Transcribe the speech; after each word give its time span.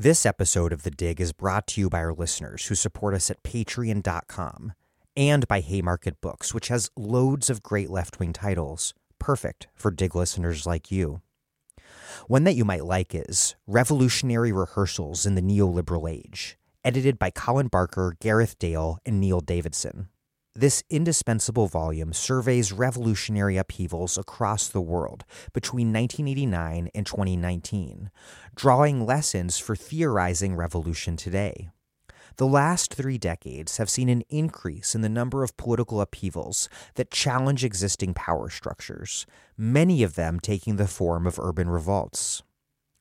This 0.00 0.24
episode 0.24 0.72
of 0.72 0.82
The 0.82 0.90
Dig 0.90 1.20
is 1.20 1.34
brought 1.34 1.66
to 1.66 1.80
you 1.82 1.90
by 1.90 1.98
our 1.98 2.14
listeners 2.14 2.64
who 2.64 2.74
support 2.74 3.12
us 3.12 3.30
at 3.30 3.42
patreon.com 3.42 4.72
and 5.14 5.46
by 5.46 5.60
Haymarket 5.60 6.22
Books, 6.22 6.54
which 6.54 6.68
has 6.68 6.90
loads 6.96 7.50
of 7.50 7.62
great 7.62 7.90
left 7.90 8.18
wing 8.18 8.32
titles, 8.32 8.94
perfect 9.18 9.66
for 9.74 9.90
Dig 9.90 10.14
listeners 10.14 10.64
like 10.64 10.90
you. 10.90 11.20
One 12.28 12.44
that 12.44 12.54
you 12.54 12.64
might 12.64 12.86
like 12.86 13.14
is 13.14 13.56
Revolutionary 13.66 14.52
Rehearsals 14.52 15.26
in 15.26 15.34
the 15.34 15.42
Neoliberal 15.42 16.10
Age, 16.10 16.56
edited 16.82 17.18
by 17.18 17.30
Colin 17.30 17.68
Barker, 17.68 18.16
Gareth 18.20 18.58
Dale, 18.58 19.00
and 19.04 19.20
Neil 19.20 19.40
Davidson. 19.40 20.08
This 20.54 20.82
indispensable 20.90 21.68
volume 21.68 22.12
surveys 22.12 22.72
revolutionary 22.72 23.56
upheavals 23.56 24.18
across 24.18 24.66
the 24.66 24.80
world 24.80 25.24
between 25.52 25.92
1989 25.92 26.88
and 26.92 27.06
2019, 27.06 28.10
drawing 28.56 29.06
lessons 29.06 29.58
for 29.58 29.76
theorizing 29.76 30.56
revolution 30.56 31.16
today. 31.16 31.70
The 32.36 32.48
last 32.48 32.92
three 32.92 33.16
decades 33.16 33.76
have 33.76 33.88
seen 33.88 34.08
an 34.08 34.22
increase 34.28 34.92
in 34.92 35.02
the 35.02 35.08
number 35.08 35.44
of 35.44 35.56
political 35.56 36.00
upheavals 36.00 36.68
that 36.96 37.12
challenge 37.12 37.64
existing 37.64 38.14
power 38.14 38.50
structures, 38.50 39.26
many 39.56 40.02
of 40.02 40.16
them 40.16 40.40
taking 40.40 40.76
the 40.76 40.88
form 40.88 41.28
of 41.28 41.38
urban 41.38 41.70
revolts. 41.70 42.42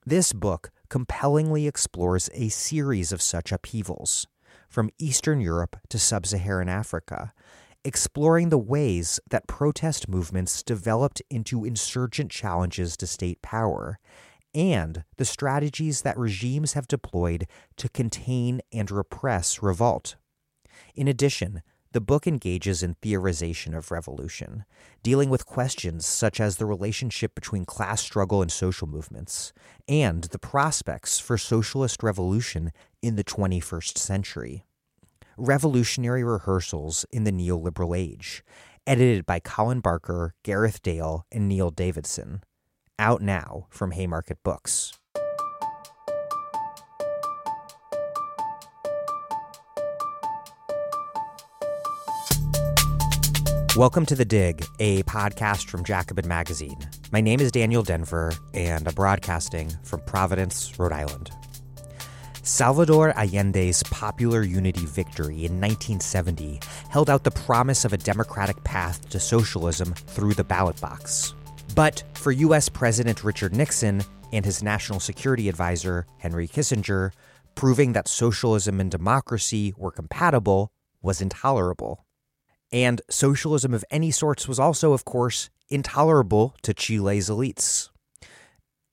This 0.05 0.33
book 0.33 0.69
compellingly 0.87 1.65
explores 1.65 2.29
a 2.35 2.49
series 2.49 3.11
of 3.11 3.23
such 3.23 3.51
upheavals 3.51 4.27
from 4.69 4.89
Eastern 4.99 5.41
Europe 5.41 5.75
to 5.89 5.99
sub 5.99 6.25
Saharan 6.25 6.69
Africa, 6.69 7.33
exploring 7.83 8.49
the 8.49 8.57
ways 8.57 9.19
that 9.29 9.47
protest 9.47 10.07
movements 10.07 10.63
developed 10.63 11.21
into 11.29 11.65
insurgent 11.65 12.31
challenges 12.31 12.95
to 12.97 13.07
state 13.07 13.41
power 13.41 13.99
and 14.53 15.03
the 15.17 15.25
strategies 15.25 16.01
that 16.01 16.17
regimes 16.17 16.73
have 16.73 16.87
deployed 16.87 17.45
to 17.77 17.89
contain 17.89 18.61
and 18.71 18.89
repress 18.89 19.61
revolt. 19.61 20.15
In 20.95 21.07
addition, 21.07 21.61
the 21.91 22.01
book 22.01 22.27
engages 22.27 22.83
in 22.83 22.95
theorization 22.95 23.75
of 23.75 23.89
revolution, 23.89 24.63
dealing 25.01 25.29
with 25.29 25.45
questions 25.45 26.05
such 26.05 26.39
as 26.39 26.57
the 26.57 26.67
relationship 26.67 27.33
between 27.33 27.65
class 27.65 28.01
struggle 28.01 28.43
and 28.43 28.51
social 28.51 28.87
movements, 28.87 29.53
and 29.87 30.25
the 30.25 30.37
prospects 30.37 31.19
for 31.19 31.37
socialist 31.37 32.03
revolution 32.03 32.71
in 33.01 33.15
the 33.15 33.23
21st 33.23 33.97
century. 33.97 34.65
Revolutionary 35.39 36.21
Rehearsals 36.21 37.05
in 37.13 37.23
the 37.23 37.31
Neoliberal 37.31 37.97
Age, 37.97 38.43
edited 38.85 39.25
by 39.25 39.39
Colin 39.39 39.79
Barker, 39.79 40.33
Gareth 40.43 40.81
Dale, 40.81 41.25
and 41.31 41.47
Neil 41.47 41.71
Davidson. 41.71 42.43
Out 42.99 43.21
now 43.21 43.65
from 43.69 43.91
Haymarket 43.91 44.43
Books. 44.43 44.99
Welcome 53.77 54.05
to 54.07 54.15
The 54.15 54.25
Dig, 54.25 54.65
a 54.79 55.03
podcast 55.03 55.69
from 55.69 55.85
Jacobin 55.85 56.27
Magazine. 56.27 56.77
My 57.13 57.21
name 57.21 57.39
is 57.39 57.53
Daniel 57.53 57.81
Denvir, 57.81 58.37
and 58.53 58.85
I'm 58.85 58.93
broadcasting 58.93 59.71
from 59.83 60.01
Providence, 60.01 60.77
Rhode 60.77 60.91
Island. 60.91 61.31
Salvador 62.49 63.13
Allende's 63.13 63.83
popular 63.83 64.41
unity 64.41 64.83
victory 64.87 65.45
in 65.45 65.61
1970 65.61 66.59
held 66.89 67.07
out 67.07 67.23
the 67.23 67.29
promise 67.29 67.85
of 67.85 67.93
a 67.93 67.97
democratic 67.97 68.61
path 68.63 69.07
to 69.11 69.19
socialism 69.19 69.93
through 69.93 70.33
the 70.33 70.43
ballot 70.43 70.81
box. 70.81 71.35
But 71.75 72.03
for 72.15 72.31
U.S. 72.31 72.67
President 72.67 73.23
Richard 73.23 73.55
Nixon 73.55 74.01
and 74.33 74.43
his 74.43 74.63
national 74.63 74.99
security 74.99 75.47
advisor, 75.47 76.07
Henry 76.17 76.47
Kissinger, 76.47 77.11
proving 77.53 77.93
that 77.93 78.07
socialism 78.07 78.79
and 78.79 78.89
democracy 78.89 79.75
were 79.77 79.91
compatible 79.91 80.71
was 81.03 81.21
intolerable. 81.21 82.03
And 82.71 82.99
socialism 83.11 83.75
of 83.75 83.85
any 83.91 84.09
sorts 84.09 84.47
was 84.47 84.59
also, 84.59 84.93
of 84.93 85.05
course, 85.05 85.51
intolerable 85.69 86.55
to 86.63 86.73
Chile's 86.73 87.29
elites. 87.29 87.89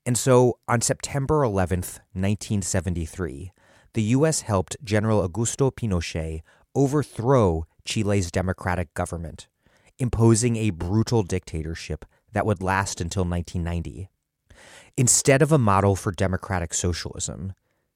And 0.07 0.17
so 0.17 0.57
on 0.69 0.79
September 0.79 1.41
11th, 1.41 1.99
1973, 2.13 3.51
the 3.91 4.03
U.S. 4.03 4.39
helped 4.39 4.77
General 4.81 5.27
Augusto 5.27 5.69
Pinochet 5.69 6.43
overthrow 6.73 7.65
Chile's 7.83 8.31
democratic 8.31 8.93
government, 8.93 9.49
imposing 9.99 10.55
a 10.55 10.69
brutal 10.69 11.23
dictatorship 11.23 12.05
that 12.31 12.45
would 12.45 12.63
last 12.63 13.01
until 13.01 13.25
1990. 13.25 14.07
Instead 14.95 15.41
of 15.41 15.51
a 15.51 15.57
model 15.57 15.97
for 15.97 16.13
democratic 16.13 16.73
socialism, 16.73 17.51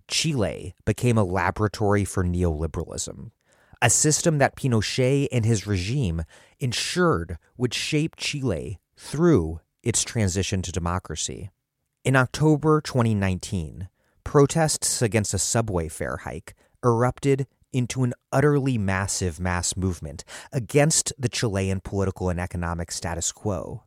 Chile 0.10 0.76
became 0.84 1.18
a 1.18 1.24
laboratory 1.24 2.04
for 2.04 2.26
neoliberalism, 2.26 3.32
a 3.82 3.90
system 3.90 4.38
that 4.38 4.58
Pinochet 4.58 5.30
and 5.32 5.46
his 5.46 5.66
regime 5.66 6.24
ensured 6.60 7.38
would 7.56 7.74
shape 7.74 8.18
Chile 8.18 8.82
through 8.98 9.62
its 9.82 10.04
transition 10.04 10.62
to 10.62 10.74
democracy. 10.74 11.52
In 12.04 12.16
October 12.16 12.82
2019, 12.82 13.88
protests 14.24 15.04
against 15.04 15.36
a 15.36 15.38
subway 15.38 15.88
fare 15.88 16.18
hike 16.18 16.56
erupted 16.84 17.46
into 17.72 18.04
an 18.04 18.16
utterly 18.32 18.76
massive 18.80 19.40
mass 19.40 19.78
movement 19.78 20.24
against 20.52 21.14
the 21.20 21.30
Chilean 21.30 21.80
political 21.80 22.30
and 22.30 22.40
economic 22.40 22.92
status 22.92 23.32
quo. 23.32 23.84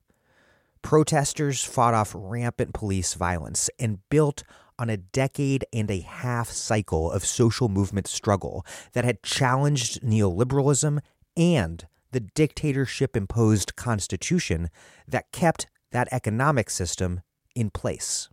Protesters 0.81 1.65
fought 1.65 1.93
off 1.93 2.13
rampant 2.15 2.73
police 2.73 3.15
violence 3.15 3.69
and 3.81 3.99
built 4.11 4.45
on 4.79 4.89
a 4.89 4.97
decade 4.97 5.65
and 5.73 5.91
a 5.91 5.99
half 5.99 6.49
cycle 6.49 7.11
of 7.11 7.25
social 7.25 7.69
movement 7.69 8.07
struggle 8.07 8.65
that 8.93 9.05
had 9.05 9.25
challenged 9.25 10.03
neoliberalism 10.03 11.01
and 11.37 11.89
the 12.13 12.21
dictatorship 12.21 13.17
imposed 13.17 13.75
constitution 13.75 14.71
that 15.09 15.33
kept 15.33 15.67
that 15.91 16.07
economic 16.13 16.71
system 16.71 17.21
in 17.54 17.70
place. 17.70 18.28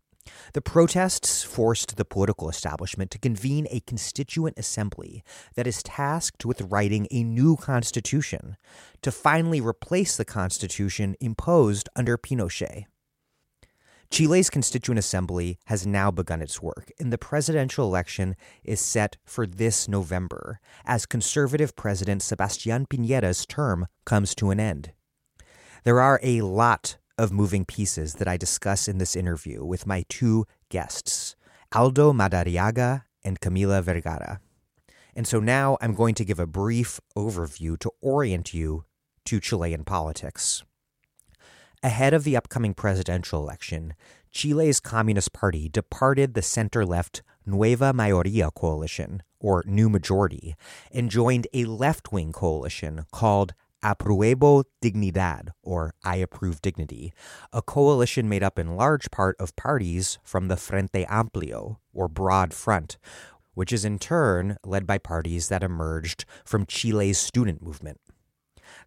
The 0.54 0.62
protests 0.62 1.44
forced 1.44 1.98
the 1.98 2.06
political 2.06 2.50
establishment 2.50 3.12
to 3.12 3.20
convene 3.20 3.68
a 3.70 3.80
constituent 3.82 4.58
assembly 4.58 5.24
that 5.56 5.68
is 5.68 5.84
tasked 5.84 6.46
with 6.46 6.62
writing 6.62 7.08
a 7.10 7.24
new 7.24 7.56
constitution 7.56 8.58
to 9.02 9.12
finally 9.12 9.62
replace 9.62 10.16
the 10.16 10.26
constitution 10.26 11.16
imposed 11.20 11.90
under 11.96 12.18
Pinochet. 12.18 12.86
Chile's 14.12 14.50
Constituent 14.50 15.00
Assembly 15.00 15.58
has 15.68 15.88
now 15.88 16.12
begun 16.12 16.42
its 16.42 16.62
work, 16.62 16.92
and 17.00 17.14
the 17.14 17.18
presidential 17.18 17.88
election 17.88 18.36
is 18.62 18.82
set 18.82 19.16
for 19.24 19.48
this 19.48 19.88
November 19.88 20.60
as 20.84 21.06
conservative 21.06 21.78
President 21.78 22.22
Sebastián 22.22 22.88
Piñera's 22.88 23.46
term 23.46 23.88
comes 24.06 24.36
to 24.36 24.50
an 24.50 24.60
end. 24.60 24.92
There 25.86 26.02
are 26.02 26.20
a 26.22 26.42
lot 26.42 26.98
of 27.22 27.32
moving 27.32 27.64
pieces 27.64 28.16
that 28.16 28.28
I 28.28 28.36
discuss 28.36 28.88
in 28.88 28.98
this 28.98 29.16
interview 29.16 29.64
with 29.64 29.86
my 29.86 30.04
two 30.10 30.48
guests, 30.70 31.36
Aldo 31.72 32.14
Madariaga 32.14 33.04
and 33.24 33.40
Camila 33.40 33.84
Vergara. 33.84 34.40
And 35.16 35.28
so 35.28 35.40
now 35.40 35.78
I'm 35.82 35.94
going 35.94 36.16
to 36.16 36.26
give 36.26 36.40
a 36.40 36.48
brief 36.48 37.00
overview 37.16 37.78
to 37.82 37.92
orient 38.02 38.56
you 38.56 38.86
to 39.26 39.40
Chilean 39.40 39.84
politics. 39.84 40.64
Ahead 41.84 42.16
of 42.16 42.24
the 42.24 42.36
upcoming 42.36 42.74
presidential 42.74 43.40
election, 43.40 43.94
Chile's 44.32 44.80
Communist 44.80 45.32
Party 45.32 45.70
departed 45.70 46.34
the 46.34 46.42
center 46.42 46.84
left 46.84 47.22
Nueva 47.46 47.94
Mayoría 47.94 48.52
coalition, 48.52 49.22
or 49.40 49.64
New 49.68 49.90
Majority, 49.90 50.56
and 50.92 51.12
joined 51.12 51.46
a 51.54 51.66
left 51.66 52.12
wing 52.12 52.32
coalition 52.32 53.06
called 53.12 53.54
Apruebo 53.84 54.64
Dignidad, 54.82 55.50
or 55.64 55.94
I 56.04 56.18
Approve 56.18 56.62
Dignity, 56.62 57.14
a 57.52 57.62
coalition 57.62 58.30
made 58.30 58.44
up 58.44 58.60
in 58.60 58.76
large 58.76 59.10
part 59.12 59.36
of 59.40 59.56
parties 59.56 60.20
from 60.24 60.48
the 60.48 60.58
Frente 60.58 61.06
Amplio, 61.08 61.78
or 61.94 62.08
Broad 62.08 62.54
Front, 62.54 62.98
which 63.54 63.74
is 63.74 63.84
in 63.84 64.00
turn 64.00 64.58
led 64.64 64.86
by 64.86 64.98
parties 64.98 65.50
that 65.50 65.64
emerged 65.64 66.26
from 66.46 66.66
Chile's 66.66 67.18
student 67.18 67.62
movement. 67.62 68.00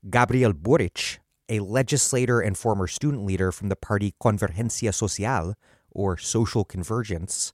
Gabriel 0.08 0.52
Boric, 0.52 1.18
a 1.48 1.60
legislator 1.60 2.40
and 2.40 2.56
former 2.56 2.86
student 2.86 3.24
leader 3.24 3.52
from 3.52 3.68
the 3.68 3.76
party 3.76 4.14
Convergencia 4.22 4.94
Social, 4.94 5.54
or 5.90 6.16
Social 6.16 6.64
Convergence, 6.64 7.52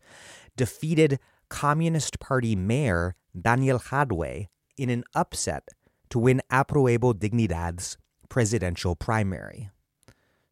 defeated 0.56 1.18
Communist 1.48 2.20
Party 2.20 2.54
Mayor 2.54 3.16
Daniel 3.38 3.78
Jadue 3.78 4.46
in 4.76 4.90
an 4.90 5.04
upset 5.14 5.68
to 6.10 6.18
win 6.18 6.42
Apruebo 6.50 7.14
Dignidad's 7.14 7.96
presidential 8.28 8.94
primary. 8.94 9.70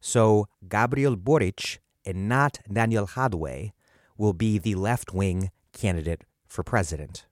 So 0.01 0.47
Gabriel 0.67 1.15
Boric 1.15 1.79
and 2.05 2.27
not 2.27 2.59
Daniel 2.71 3.07
Jadue 3.07 3.71
will 4.17 4.33
be 4.33 4.57
the 4.57 4.75
left 4.75 5.13
wing 5.13 5.51
candidate 5.73 6.23
for 6.47 6.63
president. 6.63 7.25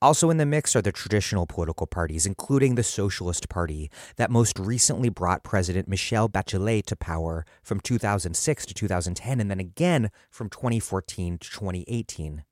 Also 0.00 0.30
in 0.30 0.36
the 0.36 0.46
mix 0.46 0.76
are 0.76 0.82
the 0.82 0.92
traditional 0.92 1.44
political 1.44 1.86
parties, 1.86 2.24
including 2.24 2.76
the 2.76 2.84
Socialist 2.84 3.48
Party, 3.48 3.90
that 4.14 4.30
most 4.30 4.56
recently 4.56 5.08
brought 5.08 5.42
President 5.42 5.88
Michelle 5.88 6.28
Bachelet 6.28 6.86
to 6.86 6.94
power 6.94 7.44
from 7.64 7.80
2006 7.80 8.66
to 8.66 8.74
2010, 8.74 9.40
and 9.40 9.50
then 9.50 9.58
again 9.58 10.10
from 10.30 10.48
2014 10.50 11.38
to 11.38 11.50
2018. 11.50 12.44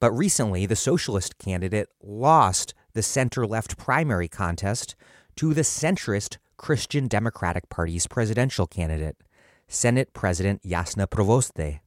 But 0.00 0.10
recently, 0.10 0.66
the 0.66 0.74
socialist 0.74 1.38
candidate 1.38 1.88
lost 2.02 2.74
the 2.96 3.02
center 3.02 3.46
left 3.46 3.76
primary 3.76 4.26
contest 4.26 4.96
to 5.36 5.52
the 5.52 5.60
centrist 5.60 6.38
Christian 6.56 7.08
Democratic 7.08 7.68
Party's 7.68 8.06
presidential 8.06 8.66
candidate, 8.66 9.18
Senate 9.68 10.14
President 10.14 10.62
Jasna 10.62 11.06
Provoste. 11.06 11.80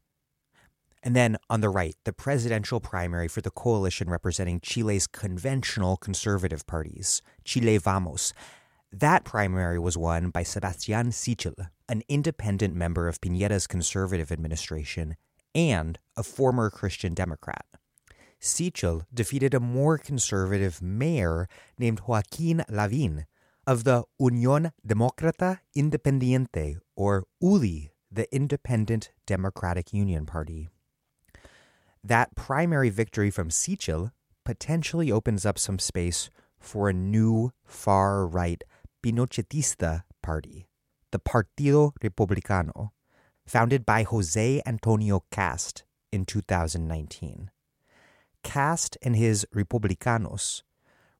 And 1.01 1.15
then 1.15 1.37
on 1.49 1.61
the 1.61 1.69
right, 1.69 1.95
the 2.03 2.13
presidential 2.13 2.79
primary 2.79 3.27
for 3.27 3.41
the 3.41 3.49
coalition 3.49 4.07
representing 4.07 4.59
Chile's 4.59 5.07
conventional 5.07 5.97
conservative 5.97 6.67
parties, 6.67 7.23
Chile 7.43 7.79
Vamos. 7.79 8.31
That 8.91 9.23
primary 9.23 9.79
was 9.79 9.97
won 9.97 10.29
by 10.29 10.43
Sebastián 10.43 11.07
Sichel, 11.07 11.69
an 11.87 12.03
independent 12.07 12.75
member 12.75 13.07
of 13.07 13.19
Piñera's 13.19 13.65
conservative 13.65 14.31
administration 14.31 15.15
and 15.55 15.97
a 16.15 16.21
former 16.21 16.69
Christian 16.69 17.15
Democrat. 17.15 17.65
Sichel 18.41 19.03
defeated 19.13 19.53
a 19.53 19.59
more 19.59 19.97
conservative 19.97 20.81
mayor 20.81 21.47
named 21.77 22.01
Joaquín 22.03 22.65
Lavín 22.69 23.25
of 23.67 23.83
the 23.83 24.03
Unión 24.19 24.71
Demócrata 24.87 25.59
Independiente, 25.75 26.77
or 26.95 27.25
UDI, 27.43 27.89
the 28.11 28.33
Independent 28.33 29.11
Democratic 29.27 29.93
Union 29.93 30.25
Party. 30.25 30.69
That 32.03 32.35
primary 32.35 32.89
victory 32.89 33.29
from 33.29 33.49
Sichel 33.49 34.11
potentially 34.45 35.11
opens 35.11 35.45
up 35.45 35.59
some 35.59 35.77
space 35.77 36.29
for 36.59 36.89
a 36.89 36.93
new 36.93 37.51
far 37.65 38.25
right 38.25 38.63
Pinochetista 39.03 40.03
party, 40.23 40.67
the 41.11 41.19
Partido 41.19 41.91
Republicano, 42.01 42.89
founded 43.45 43.85
by 43.85 44.03
Jose 44.03 44.61
Antonio 44.65 45.23
Kast 45.31 45.83
in 46.11 46.25
2019. 46.25 47.51
Kast 48.43 48.97
and 49.01 49.15
his 49.15 49.45
Republicanos, 49.53 50.63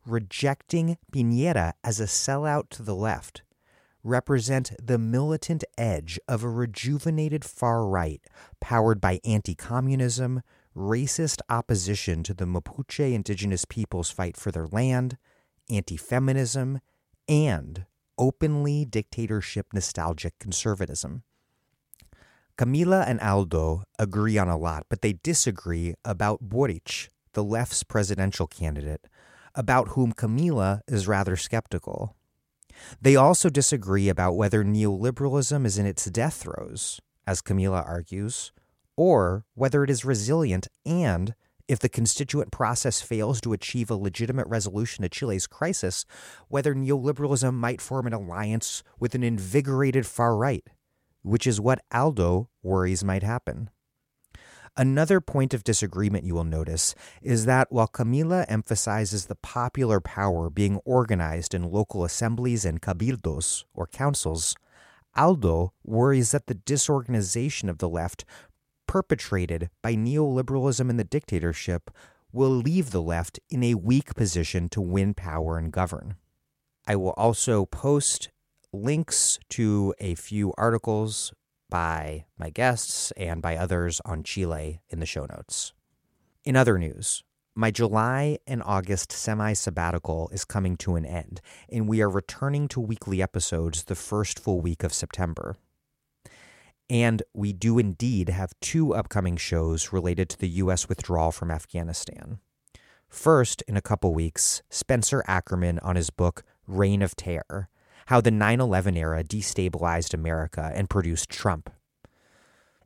rejecting 0.06 0.98
Piñera 1.12 1.74
as 1.84 2.00
a 2.00 2.06
sellout 2.06 2.70
to 2.70 2.84
the 2.84 2.96
left, 2.96 3.44
represent 4.04 4.72
the 4.82 4.98
militant 4.98 5.64
edge 5.78 6.20
of 6.28 6.44
a 6.44 6.50
rejuvenated 6.50 7.44
far 7.44 7.86
right 7.86 8.22
powered 8.60 9.02
by 9.02 9.20
anti 9.24 9.56
communism, 9.56 10.42
racist 10.76 11.42
opposition 11.50 12.24
to 12.24 12.34
the 12.34 12.46
Mapuche 12.46 13.14
indigenous 13.14 13.66
peoples' 13.66 14.12
fight 14.12 14.38
for 14.38 14.52
their 14.52 14.68
land, 14.68 15.18
anti 15.70 15.98
feminism, 15.98 16.80
and 17.28 17.86
openly 18.18 18.86
dictatorship 18.86 19.68
nostalgic 19.74 20.38
conservatism. 20.40 21.24
Camila 22.60 23.06
and 23.08 23.22
Aldo 23.22 23.84
agree 23.98 24.38
on 24.38 24.50
a 24.50 24.58
lot, 24.58 24.84
but 24.90 25.02
they 25.02 25.14
disagree 25.14 25.94
about 26.04 26.42
Boric, 26.42 27.08
the 27.32 27.42
left's 27.42 27.84
presidential 27.84 28.48
candidate, 28.48 29.08
about 29.56 29.90
whom 29.90 30.12
Camila 30.12 30.82
is 30.86 31.08
rather 31.08 31.38
skeptical. 31.38 32.18
They 33.02 33.16
also 33.16 33.50
disagree 33.50 34.10
about 34.10 34.36
whether 34.36 34.66
neoliberalism 34.66 35.66
is 35.66 35.78
in 35.78 35.86
its 35.86 36.04
death 36.08 36.34
throes, 36.34 37.00
as 37.26 37.42
Camila 37.42 37.88
argues, 37.88 38.52
or 38.98 39.46
whether 39.54 39.86
it 39.86 39.90
is 39.90 40.04
resilient 40.04 40.68
and 40.86 41.36
if 41.70 41.80
the 41.80 41.88
constituent 41.88 42.52
process 42.52 43.02
fails 43.02 43.40
to 43.40 43.54
achieve 43.54 43.90
a 43.90 43.96
legitimate 43.96 44.48
resolution 44.48 45.04
to 45.04 45.08
Chile's 45.08 45.48
crisis, 45.48 46.06
whether 46.50 46.76
neoliberalism 46.76 47.54
might 47.54 47.80
form 47.80 48.06
an 48.06 48.12
alliance 48.12 48.84
with 49.00 49.16
an 49.16 49.24
invigorated 49.24 50.06
far 50.06 50.36
right, 50.36 50.68
which 51.22 51.48
is 51.48 51.62
what 51.62 51.84
Aldo 51.94 52.49
worries 52.64 53.04
might 53.04 53.24
happen. 53.24 53.70
Another 54.78 55.20
point 55.20 55.54
of 55.54 55.64
disagreement 55.64 56.24
you 56.24 56.36
will 56.36 56.44
notice 56.44 56.96
is 57.22 57.46
that 57.46 57.72
while 57.72 57.88
Camila 57.88 58.46
emphasizes 58.48 59.26
the 59.26 59.36
popular 59.36 60.00
power 60.00 60.50
being 60.50 60.78
organized 60.86 61.54
in 61.54 61.72
local 61.72 62.04
assemblies 62.04 62.66
and 62.66 62.82
cabildos, 62.82 63.66
or 63.74 63.88
councils, 63.88 64.56
Aldo 65.16 65.74
worries 65.84 66.32
that 66.32 66.48
the 66.48 66.54
disorganization 66.54 67.68
of 67.68 67.80
the 67.80 67.90
left 67.90 68.26
perpetrated 68.88 69.70
by 69.82 69.96
neoliberalism 69.96 70.90
and 70.90 71.00
the 71.00 71.04
dictatorship 71.04 71.92
will 72.32 72.50
leave 72.50 72.92
the 72.92 73.02
left 73.02 73.40
in 73.50 73.64
a 73.64 73.74
weak 73.74 74.16
position 74.16 74.70
to 74.70 74.82
win 74.82 75.14
power 75.14 75.58
and 75.58 75.74
govern. 75.74 76.16
I 76.88 76.96
will 76.96 77.12
also 77.12 77.66
post 77.66 78.30
links 78.72 79.40
to 79.50 79.94
a 80.00 80.16
few 80.16 80.54
articles 80.58 81.34
by 81.70 82.26
my 82.38 82.50
guests 82.50 83.12
and 83.12 83.42
by 83.42 83.56
others 83.56 84.02
on 84.06 84.24
Chile 84.24 84.82
in 84.90 85.00
the 85.00 85.06
show 85.06 85.26
notes. 85.26 85.74
In 86.44 86.56
other 86.56 86.78
news, 86.78 87.24
my 87.56 87.72
July 87.72 88.38
and 88.48 88.64
August 88.64 89.12
semi 89.12 89.54
sabbatical 89.54 90.30
is 90.32 90.46
coming 90.46 90.78
to 90.78 90.96
an 90.96 91.06
end, 91.06 91.42
and 91.70 91.88
we 91.88 92.02
are 92.02 92.10
returning 92.10 92.68
to 92.70 92.80
weekly 92.80 93.22
episodes 93.22 93.84
the 93.84 93.96
first 93.96 94.40
full 94.40 94.62
week 94.62 94.84
of 94.84 94.94
September. 94.94 95.58
And 96.90 97.22
we 97.34 97.54
do 97.54 97.78
indeed 97.78 98.30
have 98.30 98.54
two 98.62 98.96
upcoming 98.96 99.38
shows 99.38 99.92
related 99.92 100.30
to 100.30 100.40
the 100.40 100.50
U.S. 100.64 100.90
withdrawal 100.90 101.32
from 101.32 101.52
Afghanistan. 101.52 102.40
First, 103.10 103.62
in 103.68 103.76
a 103.76 103.82
couple 103.82 104.14
weeks, 104.14 104.62
Spencer 104.70 105.24
Ackerman 105.28 105.80
on 105.80 105.96
his 105.96 106.10
book 106.10 106.44
Reign 106.68 107.02
of 107.02 107.16
Terror 107.16 107.70
How 108.10 108.20
the 108.22 108.32
9 108.32 108.60
11 108.60 108.98
Era 108.98 109.24
Destabilized 109.24 110.16
America 110.16 110.72
and 110.74 110.90
Produced 110.90 111.30
Trump. 111.30 111.70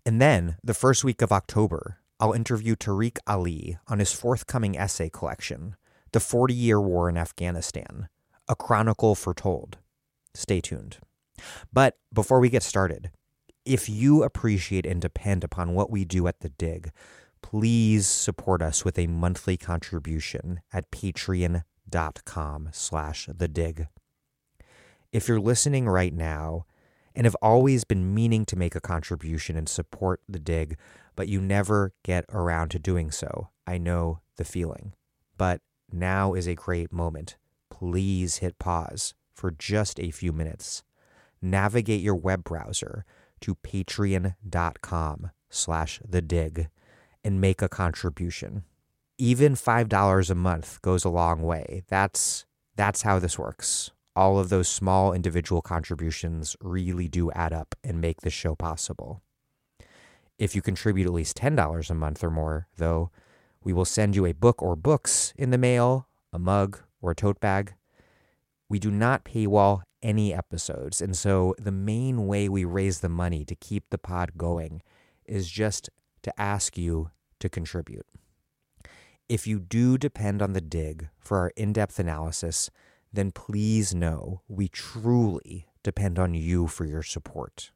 And 0.05 0.21
then, 0.21 0.57
the 0.61 0.73
first 0.73 1.05
week 1.05 1.21
of 1.21 1.31
October, 1.31 1.99
I'll 2.19 2.33
interview 2.33 2.75
Tariq 2.75 3.19
Ali 3.25 3.77
on 3.87 3.99
his 3.99 4.11
forthcoming 4.11 4.77
essay 4.77 5.09
collection, 5.09 5.77
The 6.11 6.19
40 6.19 6.53
Year 6.53 6.81
War 6.81 7.07
in 7.07 7.15
Afghanistan 7.15 8.09
A 8.49 8.55
Chronicle 8.57 9.15
Foretold. 9.15 9.77
Stay 10.33 10.59
tuned. 10.59 10.97
But 11.71 11.95
before 12.11 12.41
we 12.41 12.49
get 12.49 12.61
started, 12.61 13.09
if 13.63 13.87
you 13.87 14.23
appreciate 14.23 14.85
and 14.85 15.01
depend 15.01 15.45
upon 15.45 15.73
what 15.73 15.89
we 15.89 16.03
do 16.03 16.27
at 16.27 16.41
the 16.41 16.49
dig, 16.49 16.91
please 17.41 18.07
support 18.07 18.61
us 18.61 18.83
with 18.83 18.99
a 18.99 19.07
monthly 19.07 19.55
contribution 19.55 20.59
at 20.73 20.91
patreon.com 20.91 22.69
slash 22.73 23.29
the 23.33 23.47
dig. 23.47 23.87
If 25.13 25.27
you're 25.27 25.39
listening 25.39 25.87
right 25.87 26.11
now 26.11 26.65
and 27.15 27.27
have 27.27 27.35
always 27.39 27.83
been 27.83 28.15
meaning 28.15 28.45
to 28.45 28.55
make 28.55 28.75
a 28.75 28.81
contribution 28.81 29.55
and 29.55 29.69
support 29.69 30.21
the 30.27 30.39
dig, 30.39 30.75
but 31.15 31.27
you 31.27 31.39
never 31.39 31.93
get 32.03 32.25
around 32.29 32.69
to 32.69 32.79
doing 32.79 33.11
so, 33.11 33.49
I 33.67 33.77
know 33.77 34.21
the 34.37 34.43
feeling. 34.43 34.93
But 35.37 35.61
now 35.91 36.33
is 36.33 36.47
a 36.47 36.55
great 36.55 36.91
moment. 36.91 37.37
Please 37.69 38.37
hit 38.37 38.57
pause 38.57 39.13
for 39.35 39.51
just 39.51 39.99
a 39.99 40.09
few 40.09 40.33
minutes. 40.33 40.81
Navigate 41.43 42.01
your 42.01 42.15
web 42.15 42.43
browser 42.43 43.05
to 43.41 43.53
patreon.com 43.53 45.29
slash 45.51 46.01
the 46.03 46.23
dig 46.23 46.69
and 47.23 47.39
make 47.39 47.61
a 47.61 47.69
contribution. 47.69 48.63
Even 49.19 49.53
$5 49.53 50.29
a 50.31 50.35
month 50.35 50.81
goes 50.81 51.05
a 51.05 51.09
long 51.09 51.43
way. 51.43 51.83
That's 51.87 52.47
that's 52.75 53.03
how 53.03 53.19
this 53.19 53.37
works. 53.37 53.91
All 54.15 54.37
of 54.37 54.49
those 54.49 54.67
small 54.67 55.13
individual 55.13 55.61
contributions 55.61 56.55
really 56.61 57.07
do 57.07 57.31
add 57.31 57.53
up 57.53 57.75
and 57.83 57.99
make 57.99 58.21
this 58.21 58.33
show 58.33 58.55
possible. 58.55 59.21
If 60.37 60.55
you 60.55 60.61
contribute 60.61 61.07
at 61.07 61.13
least 61.13 61.37
$10 61.37 61.89
a 61.89 61.93
month 61.93 62.23
or 62.23 62.29
more, 62.29 62.67
though, 62.77 63.11
we 63.63 63.73
will 63.73 63.85
send 63.85 64.15
you 64.15 64.25
a 64.25 64.33
book 64.33 64.61
or 64.61 64.75
books 64.75 65.33
in 65.37 65.51
the 65.51 65.57
mail, 65.57 66.07
a 66.31 66.39
mug, 66.39 66.79
or 67.01 67.11
a 67.11 67.15
tote 67.15 67.39
bag. 67.39 67.73
We 68.69 68.79
do 68.79 68.91
not 68.91 69.25
paywall 69.25 69.83
any 70.01 70.33
episodes. 70.33 71.01
And 71.01 71.15
so 71.15 71.55
the 71.57 71.71
main 71.71 72.27
way 72.27 72.49
we 72.49 72.65
raise 72.65 72.99
the 72.99 73.09
money 73.09 73.45
to 73.45 73.55
keep 73.55 73.89
the 73.89 73.97
pod 73.97 74.37
going 74.37 74.81
is 75.25 75.49
just 75.49 75.89
to 76.23 76.39
ask 76.39 76.77
you 76.77 77.11
to 77.39 77.49
contribute. 77.49 78.05
If 79.29 79.47
you 79.47 79.59
do 79.59 79.97
depend 79.97 80.41
on 80.41 80.53
the 80.53 80.61
dig 80.61 81.09
for 81.19 81.37
our 81.39 81.51
in 81.55 81.73
depth 81.73 81.99
analysis, 81.99 82.69
then 83.13 83.31
please 83.31 83.93
know 83.93 84.41
we 84.47 84.67
truly 84.67 85.67
depend 85.83 86.17
on 86.17 86.33
you 86.33 86.67
for 86.67 86.85
your 86.85 87.03
support. 87.03 87.71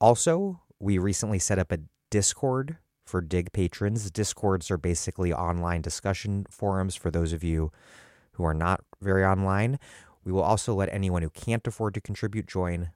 Also, 0.00 0.60
we 0.78 0.98
recently 0.98 1.38
set 1.38 1.58
up 1.58 1.72
a 1.72 1.80
Discord 2.10 2.78
for 3.04 3.20
Dig 3.20 3.52
patrons. 3.52 4.10
Discords 4.10 4.70
are 4.70 4.78
basically 4.78 5.32
online 5.32 5.82
discussion 5.82 6.46
forums 6.48 6.94
for 6.94 7.10
those 7.10 7.32
of 7.32 7.42
you 7.42 7.72
who 8.32 8.44
are 8.44 8.54
not 8.54 8.80
very 9.00 9.24
online. 9.24 9.78
We 10.24 10.32
will 10.32 10.42
also 10.42 10.74
let 10.74 10.88
anyone 10.92 11.22
who 11.22 11.30
can't 11.30 11.66
afford 11.66 11.94
to 11.94 12.00
contribute 12.00 12.46
join 12.46 12.90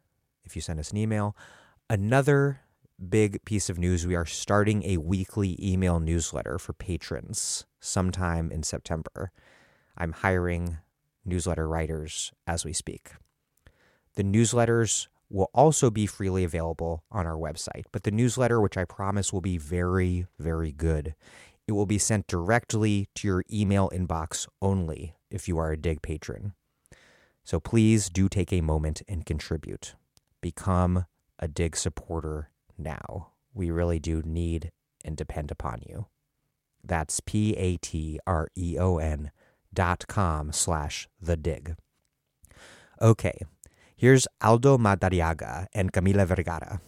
if 0.45 0.57
you 0.57 0.63
send 0.63 0.81
us 0.81 0.93
an 0.93 0.97
email. 0.97 1.37
Another 1.91 2.61
big 3.09 3.45
piece 3.45 3.71
of 3.71 3.79
news 3.79 4.07
we 4.07 4.17
are 4.17 4.27
starting 4.27 4.83
a 4.85 4.97
weekly 4.97 5.57
email 5.63 6.01
newsletter 6.01 6.59
for 6.59 6.73
patrons 6.73 7.67
sometime 7.81 8.51
in 8.51 8.63
September. 8.63 9.31
I'm 9.99 10.13
hiring 10.13 10.79
newsletter 11.25 11.69
writers 11.69 12.33
as 12.47 12.65
we 12.65 12.73
speak. 12.73 13.11
The 14.15 14.23
newsletters 14.23 15.09
will 15.29 15.51
also 15.53 15.91
be 15.91 16.07
freely 16.07 16.45
available 16.45 17.05
on 17.11 17.27
our 17.27 17.37
website, 17.37 17.85
but 17.93 18.05
the 18.05 18.11
newsletter, 18.11 18.61
which 18.61 18.79
I 18.79 18.85
promise 18.85 19.33
will 19.33 19.43
be 19.43 19.59
very, 19.59 20.27
very 20.39 20.73
good, 20.73 21.15
It 21.69 21.73
will 21.73 21.87
be 21.87 21.99
sent 21.99 22.27
directly 22.27 23.09
to 23.17 23.29
your 23.29 23.45
email 23.53 23.91
inbox 23.91 24.49
only 24.63 25.15
if 25.31 25.47
you 25.47 25.59
are 25.59 25.71
a 25.71 25.77
Dig 25.77 26.01
patron. 26.01 26.55
So 27.45 27.61
please 27.61 28.09
do 28.09 28.29
take 28.31 28.53
a 28.55 28.63
moment 28.63 29.03
and 29.07 29.27
contribute. 29.27 29.95
Become 30.41 31.05
a 31.39 31.47
Dig 31.47 31.77
supporter 31.77 32.49
now. 32.79 33.33
We 33.53 33.71
really 33.71 33.99
do 33.99 34.23
need 34.25 34.71
and 35.05 35.15
depend 35.15 35.51
upon 35.51 35.83
you. 35.87 36.07
That's 36.83 37.21
P 37.21 37.55
A 37.57 37.77
T 37.77 38.19
R 38.27 38.49
E 38.57 38.79
O 38.79 38.97
N 38.97 39.31
dot 39.79 40.03
com 40.09 40.51
slash 40.51 41.07
the 41.23 41.37
dig. 41.37 41.77
Okay, 43.01 43.39
here's 43.95 44.27
Aldo 44.43 44.77
Madariaga 44.77 45.67
and 45.73 45.93
Camila 45.93 46.27
Vergara. 46.27 46.81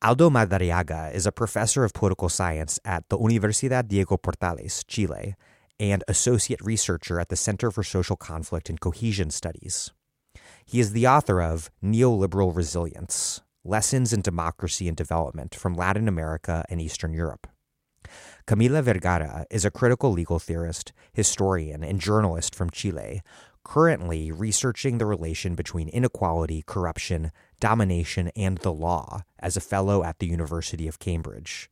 Aldo 0.00 0.30
Madariaga 0.30 1.12
is 1.12 1.26
a 1.26 1.32
professor 1.32 1.84
of 1.84 1.92
political 1.92 2.30
science 2.30 2.80
at 2.84 3.04
the 3.10 3.18
Universidad 3.18 3.88
Diego 3.88 4.16
Portales, 4.16 4.84
Chile, 4.86 5.34
and 5.78 6.02
associate 6.08 6.62
researcher 6.62 7.20
at 7.20 7.28
the 7.28 7.36
Center 7.36 7.70
for 7.70 7.82
Social 7.82 8.16
Conflict 8.16 8.70
and 8.70 8.80
Cohesion 8.80 9.30
Studies. 9.30 9.92
He 10.64 10.80
is 10.80 10.92
the 10.92 11.06
author 11.06 11.42
of 11.42 11.70
Neoliberal 11.82 12.56
Resilience 12.56 13.42
Lessons 13.64 14.12
in 14.12 14.22
Democracy 14.22 14.88
and 14.88 14.96
Development 14.96 15.54
from 15.54 15.74
Latin 15.74 16.08
America 16.08 16.64
and 16.70 16.80
Eastern 16.80 17.12
Europe. 17.12 17.46
Camila 18.46 18.82
Vergara 18.82 19.46
is 19.50 19.64
a 19.64 19.70
critical 19.70 20.12
legal 20.12 20.38
theorist, 20.38 20.92
historian, 21.12 21.82
and 21.82 22.00
journalist 22.00 22.54
from 22.54 22.70
Chile, 22.70 23.22
currently 23.64 24.32
researching 24.32 24.98
the 24.98 25.06
relation 25.06 25.54
between 25.54 25.88
inequality, 25.88 26.62
corruption, 26.66 27.30
domination, 27.60 28.30
and 28.36 28.58
the 28.58 28.72
law 28.72 29.22
as 29.38 29.56
a 29.56 29.60
fellow 29.60 30.02
at 30.02 30.18
the 30.18 30.26
University 30.26 30.88
of 30.88 30.98
Cambridge. 30.98 31.68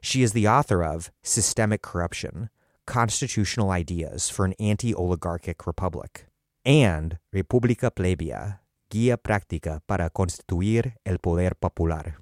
She 0.00 0.22
is 0.22 0.32
the 0.32 0.48
author 0.48 0.82
of 0.82 1.10
Systemic 1.22 1.82
Corruption 1.82 2.50
Constitutional 2.86 3.70
Ideas 3.70 4.28
for 4.28 4.44
an 4.44 4.54
Anti 4.58 4.94
Oligarchic 4.94 5.66
Republic 5.66 6.26
and 6.64 7.18
República 7.34 7.90
Plebeya 7.90 8.58
Guía 8.90 9.16
Práctica 9.16 9.80
para 9.86 10.10
Constituir 10.10 10.94
el 11.04 11.18
Poder 11.18 11.56
Popular. 11.56 12.18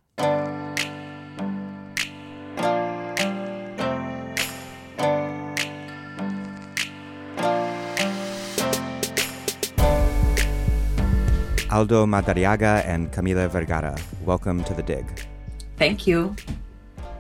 Aldo 11.75 12.07
Madariaga 12.07 12.85
and 12.87 13.11
Camila 13.11 13.51
Vergara. 13.51 13.99
Welcome 14.25 14.63
to 14.63 14.75
The 14.75 14.83
Dig. 14.85 15.27
Thank 15.77 16.07
you. 16.07 16.37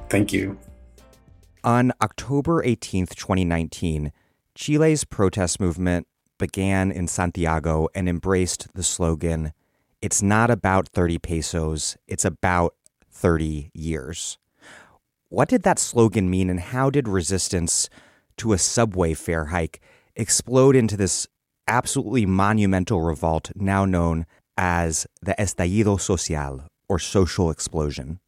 Thank 0.08 0.32
you. 0.32 0.56
On 1.64 1.90
October 2.00 2.62
18th, 2.62 3.16
2019, 3.16 4.12
Chile's 4.54 5.02
protest 5.02 5.58
movement 5.58 6.06
began 6.38 6.92
in 6.92 7.08
Santiago 7.08 7.88
and 7.96 8.08
embraced 8.08 8.72
the 8.74 8.84
slogan, 8.84 9.52
It's 10.00 10.22
not 10.22 10.52
about 10.52 10.88
30 10.88 11.18
pesos, 11.18 11.96
it's 12.06 12.24
about 12.24 12.76
30 13.10 13.72
years. 13.74 14.38
What 15.30 15.48
did 15.48 15.64
that 15.64 15.80
slogan 15.80 16.30
mean, 16.30 16.48
and 16.48 16.60
how 16.60 16.90
did 16.90 17.08
resistance 17.08 17.90
to 18.36 18.52
a 18.52 18.58
subway 18.58 19.14
fare 19.14 19.46
hike 19.46 19.80
explode 20.14 20.76
into 20.76 20.96
this 20.96 21.26
absolutely 21.66 22.24
monumental 22.24 23.00
revolt 23.00 23.50
now 23.56 23.84
known 23.84 24.26
as 24.56 25.06
the 25.22 25.34
estallido 25.38 26.00
social 26.00 26.62
or 26.88 26.98
social 26.98 27.50
explosion? 27.50 28.20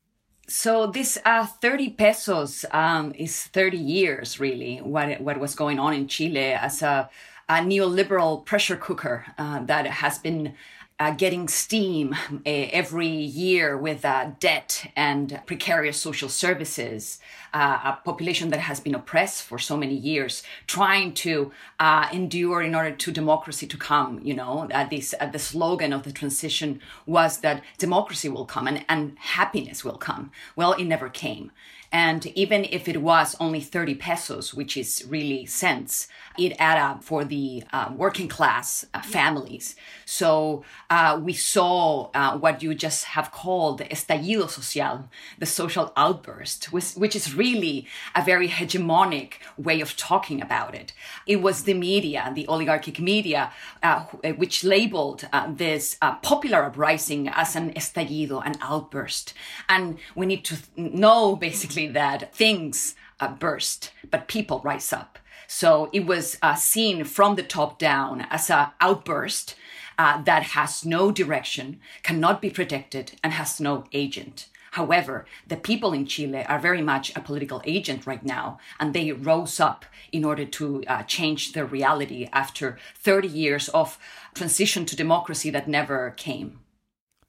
So 0.48 0.86
this 0.86 1.18
uh, 1.24 1.46
30 1.46 1.90
pesos 1.90 2.64
um, 2.70 3.12
is 3.16 3.42
30 3.42 3.78
years, 3.78 4.38
really, 4.38 4.78
what, 4.78 5.20
what 5.20 5.40
was 5.40 5.54
going 5.56 5.80
on 5.80 5.92
in 5.92 6.06
Chile 6.06 6.52
as 6.52 6.82
a, 6.82 7.10
a 7.48 7.54
neoliberal 7.54 8.44
pressure 8.44 8.76
cooker 8.76 9.26
uh, 9.38 9.64
that 9.64 9.86
has 9.86 10.18
been 10.18 10.54
uh, 10.98 11.10
getting 11.10 11.46
steam 11.46 12.14
uh, 12.14 12.38
every 12.44 13.08
year 13.08 13.76
with 13.76 14.04
uh, 14.04 14.30
debt 14.40 14.90
and 14.96 15.40
precarious 15.46 16.00
social 16.00 16.28
services, 16.28 17.20
uh, 17.52 17.78
a 17.84 17.98
population 18.04 18.50
that 18.50 18.60
has 18.60 18.80
been 18.80 18.94
oppressed 18.94 19.42
for 19.42 19.58
so 19.58 19.76
many 19.76 19.94
years, 19.94 20.42
trying 20.66 21.12
to 21.12 21.52
uh, 21.78 22.08
endure 22.12 22.62
in 22.62 22.74
order 22.74 22.92
to 22.92 23.12
democracy 23.12 23.66
to 23.66 23.76
come. 23.76 24.20
You 24.22 24.34
know, 24.34 24.66
that 24.70 24.90
this 24.90 25.14
the 25.32 25.38
slogan 25.38 25.92
of 25.92 26.04
the 26.04 26.12
transition 26.12 26.80
was 27.04 27.38
that 27.38 27.62
democracy 27.78 28.28
will 28.28 28.46
come 28.46 28.66
and, 28.66 28.84
and 28.88 29.18
happiness 29.18 29.84
will 29.84 29.98
come. 29.98 30.30
Well, 30.54 30.72
it 30.72 30.84
never 30.84 31.08
came. 31.08 31.50
And 31.92 32.26
even 32.26 32.64
if 32.64 32.88
it 32.88 33.02
was 33.02 33.36
only 33.40 33.60
30 33.60 33.94
pesos, 33.94 34.54
which 34.54 34.76
is 34.76 35.04
really 35.08 35.46
cents, 35.46 36.08
it 36.38 36.54
added 36.58 36.82
up 36.82 37.04
for 37.04 37.24
the 37.24 37.64
uh, 37.72 37.92
working 37.96 38.28
class 38.28 38.84
uh, 38.92 39.00
families. 39.00 39.76
So 40.04 40.64
uh, 40.90 41.20
we 41.22 41.32
saw 41.32 42.10
uh, 42.14 42.36
what 42.38 42.62
you 42.62 42.74
just 42.74 43.04
have 43.06 43.32
called 43.32 43.78
the 43.78 43.84
estallido 43.84 44.48
social, 44.48 45.08
the 45.38 45.46
social 45.46 45.92
outburst, 45.96 46.72
which, 46.72 46.92
which 46.92 47.16
is 47.16 47.34
really 47.34 47.86
a 48.14 48.22
very 48.22 48.48
hegemonic 48.48 49.34
way 49.56 49.80
of 49.80 49.96
talking 49.96 50.42
about 50.42 50.74
it. 50.74 50.92
It 51.26 51.36
was 51.36 51.62
the 51.62 51.74
media, 51.74 52.30
the 52.34 52.46
oligarchic 52.48 53.00
media, 53.00 53.52
uh, 53.82 54.00
which 54.36 54.64
labeled 54.64 55.28
uh, 55.32 55.52
this 55.52 55.96
popular 56.22 56.64
uprising 56.64 57.28
as 57.28 57.56
an 57.56 57.72
estallido, 57.74 58.42
an 58.44 58.54
outburst. 58.60 59.32
And 59.68 59.98
we 60.14 60.26
need 60.26 60.44
to 60.44 60.56
know 60.76 61.36
basically 61.36 61.75
that 61.84 62.34
things 62.34 62.94
uh, 63.20 63.28
burst, 63.28 63.92
but 64.10 64.28
people 64.28 64.60
rise 64.64 64.92
up. 64.92 65.18
So 65.46 65.90
it 65.92 66.06
was 66.06 66.38
uh, 66.42 66.54
seen 66.54 67.04
from 67.04 67.36
the 67.36 67.42
top 67.42 67.78
down 67.78 68.26
as 68.30 68.50
an 68.50 68.68
outburst 68.80 69.54
uh, 69.98 70.22
that 70.22 70.42
has 70.42 70.84
no 70.84 71.10
direction, 71.10 71.80
cannot 72.02 72.40
be 72.40 72.50
predicted, 72.50 73.12
and 73.22 73.32
has 73.32 73.60
no 73.60 73.84
agent. 73.92 74.48
However, 74.72 75.24
the 75.46 75.56
people 75.56 75.94
in 75.94 76.04
Chile 76.04 76.44
are 76.44 76.58
very 76.58 76.82
much 76.82 77.10
a 77.16 77.20
political 77.20 77.62
agent 77.64 78.06
right 78.06 78.22
now, 78.22 78.58
and 78.78 78.92
they 78.92 79.10
rose 79.10 79.58
up 79.58 79.86
in 80.12 80.22
order 80.24 80.44
to 80.44 80.84
uh, 80.86 81.02
change 81.04 81.52
their 81.52 81.64
reality 81.64 82.28
after 82.32 82.78
30 82.96 83.28
years 83.28 83.68
of 83.70 83.98
transition 84.34 84.84
to 84.86 84.96
democracy 84.96 85.48
that 85.50 85.66
never 85.66 86.12
came. 86.18 86.60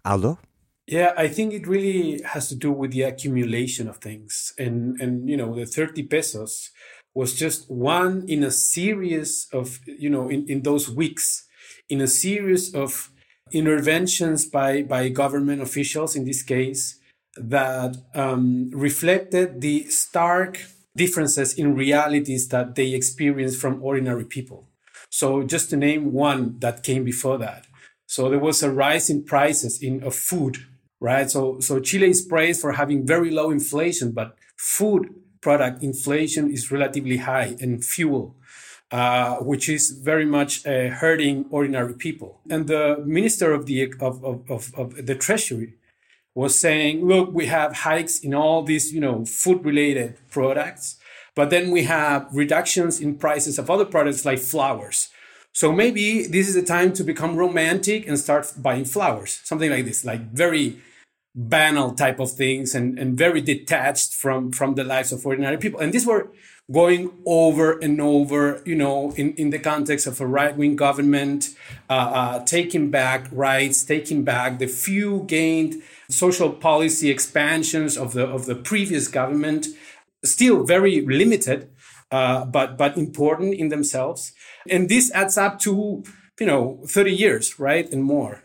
Aldo? 0.03 0.39
Yeah, 0.87 1.13
I 1.17 1.27
think 1.27 1.53
it 1.53 1.67
really 1.67 2.21
has 2.21 2.47
to 2.47 2.55
do 2.55 2.71
with 2.71 2.91
the 2.91 3.01
accumulation 3.01 3.89
of 3.89 3.97
things. 3.97 4.53
And 4.57 4.99
and 5.01 5.29
you 5.29 5.35
know, 5.35 5.53
the 5.53 5.65
30 5.65 6.03
pesos 6.03 6.71
was 7.13 7.33
just 7.33 7.69
one 7.69 8.23
in 8.27 8.43
a 8.43 8.51
series 8.51 9.47
of, 9.51 9.79
you 9.85 10.09
know, 10.09 10.29
in, 10.29 10.47
in 10.47 10.61
those 10.61 10.89
weeks, 10.89 11.45
in 11.89 11.99
a 11.99 12.07
series 12.07 12.73
of 12.73 13.11
interventions 13.51 14.45
by 14.45 14.81
by 14.83 15.09
government 15.09 15.61
officials 15.61 16.15
in 16.15 16.23
this 16.25 16.41
case 16.41 16.99
that 17.35 17.97
um, 18.15 18.69
reflected 18.71 19.61
the 19.61 19.83
stark 19.89 20.59
differences 20.95 21.53
in 21.53 21.75
realities 21.75 22.47
that 22.47 22.75
they 22.75 22.93
experienced 22.93 23.59
from 23.59 23.83
ordinary 23.83 24.25
people. 24.25 24.69
So 25.09 25.43
just 25.43 25.69
to 25.69 25.77
name 25.77 26.13
one 26.13 26.59
that 26.59 26.83
came 26.83 27.03
before 27.03 27.37
that. 27.39 27.67
So 28.07 28.29
there 28.29 28.39
was 28.39 28.63
a 28.63 28.71
rise 28.71 29.09
in 29.09 29.23
prices 29.23 29.81
in 29.81 30.01
of 30.03 30.15
food 30.15 30.57
right? 30.99 31.29
So, 31.29 31.59
so 31.59 31.79
Chile 31.79 32.09
is 32.09 32.21
praised 32.21 32.61
for 32.61 32.73
having 32.73 33.05
very 33.05 33.31
low 33.31 33.51
inflation, 33.51 34.11
but 34.11 34.35
food 34.55 35.13
product 35.41 35.83
inflation 35.83 36.51
is 36.51 36.71
relatively 36.71 37.17
high 37.17 37.55
and 37.59 37.83
fuel. 37.83 38.35
Uh, 38.89 39.35
which 39.39 39.67
is 39.67 39.89
very 39.89 40.23
much 40.23 40.65
uh, 40.65 40.87
hurting 40.87 41.45
ordinary 41.49 41.93
people. 41.93 42.39
And 42.49 42.67
the 42.67 43.03
minister 43.05 43.51
of 43.51 43.65
the 43.65 43.91
of, 43.99 44.23
of, 44.23 44.49
of, 44.49 44.73
of, 44.77 45.05
the 45.05 45.13
treasury 45.13 45.73
was 46.33 46.57
saying, 46.57 47.05
look, 47.05 47.33
we 47.33 47.47
have 47.47 47.79
hikes 47.79 48.19
in 48.19 48.33
all 48.33 48.63
these, 48.63 48.93
you 48.93 49.01
know, 49.01 49.25
food 49.25 49.65
related 49.65 50.15
products, 50.29 50.95
but 51.35 51.49
then 51.49 51.69
we 51.69 51.83
have 51.83 52.29
reductions 52.31 53.01
in 53.01 53.17
prices 53.17 53.59
of 53.59 53.69
other 53.69 53.83
products 53.83 54.23
like 54.23 54.39
flowers. 54.39 55.09
So 55.57 55.71
maybe 55.71 56.27
this 56.27 56.47
is 56.47 56.55
a 56.55 56.61
time 56.61 56.93
to 56.93 57.03
become 57.03 57.35
romantic 57.35 58.07
and 58.07 58.19
start 58.19 58.53
buying 58.57 58.85
flowers, 58.85 59.41
something 59.43 59.71
like 59.71 59.85
this, 59.85 60.05
like 60.05 60.31
very 60.31 60.77
banal 61.33 61.95
type 61.95 62.19
of 62.19 62.31
things 62.33 62.75
and, 62.75 62.99
and 62.99 63.17
very 63.17 63.41
detached 63.41 64.13
from, 64.13 64.51
from 64.51 64.75
the 64.75 64.83
lives 64.83 65.11
of 65.11 65.25
ordinary 65.25 65.57
people. 65.57 65.79
And 65.79 65.91
these 65.91 66.05
were 66.05 66.29
going 66.71 67.09
over 67.25 67.79
and 67.79 67.99
over, 67.99 68.61
you 68.67 68.75
know, 68.75 69.13
in, 69.13 69.33
in 69.33 69.49
the 69.49 69.57
context 69.57 70.05
of 70.05 70.21
a 70.21 70.27
right 70.27 70.55
wing 70.55 70.75
government, 70.75 71.55
uh, 71.89 71.93
uh, 71.93 72.45
taking 72.45 72.91
back 72.91 73.27
rights, 73.31 73.83
taking 73.83 74.23
back 74.23 74.59
the 74.59 74.67
few 74.67 75.23
gained 75.23 75.81
social 76.07 76.51
policy 76.51 77.09
expansions 77.09 77.97
of 77.97 78.13
the, 78.13 78.27
of 78.27 78.45
the 78.45 78.53
previous 78.53 79.07
government, 79.07 79.65
still 80.23 80.63
very 80.63 81.01
limited, 81.01 81.71
uh, 82.11 82.45
but, 82.45 82.77
but 82.77 82.95
important 82.95 83.55
in 83.55 83.69
themselves. 83.69 84.33
And 84.69 84.89
this 84.89 85.11
adds 85.11 85.37
up 85.37 85.59
to, 85.59 86.03
you 86.39 86.45
know, 86.45 86.79
30 86.87 87.13
years, 87.13 87.59
right? 87.59 87.91
And 87.91 88.03
more. 88.03 88.43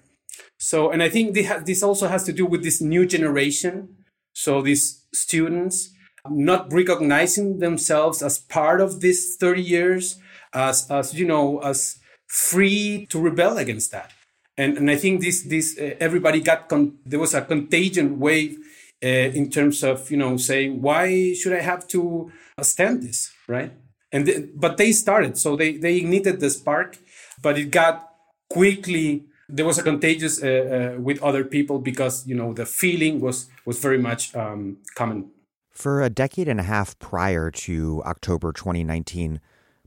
So, 0.59 0.91
and 0.91 1.02
I 1.02 1.09
think 1.09 1.35
this 1.35 1.83
also 1.83 2.09
has 2.09 2.25
to 2.25 2.33
do 2.33 2.47
with 2.47 2.62
this 2.62 2.81
new 2.81 3.05
generation. 3.05 3.97
So 4.33 4.62
these 4.62 5.05
students 5.12 5.91
not 6.29 6.73
recognizing 6.73 7.59
themselves 7.59 8.23
as 8.23 8.38
part 8.38 8.81
of 8.81 9.00
this 9.00 9.37
30 9.41 9.61
years, 9.61 10.19
as, 10.55 10.88
as 10.91 11.14
you 11.14 11.26
know, 11.26 11.59
as 11.61 11.99
free 12.29 13.07
to 13.11 13.21
rebel 13.21 13.59
against 13.59 13.91
that. 13.91 14.12
And, 14.57 14.79
and 14.79 14.91
I 14.91 14.97
think 14.97 15.21
this, 15.21 15.43
this 15.43 15.79
uh, 15.79 15.97
everybody 15.99 16.41
got, 16.41 16.69
con- 16.69 16.99
there 17.05 17.19
was 17.19 17.35
a 17.35 17.43
contagion 17.43 18.19
wave 18.19 18.57
uh, 19.02 19.09
in 19.09 19.50
terms 19.50 19.83
of, 19.83 20.11
you 20.11 20.17
know, 20.17 20.37
saying, 20.37 20.81
why 20.81 21.35
should 21.35 21.52
I 21.52 21.61
have 21.61 21.88
to 21.88 22.31
stand 22.61 23.02
this, 23.02 23.33
right? 23.49 23.73
And 24.12 24.50
but 24.54 24.76
they 24.76 24.92
started, 24.92 25.38
so 25.38 25.57
they, 25.57 25.76
they 25.76 25.97
ignited 25.97 26.40
the 26.40 26.50
spark, 26.50 26.99
but 27.40 27.59
it 27.59 27.71
got 27.71 28.11
quickly 28.50 29.25
there 29.49 29.66
was 29.66 29.78
a 29.78 29.83
contagious 29.83 30.42
uh, 30.42 30.95
uh, 30.97 31.00
with 31.00 31.23
other 31.23 31.45
people 31.45 31.78
because 31.78 32.26
you 32.26 32.35
know 32.35 32.52
the 32.52 32.66
feeling 32.66 33.21
was 33.21 33.49
was 33.64 33.78
very 33.78 33.99
much 33.99 34.35
um, 34.35 34.78
common. 34.95 35.31
For 35.71 36.02
a 36.02 36.11
decade 36.11 36.49
and 36.49 36.61
a 36.61 36.64
half 36.64 36.99
prior 36.99 37.50
to 37.50 38.02
October 38.04 38.52
2019, 38.52 39.40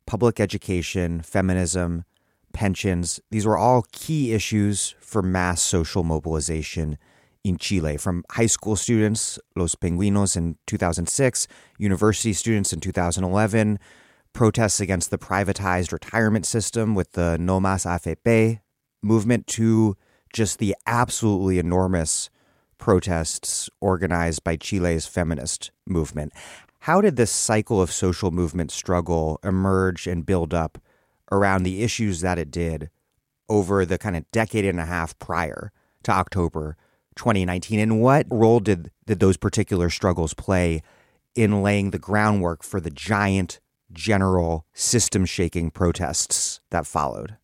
public 0.06 0.40
education, 0.40 1.22
feminism, 1.22 2.06
pensions, 2.54 3.20
these 3.30 3.46
were 3.46 3.58
all 3.58 3.86
key 3.92 4.34
issues 4.34 4.96
for 5.00 5.22
mass 5.22 5.62
social 5.62 6.04
mobilization 6.04 6.98
in 7.44 7.58
Chile, 7.58 7.98
from 7.98 8.24
high 8.32 8.48
school 8.48 8.76
students, 8.76 9.38
Los 9.56 9.76
Pingüinos 9.76 10.36
in 10.36 10.58
2006, 10.66 11.48
university 11.78 12.34
students 12.34 12.74
in 12.74 12.80
2011, 12.80 13.78
protests 14.36 14.82
against 14.82 15.10
the 15.10 15.18
privatized 15.18 15.94
retirement 15.94 16.46
system 16.46 16.94
with 16.94 17.14
the 17.14 17.38
No 17.40 17.60
Más 17.62 17.86
AFP 17.86 18.60
movement 19.02 19.48
to 19.48 19.96
just 20.34 20.60
the 20.60 20.76
absolutely 20.86 21.58
enormous 21.58 22.30
protests 22.78 23.70
organized 23.80 24.44
by 24.44 24.58
Chile's 24.58 25.08
feminist 25.08 25.72
movement. 25.88 26.34
How 26.80 27.00
did 27.00 27.16
this 27.16 27.32
cycle 27.32 27.82
of 27.82 27.92
social 27.92 28.30
movement 28.30 28.72
struggle 28.72 29.40
emerge 29.42 30.06
and 30.06 30.26
build 30.26 30.54
up 30.54 30.80
around 31.32 31.64
the 31.64 31.82
issues 31.82 32.20
that 32.20 32.38
it 32.38 32.52
did 32.52 32.90
over 33.48 33.86
the 33.86 33.98
kind 33.98 34.18
of 34.18 34.30
decade 34.32 34.66
and 34.66 34.82
a 34.82 34.86
half 34.86 35.18
prior 35.18 35.72
to 36.04 36.12
October 36.12 36.76
2019? 37.16 37.80
And 37.80 38.02
what 38.02 38.28
role 38.30 38.60
did, 38.60 38.92
did 39.06 39.22
those 39.22 39.38
particular 39.38 39.90
struggles 39.90 40.34
play 40.34 40.82
in 41.36 41.64
laying 41.64 41.92
the 41.92 42.00
groundwork 42.00 42.64
for 42.64 42.82
the 42.82 42.92
giant, 42.92 43.62
general, 43.96 44.66
system 44.74 45.26
shaking 45.26 45.72
protests 45.72 46.62
that 46.70 46.86
followed? 46.86 47.38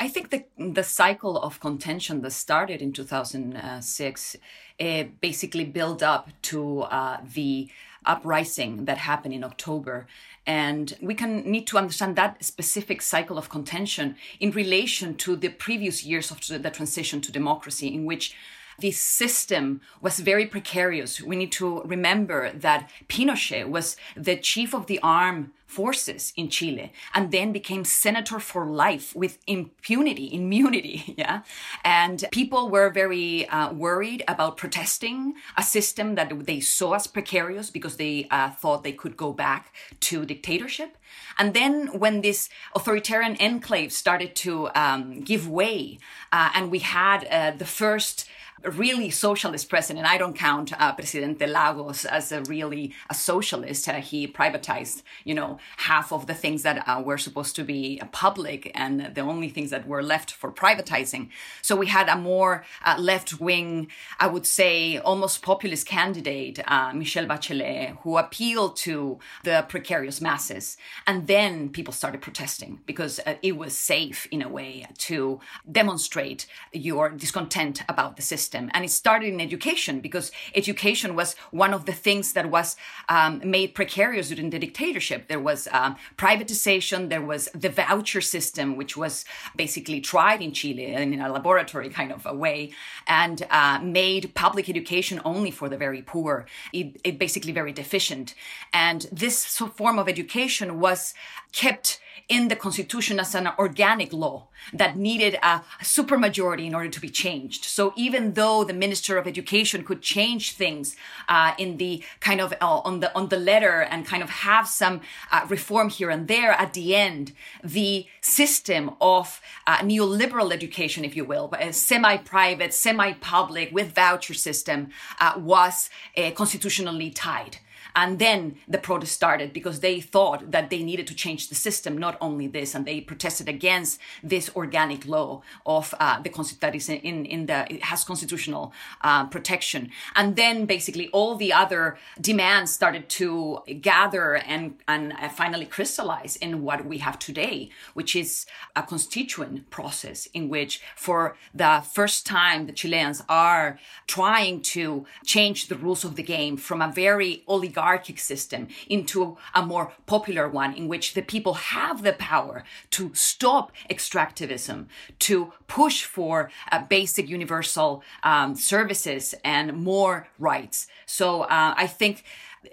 I 0.00 0.08
think 0.08 0.30
the 0.30 0.44
the 0.56 0.84
cycle 0.84 1.40
of 1.40 1.60
contention 1.60 2.22
that 2.22 2.32
started 2.32 2.80
in 2.80 2.92
2006 2.92 4.36
uh, 4.80 5.04
basically 5.20 5.64
built 5.64 6.02
up 6.02 6.28
to 6.42 6.82
uh, 6.82 7.18
the 7.34 7.68
uprising 8.06 8.84
that 8.86 8.98
happened 8.98 9.34
in 9.34 9.44
October. 9.44 10.06
And 10.46 10.96
we 11.00 11.14
can 11.14 11.50
need 11.50 11.66
to 11.68 11.78
understand 11.78 12.16
that 12.16 12.44
specific 12.44 13.02
cycle 13.02 13.38
of 13.38 13.48
contention 13.48 14.16
in 14.40 14.50
relation 14.52 15.14
to 15.16 15.36
the 15.36 15.50
previous 15.50 16.04
years 16.04 16.30
of 16.30 16.40
the 16.62 16.70
transition 16.70 17.20
to 17.22 17.32
democracy, 17.32 17.88
in 17.92 18.06
which 18.06 18.34
the 18.78 18.92
system 18.92 19.80
was 20.00 20.20
very 20.20 20.46
precarious. 20.46 21.20
We 21.20 21.36
need 21.36 21.52
to 21.52 21.82
remember 21.82 22.52
that 22.52 22.88
Pinochet 23.08 23.68
was 23.68 23.96
the 24.16 24.36
chief 24.36 24.72
of 24.74 24.86
the 24.86 25.00
armed 25.02 25.50
forces 25.68 26.32
in 26.34 26.48
Chile 26.48 26.92
and 27.14 27.30
then 27.30 27.52
became 27.52 27.84
senator 27.84 28.40
for 28.40 28.66
life 28.66 29.14
with 29.14 29.38
impunity, 29.46 30.34
immunity. 30.34 31.04
Yeah. 31.18 31.42
And 31.84 32.24
people 32.30 32.68
were 32.68 32.90
very 32.90 33.48
uh, 33.48 33.72
worried 33.72 34.22
about 34.28 34.56
protesting 34.56 35.34
a 35.56 35.64
system 35.64 36.14
that 36.14 36.46
they 36.46 36.60
saw 36.60 36.94
as 36.94 37.08
precarious 37.08 37.70
because 37.70 37.96
they 37.96 38.28
uh, 38.30 38.50
thought 38.50 38.84
they 38.84 38.92
could 38.92 39.16
go 39.16 39.32
back 39.32 39.74
to 40.00 40.24
dictatorship. 40.24 40.96
And 41.38 41.54
then 41.54 41.88
when 41.98 42.20
this 42.20 42.48
authoritarian 42.74 43.36
enclave 43.40 43.92
started 43.92 44.36
to 44.36 44.68
um, 44.74 45.20
give 45.20 45.48
way, 45.48 45.98
uh, 46.32 46.50
and 46.54 46.70
we 46.70 46.78
had 46.78 47.24
uh, 47.24 47.50
the 47.56 47.66
first 47.66 48.28
really 48.64 49.10
socialist 49.10 49.68
president. 49.68 50.06
I 50.06 50.18
don't 50.18 50.36
count 50.36 50.72
uh, 50.78 50.92
Presidente 50.92 51.46
Lagos 51.46 52.04
as 52.04 52.32
a 52.32 52.42
really 52.42 52.92
a 53.08 53.14
socialist. 53.14 53.88
Uh, 53.88 53.94
he 53.94 54.26
privatized, 54.26 55.02
you 55.24 55.34
know, 55.34 55.58
half 55.76 56.12
of 56.12 56.26
the 56.26 56.34
things 56.34 56.62
that 56.62 56.86
uh, 56.88 57.02
were 57.04 57.18
supposed 57.18 57.54
to 57.56 57.64
be 57.64 58.00
public, 58.12 58.70
and 58.74 59.14
the 59.14 59.20
only 59.20 59.48
things 59.48 59.70
that 59.70 59.86
were 59.86 60.02
left 60.02 60.32
for 60.32 60.50
privatizing. 60.50 61.28
So 61.62 61.76
we 61.76 61.86
had 61.86 62.08
a 62.08 62.16
more 62.16 62.64
uh, 62.84 62.96
left 62.98 63.40
wing, 63.40 63.88
I 64.18 64.26
would 64.26 64.46
say, 64.46 64.98
almost 64.98 65.42
populist 65.42 65.86
candidate, 65.86 66.58
uh, 66.66 66.92
Michelle 66.92 67.26
Bachelet, 67.26 67.98
who 68.02 68.18
appealed 68.18 68.76
to 68.78 69.18
the 69.44 69.64
precarious 69.68 70.20
masses, 70.20 70.76
and 71.06 71.26
then 71.26 71.68
people 71.68 71.92
started 71.92 72.20
protesting 72.20 72.80
because 72.86 73.20
uh, 73.26 73.34
it 73.42 73.56
was 73.56 73.76
safe 73.76 74.26
in 74.30 74.42
a 74.42 74.48
way 74.48 74.86
to 74.98 75.40
demonstrate 75.70 76.46
your 76.72 77.10
discontent 77.10 77.82
about 77.88 78.16
the 78.16 78.22
system 78.22 78.47
system. 78.48 78.70
And 78.72 78.84
it 78.84 78.90
started 78.90 79.28
in 79.34 79.40
education 79.40 80.00
because 80.00 80.32
education 80.54 81.14
was 81.14 81.36
one 81.50 81.74
of 81.74 81.84
the 81.84 81.92
things 81.92 82.32
that 82.32 82.50
was 82.50 82.76
um, 83.08 83.40
made 83.44 83.74
precarious 83.74 84.28
during 84.28 84.50
the 84.50 84.58
dictatorship. 84.58 85.28
There 85.28 85.44
was 85.50 85.68
um, 85.72 85.96
privatization, 86.16 87.08
there 87.10 87.26
was 87.32 87.48
the 87.54 87.68
voucher 87.68 88.22
system, 88.22 88.76
which 88.76 88.96
was 88.96 89.24
basically 89.54 90.00
tried 90.00 90.40
in 90.40 90.52
Chile 90.52 90.94
in 90.94 91.20
a 91.20 91.28
laboratory 91.30 91.90
kind 91.90 92.12
of 92.12 92.24
a 92.24 92.34
way 92.34 92.70
and 93.06 93.38
uh, 93.50 93.78
made 93.82 94.34
public 94.34 94.68
education 94.68 95.20
only 95.24 95.50
for 95.50 95.68
the 95.68 95.76
very 95.76 96.02
poor. 96.02 96.46
It, 96.72 96.86
it 97.04 97.18
basically 97.18 97.52
very 97.52 97.72
deficient. 97.72 98.34
And 98.72 99.00
this 99.12 99.36
form 99.80 99.98
of 99.98 100.08
education 100.08 100.80
was 100.80 101.14
kept 101.52 102.00
in 102.28 102.48
the 102.48 102.56
constitution 102.56 103.18
as 103.18 103.34
an 103.34 103.48
organic 103.58 104.12
law 104.12 104.48
that 104.72 104.96
needed 104.96 105.34
a 105.42 105.62
supermajority 105.82 106.66
in 106.66 106.74
order 106.74 106.88
to 106.90 107.00
be 107.00 107.08
changed. 107.08 107.64
So 107.64 107.92
even 107.96 108.34
though 108.34 108.64
the 108.64 108.74
minister 108.74 109.16
of 109.16 109.26
education 109.26 109.82
could 109.82 110.02
change 110.02 110.52
things 110.52 110.96
uh, 111.28 111.54
in 111.58 111.78
the 111.78 112.04
kind 112.20 112.40
of 112.40 112.52
uh, 112.60 112.80
on 112.84 113.00
the 113.00 113.14
on 113.14 113.28
the 113.28 113.38
letter 113.38 113.80
and 113.80 114.04
kind 114.04 114.22
of 114.22 114.30
have 114.30 114.68
some 114.68 115.00
uh, 115.32 115.46
reform 115.48 115.88
here 115.88 116.10
and 116.10 116.28
there, 116.28 116.52
at 116.52 116.74
the 116.74 116.94
end, 116.94 117.32
the 117.64 118.06
system 118.20 118.90
of 119.00 119.40
uh, 119.66 119.78
neoliberal 119.78 120.52
education, 120.52 121.04
if 121.04 121.16
you 121.16 121.24
will, 121.24 121.52
a 121.58 121.72
semi-private, 121.72 122.74
semi-public 122.74 123.72
with 123.72 123.94
voucher 123.94 124.34
system, 124.34 124.90
uh, 125.20 125.32
was 125.36 125.88
uh, 126.16 126.30
constitutionally 126.32 127.10
tied. 127.10 127.58
And 128.00 128.20
then 128.20 128.54
the 128.68 128.78
protest 128.78 129.12
started 129.12 129.52
because 129.52 129.80
they 129.80 130.00
thought 130.00 130.52
that 130.52 130.70
they 130.70 130.84
needed 130.84 131.08
to 131.08 131.16
change 131.16 131.48
the 131.48 131.56
system, 131.56 131.98
not 131.98 132.16
only 132.20 132.46
this, 132.46 132.76
and 132.76 132.86
they 132.86 133.00
protested 133.00 133.48
against 133.48 133.98
this 134.22 134.48
organic 134.54 135.04
law 135.04 135.42
of 135.66 135.92
uh, 135.98 136.22
the 136.22 136.30
that 136.60 136.76
is 136.76 136.88
in, 136.88 137.26
in 137.26 137.46
the, 137.46 137.66
it 137.74 137.82
has 137.82 138.04
constitutional 138.04 138.72
uh, 139.00 139.26
protection. 139.26 139.90
And 140.14 140.36
then 140.36 140.64
basically 140.66 141.08
all 141.08 141.34
the 141.34 141.52
other 141.52 141.98
demands 142.20 142.70
started 142.70 143.08
to 143.20 143.58
gather 143.80 144.36
and, 144.36 144.76
and 144.86 145.14
uh, 145.14 145.28
finally 145.28 145.66
crystallize 145.66 146.36
in 146.36 146.62
what 146.62 146.86
we 146.86 146.98
have 146.98 147.18
today, 147.18 147.68
which 147.94 148.14
is 148.14 148.46
a 148.76 148.82
constituent 148.84 149.70
process 149.70 150.26
in 150.26 150.48
which 150.48 150.80
for 150.94 151.36
the 151.52 151.82
first 151.92 152.26
time 152.26 152.66
the 152.66 152.72
Chileans 152.72 153.24
are 153.28 153.80
trying 154.06 154.60
to 154.74 155.04
change 155.24 155.66
the 155.66 155.74
rules 155.74 156.04
of 156.04 156.14
the 156.14 156.22
game 156.22 156.56
from 156.56 156.80
a 156.80 156.92
very 156.92 157.42
oligarchic 157.48 157.87
oligarchic 157.88 158.18
system 158.18 158.68
into 158.88 159.36
a 159.54 159.64
more 159.64 159.92
popular 160.06 160.48
one 160.48 160.74
in 160.74 160.88
which 160.88 161.14
the 161.14 161.22
people 161.22 161.54
have 161.54 162.02
the 162.02 162.12
power 162.12 162.64
to 162.90 163.10
stop 163.14 163.72
extractivism, 163.90 164.86
to 165.18 165.52
push 165.66 166.04
for 166.04 166.50
uh, 166.70 166.82
basic 166.88 167.28
universal 167.28 168.02
um, 168.22 168.54
services 168.54 169.34
and 169.44 169.72
more 169.72 170.28
rights. 170.38 170.86
So 171.06 171.42
uh, 171.42 171.74
I 171.76 171.86
think 171.86 172.24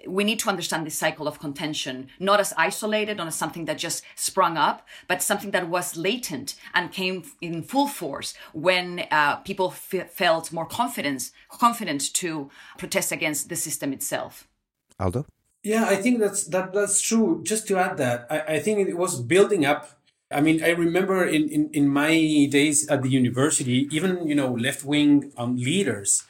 we 0.06 0.24
need 0.24 0.40
to 0.40 0.48
understand 0.48 0.84
this 0.84 0.98
cycle 0.98 1.28
of 1.28 1.38
contention 1.38 2.08
not 2.18 2.40
as 2.40 2.52
isolated, 2.58 3.16
not 3.16 3.28
as 3.28 3.36
something 3.36 3.66
that 3.66 3.78
just 3.78 4.02
sprung 4.16 4.56
up, 4.56 4.86
but 5.08 5.22
something 5.22 5.52
that 5.52 5.68
was 5.68 5.96
latent 5.96 6.56
and 6.74 6.92
came 6.92 7.22
in 7.40 7.62
full 7.62 7.86
force 7.88 8.34
when 8.52 9.06
uh, 9.10 9.36
people 9.36 9.68
f- 9.68 10.10
felt 10.10 10.52
more 10.52 10.66
confidence, 10.66 11.32
confident 11.48 12.12
to 12.14 12.50
protest 12.78 13.12
against 13.12 13.48
the 13.48 13.56
system 13.56 13.92
itself. 13.92 14.48
Aldo? 14.98 15.26
Yeah, 15.62 15.86
I 15.86 15.96
think 15.96 16.20
that's 16.20 16.44
that 16.44 16.72
that's 16.72 17.00
true. 17.00 17.42
Just 17.42 17.66
to 17.68 17.76
add 17.76 17.96
that, 17.96 18.26
I, 18.30 18.56
I 18.56 18.58
think 18.60 18.88
it 18.88 18.96
was 18.96 19.20
building 19.20 19.66
up. 19.66 19.90
I 20.30 20.40
mean, 20.40 20.62
I 20.62 20.70
remember 20.70 21.24
in, 21.24 21.48
in, 21.48 21.70
in 21.72 21.88
my 21.88 22.10
days 22.50 22.88
at 22.88 23.02
the 23.02 23.08
university, 23.08 23.88
even 23.90 24.26
you 24.26 24.34
know, 24.34 24.52
left 24.52 24.84
wing 24.84 25.32
um, 25.36 25.56
leaders 25.56 26.24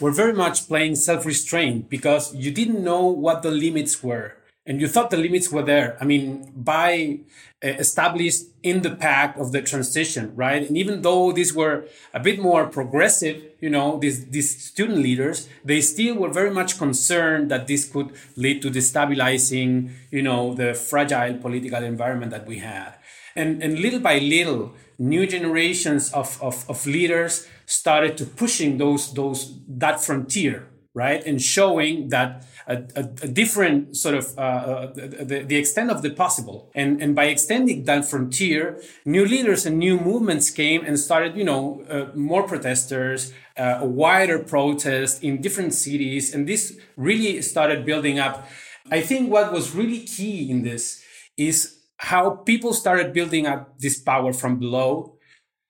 were 0.00 0.10
very 0.10 0.32
much 0.32 0.66
playing 0.66 0.96
self 0.96 1.26
restraint 1.26 1.90
because 1.90 2.34
you 2.34 2.50
didn't 2.50 2.82
know 2.82 3.06
what 3.06 3.42
the 3.42 3.50
limits 3.50 4.02
were. 4.02 4.36
And 4.66 4.80
you 4.80 4.88
thought 4.88 5.10
the 5.10 5.16
limits 5.16 5.50
were 5.50 5.62
there. 5.62 5.96
I 6.00 6.04
mean, 6.04 6.52
by 6.54 7.20
uh, 7.64 7.68
established 7.68 8.44
in 8.62 8.82
the 8.82 8.90
pact 8.90 9.38
of 9.38 9.52
the 9.52 9.62
transition, 9.62 10.34
right? 10.36 10.66
And 10.66 10.76
even 10.76 11.02
though 11.02 11.32
these 11.32 11.54
were 11.54 11.86
a 12.12 12.20
bit 12.20 12.38
more 12.40 12.66
progressive, 12.66 13.42
you 13.60 13.70
know, 13.70 13.98
these, 13.98 14.26
these 14.26 14.64
student 14.64 14.98
leaders, 14.98 15.48
they 15.64 15.80
still 15.80 16.16
were 16.16 16.28
very 16.28 16.50
much 16.50 16.78
concerned 16.78 17.50
that 17.50 17.66
this 17.66 17.88
could 17.88 18.12
lead 18.36 18.60
to 18.62 18.70
destabilizing, 18.70 19.92
you 20.10 20.22
know, 20.22 20.54
the 20.54 20.74
fragile 20.74 21.38
political 21.38 21.82
environment 21.82 22.30
that 22.30 22.46
we 22.46 22.58
had. 22.58 22.94
And, 23.34 23.62
and 23.62 23.78
little 23.78 24.00
by 24.00 24.18
little, 24.18 24.74
new 24.98 25.26
generations 25.26 26.12
of, 26.12 26.40
of, 26.42 26.68
of 26.68 26.86
leaders 26.86 27.48
started 27.64 28.18
to 28.18 28.26
pushing 28.26 28.76
those, 28.76 29.14
those, 29.14 29.58
that 29.68 30.04
frontier, 30.04 30.68
right? 30.92 31.24
And 31.24 31.40
showing 31.40 32.10
that 32.10 32.44
a, 32.66 32.76
a, 32.96 33.00
a 33.22 33.28
different 33.28 33.96
sort 33.96 34.14
of 34.14 34.38
uh, 34.38 34.40
uh, 34.40 34.92
the, 34.94 35.44
the 35.46 35.56
extent 35.56 35.90
of 35.90 36.02
the 36.02 36.10
possible. 36.10 36.70
And, 36.74 37.02
and 37.02 37.14
by 37.14 37.26
extending 37.26 37.84
that 37.84 38.04
frontier, 38.04 38.80
new 39.04 39.24
leaders 39.24 39.66
and 39.66 39.78
new 39.78 39.98
movements 39.98 40.50
came 40.50 40.84
and 40.84 40.98
started, 40.98 41.36
you 41.36 41.44
know, 41.44 41.84
uh, 41.88 42.16
more 42.16 42.42
protesters, 42.42 43.32
uh, 43.56 43.78
a 43.80 43.86
wider 43.86 44.38
protest 44.38 45.22
in 45.22 45.40
different 45.40 45.74
cities. 45.74 46.34
And 46.34 46.48
this 46.48 46.78
really 46.96 47.42
started 47.42 47.84
building 47.84 48.18
up. 48.18 48.48
I 48.90 49.00
think 49.00 49.30
what 49.30 49.52
was 49.52 49.74
really 49.74 50.00
key 50.00 50.50
in 50.50 50.62
this 50.62 51.02
is 51.36 51.78
how 51.98 52.30
people 52.30 52.72
started 52.72 53.12
building 53.12 53.46
up 53.46 53.78
this 53.78 54.00
power 54.00 54.32
from 54.32 54.58
below 54.58 55.16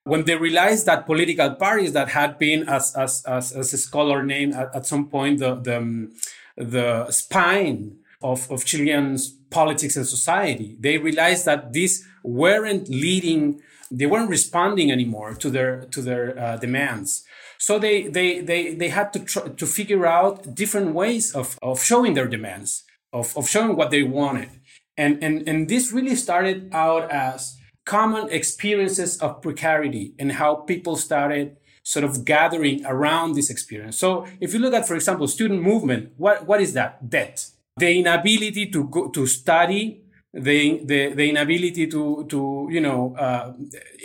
when 0.04 0.24
they 0.24 0.34
realized 0.34 0.86
that 0.86 1.06
political 1.06 1.54
parties 1.54 1.92
that 1.92 2.08
had 2.08 2.38
been, 2.38 2.68
as, 2.68 2.94
as, 2.96 3.22
as, 3.26 3.52
as 3.52 3.72
a 3.72 3.78
scholar 3.78 4.22
named 4.22 4.54
at, 4.54 4.74
at 4.74 4.86
some 4.86 5.08
point, 5.08 5.38
the, 5.38 5.54
the, 5.56 5.76
um, 5.76 6.12
the 6.56 7.10
spine 7.10 7.98
of, 8.22 8.50
of 8.50 8.64
Chilean 8.64 9.16
politics 9.50 9.96
and 9.96 10.06
society, 10.06 10.76
they 10.78 10.98
realized 10.98 11.44
that 11.46 11.72
these 11.72 12.06
weren't 12.22 12.88
leading, 12.88 13.60
they 13.90 14.06
weren't 14.06 14.28
responding 14.30 14.92
anymore 14.92 15.34
to 15.34 15.50
their, 15.50 15.82
to 15.86 16.02
their 16.02 16.38
uh, 16.38 16.56
demands. 16.56 17.24
So 17.58 17.78
they, 17.78 18.08
they, 18.08 18.40
they, 18.40 18.74
they 18.74 18.88
had 18.88 19.12
to, 19.12 19.20
try, 19.20 19.48
to 19.48 19.66
figure 19.66 20.06
out 20.06 20.54
different 20.54 20.94
ways 20.94 21.34
of, 21.34 21.58
of 21.62 21.82
showing 21.82 22.14
their 22.14 22.28
demands, 22.28 22.84
of, 23.12 23.36
of 23.36 23.48
showing 23.48 23.76
what 23.76 23.90
they 23.90 24.02
wanted. 24.02 24.50
And, 24.96 25.22
and, 25.22 25.46
and 25.48 25.68
this 25.68 25.92
really 25.92 26.16
started 26.16 26.70
out 26.72 27.10
as 27.10 27.56
common 27.84 28.28
experiences 28.30 29.18
of 29.18 29.42
precarity 29.42 30.14
and 30.18 30.32
how 30.32 30.54
people 30.54 30.96
started 30.96 31.56
sort 31.92 32.04
of 32.04 32.24
gathering 32.24 32.86
around 32.86 33.34
this 33.34 33.50
experience. 33.50 33.98
So 33.98 34.24
if 34.40 34.54
you 34.54 34.60
look 34.60 34.74
at, 34.74 34.86
for 34.86 34.94
example, 34.94 35.26
student 35.26 35.60
movement, 35.60 36.12
what, 36.16 36.46
what 36.46 36.60
is 36.60 36.72
that? 36.74 37.10
Debt. 37.10 37.46
The 37.78 37.98
inability 37.98 38.66
to 38.74 38.84
go 38.84 39.08
to 39.08 39.26
study, 39.26 40.02
the, 40.32 40.84
the, 40.84 41.14
the 41.14 41.28
inability 41.28 41.88
to, 41.88 42.26
to, 42.28 42.68
you 42.70 42.80
know, 42.80 43.16
uh, 43.16 43.54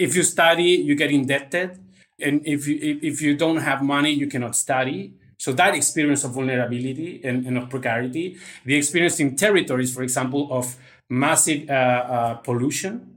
if 0.05 0.15
you 0.15 0.23
study, 0.23 0.71
you 0.87 0.95
get 0.95 1.11
indebted. 1.11 1.79
And 2.19 2.41
if 2.43 2.67
you, 2.67 2.79
if, 2.81 3.03
if 3.03 3.21
you 3.21 3.37
don't 3.37 3.57
have 3.57 3.83
money, 3.83 4.11
you 4.11 4.25
cannot 4.25 4.55
study. 4.55 5.13
So 5.37 5.53
that 5.53 5.75
experience 5.75 6.23
of 6.23 6.31
vulnerability 6.31 7.21
and, 7.23 7.45
and 7.45 7.55
of 7.55 7.69
precarity, 7.69 8.37
the 8.65 8.75
experience 8.75 9.19
in 9.19 9.35
territories, 9.35 9.93
for 9.93 10.01
example, 10.01 10.47
of 10.49 10.75
massive 11.07 11.69
uh, 11.69 11.73
uh, 11.73 12.33
pollution, 12.35 13.14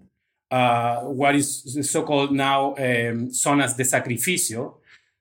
uh, 0.50 1.00
what 1.00 1.34
is 1.34 1.78
so-called 1.90 2.32
now 2.32 2.70
um, 2.76 3.30
zonas 3.30 3.76
de 3.76 3.84
sacrificio. 3.84 4.74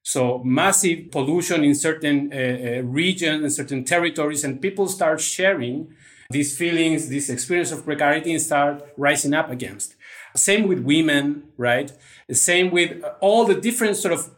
So 0.03 0.41
massive 0.43 1.11
pollution 1.11 1.63
in 1.63 1.75
certain 1.75 2.31
uh, 2.31 2.37
uh, 2.37 2.81
regions 2.83 3.43
and 3.43 3.51
certain 3.51 3.83
territories, 3.83 4.43
and 4.45 4.61
people 4.61 4.87
start 4.87 5.19
sharing 5.19 5.93
these 6.29 6.57
feelings, 6.57 7.09
this 7.09 7.29
experience 7.29 7.71
of 7.71 7.83
precarity, 7.83 8.31
and 8.31 8.41
start 8.41 8.83
rising 8.97 9.33
up 9.33 9.51
against. 9.51 9.95
Same 10.35 10.67
with 10.67 10.79
women, 10.79 11.43
right? 11.57 11.91
Same 12.31 12.71
with 12.71 13.03
all 13.19 13.45
the 13.45 13.55
different 13.55 13.97
sort 13.97 14.13
of 14.13 14.29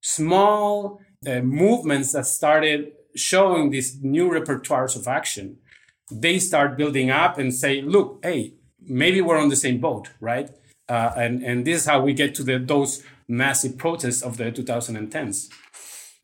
small 0.00 1.00
uh, 1.26 1.40
movements 1.40 2.12
that 2.12 2.26
started 2.26 2.92
showing 3.14 3.70
these 3.70 4.02
new 4.02 4.28
repertoires 4.28 4.96
of 4.96 5.06
action. 5.06 5.58
They 6.10 6.38
start 6.38 6.76
building 6.76 7.10
up 7.10 7.38
and 7.38 7.54
say, 7.54 7.80
look, 7.80 8.18
hey, 8.22 8.54
maybe 8.86 9.20
we're 9.20 9.38
on 9.38 9.48
the 9.48 9.56
same 9.56 9.78
boat, 9.80 10.10
right? 10.20 10.50
Uh, 10.88 11.12
and 11.16 11.42
and 11.42 11.64
this 11.66 11.82
is 11.82 11.86
how 11.86 12.00
we 12.00 12.12
get 12.12 12.34
to 12.34 12.42
the 12.42 12.58
those 12.58 13.02
massive 13.28 13.78
protests 13.78 14.22
of 14.22 14.36
the 14.36 14.52
2010s. 14.52 15.48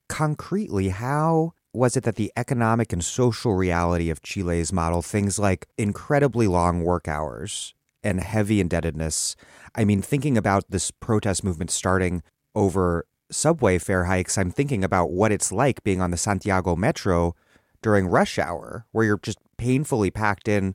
Concretely, 0.08 0.88
how 0.88 1.52
was 1.72 1.96
it 1.96 2.04
that 2.04 2.16
the 2.16 2.32
economic 2.36 2.92
and 2.92 3.04
social 3.04 3.54
reality 3.54 4.10
of 4.10 4.22
Chile's 4.22 4.72
model, 4.72 5.02
things 5.02 5.38
like 5.38 5.66
incredibly 5.76 6.46
long 6.46 6.82
work 6.82 7.06
hours 7.06 7.74
and 8.02 8.20
heavy 8.20 8.60
indebtedness, 8.60 9.36
I 9.74 9.84
mean, 9.84 10.02
thinking 10.02 10.36
about 10.36 10.64
this 10.70 10.90
protest 10.90 11.44
movement 11.44 11.70
starting 11.70 12.22
over 12.54 13.06
subway 13.30 13.78
fare 13.78 14.04
hikes, 14.04 14.38
I'm 14.38 14.50
thinking 14.50 14.82
about 14.82 15.10
what 15.10 15.30
it's 15.30 15.52
like 15.52 15.82
being 15.82 16.00
on 16.00 16.10
the 16.10 16.16
Santiago 16.16 16.74
metro 16.74 17.34
during 17.82 18.08
rush 18.08 18.38
hour, 18.38 18.86
where 18.92 19.04
you're 19.04 19.20
just 19.22 19.38
painfully 19.56 20.10
packed 20.10 20.48
in 20.48 20.74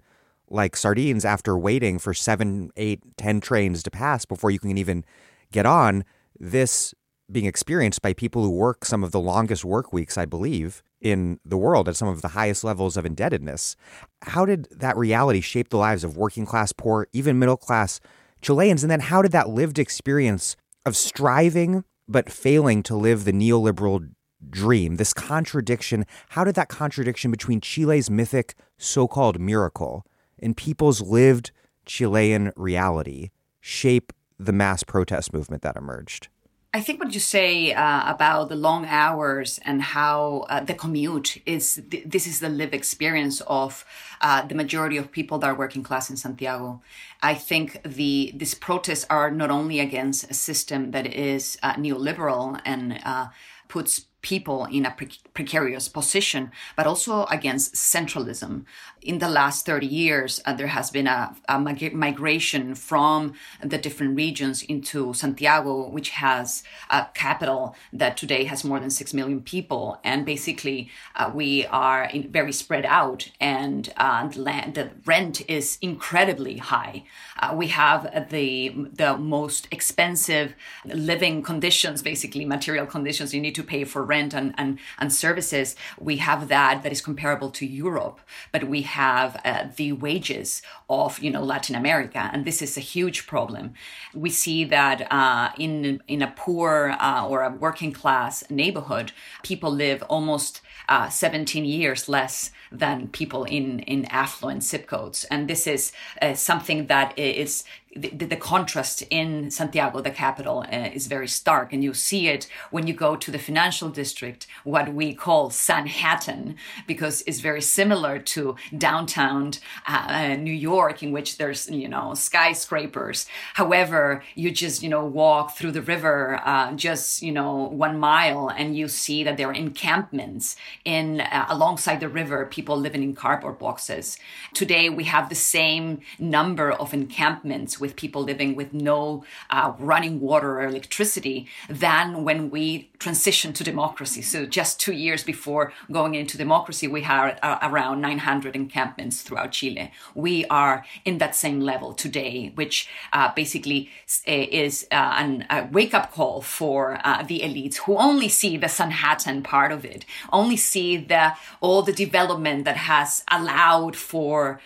like 0.54 0.76
sardines 0.76 1.26
after 1.26 1.58
waiting 1.58 2.00
for 2.00 2.14
seven, 2.14 2.70
eight, 2.78 3.02
ten 3.18 3.42
trains 3.42 3.84
to 3.84 3.92
pass 3.92 4.26
before 4.26 4.52
you 4.52 4.60
can 4.60 4.78
even 4.78 5.04
get 5.52 5.66
on. 5.66 6.06
This 6.40 6.94
being 7.32 7.46
experienced 7.46 8.02
by 8.02 8.14
people 8.14 8.44
who 8.44 8.52
work 8.52 8.86
some 8.86 9.04
of 9.04 9.12
the 9.12 9.20
longest 9.20 9.66
work 9.66 9.92
weeks, 9.92 10.18
I 10.18 10.26
believe, 10.26 10.84
in 11.02 11.40
the 11.44 11.58
world 11.58 11.90
at 11.90 11.96
some 11.96 12.08
of 12.08 12.22
the 12.22 12.30
highest 12.30 12.64
levels 12.64 12.96
of 12.96 13.06
indebtedness. 13.06 13.76
How 14.22 14.46
did 14.46 14.68
that 14.72 14.98
reality 14.98 15.42
shape 15.42 15.70
the 15.70 15.78
lives 15.78 16.04
of 16.04 16.18
working 16.18 16.46
class, 16.46 16.72
poor, 16.72 17.08
even 17.14 17.40
middle 17.40 17.58
class 17.58 18.00
Chileans? 18.42 18.84
And 18.84 18.92
then 18.92 19.00
how 19.00 19.22
did 19.22 19.32
that 19.32 19.50
lived 19.50 19.80
experience 19.80 20.56
of 20.86 20.96
striving 20.96 21.84
but 22.08 22.32
failing 22.32 22.84
to 22.84 22.96
live 22.96 23.24
the 23.24 23.32
neoliberal 23.32 24.10
dream, 24.50 24.98
this 24.98 25.14
contradiction, 25.14 26.06
how 26.30 26.44
did 26.44 26.56
that 26.56 26.68
contradiction 26.68 27.32
between 27.32 27.62
Chile's 27.62 28.10
mythic 28.10 28.56
so 28.78 29.08
called 29.08 29.40
miracle 29.40 30.06
in 30.44 30.54
people's 30.54 31.02
lived 31.02 31.52
Chilean 31.86 32.52
reality 32.56 33.30
shape 33.62 34.14
the 34.38 34.54
mass 34.54 34.84
protest 34.84 35.34
movement 35.34 35.64
that 35.64 35.78
emerged? 35.78 36.28
I 36.76 36.82
think 36.82 37.00
what 37.00 37.14
you 37.14 37.20
say 37.20 37.72
uh, 37.72 38.12
about 38.12 38.50
the 38.50 38.56
long 38.56 38.88
hours 38.88 39.60
and 39.64 39.80
how 39.80 40.48
uh, 40.50 40.60
the 40.60 40.74
commute 40.74 41.38
is 41.46 41.82
th- 41.92 42.04
this 42.06 42.26
is 42.26 42.40
the 42.40 42.50
lived 42.50 42.74
experience 42.74 43.42
of 43.42 43.86
uh, 44.22 44.42
the 44.42 44.56
majority 44.56 44.98
of 44.98 45.12
people 45.12 45.38
that 45.40 45.48
are 45.48 45.56
working 45.56 45.84
class 45.84 46.10
in 46.10 46.18
Santiago. 46.18 46.82
I 47.22 47.36
think 47.36 47.80
the 47.86 48.34
these 48.36 48.56
protests 48.56 49.06
are 49.10 49.30
not 49.30 49.52
only 49.52 49.80
against 49.80 50.32
a 50.32 50.34
system 50.34 50.92
that 50.92 51.06
is 51.06 51.60
uh, 51.62 51.76
neoliberal 51.76 52.60
and 52.66 53.00
uh, 53.06 53.28
puts 53.68 54.08
people 54.24 54.66
in 54.66 54.86
a 54.86 54.92
pre- 54.92 55.20
precarious 55.36 55.88
position, 55.88 56.52
but 56.76 56.88
also 56.88 57.26
against 57.26 57.76
centralism. 57.76 58.66
In 59.04 59.20
the 59.20 59.28
last 59.28 59.66
30 59.66 59.86
years, 59.86 60.42
uh, 60.46 60.54
there 60.54 60.68
has 60.68 60.90
been 60.90 61.08
a, 61.08 61.36
a 61.50 61.60
mig- 61.60 61.94
migration 61.94 62.74
from 62.74 63.34
the 63.62 63.78
different 63.78 64.16
regions 64.16 64.64
into 64.64 65.14
Santiago, 65.14 65.90
which 65.90 66.12
has 66.12 66.64
a 66.90 67.08
capital 67.14 67.76
that 67.92 68.16
today 68.16 68.46
has 68.46 68.64
more 68.64 68.80
than 68.80 68.90
6 68.90 69.14
million 69.14 69.42
people. 69.42 70.00
And 70.06 70.26
basically, 70.26 70.90
uh, 71.16 71.32
we 71.34 71.66
are 71.66 72.10
very 72.30 72.54
spread 72.54 72.86
out, 72.86 73.30
and 73.42 73.92
uh, 73.98 74.28
the, 74.28 74.42
land, 74.42 74.76
the 74.76 74.92
rent 75.06 75.48
is 75.50 75.78
incredibly 75.82 76.58
high. 76.58 77.04
Uh, 77.38 77.54
we 77.54 77.68
have 77.68 78.30
the, 78.30 78.70
the 78.94 79.18
most 79.18 79.68
expensive 79.70 80.56
living 80.86 81.44
conditions, 81.44 82.02
basically, 82.02 82.46
material 82.46 82.86
conditions 82.86 83.34
you 83.34 83.42
need 83.42 83.56
to 83.56 83.64
pay 83.64 83.84
for 83.84 84.04
rent 84.04 84.34
and, 84.34 84.54
and, 84.58 84.80
and 84.98 85.12
services, 85.12 85.76
we 86.00 86.18
have 86.18 86.48
that 86.48 86.84
that 86.84 86.92
is 86.92 87.02
comparable 87.02 87.52
to 87.52 87.66
Europe, 87.66 88.20
but 88.52 88.64
we 88.64 88.84
have 88.94 89.40
uh, 89.44 89.66
the 89.76 89.92
wages 89.92 90.62
of 90.90 91.20
you 91.20 91.32
know 91.32 91.44
Latin 91.44 91.76
America, 91.76 92.30
and 92.32 92.46
this 92.46 92.62
is 92.62 92.78
a 92.78 92.88
huge 92.96 93.28
problem. 93.28 93.74
We 94.14 94.30
see 94.30 94.66
that 94.66 95.00
uh, 95.12 95.50
in 95.58 96.02
in 96.08 96.22
a 96.22 96.34
poor 96.36 96.96
uh, 97.00 97.28
or 97.28 97.42
a 97.44 97.50
working 97.50 97.92
class 97.92 98.44
neighborhood, 98.50 99.12
people 99.44 99.72
live 99.72 100.04
almost 100.10 100.62
uh, 100.90 101.10
17 101.10 101.66
years 101.66 102.10
less 102.10 102.52
than 102.74 103.08
people 103.10 103.44
in 103.46 103.80
in 103.80 104.06
affluent 104.06 104.64
zip 104.64 104.88
codes, 104.88 105.26
and 105.26 105.48
this 105.48 105.68
is 105.68 105.92
uh, 106.22 106.34
something 106.34 106.88
that 106.88 107.18
is 107.18 107.64
the, 107.96 108.10
the, 108.10 108.36
contrast 108.36 109.04
in 109.10 109.52
Santiago, 109.52 110.02
the 110.02 110.12
capital, 110.12 110.66
uh, 110.72 110.90
is 110.94 111.08
very 111.08 111.28
stark. 111.28 111.74
And 111.74 111.84
you 111.84 111.94
see 111.94 112.28
it 112.28 112.48
when 112.72 112.88
you 112.88 112.94
go 112.94 113.16
to 113.16 113.32
the 113.32 113.38
financial 113.38 113.90
district, 113.90 114.48
what 114.64 114.94
we 114.94 115.14
call 115.14 115.50
Sanhattan, 115.50 116.56
because 116.88 117.24
it's 117.28 117.40
very 117.40 117.62
similar 117.62 118.20
to 118.20 118.56
downtown 118.78 119.52
uh, 119.86 120.36
New 120.40 120.54
York, 120.54 121.04
in 121.04 121.12
which 121.12 121.38
there's, 121.38 121.70
you 121.70 121.88
know, 121.88 122.14
skyscrapers. 122.14 123.28
However, 123.56 124.24
you 124.36 124.52
just, 124.52 124.82
you 124.82 124.90
know, 124.90 125.06
walk 125.06 125.56
through 125.56 125.72
the 125.72 125.82
river 125.82 126.40
uh, 126.44 126.74
just, 126.74 127.22
you 127.22 127.32
know, 127.32 127.54
one 127.54 128.00
mile 128.00 128.50
and 128.50 128.76
you 128.76 128.88
see 128.88 129.24
that 129.24 129.38
there 129.38 129.50
are 129.50 129.54
encampments 129.54 130.56
in 130.84 131.22
uh, 131.22 131.46
alongside 131.50 132.00
the 132.00 132.10
river, 132.10 132.46
people 132.46 132.63
living 132.72 133.04
in 133.04 133.14
cardboard 133.14 133.60
boxes. 133.60 134.18
Today, 134.54 134.90
we 134.90 135.04
have 135.06 135.30
the 135.30 135.36
same 135.36 136.02
number 136.20 136.72
of 136.72 136.94
encampments 136.94 137.80
with 137.80 137.96
people 137.96 138.22
living 138.24 138.56
with 138.56 138.74
no 138.74 139.24
uh, 139.50 139.74
running 139.78 140.20
water 140.20 140.60
or 140.60 140.66
electricity 140.66 141.48
than 141.70 142.24
when 142.24 142.50
we 142.50 142.90
transitioned 143.04 143.56
to 143.56 143.64
democracy. 143.64 144.22
So 144.22 144.46
just 144.46 144.80
two 144.80 144.94
years 144.94 145.24
before 145.24 145.74
going 145.92 146.16
into 146.16 146.38
democracy, 146.38 146.88
we 146.88 147.02
had 147.02 147.40
uh, 147.42 147.60
around 147.62 148.02
900 148.02 148.56
encampments 148.56 149.22
throughout 149.22 149.52
Chile. 149.52 149.92
We 150.16 150.46
are 150.46 150.86
in 151.04 151.18
that 151.18 151.36
same 151.36 151.60
level 151.60 151.94
today, 151.94 152.52
which 152.56 152.88
uh, 153.12 153.34
basically 153.36 153.90
uh, 154.28 154.48
is 154.66 154.88
uh, 154.92 155.40
a 155.50 155.68
wake 155.72 155.94
up 155.94 156.12
call 156.12 156.42
for 156.42 157.00
uh, 157.04 157.24
the 157.24 157.42
elites 157.42 157.78
who 157.78 157.98
only 157.98 158.30
see 158.30 158.58
the 158.58 158.68
Sanhattan 158.68 159.44
part 159.44 159.72
of 159.72 159.84
it, 159.84 160.06
only 160.32 160.58
see 160.58 160.98
the 160.98 161.34
all 161.60 161.82
the 161.82 161.94
development 161.94 162.66
that 162.66 162.78
has 162.78 163.24
allowed 163.30 163.96
for 163.96 164.60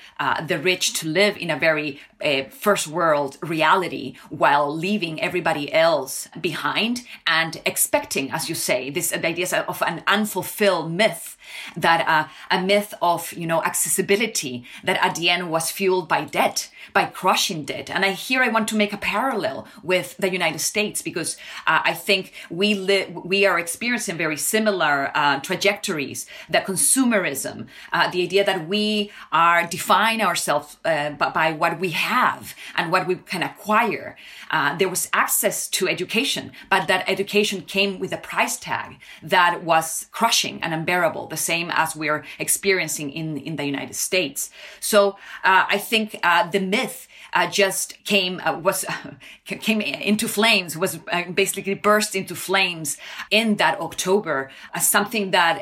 the 0.48 0.60
rich 0.60 0.94
to 0.94 1.08
live 1.08 1.38
in 1.38 1.50
a 1.50 1.58
very 1.58 2.00
first 2.50 2.88
world 2.88 3.38
reality 3.42 4.16
while 4.30 4.76
leaving 4.76 5.22
everybody 5.22 5.72
else 5.72 6.28
behind 6.40 7.04
and 7.26 7.62
expecting, 7.66 8.32
as 8.32 8.50
you 8.50 8.56
say, 8.56 8.90
this 8.90 9.10
the 9.10 9.28
idea 9.28 9.66
of 9.68 9.82
an 9.86 10.04
unfulfilled 10.08 10.92
myth 10.92 11.37
that 11.76 12.08
uh, 12.08 12.28
a 12.50 12.62
myth 12.62 12.94
of 13.02 13.34
you 13.34 13.48
know 13.48 13.64
accessibility 13.64 14.66
that 14.84 15.04
at 15.04 15.16
the 15.16 15.30
end 15.30 15.52
was 15.52 15.72
fueled 15.72 16.08
by 16.08 16.24
debt 16.24 16.70
by 16.94 17.06
crushing 17.06 17.66
debt. 17.66 17.90
And 17.90 18.06
I, 18.06 18.12
here 18.12 18.42
i 18.42 18.48
want 18.48 18.68
to 18.70 18.76
make 18.76 18.94
a 18.94 18.98
parallel 18.98 19.68
with 19.84 20.18
the 20.18 20.32
united 20.32 20.60
states 20.60 21.02
because 21.02 21.38
uh, 21.66 21.82
i 21.84 21.94
think 21.94 22.34
we 22.50 22.74
live 22.74 23.14
we 23.34 23.46
are 23.46 23.60
experiencing 23.60 24.18
very 24.18 24.38
similar 24.38 25.12
uh, 25.16 25.40
trajectories 25.40 26.26
that 26.50 26.66
consumerism 26.66 27.68
uh, 27.94 28.10
the 28.12 28.22
idea 28.24 28.44
that 28.44 28.68
we 28.68 29.12
are 29.32 29.66
define 29.68 30.22
ourselves 30.22 30.78
uh, 30.86 31.12
by 31.12 31.52
what 31.52 31.80
we 31.80 31.92
have 31.92 32.56
and 32.76 32.92
what 32.92 33.08
we 33.08 33.16
can 33.16 33.44
acquire. 33.44 34.16
Uh, 34.50 34.78
there 34.78 34.90
was 34.90 35.10
access 35.14 35.68
to 35.68 35.88
education 35.88 36.52
but 36.70 36.88
that 36.88 37.04
education 37.08 37.62
came 37.62 38.00
with 38.00 38.12
a 38.14 38.18
price 38.18 38.58
tag 38.58 38.98
that 39.22 39.64
was 39.64 40.08
crushing 40.12 40.62
and 40.64 40.74
unbearable 40.74 41.28
the 41.38 41.44
same 41.52 41.70
as 41.84 41.96
we're 41.96 42.24
experiencing 42.40 43.12
in, 43.12 43.38
in 43.38 43.56
the 43.56 43.66
United 43.66 43.96
States. 43.96 44.50
So 44.80 45.00
uh, 45.44 45.66
I 45.76 45.78
think 45.78 46.20
uh, 46.24 46.50
the 46.50 46.60
myth 46.60 47.08
uh, 47.34 47.48
just 47.48 48.04
came 48.04 48.42
uh, 48.46 48.58
was 48.58 48.86
came 49.46 49.82
into 49.82 50.28
flames 50.28 50.78
was 50.78 51.00
uh, 51.12 51.24
basically 51.34 51.74
burst 51.74 52.16
into 52.16 52.36
flames 52.36 52.98
in 53.30 53.58
that 53.58 53.80
October 53.80 54.50
as 54.74 54.82
uh, 54.82 54.86
something 54.86 55.32
that 55.32 55.56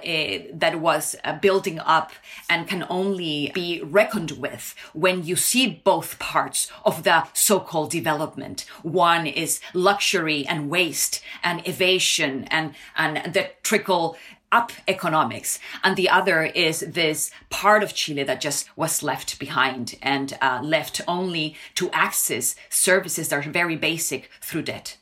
that 0.54 0.80
was 0.80 1.16
building 1.42 1.80
up 1.80 2.12
and 2.50 2.68
can 2.68 2.86
only 2.90 3.52
be 3.54 3.82
reckoned 3.84 4.32
with 4.32 4.76
when 4.94 5.24
you 5.26 5.36
see 5.36 5.82
both 5.84 6.20
parts 6.20 6.72
of 6.86 7.04
the 7.04 7.28
so-called 7.34 7.92
development. 7.92 8.66
One 8.84 9.26
is 9.28 9.60
luxury 9.74 10.46
and 10.48 10.70
waste 10.70 11.22
and 11.44 11.68
evasion 11.68 12.46
and 12.46 12.74
and 12.96 13.34
the 13.34 13.50
trickle 13.64 14.18
up 14.52 14.72
economics. 14.88 15.60
And 15.84 15.96
the 15.96 16.10
other 16.10 16.44
is 16.44 16.80
this 16.80 17.32
part 17.50 17.84
of 17.84 17.94
Chile 17.94 18.24
that 18.24 18.42
just 18.42 18.70
was 18.78 19.04
left 19.04 19.40
behind 19.40 19.96
and 20.02 20.38
uh, 20.42 20.60
left 20.64 21.02
only 21.08 21.56
to 21.76 21.90
access 21.92 22.56
services 22.70 23.30
that 23.30 23.46
are 23.46 23.52
very 23.52 23.76
basic 23.76 24.30
through 24.42 24.64
debt. 24.64 24.98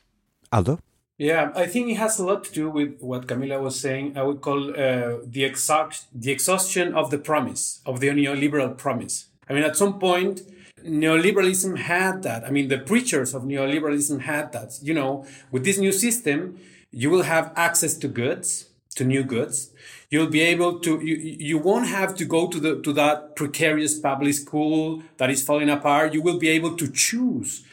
Aldo? 0.52 0.78
Yeah, 1.16 1.52
I 1.54 1.66
think 1.66 1.90
it 1.90 1.94
has 1.94 2.18
a 2.18 2.26
lot 2.26 2.42
to 2.44 2.52
do 2.52 2.68
with 2.68 2.98
what 3.00 3.28
Camila 3.28 3.60
was 3.60 3.78
saying. 3.78 4.18
I 4.18 4.24
would 4.24 4.40
call 4.40 4.70
uh, 4.70 5.18
the, 5.24 5.44
exhaust, 5.44 6.08
the 6.12 6.32
exhaustion 6.32 6.92
of 6.94 7.10
the 7.10 7.18
promise, 7.18 7.80
of 7.86 8.00
the 8.00 8.08
neoliberal 8.08 8.76
promise. 8.76 9.26
I 9.48 9.52
mean, 9.52 9.62
at 9.62 9.76
some 9.76 10.00
point, 10.00 10.42
neoliberalism 10.84 11.78
had 11.78 12.24
that. 12.24 12.44
I 12.44 12.50
mean, 12.50 12.68
the 12.68 12.78
preachers 12.78 13.32
of 13.32 13.44
neoliberalism 13.44 14.22
had 14.22 14.52
that. 14.52 14.78
You 14.82 14.94
know, 14.94 15.24
with 15.52 15.64
this 15.64 15.78
new 15.78 15.92
system, 15.92 16.58
you 16.90 17.10
will 17.10 17.22
have 17.22 17.52
access 17.54 17.94
to 17.98 18.08
goods, 18.08 18.70
to 18.94 19.04
new 19.04 19.22
goods 19.22 19.70
you'll 20.14 20.34
be 20.40 20.40
able 20.40 20.78
to 20.78 21.00
you, 21.00 21.16
you 21.50 21.58
won't 21.58 21.88
have 21.88 22.14
to 22.14 22.24
go 22.24 22.46
to 22.46 22.60
the 22.60 22.72
to 22.82 22.92
that 22.92 23.34
precarious 23.34 23.98
public 23.98 24.34
school 24.34 25.02
that 25.16 25.28
is 25.28 25.42
falling 25.42 25.68
apart. 25.68 26.14
You 26.14 26.22
will 26.22 26.38
be 26.38 26.50
able 26.50 26.76
to 26.76 26.86
choose 26.90 27.64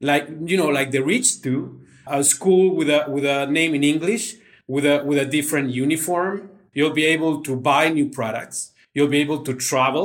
like 0.00 0.24
you 0.50 0.56
know 0.56 0.68
like 0.68 0.90
the 0.92 1.00
rich 1.00 1.42
do 1.42 1.80
a 2.06 2.24
school 2.24 2.74
with 2.74 2.88
a 2.88 3.04
with 3.08 3.24
a 3.24 3.46
name 3.46 3.74
in 3.74 3.84
english 3.84 4.36
with 4.66 4.86
a 4.86 5.04
with 5.04 5.18
a 5.18 5.26
different 5.26 5.70
uniform. 5.70 6.50
You'll 6.72 6.98
be 7.02 7.04
able 7.04 7.42
to 7.42 7.56
buy 7.56 7.88
new 7.88 8.08
products. 8.08 8.72
You'll 8.94 9.14
be 9.16 9.20
able 9.26 9.42
to 9.48 9.52
travel 9.54 10.04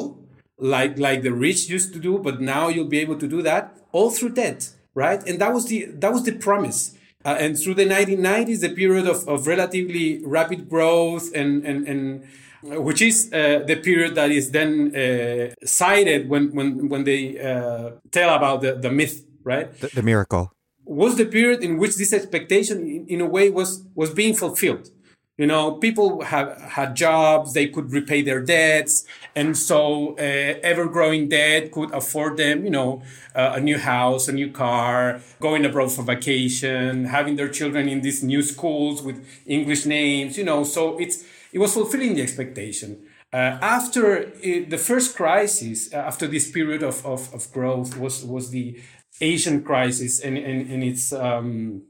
like 0.57 0.97
like 1.07 1.21
the 1.21 1.33
rich 1.45 1.69
used 1.69 1.93
to 1.93 1.99
do 1.99 2.17
but 2.17 2.41
now 2.41 2.67
you'll 2.67 2.93
be 2.97 2.99
able 2.99 3.17
to 3.23 3.27
do 3.27 3.41
that 3.41 3.63
all 3.91 4.09
through 4.09 4.33
debt 4.41 4.69
right? 4.93 5.21
And 5.27 5.39
that 5.39 5.53
was 5.53 5.67
the 5.67 5.85
that 6.01 6.11
was 6.11 6.23
the 6.23 6.31
promise 6.31 6.94
uh, 7.25 7.35
and 7.39 7.57
through 7.57 7.73
the 7.73 7.85
1990s, 7.85 8.61
the 8.61 8.69
period 8.69 9.07
of, 9.07 9.27
of 9.27 9.47
relatively 9.47 10.23
rapid 10.23 10.69
growth 10.69 11.33
and, 11.33 11.65
and, 11.65 11.88
and 11.88 12.23
uh, 12.71 12.79
which 12.79 13.01
is 13.01 13.31
uh, 13.33 13.63
the 13.65 13.75
period 13.77 14.13
that 14.15 14.29
is 14.29 14.51
then 14.51 14.95
uh, 14.95 15.53
cited 15.65 16.29
when, 16.29 16.53
when, 16.55 16.88
when 16.88 17.03
they 17.03 17.39
uh, 17.39 17.91
tell 18.11 18.33
about 18.35 18.61
the, 18.61 18.75
the 18.75 18.91
myth, 18.91 19.25
right? 19.43 19.73
The, 19.79 19.88
the, 19.88 20.03
miracle. 20.03 20.51
Was 20.85 21.17
the 21.17 21.25
period 21.25 21.63
in 21.63 21.77
which 21.77 21.95
this 21.97 22.13
expectation, 22.13 22.79
in, 22.81 23.07
in 23.07 23.21
a 23.21 23.25
way, 23.25 23.49
was, 23.49 23.83
was 23.95 24.11
being 24.11 24.35
fulfilled. 24.35 24.91
You 25.38 25.48
know, 25.48 25.74
people 25.74 26.21
have 26.24 26.58
had 26.62 26.95
jobs, 26.95 27.52
they 27.52 27.67
could 27.67 27.91
repay 27.91 28.21
their 28.21 28.39
debts. 28.41 29.06
And 29.36 29.58
so 29.58 30.15
uh, 30.17 30.60
ever 30.63 30.86
growing 30.86 31.28
debt 31.28 31.74
could 31.74 31.91
afford 31.91 32.38
them, 32.38 32.63
you 32.63 32.69
know, 32.69 33.02
uh, 33.36 33.54
a 33.56 33.60
new 33.60 33.78
house, 33.78 34.30
a 34.30 34.32
new 34.32 34.50
car, 34.50 35.19
going 35.41 35.65
abroad 35.65 35.91
for 35.91 36.04
vacation, 36.04 37.06
having 37.06 37.36
their 37.36 37.50
children 37.50 37.89
in 37.89 38.00
these 38.00 38.24
new 38.24 38.41
schools 38.41 39.02
with 39.02 39.28
English 39.45 39.86
names, 39.86 40.38
you 40.38 40.45
know. 40.45 40.63
So 40.63 40.98
it's, 40.98 41.26
it 41.52 41.60
was 41.60 41.74
fulfilling 41.74 42.15
the 42.15 42.21
expectation. 42.21 43.06
Uh, 43.34 43.60
after 43.62 44.32
it, 44.41 44.69
the 44.69 44.78
first 44.78 45.17
crisis, 45.17 45.93
uh, 45.93 45.98
after 45.98 46.28
this 46.28 46.50
period 46.50 46.82
of, 46.82 47.06
of, 47.06 47.34
of 47.34 47.52
growth 47.52 47.98
was, 47.98 48.24
was 48.24 48.52
the 48.52 48.80
Asian 49.19 49.62
crisis 49.63 50.21
and, 50.21 50.38
and, 50.38 50.71
and 50.71 50.82
its, 50.82 51.12
um, 51.12 51.84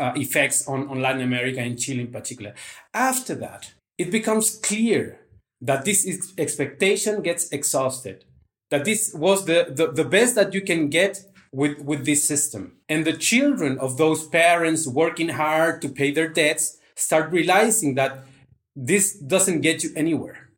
uh, 0.00 0.12
effects 0.16 0.66
on, 0.66 0.88
on 0.88 1.00
Latin 1.00 1.20
America 1.20 1.60
and 1.60 1.78
Chile 1.78 2.00
in 2.00 2.10
particular. 2.10 2.54
After 2.94 3.34
that, 3.36 3.74
it 3.98 4.10
becomes 4.10 4.56
clear 4.56 5.20
that 5.60 5.84
this 5.84 6.32
expectation 6.38 7.22
gets 7.22 7.52
exhausted, 7.52 8.24
that 8.70 8.84
this 8.84 9.12
was 9.14 9.44
the, 9.44 9.66
the, 9.68 9.92
the 9.92 10.04
best 10.04 10.34
that 10.36 10.54
you 10.54 10.62
can 10.62 10.88
get 10.88 11.22
with, 11.52 11.80
with 11.80 12.06
this 12.06 12.26
system. 12.26 12.78
And 12.88 13.04
the 13.04 13.12
children 13.12 13.78
of 13.78 13.98
those 13.98 14.26
parents 14.26 14.86
working 14.86 15.28
hard 15.28 15.82
to 15.82 15.88
pay 15.88 16.10
their 16.12 16.28
debts 16.28 16.78
start 16.96 17.30
realizing 17.30 17.94
that 17.96 18.24
this 18.74 19.14
doesn't 19.14 19.60
get 19.60 19.84
you 19.84 19.90
anywhere. 19.94 20.50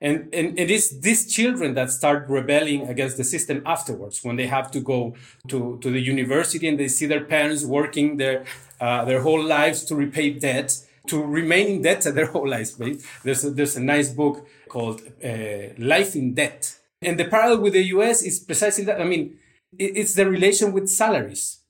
And, 0.00 0.34
and 0.34 0.58
it 0.58 0.68
is 0.68 1.00
these 1.00 1.32
children 1.32 1.74
that 1.74 1.90
start 1.90 2.28
rebelling 2.28 2.88
against 2.88 3.16
the 3.16 3.24
system 3.24 3.62
afterwards 3.64 4.24
when 4.24 4.34
they 4.34 4.48
have 4.48 4.68
to 4.72 4.80
go 4.80 5.14
to, 5.46 5.78
to 5.80 5.90
the 5.90 6.00
university 6.00 6.66
and 6.66 6.78
they 6.78 6.88
see 6.88 7.06
their 7.06 7.24
parents 7.24 7.64
working 7.64 8.16
their, 8.16 8.44
uh, 8.82 9.04
their 9.04 9.22
whole 9.22 9.42
lives 9.42 9.84
to 9.84 9.94
repay 9.94 10.30
debt, 10.30 10.68
to 11.06 11.22
remain 11.22 11.66
in 11.68 11.82
debt 11.82 12.02
their 12.14 12.26
whole 12.26 12.48
lives. 12.48 12.74
Right? 12.78 13.00
There's, 13.24 13.44
a, 13.44 13.50
there's 13.50 13.76
a 13.76 13.82
nice 13.82 14.10
book 14.10 14.46
called 14.68 15.02
uh, 15.24 15.74
Life 15.78 16.16
in 16.16 16.34
Debt. 16.34 16.78
And 17.00 17.18
the 17.18 17.26
parallel 17.26 17.60
with 17.62 17.72
the 17.74 17.84
US 17.96 18.22
is 18.22 18.40
precisely 18.40 18.84
that. 18.84 19.00
I 19.00 19.04
mean, 19.04 19.38
it, 19.78 19.96
it's 19.96 20.14
the 20.14 20.28
relation 20.28 20.72
with 20.72 20.88
salaries. 20.88 21.60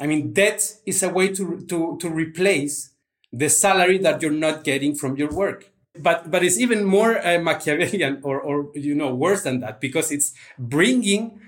I 0.00 0.06
mean, 0.06 0.32
debt 0.32 0.76
is 0.86 1.02
a 1.02 1.10
way 1.10 1.28
to, 1.28 1.60
to, 1.68 1.98
to 2.00 2.08
replace 2.08 2.94
the 3.32 3.48
salary 3.48 3.98
that 3.98 4.22
you're 4.22 4.30
not 4.46 4.64
getting 4.64 4.94
from 4.94 5.16
your 5.16 5.30
work 5.30 5.70
but 5.98 6.30
but 6.30 6.44
it's 6.44 6.58
even 6.58 6.84
more 6.84 7.18
uh, 7.18 7.38
Machiavellian 7.38 8.20
or 8.22 8.40
or 8.40 8.70
you 8.74 8.94
know 8.94 9.12
worse 9.12 9.42
than 9.42 9.60
that 9.60 9.80
because 9.80 10.12
it's 10.12 10.32
bringing 10.58 11.40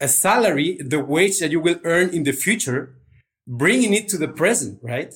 a 0.00 0.08
salary, 0.08 0.78
the 0.80 0.98
wage 0.98 1.38
that 1.40 1.50
you 1.50 1.60
will 1.60 1.78
earn 1.84 2.08
in 2.08 2.24
the 2.24 2.32
future, 2.32 2.94
bringing 3.46 3.94
it 3.94 4.08
to 4.08 4.18
the 4.18 4.28
present, 4.28 4.78
right? 4.82 5.12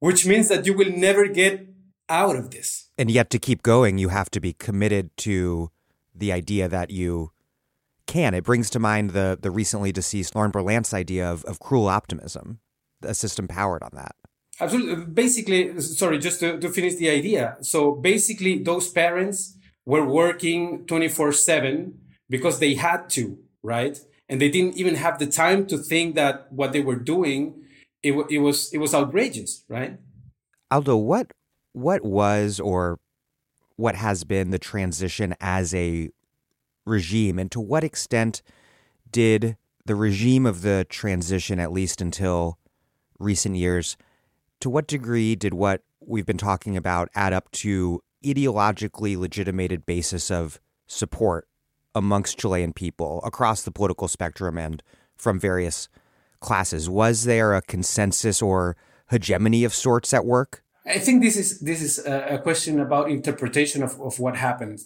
Which 0.00 0.26
means 0.26 0.48
that 0.48 0.66
you 0.66 0.74
will 0.74 0.90
never 0.90 1.28
get 1.28 1.66
out 2.08 2.36
of 2.36 2.50
this. 2.50 2.90
And 2.98 3.10
yet, 3.10 3.30
to 3.30 3.38
keep 3.38 3.62
going, 3.62 3.98
you 3.98 4.08
have 4.08 4.30
to 4.30 4.40
be 4.40 4.52
committed 4.52 5.16
to 5.18 5.70
the 6.14 6.32
idea 6.32 6.68
that 6.68 6.90
you 6.90 7.30
can. 8.06 8.34
It 8.34 8.44
brings 8.44 8.70
to 8.70 8.78
mind 8.78 9.10
the 9.10 9.38
the 9.40 9.50
recently 9.50 9.92
deceased 9.92 10.34
Lauren 10.34 10.50
Berlant's 10.50 10.94
idea 10.94 11.30
of, 11.30 11.44
of 11.44 11.58
cruel 11.58 11.88
optimism, 11.88 12.60
a 13.02 13.14
system 13.14 13.48
powered 13.48 13.82
on 13.82 13.90
that. 13.94 14.14
Absolutely. 14.60 15.06
Basically, 15.06 15.80
sorry, 15.80 16.18
just 16.18 16.40
to, 16.40 16.58
to 16.60 16.68
finish 16.68 16.94
the 16.94 17.10
idea. 17.10 17.56
So 17.60 17.92
basically, 17.92 18.62
those 18.62 18.88
parents 18.88 19.56
were 19.84 20.04
working 20.04 20.86
24 20.86 21.32
7 21.32 21.98
because 22.28 22.58
they 22.58 22.74
had 22.74 23.10
to, 23.10 23.38
right? 23.62 23.98
And 24.28 24.40
they 24.40 24.48
didn't 24.48 24.76
even 24.76 24.94
have 24.94 25.18
the 25.18 25.26
time 25.26 25.66
to 25.66 25.76
think 25.76 26.14
that 26.14 26.50
what 26.50 26.72
they 26.72 26.80
were 26.80 26.96
doing, 26.96 27.62
it, 28.02 28.12
it 28.30 28.38
was 28.38 28.72
it 28.72 28.78
was 28.78 28.94
outrageous, 28.94 29.64
right? 29.68 29.98
Aldo, 30.70 30.96
what 30.96 31.32
what 31.72 32.04
was 32.04 32.58
or 32.58 32.98
what 33.76 33.96
has 33.96 34.24
been 34.24 34.50
the 34.50 34.58
transition 34.58 35.34
as 35.40 35.74
a 35.74 36.10
regime, 36.86 37.38
and 37.38 37.50
to 37.50 37.60
what 37.60 37.84
extent 37.84 38.42
did 39.10 39.56
the 39.84 39.94
regime 39.94 40.46
of 40.46 40.62
the 40.62 40.86
transition, 40.88 41.60
at 41.60 41.72
least 41.72 42.00
until 42.00 42.58
recent 43.18 43.56
years, 43.56 43.96
to 44.60 44.70
what 44.70 44.86
degree 44.86 45.34
did 45.34 45.54
what 45.54 45.82
we've 46.00 46.26
been 46.26 46.38
talking 46.38 46.76
about 46.76 47.08
add 47.14 47.32
up 47.32 47.50
to 47.50 48.02
ideologically 48.24 49.16
legitimated 49.16 49.84
basis 49.84 50.30
of 50.30 50.58
support 50.86 51.46
amongst 51.94 52.38
Chilean 52.38 52.72
people 52.72 53.20
across 53.24 53.62
the 53.62 53.70
political 53.70 54.08
spectrum 54.08 54.58
and 54.58 54.82
from 55.16 55.38
various 55.38 55.88
classes? 56.40 56.88
Was 56.88 57.24
there 57.24 57.54
a 57.54 57.62
consensus 57.62 58.42
or 58.42 58.76
hegemony 59.10 59.64
of 59.64 59.74
sorts 59.74 60.12
at 60.12 60.24
work? 60.24 60.62
I 60.86 60.98
think 60.98 61.22
this 61.22 61.36
is 61.36 61.60
this 61.60 61.80
is 61.80 61.98
a 62.04 62.38
question 62.42 62.78
about 62.78 63.10
interpretation 63.10 63.82
of, 63.82 64.00
of 64.00 64.18
what 64.18 64.36
happened. 64.36 64.80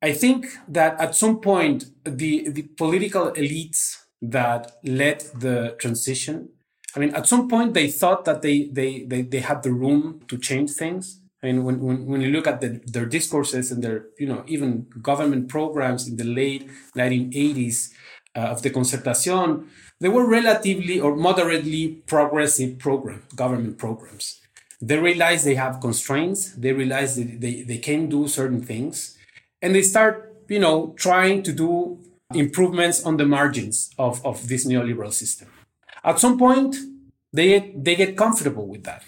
I 0.00 0.12
think 0.12 0.46
that 0.68 1.00
at 1.00 1.16
some 1.16 1.40
point 1.40 1.86
the 2.04 2.48
the 2.48 2.62
political 2.62 3.32
elites 3.32 3.96
that 4.20 4.72
led 4.84 5.20
the 5.34 5.76
transition 5.80 6.50
I 6.94 7.00
mean, 7.00 7.14
at 7.14 7.26
some 7.26 7.48
point 7.48 7.74
they 7.74 7.88
thought 7.88 8.24
that 8.26 8.42
they 8.42 8.64
they 8.64 9.04
they, 9.04 9.22
they 9.22 9.40
had 9.40 9.62
the 9.62 9.72
room 9.72 10.20
to 10.28 10.38
change 10.38 10.72
things. 10.72 11.20
I 11.42 11.46
mean, 11.46 11.64
when, 11.64 11.80
when, 11.80 12.06
when 12.06 12.20
you 12.20 12.30
look 12.30 12.46
at 12.46 12.60
the, 12.60 12.80
their 12.86 13.06
discourses 13.06 13.72
and 13.72 13.82
their, 13.82 14.06
you 14.18 14.26
know, 14.26 14.44
even 14.46 14.86
government 15.00 15.48
programs 15.48 16.06
in 16.06 16.16
the 16.16 16.24
late 16.24 16.70
1980s 16.96 17.90
uh, 18.36 18.40
of 18.40 18.62
the 18.62 18.70
Concertación, 18.70 19.66
they 20.00 20.08
were 20.08 20.26
relatively 20.28 21.00
or 21.00 21.16
moderately 21.16 22.02
progressive 22.06 22.78
program, 22.78 23.24
government 23.34 23.78
programs. 23.78 24.40
They 24.80 24.98
realize 24.98 25.44
they 25.44 25.54
have 25.56 25.80
constraints. 25.80 26.52
They 26.52 26.72
realize 26.72 27.16
that 27.16 27.40
they, 27.40 27.62
they 27.62 27.78
can 27.78 28.08
do 28.08 28.28
certain 28.28 28.62
things. 28.62 29.16
And 29.60 29.74
they 29.74 29.82
start, 29.82 30.34
you 30.48 30.58
know, 30.58 30.94
trying 30.96 31.42
to 31.44 31.52
do 31.52 31.98
improvements 32.34 33.04
on 33.04 33.16
the 33.16 33.26
margins 33.26 33.90
of, 33.98 34.24
of 34.24 34.48
this 34.48 34.66
neoliberal 34.66 35.12
system. 35.12 35.48
At 36.04 36.18
some 36.18 36.38
point, 36.38 36.76
they 37.32 37.72
they 37.76 37.94
get 37.94 38.16
comfortable 38.16 38.66
with 38.66 38.84
that. 38.84 39.04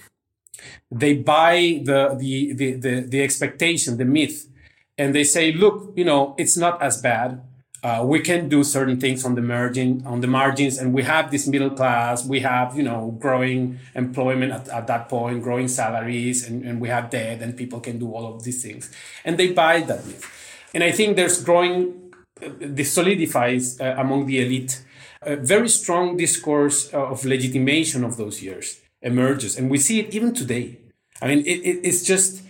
They 0.90 1.14
buy 1.14 1.82
the 1.84 2.16
the 2.18 2.52
the 2.52 2.72
the, 2.72 3.00
the 3.00 3.22
expectation, 3.22 3.96
the 3.96 4.04
myth, 4.04 4.48
and 4.96 5.14
they 5.14 5.24
say, 5.24 5.52
look, 5.52 5.92
you 5.96 6.04
know, 6.04 6.34
it's 6.38 6.56
not 6.56 6.80
as 6.82 7.00
bad. 7.00 7.42
Uh, 7.82 8.02
we 8.02 8.18
can 8.18 8.48
do 8.48 8.64
certain 8.64 8.98
things 8.98 9.26
on 9.26 9.34
the 9.34 9.42
margin 9.42 10.02
on 10.06 10.22
the 10.22 10.26
margins 10.26 10.78
and 10.78 10.94
we 10.94 11.02
have 11.02 11.30
this 11.30 11.46
middle 11.46 11.68
class. 11.68 12.24
We 12.24 12.40
have 12.40 12.74
you 12.78 12.82
know 12.82 13.14
growing 13.20 13.78
employment 13.94 14.52
at, 14.52 14.68
at 14.68 14.86
that 14.86 15.10
point 15.10 15.42
growing 15.42 15.68
salaries 15.68 16.48
and, 16.48 16.64
and 16.64 16.80
we 16.80 16.88
have 16.88 17.10
debt 17.10 17.42
and 17.42 17.54
people 17.54 17.80
can 17.80 17.98
do 17.98 18.10
all 18.10 18.34
of 18.34 18.42
these 18.42 18.62
things. 18.62 18.90
And 19.22 19.36
they 19.36 19.52
buy 19.52 19.80
that 19.80 20.06
myth. 20.06 20.24
And 20.72 20.82
i 20.82 20.90
think 20.90 21.16
there's 21.16 21.44
growing 21.44 22.12
uh, 22.42 22.48
this 22.58 22.92
solidifies 22.92 23.78
uh, 23.80 23.94
among 23.98 24.26
the 24.26 24.40
elite 24.40 24.82
a 25.22 25.36
very 25.36 25.68
strong 25.68 26.16
discourse 26.16 26.88
of 26.88 27.24
legitimation 27.24 28.02
of 28.02 28.16
those 28.16 28.42
years 28.42 28.80
emerges. 29.04 29.56
And 29.56 29.70
we 29.70 29.78
see 29.78 30.00
it 30.00 30.14
even 30.14 30.34
today. 30.34 30.78
I 31.22 31.28
mean, 31.28 31.40
it, 31.40 31.60
it, 31.60 31.80
it's 31.84 32.02
just 32.02 32.42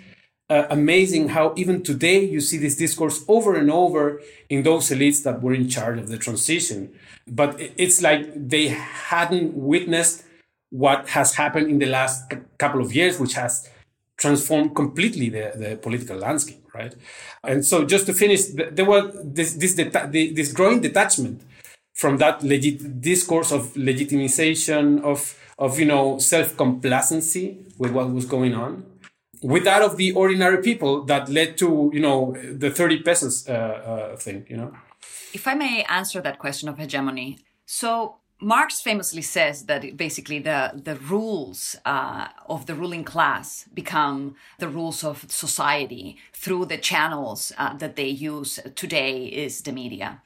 uh, 0.49 0.67
amazing 0.71 1.29
how 1.31 1.53
even 1.57 1.83
today 1.83 2.25
you 2.25 2.41
see 2.41 2.57
this 2.57 2.77
discourse 2.77 3.25
over 3.29 3.55
and 3.55 3.71
over 3.71 4.21
in 4.49 4.63
those 4.63 4.89
elites 4.91 5.23
that 5.25 5.43
were 5.43 5.55
in 5.55 5.69
charge 5.69 5.99
of 5.99 6.09
the 6.09 6.19
transition. 6.19 6.95
But 7.27 7.57
it's 7.59 8.01
like 8.03 8.49
they 8.49 8.69
hadn't 8.69 9.55
witnessed 9.55 10.25
what 10.71 11.09
has 11.11 11.35
happened 11.35 11.71
in 11.71 11.79
the 11.79 11.87
last 11.87 12.33
couple 12.59 12.81
of 12.81 12.95
years, 12.95 13.19
which 13.19 13.35
has 13.35 13.69
transformed 14.17 14.75
completely 14.75 15.29
the, 15.29 15.53
the 15.57 15.77
political 15.77 16.17
landscape, 16.17 16.65
right? 16.75 16.95
And 17.43 17.65
so, 17.65 17.85
just 17.85 18.07
to 18.07 18.15
finish, 18.15 18.47
there 18.47 18.85
was 18.85 19.15
this 19.23 19.55
this 19.55 19.75
this 19.75 20.53
growing 20.53 20.81
detachment 20.81 21.43
from 21.95 22.19
that 22.19 22.43
legit 22.43 23.01
discourse 23.01 23.53
of 23.53 23.73
legitimization 23.75 25.03
of 25.03 25.39
of 25.59 25.79
you 25.79 25.87
know 25.87 26.19
self 26.19 26.57
complacency 26.57 27.59
with 27.79 27.93
what 27.93 28.11
was 28.11 28.27
going 28.27 28.55
on 28.55 28.85
with 29.43 29.65
that 29.65 29.83
of 29.83 29.97
the 29.97 30.13
ordinary 30.13 30.63
people 30.63 31.05
that 31.05 31.29
led 31.29 31.59
to 31.59 31.91
you 31.93 32.01
know 32.01 32.35
the 32.53 32.71
30 32.71 33.03
pesos 33.03 33.49
uh, 33.49 33.53
uh, 33.53 34.17
thing 34.17 34.47
you 34.49 34.57
know 34.57 34.73
if 35.33 35.47
i 35.47 35.55
may 35.55 35.85
answer 35.85 36.21
that 36.21 36.39
question 36.39 36.69
of 36.69 36.79
hegemony 36.79 37.39
so 37.67 38.17
Marx 38.41 38.81
famously 38.81 39.23
says 39.23 39.67
that 39.67 39.97
basically 39.97 40.39
the, 40.39 40.73
the 40.75 40.97
rules 40.97 41.77
uh, 41.87 42.29
of 42.47 42.67
the 42.67 42.75
ruling 42.75 43.05
class 43.05 43.67
become 43.73 44.35
the 44.59 44.69
rules 44.69 45.03
of 45.03 45.25
society 45.31 46.19
through 46.33 46.67
the 46.67 46.77
channels 46.77 47.53
uh, 47.57 47.75
that 47.77 47.97
they 47.97 48.09
use 48.09 48.59
today 48.75 49.25
is 49.25 49.63
the 49.63 49.73
media. 49.73 50.21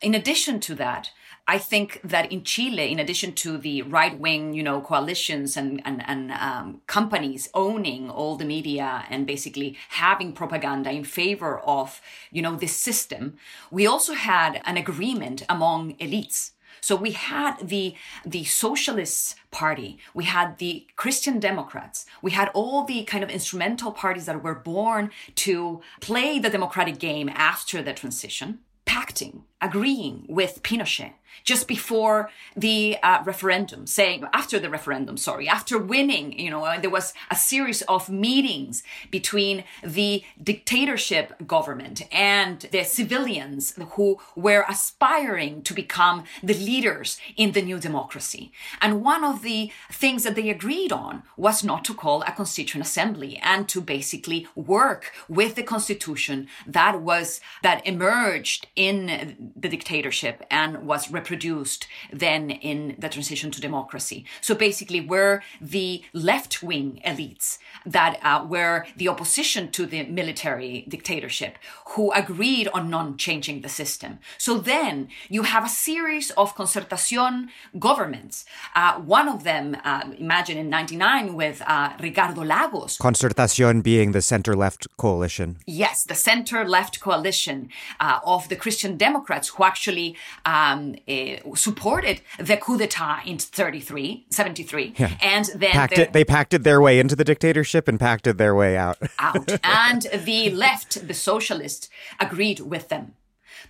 In 0.00 0.14
addition 0.14 0.60
to 0.60 0.74
that, 0.76 1.10
I 1.50 1.58
think 1.58 2.00
that 2.04 2.30
in 2.30 2.44
Chile, 2.44 2.92
in 2.92 3.00
addition 3.00 3.32
to 3.42 3.58
the 3.58 3.82
right 3.82 4.16
wing, 4.16 4.54
you 4.54 4.62
know, 4.62 4.80
coalitions 4.80 5.56
and 5.56 5.82
and, 5.84 6.00
and 6.06 6.30
um, 6.30 6.80
companies 6.86 7.48
owning 7.54 8.08
all 8.08 8.36
the 8.36 8.44
media 8.56 9.04
and 9.10 9.26
basically 9.26 9.76
having 9.88 10.32
propaganda 10.32 10.90
in 10.92 11.02
favor 11.02 11.58
of, 11.78 12.00
you 12.30 12.40
know, 12.40 12.54
this 12.54 12.76
system, 12.76 13.22
we 13.68 13.84
also 13.84 14.14
had 14.14 14.62
an 14.64 14.76
agreement 14.76 15.42
among 15.48 15.96
elites. 15.96 16.52
So 16.80 16.94
we 16.94 17.12
had 17.32 17.54
the 17.74 17.96
the 18.24 18.44
Socialist 18.44 19.34
Party, 19.50 19.98
we 20.14 20.26
had 20.36 20.48
the 20.58 20.86
Christian 20.94 21.40
Democrats, 21.40 22.06
we 22.22 22.30
had 22.30 22.48
all 22.54 22.84
the 22.84 23.02
kind 23.12 23.24
of 23.24 23.30
instrumental 23.38 23.90
parties 23.90 24.26
that 24.26 24.44
were 24.44 24.54
born 24.74 25.10
to 25.46 25.80
play 26.00 26.38
the 26.38 26.54
democratic 26.56 27.00
game 27.00 27.28
after 27.28 27.82
the 27.82 27.92
transition 27.92 28.60
pacting, 28.84 29.44
agreeing 29.60 30.26
with 30.28 30.62
Pinochet 30.62 31.12
just 31.44 31.66
before 31.68 32.30
the 32.56 32.96
uh, 33.02 33.22
referendum, 33.24 33.86
saying 33.86 34.24
after 34.32 34.58
the 34.58 34.70
referendum, 34.70 35.16
sorry, 35.16 35.48
after 35.48 35.78
winning, 35.78 36.38
you 36.38 36.50
know, 36.50 36.78
there 36.80 36.90
was 36.90 37.14
a 37.30 37.36
series 37.36 37.82
of 37.82 38.08
meetings 38.08 38.82
between 39.10 39.64
the 39.82 40.22
dictatorship 40.42 41.46
government 41.46 42.02
and 42.12 42.60
the 42.72 42.84
civilians 42.84 43.74
who 43.92 44.18
were 44.36 44.64
aspiring 44.68 45.62
to 45.62 45.74
become 45.74 46.24
the 46.42 46.54
leaders 46.54 47.18
in 47.36 47.52
the 47.52 47.62
new 47.62 47.78
democracy. 47.78 48.52
And 48.80 49.02
one 49.02 49.24
of 49.24 49.42
the 49.42 49.70
things 49.90 50.24
that 50.24 50.34
they 50.34 50.50
agreed 50.50 50.92
on 50.92 51.22
was 51.36 51.64
not 51.64 51.84
to 51.86 51.94
call 51.94 52.22
a 52.22 52.32
constituent 52.32 52.86
assembly 52.86 53.40
and 53.42 53.68
to 53.68 53.80
basically 53.80 54.46
work 54.54 55.12
with 55.28 55.54
the 55.54 55.62
constitution 55.62 56.48
that 56.66 57.00
was 57.00 57.40
that 57.62 57.86
emerged 57.86 58.68
in 58.76 59.52
the 59.56 59.68
dictatorship 59.68 60.44
and 60.50 60.86
was 60.86 61.10
reproduced 61.20 61.86
then 62.12 62.50
in 62.50 62.78
the 62.98 63.08
transition 63.08 63.50
to 63.52 63.60
democracy. 63.60 64.24
So 64.40 64.54
basically, 64.54 65.00
we're 65.00 65.42
the 65.60 66.02
left 66.30 66.62
wing 66.62 67.00
elites 67.06 67.58
that 67.96 68.12
uh, 68.22 68.44
were 68.54 68.86
the 68.96 69.08
opposition 69.08 69.70
to 69.76 69.82
the 69.92 70.00
military 70.20 70.72
dictatorship 70.88 71.54
who 71.92 72.04
agreed 72.12 72.66
on 72.76 72.90
non 72.90 73.16
changing 73.16 73.58
the 73.60 73.68
system. 73.68 74.18
So 74.38 74.52
then 74.58 75.08
you 75.28 75.42
have 75.54 75.64
a 75.64 75.68
series 75.88 76.30
of 76.42 76.54
concertación 76.54 77.48
governments. 77.78 78.44
Uh, 78.74 78.94
one 79.18 79.28
of 79.28 79.44
them, 79.44 79.76
uh, 79.84 80.02
imagine 80.18 80.56
in 80.62 80.68
99 80.70 81.34
with 81.34 81.62
uh, 81.66 81.90
Ricardo 82.00 82.42
Lagos. 82.42 82.98
Concertación 82.98 83.82
being 83.82 84.12
the 84.12 84.22
center 84.22 84.54
left 84.54 84.86
coalition. 84.96 85.56
Yes, 85.66 86.04
the 86.04 86.14
center 86.14 86.60
left 86.76 87.00
coalition 87.00 87.68
uh, 87.98 88.20
of 88.24 88.48
the 88.48 88.56
Christian 88.56 88.96
Democrats 88.96 89.48
who 89.48 89.64
actually 89.64 90.16
um, 90.44 90.94
eh, 91.10 91.40
supported 91.54 92.20
the 92.38 92.56
coup 92.56 92.78
d'etat 92.78 93.22
in 93.26 93.38
33, 93.38 94.26
73. 94.30 94.94
Yeah. 94.96 95.16
And 95.20 95.46
then 95.54 95.72
packed 95.72 95.96
the, 95.96 96.02
it, 96.02 96.12
they 96.12 96.24
pacted 96.24 96.64
their 96.64 96.80
way 96.80 96.98
into 96.98 97.16
the 97.16 97.24
dictatorship 97.24 97.88
and 97.88 97.98
pacted 97.98 98.38
their 98.38 98.54
way 98.54 98.76
out. 98.76 98.98
out. 99.18 99.58
And 99.64 100.02
the 100.24 100.50
left, 100.50 101.06
the 101.06 101.14
socialists, 101.14 101.88
agreed 102.18 102.60
with 102.60 102.88
them. 102.88 103.14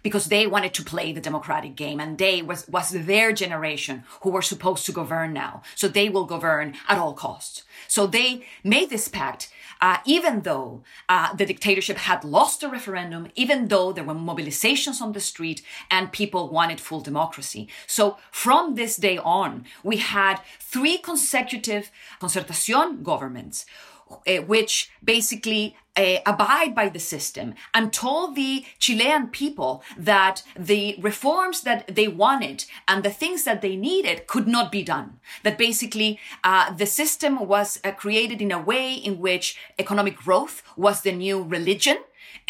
because 0.03 0.26
they 0.26 0.46
wanted 0.46 0.74
to 0.74 0.83
play 0.83 1.12
the 1.12 1.20
democratic 1.20 1.76
game 1.76 2.00
and 2.00 2.18
they 2.18 2.42
was, 2.42 2.66
was 2.68 2.90
their 2.90 3.33
generation 3.33 4.05
who 4.22 4.31
were 4.31 4.42
supposed 4.42 4.87
to 4.87 4.92
govern 4.92 5.33
now. 5.33 5.62
So 5.74 5.88
they 5.88 6.09
will 6.09 6.24
govern 6.24 6.74
at 6.88 6.98
all 6.98 7.14
costs. 7.14 7.62
So 7.88 8.07
they 8.07 8.46
made 8.64 8.90
this 8.90 9.09
pact, 9.09 9.51
uh, 9.81 9.99
even 10.05 10.43
though 10.43 10.83
uh, 11.09 11.35
the 11.35 11.47
dictatorship 11.47 11.97
had 11.97 12.24
lost 12.24 12.61
the 12.61 12.68
referendum, 12.68 13.28
even 13.35 13.68
though 13.68 13.93
there 13.93 14.05
were 14.05 14.14
mobilizations 14.14 15.01
on 15.01 15.12
the 15.12 15.20
street 15.20 15.62
and 15.91 16.12
people 16.12 16.51
wanted 16.51 16.81
full 16.81 17.01
democracy. 17.01 17.68
So 17.87 18.18
from 18.31 18.74
this 18.74 18.97
day 18.97 19.18
on, 19.18 19.64
we 19.83 19.97
had 19.97 20.41
three 20.59 20.99
consecutive 20.99 21.91
concertación 22.20 23.03
governments 23.03 23.66
uh, 24.11 24.36
which 24.42 24.90
basically 25.02 25.76
uh, 25.96 26.18
abide 26.26 26.74
by 26.74 26.88
the 26.88 26.98
system 26.98 27.54
and 27.74 27.92
told 27.92 28.36
the 28.36 28.64
Chilean 28.78 29.28
people 29.28 29.82
that 29.98 30.42
the 30.56 30.96
reforms 31.00 31.62
that 31.62 31.94
they 31.94 32.08
wanted 32.08 32.64
and 32.86 33.02
the 33.02 33.11
things 33.11 33.44
that 33.44 33.61
they 33.61 33.76
needed 33.76 34.26
could 34.26 34.46
not 34.46 34.70
be 34.72 34.82
done. 34.82 35.18
That 35.42 35.58
basically 35.58 36.18
uh, 36.44 36.72
the 36.72 36.86
system 36.86 37.46
was 37.46 37.80
uh, 37.84 37.92
created 37.92 38.40
in 38.40 38.52
a 38.52 38.61
way 38.61 38.94
in 38.94 39.18
which 39.18 39.58
economic 39.78 40.16
growth 40.16 40.62
was 40.76 41.02
the 41.02 41.12
new 41.12 41.42
religion 41.42 41.98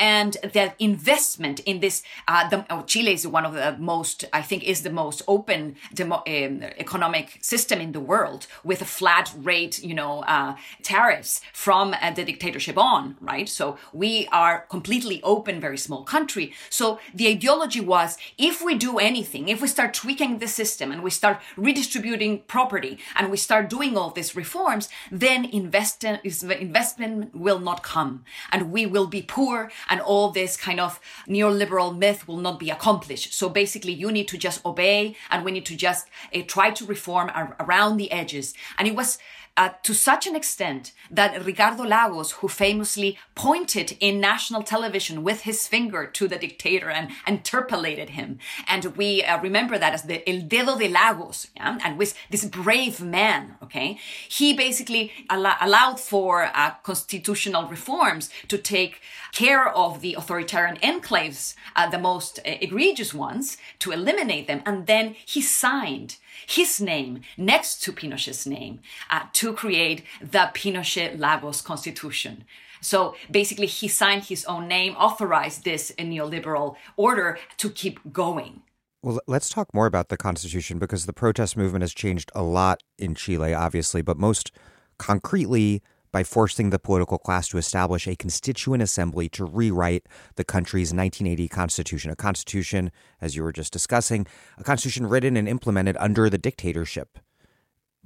and 0.01 0.37
that 0.55 0.75
investment 0.79 1.61
in 1.61 1.81
this 1.81 2.03
uh, 2.27 2.49
the, 2.49 2.67
oh, 2.71 2.83
chile 2.83 3.13
is 3.13 3.27
one 3.27 3.47
of 3.47 3.55
the 3.55 3.77
most 3.79 4.25
i 4.33 4.43
think 4.43 4.65
is 4.65 4.83
the 4.83 4.91
most 4.91 5.23
open 5.29 5.77
demo, 5.95 6.17
um, 6.27 6.63
economic 6.79 7.39
system 7.43 7.81
in 7.81 7.93
the 7.93 8.01
world 8.01 8.47
with 8.65 8.83
a 8.83 8.91
flat 8.99 9.33
rate 9.37 9.83
you 9.83 9.95
know 9.95 10.25
uh, 10.25 10.57
tariffs 10.83 11.41
from 11.53 11.95
uh, 11.95 12.11
the 12.11 12.25
dictatorship 12.25 12.77
on 12.77 13.17
right? 13.21 13.49
So 13.49 13.77
we 13.93 14.29
are 14.33 14.67
completely 14.69 15.23
open 15.23 15.61
very 15.61 15.79
small 15.79 16.03
country. 16.05 16.53
So 16.69 16.99
the 17.15 17.29
ideology 17.29 17.81
was 17.81 18.17
if 18.39 18.63
we 18.63 18.77
do 18.77 18.99
anything 18.99 19.49
if 19.49 19.61
we 19.61 19.69
start 19.69 19.95
tweaking 19.95 20.39
the 20.39 20.49
system 20.49 20.93
and 20.93 21.03
we 21.03 21.11
start 21.11 21.41
redistributing 21.57 22.43
property 22.47 22.99
and 23.17 23.31
we 23.31 23.37
start 23.37 23.69
doing 23.69 23.97
all 23.97 24.11
these 24.11 24.37
reforms 24.37 24.89
then 25.11 25.45
invest, 25.45 26.05
investment 26.05 27.35
will 27.35 27.59
not 27.59 27.83
come 27.83 28.25
and 28.53 28.73
we 28.73 28.87
will 28.87 29.07
be 29.07 29.23
poor 29.23 29.71
and 29.91 30.01
all 30.01 30.31
this 30.31 30.57
kind 30.57 30.81
of 30.81 31.01
neoliberal 31.29 31.97
myth 31.97 32.27
will 32.27 32.39
not 32.39 32.59
be 32.59 32.71
accomplished. 32.71 33.35
So 33.35 33.49
basically, 33.49 33.93
you 33.93 34.11
need 34.11 34.29
to 34.29 34.39
just 34.39 34.65
obey 34.65 35.17
and 35.31 35.45
we 35.45 35.51
need 35.51 35.67
to 35.67 35.77
just 35.77 36.07
uh, 36.35 36.41
try 36.47 36.71
to 36.71 36.87
reform 36.87 37.31
ar- 37.35 37.57
around 37.61 37.97
the 37.97 38.11
edges. 38.13 38.55
And 38.79 38.89
it 38.89 38.95
was 38.95 39.19
uh, 39.61 39.69
to 39.83 39.93
such 39.93 40.27
an 40.27 40.35
extent 40.35 40.93
that 41.11 41.45
Ricardo 41.45 41.85
Lagos, 41.85 42.31
who 42.39 42.49
famously 42.49 43.19
pointed 43.35 43.95
in 44.01 44.19
national 44.19 44.63
television 44.63 45.23
with 45.23 45.43
his 45.43 45.69
finger 45.69 46.07
to 46.07 46.27
the 46.27 46.39
dictator 46.39 46.89
and 46.89 47.11
interpolated 47.27 48.11
him, 48.11 48.39
and 48.67 48.97
we 48.97 49.23
uh, 49.23 49.39
remember 49.43 49.77
that 49.77 49.93
as 49.93 50.05
the 50.05 50.27
El 50.27 50.41
Dedo 50.49 50.79
de 50.79 50.89
Lagos, 50.89 51.49
yeah? 51.57 51.79
and 51.85 51.99
with 51.99 52.15
this 52.31 52.47
brave 52.47 53.03
man, 53.03 53.57
okay, 53.63 53.99
he 54.31 54.55
basically 54.55 55.13
al- 55.29 55.59
allowed 55.61 56.01
for 56.01 56.45
uh, 56.45 56.71
constitutional 56.83 57.69
reforms 57.69 58.31
to 58.49 58.57
take 58.57 59.03
care 59.33 59.69
of 59.69 60.01
the 60.01 60.15
authoritarian 60.15 60.79
enclaves, 60.79 61.55
uh, 61.77 61.87
the 61.91 61.99
most 61.99 62.41
egregious 62.47 63.13
ones, 63.13 63.59
to 63.79 63.93
eliminate 63.93 64.47
them, 64.47 64.63
and 64.65 64.87
then 64.87 65.15
he 65.27 65.43
signed 65.43 66.17
his 66.51 66.81
name 66.81 67.21
next 67.37 67.83
to 67.83 67.93
Pinochet's 67.93 68.47
name 68.47 68.81
uh, 69.11 69.23
to 69.35 69.53
create 69.53 70.03
the 70.21 70.51
Pinochet 70.55 71.19
Lagos 71.19 71.61
Constitution. 71.61 72.45
So 72.81 73.15
basically, 73.31 73.67
he 73.67 73.89
signed 73.89 74.25
his 74.25 74.45
own 74.47 74.67
name, 74.67 74.95
authorized 74.95 75.65
this 75.65 75.93
neoliberal 75.99 76.77
order 76.97 77.39
to 77.59 77.71
keep 77.71 78.01
going. 78.13 78.63
Well, 79.03 79.21
let's 79.27 79.49
talk 79.49 79.73
more 79.73 79.87
about 79.87 80.09
the 80.09 80.17
Constitution 80.17 80.79
because 80.79 81.07
the 81.07 81.13
protest 81.13 81.57
movement 81.57 81.83
has 81.83 81.95
changed 81.95 82.31
a 82.35 82.43
lot 82.43 82.83
in 82.99 83.15
Chile, 83.15 83.55
obviously, 83.55 84.03
but 84.03 84.19
most 84.19 84.51
concretely, 84.99 85.83
by 86.13 86.25
forcing 86.25 86.71
the 86.71 86.79
political 86.79 87.19
class 87.19 87.49
to 87.49 87.59
establish 87.59 88.07
a 88.07 88.17
constituent 88.17 88.83
assembly 88.83 89.29
to 89.31 89.45
rewrite 89.45 90.07
the 90.37 90.45
country's 90.45 90.93
1980 90.93 91.49
constitution, 91.49 92.11
a 92.11 92.17
constitution, 92.17 92.91
as 93.21 93.37
you 93.37 93.43
were 93.43 93.53
just 93.53 93.73
discussing, 93.73 94.27
a 94.59 94.65
constitution 94.65 95.07
written 95.07 95.37
and 95.37 95.49
implemented 95.49 95.97
under 95.99 96.29
the 96.29 96.39
dictatorship. 96.39 97.19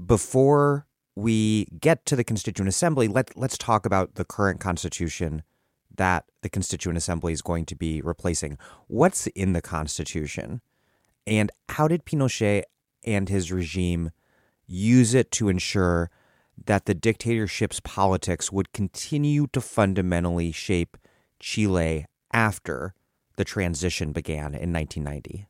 Before 0.05 0.87
we 1.17 1.67
get 1.81 2.05
to 2.07 2.17
the 2.17 2.25
constituent 2.25 2.69
assembly, 2.69 3.09
let, 3.09 3.37
let's 3.37 3.57
talk 3.57 3.87
about 3.87 4.17
the 4.17 4.25
current 4.25 4.61
constitution 4.61 5.43
that 5.97 6.25
the 6.43 6.49
constituent 6.49 6.99
assembly 6.99 7.33
is 7.33 7.43
going 7.43 7.65
to 7.67 7.77
be 7.77 8.03
replacing. 8.03 8.59
What's 8.89 9.29
in 9.29 9.53
the 9.53 9.63
constitution? 9.63 10.61
And 11.27 11.51
how 11.71 11.89
did 11.89 12.05
Pinochet 12.05 12.65
and 13.05 13.29
his 13.29 13.53
regime 13.53 14.11
use 14.67 15.15
it 15.15 15.31
to 15.33 15.49
ensure 15.49 16.11
that 16.67 16.87
the 16.87 16.95
dictatorship's 16.95 17.81
politics 17.81 18.51
would 18.53 18.73
continue 18.73 19.47
to 19.53 19.61
fundamentally 19.61 20.53
shape 20.53 20.97
Chile 21.41 22.07
after 22.33 22.95
the 23.37 23.45
transition 23.45 24.13
began 24.13 24.55
in 24.55 24.73
1990? 24.73 25.47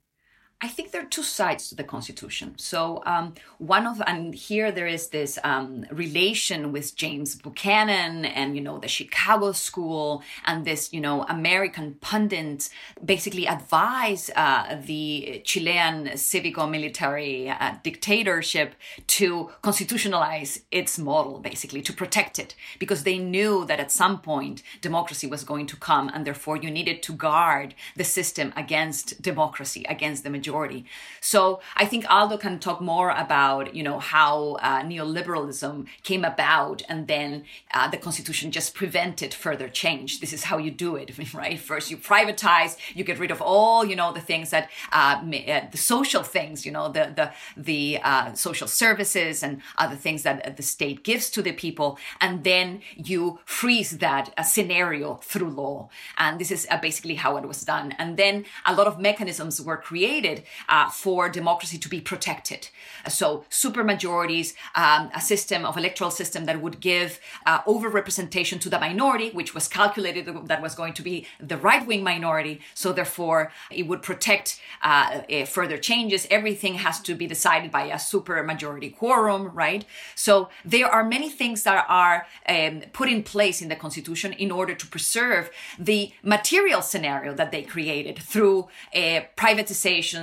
I 0.64 0.68
think 0.68 0.92
there 0.92 1.02
are 1.02 1.16
two 1.18 1.22
sides 1.22 1.68
to 1.68 1.74
the 1.74 1.84
Constitution. 1.84 2.54
So 2.56 3.02
um, 3.04 3.34
one 3.58 3.86
of 3.86 4.00
and 4.06 4.34
here 4.34 4.72
there 4.72 4.86
is 4.86 5.08
this 5.08 5.38
um, 5.44 5.84
relation 5.92 6.72
with 6.72 6.96
James 6.96 7.34
Buchanan 7.34 8.24
and 8.24 8.56
you 8.56 8.62
know 8.62 8.78
the 8.78 8.88
Chicago 8.88 9.52
School 9.52 10.22
and 10.46 10.64
this 10.64 10.90
you 10.90 11.02
know 11.02 11.24
American 11.24 11.86
pundit 12.00 12.70
basically 13.04 13.46
advise 13.46 14.30
uh, 14.34 14.80
the 14.90 15.42
Chilean 15.44 15.98
civico-military 16.28 17.50
uh, 17.50 17.74
dictatorship 17.82 18.74
to 19.18 19.50
constitutionalize 19.62 20.62
its 20.70 20.98
model, 20.98 21.40
basically 21.40 21.82
to 21.82 21.92
protect 21.92 22.38
it, 22.38 22.54
because 22.78 23.02
they 23.02 23.18
knew 23.18 23.66
that 23.66 23.80
at 23.80 23.92
some 23.92 24.18
point 24.18 24.62
democracy 24.80 25.26
was 25.26 25.44
going 25.44 25.66
to 25.66 25.76
come, 25.76 26.10
and 26.14 26.26
therefore 26.26 26.56
you 26.56 26.70
needed 26.70 27.02
to 27.02 27.12
guard 27.12 27.74
the 27.96 28.04
system 28.18 28.50
against 28.56 29.20
democracy, 29.20 29.84
against 29.90 30.24
the 30.24 30.30
majority 30.30 30.53
majority. 30.54 30.84
So 31.20 31.60
I 31.76 31.84
think 31.86 32.04
Aldo 32.08 32.36
can 32.38 32.58
talk 32.58 32.80
more 32.80 33.10
about, 33.10 33.74
you 33.74 33.82
know, 33.82 33.98
how 33.98 34.56
uh, 34.62 34.82
neoliberalism 34.82 35.86
came 36.02 36.24
about 36.24 36.82
and 36.88 37.08
then 37.08 37.44
uh, 37.72 37.88
the 37.90 37.96
constitution 37.96 38.50
just 38.50 38.74
prevented 38.74 39.34
further 39.34 39.68
change. 39.68 40.20
This 40.20 40.32
is 40.32 40.44
how 40.44 40.58
you 40.58 40.70
do 40.70 40.96
it, 40.96 41.10
right? 41.34 41.58
First 41.58 41.90
you 41.90 41.96
privatize, 41.96 42.76
you 42.94 43.04
get 43.04 43.18
rid 43.18 43.30
of 43.30 43.40
all, 43.42 43.84
you 43.84 43.96
know, 43.96 44.12
the 44.12 44.20
things 44.20 44.50
that, 44.50 44.70
uh, 44.92 45.22
uh 45.22 45.70
the 45.70 45.78
social 45.94 46.22
things, 46.22 46.64
you 46.66 46.72
know, 46.72 46.86
the, 46.92 47.04
the, 47.18 47.26
the 47.56 47.98
uh, 48.02 48.32
social 48.34 48.68
services 48.68 49.42
and 49.42 49.60
other 49.78 49.96
things 49.96 50.22
that 50.22 50.56
the 50.56 50.62
state 50.62 51.02
gives 51.04 51.30
to 51.30 51.42
the 51.42 51.52
people. 51.52 51.98
And 52.20 52.44
then 52.44 52.80
you 52.96 53.38
freeze 53.44 53.98
that 53.98 54.32
uh, 54.36 54.42
scenario 54.42 55.16
through 55.30 55.50
law. 55.50 55.88
And 56.16 56.38
this 56.38 56.50
is 56.50 56.66
basically 56.82 57.16
how 57.16 57.36
it 57.38 57.46
was 57.46 57.62
done. 57.62 57.92
And 57.98 58.16
then 58.16 58.44
a 58.66 58.74
lot 58.74 58.86
of 58.86 58.98
mechanisms 58.98 59.60
were 59.64 59.76
created 59.76 60.43
uh, 60.68 60.90
for 60.90 61.28
democracy 61.28 61.78
to 61.78 61.88
be 61.88 62.00
protected. 62.00 62.68
So 63.08 63.44
supermajorities, 63.50 64.54
um, 64.74 65.10
a 65.14 65.20
system 65.20 65.64
of 65.64 65.76
electoral 65.76 66.10
system 66.10 66.44
that 66.46 66.60
would 66.60 66.80
give 66.80 67.20
uh, 67.46 67.62
overrepresentation 67.62 68.60
to 68.60 68.70
the 68.70 68.78
minority, 68.78 69.30
which 69.30 69.54
was 69.54 69.68
calculated 69.68 70.26
that 70.46 70.62
was 70.62 70.74
going 70.74 70.94
to 70.94 71.02
be 71.02 71.26
the 71.40 71.56
right 71.56 71.86
wing 71.86 72.02
minority. 72.02 72.60
So 72.74 72.92
therefore, 72.92 73.52
it 73.70 73.86
would 73.86 74.02
protect 74.02 74.60
uh, 74.82 75.22
further 75.46 75.78
changes. 75.78 76.26
Everything 76.30 76.74
has 76.74 77.00
to 77.00 77.14
be 77.14 77.26
decided 77.26 77.70
by 77.70 77.84
a 77.86 77.96
supermajority 77.96 78.96
quorum, 78.96 79.50
right? 79.54 79.84
So 80.14 80.48
there 80.64 80.86
are 80.86 81.04
many 81.04 81.30
things 81.30 81.62
that 81.64 81.84
are 81.88 82.26
um, 82.48 82.82
put 82.92 83.08
in 83.08 83.22
place 83.22 83.60
in 83.62 83.68
the 83.68 83.76
constitution 83.76 84.32
in 84.32 84.50
order 84.50 84.74
to 84.74 84.86
preserve 84.86 85.50
the 85.78 86.12
material 86.22 86.82
scenario 86.82 87.34
that 87.34 87.50
they 87.50 87.62
created 87.62 88.18
through 88.18 88.68
uh, 88.94 89.20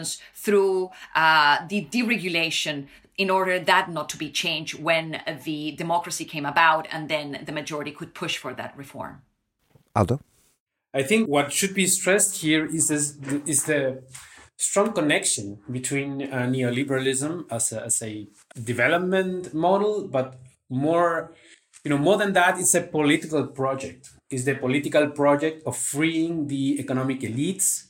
privatizations, 0.01 0.19
through 0.33 0.89
uh, 1.15 1.67
the 1.67 1.85
deregulation 1.85 2.87
in 3.17 3.29
order 3.29 3.59
that 3.59 3.89
not 3.89 4.09
to 4.09 4.17
be 4.17 4.31
changed 4.31 4.79
when 4.79 5.21
the 5.45 5.71
democracy 5.77 6.25
came 6.25 6.45
about 6.45 6.87
and 6.91 7.09
then 7.09 7.43
the 7.45 7.51
majority 7.51 7.91
could 7.91 8.13
push 8.13 8.37
for 8.37 8.53
that 8.53 8.75
reform. 8.77 9.21
Aldo? 9.95 10.19
I 10.93 11.03
think 11.03 11.29
what 11.29 11.53
should 11.53 11.73
be 11.73 11.87
stressed 11.87 12.41
here 12.41 12.65
is 12.65 12.87
this, 12.87 13.17
is 13.45 13.65
the 13.65 14.03
strong 14.57 14.93
connection 14.93 15.59
between 15.69 16.23
uh, 16.23 16.47
neoliberalism 16.47 17.45
as 17.49 17.71
a, 17.71 17.85
as 17.85 18.01
a 18.01 18.27
development 18.63 19.53
model, 19.53 20.07
but 20.07 20.39
more, 20.69 21.33
you 21.83 21.89
know, 21.89 21.97
more 21.97 22.17
than 22.17 22.33
that, 22.33 22.59
it's 22.59 22.73
a 22.75 22.81
political 22.81 23.47
project. 23.47 24.09
It's 24.29 24.45
the 24.45 24.55
political 24.55 25.09
project 25.09 25.63
of 25.65 25.77
freeing 25.77 26.47
the 26.47 26.79
economic 26.79 27.21
elites 27.21 27.87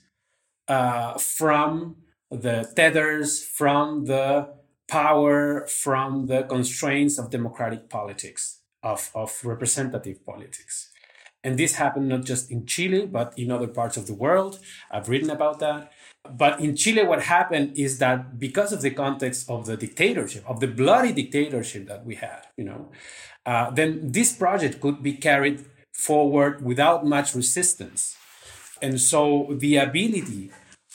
uh, 0.68 1.18
from 1.18 1.97
the 2.32 2.71
tethers 2.75 3.43
from 3.43 4.05
the 4.05 4.49
power 4.88 5.65
from 5.67 6.27
the 6.27 6.43
constraints 6.43 7.17
of 7.17 7.29
democratic 7.29 7.89
politics 7.89 8.59
of, 8.84 9.11
of 9.15 9.39
representative 9.45 10.25
politics 10.25 10.89
And 11.43 11.57
this 11.57 11.75
happened 11.75 12.09
not 12.09 12.23
just 12.23 12.51
in 12.51 12.65
Chile, 12.65 13.07
but 13.07 13.34
in 13.36 13.51
other 13.51 13.67
parts 13.67 13.97
of 13.97 14.05
the 14.05 14.13
world. 14.13 14.59
I've 14.91 15.09
written 15.09 15.29
about 15.29 15.59
that. 15.59 15.91
But 16.29 16.59
in 16.59 16.75
Chile, 16.75 17.03
what 17.03 17.23
happened 17.23 17.77
is 17.77 17.97
that 17.97 18.39
because 18.39 18.71
of 18.71 18.82
the 18.82 18.91
context 18.91 19.49
of 19.49 19.65
the 19.65 19.75
dictatorship, 19.75 20.43
of 20.47 20.59
the 20.59 20.67
bloody 20.67 21.11
dictatorship 21.13 21.88
that 21.88 22.05
we 22.05 22.15
had, 22.15 22.41
you 22.57 22.65
know, 22.65 22.91
uh, 23.45 23.71
then 23.71 24.11
this 24.11 24.32
project 24.34 24.79
could 24.82 25.01
be 25.01 25.13
carried 25.13 25.65
forward 25.91 26.63
without 26.63 27.05
much 27.05 27.34
resistance. 27.34 28.15
And 28.82 29.01
so 29.01 29.47
the 29.57 29.77
ability 29.77 30.51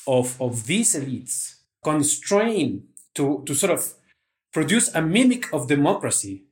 of, 0.07 0.41
of 0.41 0.67
these 0.67 0.95
elites 0.95 1.57
constrained 1.83 2.85
to, 3.15 3.43
to 3.47 3.55
sort 3.55 3.73
of 3.73 3.95
produce 4.53 4.95
a 4.95 5.03
mimic 5.03 5.53
of 5.53 5.69
democracy 5.69 6.45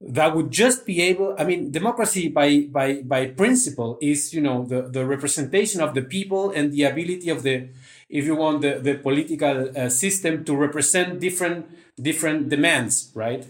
that 0.00 0.34
would 0.34 0.50
just 0.50 0.86
be 0.86 1.02
able 1.02 1.34
i 1.38 1.44
mean 1.44 1.72
democracy 1.72 2.28
by 2.28 2.68
by 2.70 3.02
by 3.02 3.26
principle 3.26 3.98
is 4.00 4.32
you 4.32 4.40
know 4.40 4.64
the 4.64 4.82
the 4.82 5.04
representation 5.04 5.80
of 5.80 5.92
the 5.92 6.02
people 6.02 6.52
and 6.52 6.72
the 6.72 6.84
ability 6.84 7.28
of 7.28 7.42
the 7.42 7.68
if 8.08 8.24
you 8.24 8.36
want 8.36 8.62
the 8.62 8.78
the 8.78 8.94
political 8.94 9.68
uh, 9.76 9.88
system 9.88 10.44
to 10.44 10.54
represent 10.56 11.20
different 11.20 11.66
different 12.00 12.48
demands 12.48 13.10
right? 13.14 13.44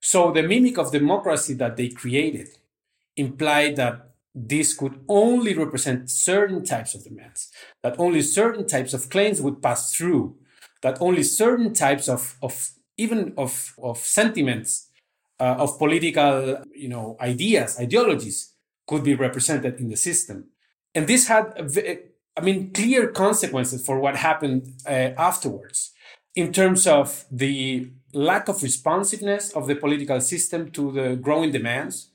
So 0.00 0.32
the 0.32 0.42
mimic 0.42 0.78
of 0.78 0.90
democracy 0.90 1.54
that 1.54 1.76
they 1.76 1.88
created 1.88 2.48
implied 3.16 3.76
that 3.76 4.11
this 4.34 4.74
could 4.74 5.04
only 5.08 5.54
represent 5.54 6.10
certain 6.10 6.64
types 6.64 6.94
of 6.94 7.04
demands 7.04 7.50
that 7.82 7.98
only 7.98 8.22
certain 8.22 8.66
types 8.66 8.94
of 8.94 9.10
claims 9.10 9.42
would 9.42 9.60
pass 9.62 9.94
through 9.94 10.36
that 10.80 10.96
only 11.00 11.22
certain 11.22 11.72
types 11.74 12.08
of 12.08 12.36
of 12.42 12.70
even 12.96 13.34
of 13.36 13.74
of 13.78 13.98
sentiments 13.98 14.88
uh, 15.42 15.56
of 15.58 15.76
political, 15.76 16.62
you 16.72 16.88
know, 16.88 17.16
ideas, 17.20 17.76
ideologies 17.80 18.54
could 18.86 19.02
be 19.02 19.14
represented 19.14 19.80
in 19.80 19.88
the 19.88 19.96
system. 19.96 20.46
And 20.94 21.08
this 21.08 21.26
had, 21.26 21.46
I 22.36 22.40
mean, 22.40 22.72
clear 22.72 23.08
consequences 23.08 23.84
for 23.84 23.98
what 23.98 24.14
happened 24.16 24.68
uh, 24.86 25.10
afterwards 25.28 25.92
in 26.36 26.52
terms 26.52 26.86
of 26.86 27.24
the 27.30 27.90
lack 28.14 28.48
of 28.48 28.62
responsiveness 28.62 29.50
of 29.50 29.66
the 29.66 29.74
political 29.74 30.20
system 30.20 30.70
to 30.70 30.92
the 30.92 31.16
growing 31.16 31.50
demands 31.50 32.10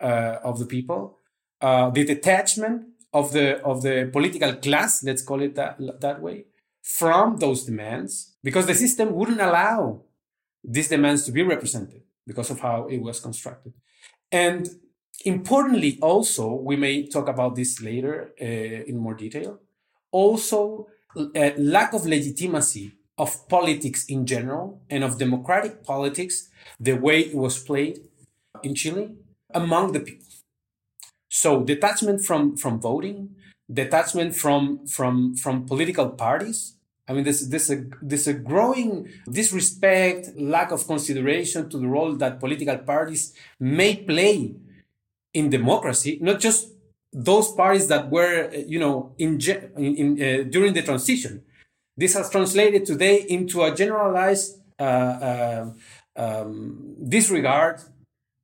uh, 0.00 0.38
of 0.42 0.58
the 0.58 0.66
people, 0.66 1.18
uh, 1.60 1.90
the 1.90 2.04
detachment 2.04 2.82
of 3.12 3.32
the 3.32 3.60
of 3.62 3.82
the 3.82 4.10
political 4.12 4.54
class, 4.54 5.02
let's 5.04 5.22
call 5.22 5.40
it 5.40 5.54
that 5.54 5.78
that 6.00 6.20
way, 6.20 6.46
from 6.82 7.38
those 7.38 7.64
demands, 7.64 8.34
because 8.42 8.66
the 8.66 8.74
system 8.74 9.12
wouldn't 9.14 9.40
allow 9.40 10.02
these 10.62 10.88
demands 10.88 11.24
to 11.24 11.32
be 11.32 11.42
represented 11.42 12.02
because 12.26 12.50
of 12.50 12.60
how 12.60 12.86
it 12.88 12.98
was 12.98 13.20
constructed. 13.20 13.72
And 14.32 14.68
importantly, 15.24 15.98
also, 16.00 16.54
we 16.54 16.76
may 16.76 17.06
talk 17.06 17.28
about 17.28 17.54
this 17.54 17.80
later 17.80 18.32
uh, 18.40 18.44
in 18.44 18.96
more 18.96 19.14
detail, 19.14 19.60
also, 20.10 20.88
a 21.16 21.52
uh, 21.52 21.54
lack 21.58 21.92
of 21.92 22.06
legitimacy 22.06 22.92
of 23.18 23.48
politics 23.48 24.04
in 24.06 24.26
general 24.26 24.82
and 24.90 25.04
of 25.04 25.18
democratic 25.18 25.84
politics, 25.84 26.48
the 26.80 26.94
way 26.94 27.20
it 27.20 27.34
was 27.34 27.58
played 27.58 27.98
in 28.62 28.74
Chile 28.74 29.14
among 29.52 29.92
the 29.92 30.00
people. 30.00 30.23
So 31.34 31.64
detachment 31.64 32.24
from, 32.24 32.56
from 32.56 32.80
voting, 32.80 33.34
detachment 33.68 34.36
from, 34.36 34.86
from, 34.86 35.34
from 35.34 35.66
political 35.66 36.10
parties, 36.10 36.76
I 37.08 37.12
mean, 37.12 37.24
this 37.24 37.48
there's, 37.48 37.70
a, 37.70 37.84
there's 38.00 38.28
a 38.28 38.34
growing 38.34 39.08
disrespect, 39.28 40.28
lack 40.38 40.70
of 40.70 40.86
consideration 40.86 41.68
to 41.70 41.78
the 41.78 41.88
role 41.88 42.14
that 42.14 42.38
political 42.38 42.78
parties 42.78 43.34
may 43.58 43.96
play 43.96 44.54
in 45.32 45.50
democracy, 45.50 46.18
not 46.22 46.38
just 46.38 46.68
those 47.12 47.50
parties 47.50 47.88
that 47.88 48.12
were, 48.12 48.54
you 48.54 48.78
know, 48.78 49.12
in, 49.18 49.40
in, 49.76 49.96
in 49.96 50.08
uh, 50.22 50.44
during 50.48 50.72
the 50.72 50.82
transition. 50.82 51.42
This 51.96 52.14
has 52.14 52.30
translated 52.30 52.86
today 52.86 53.26
into 53.28 53.64
a 53.64 53.74
generalized 53.74 54.60
uh, 54.78 54.82
uh, 54.82 55.70
um, 56.14 56.94
disregard, 57.08 57.80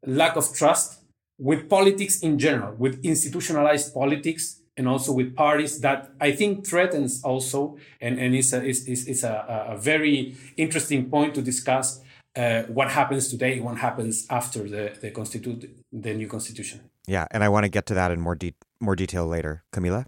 lack 0.04 0.34
of 0.34 0.52
trust 0.52 0.99
with 1.40 1.68
politics 1.68 2.20
in 2.20 2.38
general, 2.38 2.74
with 2.76 3.00
institutionalized 3.02 3.94
politics 3.94 4.60
and 4.76 4.86
also 4.86 5.12
with 5.12 5.34
parties 5.34 5.80
that 5.80 6.10
I 6.20 6.32
think 6.32 6.66
threatens 6.66 7.22
also, 7.24 7.78
and, 8.00 8.18
and 8.18 8.34
is, 8.34 8.52
a, 8.52 8.62
is, 8.62 8.86
is 8.86 9.24
a, 9.24 9.66
a 9.70 9.76
very 9.78 10.36
interesting 10.56 11.10
point 11.10 11.34
to 11.34 11.42
discuss 11.42 12.00
uh, 12.36 12.62
what 12.64 12.90
happens 12.90 13.28
today, 13.28 13.58
what 13.60 13.78
happens 13.78 14.26
after 14.30 14.68
the, 14.68 14.96
the, 15.00 15.10
constitu- 15.10 15.68
the 15.92 16.14
new 16.14 16.28
constitution. 16.28 16.80
Yeah, 17.06 17.26
and 17.30 17.42
I 17.42 17.48
want 17.48 17.64
to 17.64 17.68
get 17.68 17.86
to 17.86 17.94
that 17.94 18.10
in 18.10 18.20
more, 18.20 18.34
de- 18.34 18.54
more 18.80 18.94
detail 18.94 19.26
later. 19.26 19.64
Camila? 19.72 20.06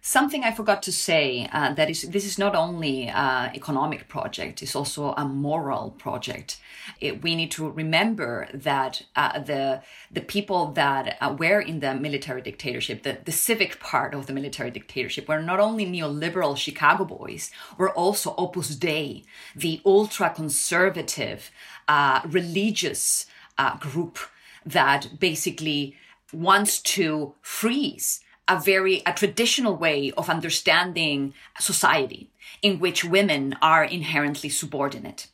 Something 0.00 0.44
I 0.44 0.52
forgot 0.52 0.82
to 0.84 0.92
say 0.92 1.48
uh, 1.52 1.74
that 1.74 1.90
is 1.90 2.02
this 2.02 2.24
is 2.24 2.38
not 2.38 2.54
only 2.54 3.08
an 3.08 3.54
economic 3.54 4.08
project; 4.08 4.62
it's 4.62 4.76
also 4.76 5.12
a 5.12 5.24
moral 5.24 5.90
project. 5.98 6.60
It, 7.00 7.22
we 7.22 7.34
need 7.34 7.50
to 7.52 7.68
remember 7.68 8.48
that 8.54 9.02
uh, 9.16 9.40
the 9.40 9.82
the 10.10 10.20
people 10.20 10.68
that 10.72 11.18
uh, 11.20 11.34
were 11.36 11.60
in 11.60 11.80
the 11.80 11.94
military 11.94 12.42
dictatorship, 12.42 13.02
the, 13.02 13.18
the 13.24 13.32
civic 13.32 13.80
part 13.80 14.14
of 14.14 14.26
the 14.26 14.32
military 14.32 14.70
dictatorship, 14.70 15.28
were 15.28 15.42
not 15.42 15.58
only 15.58 15.84
neoliberal 15.84 16.56
Chicago 16.56 17.04
boys, 17.04 17.50
were 17.76 17.90
also 17.90 18.36
Opus 18.38 18.76
Dei, 18.76 19.24
the 19.56 19.80
ultra 19.84 20.30
conservative 20.30 21.50
uh, 21.88 22.20
religious 22.24 23.26
uh, 23.58 23.76
group 23.78 24.18
that 24.64 25.18
basically 25.18 25.96
wants 26.32 26.80
to 26.80 27.34
freeze 27.42 28.20
a 28.48 28.58
very 28.58 29.02
a 29.04 29.12
traditional 29.12 29.76
way 29.76 30.10
of 30.16 30.30
understanding 30.30 31.34
society 31.60 32.30
in 32.62 32.78
which 32.78 33.04
women 33.04 33.54
are 33.60 33.84
inherently 33.84 34.48
subordinate 34.48 35.28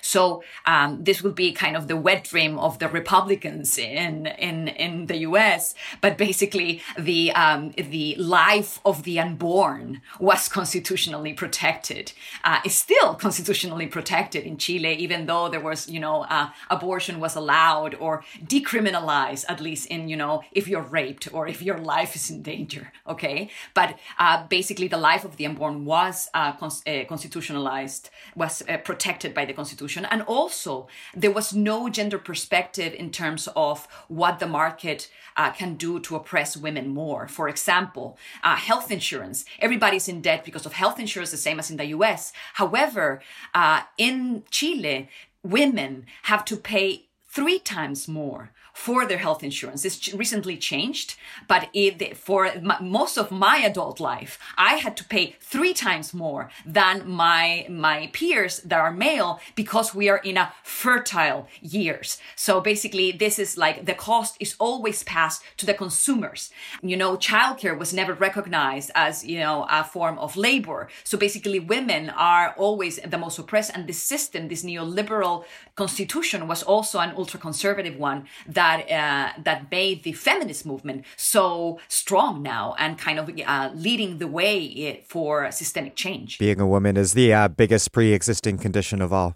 so 0.00 0.42
um, 0.66 1.04
this 1.04 1.22
will 1.22 1.32
be 1.32 1.52
kind 1.52 1.76
of 1.76 1.88
the 1.88 1.96
wet 1.96 2.24
dream 2.24 2.58
of 2.58 2.78
the 2.78 2.88
Republicans 2.88 3.78
in 3.78 4.26
in 4.26 4.68
in 4.68 5.06
the 5.06 5.18
U.S. 5.18 5.74
But 6.00 6.16
basically, 6.16 6.82
the 6.98 7.32
um, 7.32 7.72
the 7.76 8.16
life 8.16 8.80
of 8.84 9.02
the 9.04 9.18
unborn 9.20 10.00
was 10.18 10.48
constitutionally 10.48 11.32
protected. 11.32 12.12
Uh, 12.44 12.60
is 12.64 12.74
still 12.74 13.14
constitutionally 13.14 13.86
protected 13.86 14.44
in 14.44 14.56
Chile, 14.56 14.94
even 14.94 15.26
though 15.26 15.48
there 15.48 15.60
was 15.60 15.88
you 15.88 16.00
know 16.00 16.22
uh, 16.24 16.50
abortion 16.70 17.20
was 17.20 17.36
allowed 17.36 17.94
or 17.96 18.24
decriminalized 18.44 19.44
at 19.48 19.60
least 19.60 19.86
in 19.86 20.08
you 20.08 20.16
know 20.16 20.42
if 20.52 20.68
you're 20.68 20.82
raped 20.82 21.32
or 21.32 21.46
if 21.48 21.62
your 21.62 21.78
life 21.78 22.14
is 22.14 22.30
in 22.30 22.42
danger. 22.42 22.92
Okay, 23.06 23.50
but 23.74 23.98
uh, 24.18 24.46
basically 24.48 24.88
the 24.88 24.96
life 24.96 25.24
of 25.24 25.36
the 25.36 25.46
unborn 25.46 25.84
was 25.84 26.28
uh, 26.34 26.52
cons- 26.52 26.82
uh, 26.86 27.04
constitutionalized, 27.08 28.10
was 28.34 28.62
uh, 28.68 28.76
protected 28.78 29.34
by 29.34 29.44
the 29.44 29.52
Constitution 29.52 29.79
Constitution. 29.80 30.06
And 30.10 30.22
also, 30.22 30.88
there 31.14 31.30
was 31.30 31.54
no 31.54 31.88
gender 31.88 32.18
perspective 32.18 32.92
in 32.92 33.10
terms 33.10 33.48
of 33.56 33.88
what 34.08 34.38
the 34.38 34.46
market 34.46 35.10
uh, 35.36 35.50
can 35.52 35.76
do 35.76 36.00
to 36.00 36.16
oppress 36.16 36.56
women 36.56 36.88
more. 36.88 37.28
For 37.28 37.48
example, 37.48 38.18
uh, 38.42 38.56
health 38.56 38.90
insurance. 38.90 39.44
Everybody's 39.58 40.08
in 40.08 40.20
debt 40.20 40.44
because 40.44 40.66
of 40.66 40.74
health 40.74 40.98
insurance, 40.98 41.30
the 41.30 41.36
same 41.36 41.58
as 41.58 41.70
in 41.70 41.78
the 41.78 41.92
US. 41.96 42.32
However, 42.54 43.22
uh, 43.54 43.82
in 43.96 44.42
Chile, 44.50 45.08
women 45.42 46.04
have 46.24 46.44
to 46.44 46.56
pay 46.56 47.06
three 47.28 47.58
times 47.58 48.08
more 48.08 48.50
for 48.80 49.04
their 49.04 49.18
health 49.18 49.42
insurance. 49.44 49.84
It's 49.84 50.14
recently 50.14 50.56
changed, 50.56 51.16
but 51.46 51.68
it, 51.74 52.16
for 52.16 52.50
most 52.80 53.18
of 53.18 53.30
my 53.30 53.58
adult 53.58 54.00
life, 54.00 54.38
I 54.56 54.76
had 54.76 54.96
to 54.96 55.04
pay 55.04 55.36
three 55.38 55.74
times 55.74 56.14
more 56.14 56.50
than 56.64 56.94
my 57.06 57.66
my 57.68 58.08
peers 58.14 58.54
that 58.70 58.80
are 58.80 58.90
male 59.08 59.38
because 59.54 59.94
we 59.94 60.08
are 60.08 60.22
in 60.30 60.38
a 60.38 60.52
fertile 60.62 61.46
years. 61.60 62.18
So 62.36 62.52
basically, 62.62 63.12
this 63.12 63.38
is 63.38 63.58
like 63.58 63.84
the 63.84 64.00
cost 64.08 64.32
is 64.40 64.56
always 64.58 65.04
passed 65.04 65.42
to 65.58 65.66
the 65.66 65.74
consumers. 65.74 66.50
You 66.82 66.96
know, 66.96 67.18
childcare 67.18 67.78
was 67.78 67.92
never 67.92 68.14
recognized 68.14 68.90
as 68.94 69.26
you 69.30 69.40
know 69.44 69.66
a 69.68 69.84
form 69.84 70.16
of 70.18 70.38
labor. 70.48 70.88
So 71.04 71.18
basically, 71.18 71.60
women 71.60 72.02
are 72.08 72.54
always 72.56 72.94
the 73.12 73.18
most 73.24 73.38
oppressed, 73.38 73.72
and 73.74 73.86
this 73.86 74.02
system, 74.14 74.48
this 74.48 74.64
neoliberal 74.64 75.44
constitution, 75.74 76.48
was 76.48 76.62
also 76.62 76.98
an 76.98 77.12
ultra 77.20 77.38
conservative 77.38 77.96
one 78.10 78.20
that 78.48 78.69
that 78.70 78.90
uh, 78.90 79.42
that 79.42 79.70
made 79.70 80.02
the 80.02 80.12
feminist 80.12 80.64
movement 80.66 81.04
so 81.16 81.78
strong 81.88 82.42
now 82.42 82.74
and 82.78 82.98
kind 82.98 83.18
of 83.18 83.30
uh, 83.46 83.70
leading 83.74 84.18
the 84.18 84.26
way 84.26 85.04
for 85.08 85.50
systemic 85.50 85.96
change. 85.96 86.38
Being 86.38 86.60
a 86.60 86.66
woman 86.66 86.96
is 86.96 87.14
the 87.14 87.32
uh, 87.32 87.48
biggest 87.48 87.92
pre-existing 87.92 88.58
condition 88.58 89.02
of 89.02 89.12
all. 89.12 89.34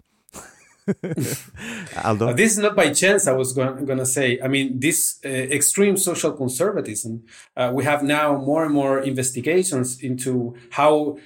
Aldo? 2.03 2.29
Uh, 2.29 2.33
this 2.33 2.51
is 2.51 2.59
not 2.59 2.75
by 2.75 2.91
chance. 2.93 3.27
I 3.27 3.31
was 3.33 3.53
going 3.53 3.97
to 3.97 4.05
say. 4.05 4.39
I 4.43 4.47
mean, 4.47 4.79
this 4.79 5.19
uh, 5.25 5.29
extreme 5.29 5.97
social 5.97 6.31
conservatism. 6.31 7.23
Uh, 7.57 7.71
we 7.73 7.83
have 7.83 8.03
now 8.03 8.37
more 8.37 8.63
and 8.65 8.73
more 8.73 8.99
investigations 8.99 9.99
into 10.01 10.55
how 10.71 11.17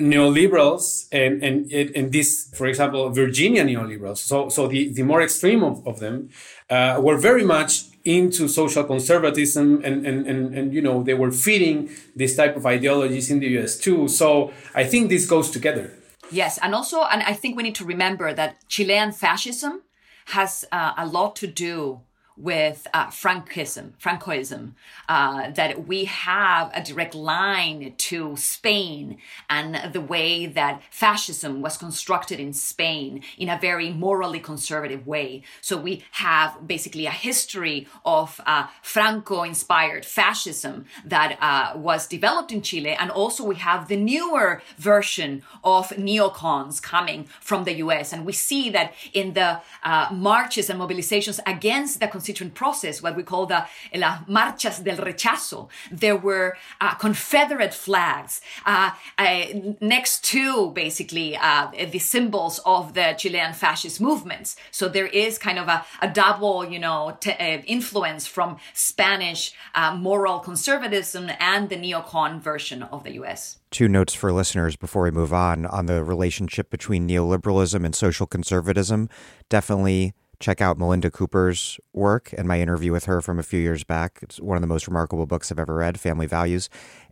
neoliberals 0.00 1.06
and, 1.12 1.42
and, 1.42 1.70
and 1.72 2.12
this, 2.12 2.50
for 2.54 2.66
example, 2.66 3.10
Virginia 3.10 3.64
neoliberals, 3.64 4.18
so, 4.18 4.48
so 4.48 4.66
the, 4.66 4.92
the 4.92 5.04
more 5.04 5.22
extreme 5.22 5.62
of, 5.62 5.86
of 5.86 6.00
them, 6.00 6.30
uh, 6.70 7.00
were 7.00 7.16
very 7.16 7.44
much 7.44 7.84
into 8.04 8.48
social 8.48 8.84
conservatism 8.84 9.80
and, 9.82 10.06
and, 10.06 10.26
and, 10.26 10.54
and, 10.54 10.74
you 10.74 10.82
know, 10.82 11.02
they 11.02 11.14
were 11.14 11.30
feeding 11.30 11.88
this 12.14 12.36
type 12.36 12.54
of 12.56 12.66
ideologies 12.66 13.30
in 13.30 13.40
the 13.40 13.48
US 13.58 13.78
too. 13.78 14.08
So 14.08 14.52
I 14.74 14.84
think 14.84 15.08
this 15.08 15.26
goes 15.26 15.50
together. 15.50 15.90
Yes. 16.30 16.58
And 16.62 16.74
also, 16.74 17.02
and 17.04 17.22
I 17.22 17.32
think 17.32 17.56
we 17.56 17.62
need 17.62 17.74
to 17.76 17.84
remember 17.84 18.34
that 18.34 18.68
Chilean 18.68 19.12
fascism 19.12 19.82
has 20.26 20.64
uh, 20.72 20.92
a 20.96 21.06
lot 21.06 21.36
to 21.36 21.46
do 21.46 22.00
with 22.36 22.86
uh, 22.92 23.06
Francoism, 23.06 24.72
uh, 25.08 25.50
that 25.50 25.86
we 25.86 26.04
have 26.04 26.70
a 26.74 26.82
direct 26.82 27.14
line 27.14 27.94
to 27.96 28.36
Spain 28.36 29.18
and 29.48 29.92
the 29.92 30.00
way 30.00 30.46
that 30.46 30.82
fascism 30.90 31.62
was 31.62 31.76
constructed 31.76 32.40
in 32.40 32.52
Spain 32.52 33.22
in 33.38 33.48
a 33.48 33.58
very 33.58 33.90
morally 33.90 34.40
conservative 34.40 35.06
way. 35.06 35.42
So 35.60 35.76
we 35.76 36.04
have 36.12 36.66
basically 36.66 37.06
a 37.06 37.10
history 37.10 37.86
of 38.04 38.40
uh, 38.46 38.66
Franco-inspired 38.82 40.04
fascism 40.04 40.86
that 41.04 41.38
uh, 41.40 41.78
was 41.78 42.08
developed 42.08 42.50
in 42.50 42.62
Chile, 42.62 42.96
and 42.98 43.10
also 43.10 43.44
we 43.44 43.56
have 43.56 43.88
the 43.88 43.96
newer 43.96 44.62
version 44.76 45.42
of 45.62 45.90
neocons 45.90 46.82
coming 46.82 47.24
from 47.40 47.64
the 47.64 47.74
U.S. 47.74 48.12
And 48.12 48.26
we 48.26 48.32
see 48.32 48.70
that 48.70 48.92
in 49.12 49.34
the 49.34 49.60
uh, 49.82 50.08
marches 50.12 50.68
and 50.68 50.80
mobilizations 50.80 51.38
against 51.46 52.00
the 52.00 52.08
constituent 52.24 52.54
process, 52.54 53.02
what 53.02 53.16
we 53.16 53.22
call 53.22 53.44
the 53.44 53.66
las 53.94 54.20
marchas 54.26 54.82
del 54.82 54.96
rechazo. 54.96 55.68
There 55.92 56.16
were 56.16 56.56
uh, 56.80 56.94
Confederate 56.94 57.74
flags 57.74 58.40
uh, 58.64 58.92
uh, 59.18 59.44
next 59.80 60.24
to 60.32 60.70
basically 60.70 61.36
uh, 61.36 61.70
the 61.90 61.98
symbols 61.98 62.60
of 62.64 62.94
the 62.94 63.14
Chilean 63.18 63.52
fascist 63.52 64.00
movements. 64.00 64.56
So 64.70 64.88
there 64.88 65.06
is 65.06 65.36
kind 65.36 65.58
of 65.58 65.68
a, 65.68 65.84
a 66.00 66.08
double, 66.08 66.64
you 66.64 66.78
know, 66.78 67.18
t- 67.20 67.36
influence 67.66 68.26
from 68.26 68.56
Spanish 68.72 69.52
uh, 69.74 69.94
moral 69.94 70.38
conservatism 70.38 71.30
and 71.38 71.68
the 71.68 71.76
neocon 71.76 72.40
version 72.40 72.82
of 72.84 73.04
the 73.04 73.12
U.S 73.20 73.58
two 73.74 73.88
notes 73.88 74.14
for 74.14 74.32
listeners 74.32 74.76
before 74.76 75.02
we 75.02 75.10
move 75.10 75.32
on 75.32 75.66
on 75.66 75.86
the 75.86 76.04
relationship 76.04 76.70
between 76.70 77.08
neoliberalism 77.08 77.84
and 77.84 77.92
social 77.92 78.24
conservatism. 78.24 79.08
Definitely 79.48 80.14
check 80.40 80.60
out 80.60 80.78
Melinda 80.78 81.10
Cooper's 81.10 81.78
work 81.92 82.32
and 82.36 82.46
my 82.46 82.60
interview 82.60 82.92
with 82.92 83.04
her 83.06 83.20
from 83.20 83.38
a 83.38 83.42
few 83.42 83.60
years 83.60 83.84
back. 83.84 84.18
It's 84.22 84.40
one 84.40 84.56
of 84.56 84.60
the 84.60 84.66
most 84.66 84.86
remarkable 84.86 85.26
books 85.26 85.50
I've 85.50 85.58
ever 85.58 85.74
read, 85.74 85.98
Family 85.98 86.26
Values. 86.26 86.68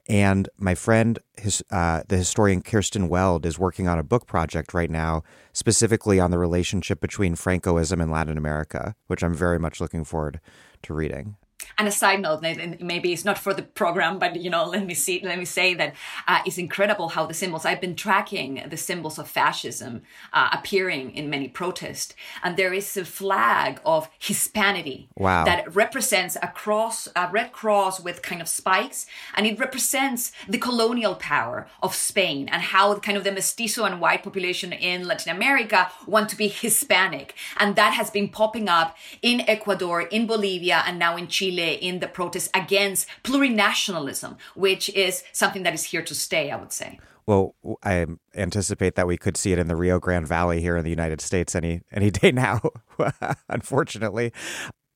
And 0.08 0.48
my 0.58 0.74
friend, 0.74 1.18
his, 1.36 1.62
uh, 1.70 2.02
the 2.08 2.16
historian 2.16 2.62
Kirsten 2.62 3.08
Weld, 3.08 3.46
is 3.46 3.58
working 3.58 3.86
on 3.86 3.98
a 3.98 4.02
book 4.02 4.26
project 4.26 4.74
right 4.74 4.90
now, 4.90 5.22
specifically 5.52 6.18
on 6.18 6.30
the 6.30 6.38
relationship 6.38 7.00
between 7.00 7.36
Francoism 7.36 8.02
and 8.02 8.10
Latin 8.10 8.36
America, 8.36 8.96
which 9.06 9.22
I'm 9.22 9.34
very 9.34 9.58
much 9.58 9.80
looking 9.80 10.04
forward 10.04 10.40
to 10.82 10.94
reading. 10.94 11.36
And 11.78 11.88
a 11.88 11.92
side 11.92 12.20
note, 12.20 12.42
maybe 12.80 13.12
it's 13.12 13.24
not 13.24 13.38
for 13.38 13.54
the 13.54 13.62
program, 13.62 14.18
but 14.18 14.36
you 14.36 14.50
know, 14.50 14.64
let 14.64 14.86
me 14.86 14.94
see, 14.94 15.20
let 15.22 15.38
me 15.38 15.44
say 15.44 15.74
that 15.74 15.94
uh, 16.26 16.40
it's 16.46 16.58
incredible 16.58 17.10
how 17.10 17.26
the 17.26 17.34
symbols. 17.34 17.64
I've 17.64 17.80
been 17.80 17.96
tracking 17.96 18.62
the 18.68 18.76
symbols 18.76 19.18
of 19.18 19.28
fascism 19.28 20.02
uh, 20.32 20.50
appearing 20.52 21.14
in 21.14 21.30
many 21.30 21.48
protests, 21.48 22.14
and 22.42 22.56
there 22.56 22.72
is 22.72 22.96
a 22.96 23.04
flag 23.04 23.80
of 23.84 24.08
Hispanity 24.20 25.08
wow. 25.16 25.44
that 25.44 25.74
represents 25.74 26.36
a 26.42 26.48
cross, 26.48 27.08
a 27.16 27.28
red 27.30 27.52
cross 27.52 28.00
with 28.00 28.22
kind 28.22 28.40
of 28.40 28.48
spikes, 28.48 29.06
and 29.34 29.46
it 29.46 29.58
represents 29.58 30.32
the 30.48 30.58
colonial 30.58 31.14
power 31.14 31.66
of 31.82 31.94
Spain 31.94 32.48
and 32.50 32.62
how 32.62 32.98
kind 32.98 33.16
of 33.16 33.24
the 33.24 33.32
mestizo 33.32 33.84
and 33.84 34.00
white 34.00 34.22
population 34.22 34.72
in 34.72 35.06
Latin 35.06 35.34
America 35.34 35.90
want 36.06 36.28
to 36.28 36.36
be 36.36 36.48
Hispanic, 36.48 37.34
and 37.58 37.76
that 37.76 37.94
has 37.94 38.10
been 38.10 38.28
popping 38.28 38.68
up 38.68 38.96
in 39.22 39.40
Ecuador, 39.42 40.02
in 40.02 40.26
Bolivia, 40.26 40.82
and 40.86 40.98
now 40.98 41.16
in 41.16 41.28
Chile 41.28 41.51
Chile 41.52 41.74
in 41.74 42.00
the 42.00 42.08
protests 42.08 42.50
against 42.54 43.06
plurinationalism, 43.24 44.36
which 44.54 44.88
is 44.90 45.22
something 45.32 45.62
that 45.62 45.74
is 45.74 45.84
here 45.84 46.02
to 46.02 46.14
stay, 46.14 46.50
I 46.50 46.56
would 46.56 46.72
say. 46.72 46.98
Well, 47.26 47.54
I 47.84 48.06
anticipate 48.34 48.96
that 48.96 49.06
we 49.06 49.16
could 49.16 49.36
see 49.36 49.52
it 49.52 49.58
in 49.58 49.68
the 49.68 49.76
Rio 49.76 50.00
Grande 50.00 50.26
Valley 50.26 50.60
here 50.60 50.76
in 50.76 50.84
the 50.84 50.90
United 50.90 51.20
States 51.20 51.54
any 51.54 51.82
any 51.92 52.10
day 52.10 52.32
now. 52.32 52.60
unfortunately, 53.48 54.32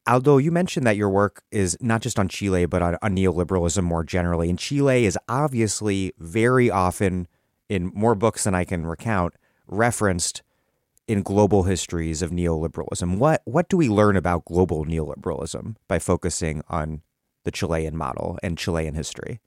Aldo, 0.09 0.39
you 0.39 0.51
mentioned 0.51 0.87
that 0.87 0.97
your 0.97 1.11
work 1.11 1.43
is 1.53 1.77
not 1.81 2.01
just 2.01 2.19
on 2.19 2.29
Chile, 2.29 2.67
but 2.67 2.83
on, 2.83 2.97
on, 3.03 3.15
neoliberalism 3.15 3.83
more 3.85 4.03
generally. 4.03 4.51
And 4.51 4.59
Chile 4.59 5.05
is 5.05 5.19
obviously 5.29 6.13
very 6.19 6.71
often, 6.71 7.29
in 7.69 7.93
more 7.95 8.15
books 8.15 8.45
than 8.45 8.55
I 8.55 8.65
can 8.65 8.87
recount, 8.87 9.35
referenced 9.69 10.43
in 11.07 11.23
global 11.23 11.65
histories 11.65 12.23
of 12.23 12.31
neoliberalism? 12.31 13.19
What 13.19 13.43
what 13.45 13.69
do 13.69 13.77
we 13.77 13.89
learn 13.89 14.17
about 14.17 14.45
global 14.45 14.85
neoliberalism 14.85 15.77
by 15.89 15.99
focusing 15.99 16.63
on 16.69 17.03
the 17.45 17.51
Chilean 17.51 17.97
model 17.97 18.39
and 18.43 18.59
Chilean 18.59 18.95
history? 18.95 19.41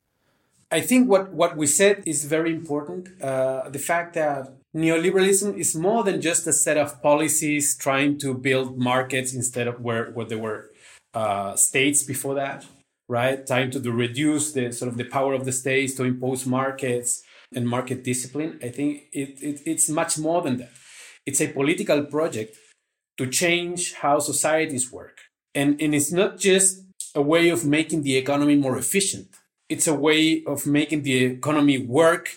I 0.71 0.81
think 0.81 1.09
what, 1.09 1.33
what 1.33 1.57
we 1.57 1.65
said 1.65 2.03
is 2.05 2.25
very 2.25 2.51
important. 2.51 3.09
Uh, 3.21 3.69
the 3.69 3.79
fact 3.79 4.13
that 4.13 4.53
neoliberalism 4.75 5.57
is 5.57 5.75
more 5.75 6.03
than 6.03 6.21
just 6.21 6.45
a 6.45 6.53
set 6.53 6.77
of 6.77 7.01
policies 7.01 7.75
trying 7.75 8.19
to 8.19 8.35
build 8.35 8.77
markets 8.77 9.33
instead 9.33 9.67
of 9.67 9.81
where, 9.81 10.11
where 10.11 10.27
there 10.27 10.37
were 10.37 10.69
uh, 11.15 11.55
states 11.55 12.03
before 12.03 12.35
that, 12.35 12.67
right? 13.07 13.47
Trying 13.47 13.71
to 13.71 13.79
reduce 13.91 14.51
the 14.51 14.71
sort 14.71 14.89
of 14.89 14.97
the 14.97 15.05
power 15.05 15.33
of 15.33 15.45
the 15.45 15.51
states 15.51 15.95
to 15.95 16.03
impose 16.03 16.45
markets 16.45 17.23
and 17.55 17.67
market 17.67 18.03
discipline. 18.03 18.59
I 18.61 18.69
think 18.69 19.05
it, 19.11 19.41
it, 19.41 19.61
it's 19.65 19.89
much 19.89 20.19
more 20.19 20.43
than 20.43 20.57
that. 20.57 20.71
It's 21.25 21.41
a 21.41 21.47
political 21.47 22.03
project 22.05 22.57
to 23.17 23.27
change 23.27 23.93
how 23.93 24.19
societies 24.19 24.91
work. 24.91 25.19
And, 25.53 25.81
and 25.81 25.93
it's 25.93 26.11
not 26.11 26.37
just 26.37 26.83
a 27.15 27.21
way 27.21 27.49
of 27.49 27.65
making 27.65 28.03
the 28.03 28.17
economy 28.17 28.55
more 28.55 28.77
efficient. 28.77 29.27
It's 29.67 29.87
a 29.87 29.93
way 29.93 30.43
of 30.45 30.65
making 30.65 31.03
the 31.03 31.25
economy 31.25 31.77
work 31.77 32.29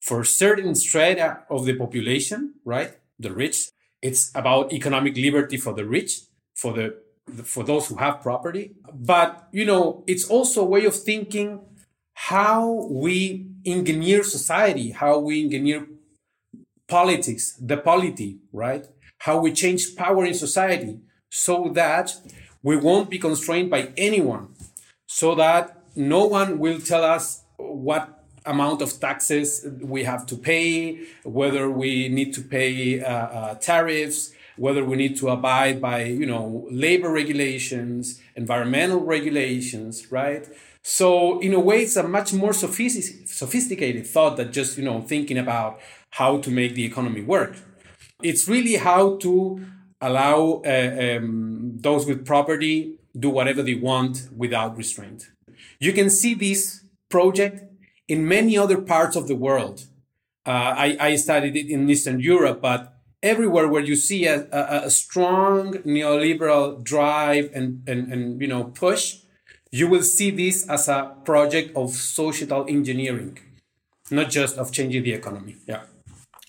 for 0.00 0.24
certain 0.24 0.74
strata 0.74 1.40
of 1.50 1.64
the 1.64 1.74
population, 1.74 2.54
right? 2.64 2.96
The 3.18 3.32
rich. 3.32 3.70
It's 4.02 4.30
about 4.34 4.72
economic 4.72 5.16
liberty 5.16 5.56
for 5.56 5.72
the 5.72 5.84
rich, 5.84 6.20
for 6.54 6.72
the 6.72 6.96
for 7.42 7.64
those 7.64 7.88
who 7.88 7.96
have 7.96 8.22
property. 8.22 8.76
But 8.94 9.48
you 9.52 9.64
know, 9.64 10.04
it's 10.06 10.28
also 10.28 10.62
a 10.62 10.70
way 10.74 10.84
of 10.84 10.94
thinking 10.94 11.60
how 12.14 12.88
we 12.90 13.46
engineer 13.64 14.22
society, 14.22 14.90
how 14.90 15.18
we 15.18 15.44
engineer 15.44 15.86
politics, 16.88 17.56
the 17.60 17.76
polity, 17.76 18.38
right? 18.52 18.86
How 19.18 19.38
we 19.38 19.52
change 19.52 19.96
power 19.96 20.24
in 20.24 20.34
society 20.34 21.00
so 21.30 21.70
that 21.74 22.14
we 22.62 22.76
won't 22.76 23.10
be 23.10 23.18
constrained 23.18 23.70
by 23.70 23.92
anyone, 23.96 24.54
so 25.06 25.34
that 25.34 25.82
no 25.94 26.26
one 26.26 26.58
will 26.58 26.80
tell 26.80 27.04
us 27.04 27.42
what 27.56 28.24
amount 28.44 28.82
of 28.82 28.98
taxes 29.00 29.66
we 29.80 30.04
have 30.04 30.26
to 30.26 30.36
pay, 30.36 31.00
whether 31.24 31.70
we 31.70 32.08
need 32.08 32.32
to 32.34 32.40
pay 32.40 33.00
uh, 33.00 33.08
uh, 33.08 33.54
tariffs, 33.56 34.32
whether 34.56 34.84
we 34.84 34.96
need 34.96 35.16
to 35.16 35.28
abide 35.28 35.80
by, 35.80 36.04
you 36.04 36.26
know, 36.26 36.66
labor 36.70 37.10
regulations, 37.10 38.20
environmental 38.36 39.00
regulations, 39.00 40.10
right? 40.10 40.48
So 40.82 41.40
in 41.40 41.52
a 41.52 41.60
way, 41.60 41.82
it's 41.82 41.96
a 41.96 42.06
much 42.06 42.32
more 42.32 42.52
sophisticated 42.52 44.06
thought 44.06 44.36
than 44.36 44.52
just, 44.52 44.78
you 44.78 44.84
know, 44.84 45.02
thinking 45.02 45.36
about 45.36 45.80
how 46.18 46.38
to 46.38 46.50
make 46.50 46.74
the 46.74 46.84
economy 46.84 47.22
work. 47.22 47.56
It's 48.22 48.48
really 48.48 48.76
how 48.76 49.16
to 49.18 49.60
allow 50.00 50.62
uh, 50.64 51.16
um, 51.18 51.76
those 51.86 52.06
with 52.06 52.24
property 52.24 52.98
do 53.18 53.28
whatever 53.30 53.62
they 53.62 53.74
want 53.74 54.28
without 54.34 54.76
restraint. 54.76 55.30
You 55.78 55.92
can 55.92 56.08
see 56.10 56.34
this 56.34 56.84
project 57.10 57.62
in 58.08 58.28
many 58.28 58.56
other 58.56 58.80
parts 58.80 59.16
of 59.16 59.28
the 59.28 59.34
world. 59.34 59.86
Uh, 60.46 60.72
I, 60.86 60.96
I, 61.00 61.16
studied 61.16 61.56
it 61.56 61.68
in 61.68 61.90
Eastern 61.90 62.20
Europe, 62.20 62.60
but 62.62 62.94
everywhere 63.22 63.66
where 63.68 63.82
you 63.82 63.96
see 63.96 64.26
a, 64.26 64.46
a, 64.52 64.86
a 64.86 64.90
strong 64.90 65.72
neoliberal 65.84 66.82
drive 66.84 67.50
and, 67.52 67.82
and, 67.88 68.12
and 68.12 68.40
you 68.40 68.46
know 68.46 68.64
push, 68.64 69.18
you 69.72 69.88
will 69.88 70.02
see 70.02 70.30
this 70.30 70.68
as 70.68 70.88
a 70.88 71.16
project 71.24 71.76
of 71.76 71.90
social 71.90 72.64
engineering, 72.68 73.38
not 74.10 74.30
just 74.30 74.56
of 74.56 74.70
changing 74.70 75.02
the 75.02 75.14
economy. 75.14 75.56
Yeah. 75.66 75.82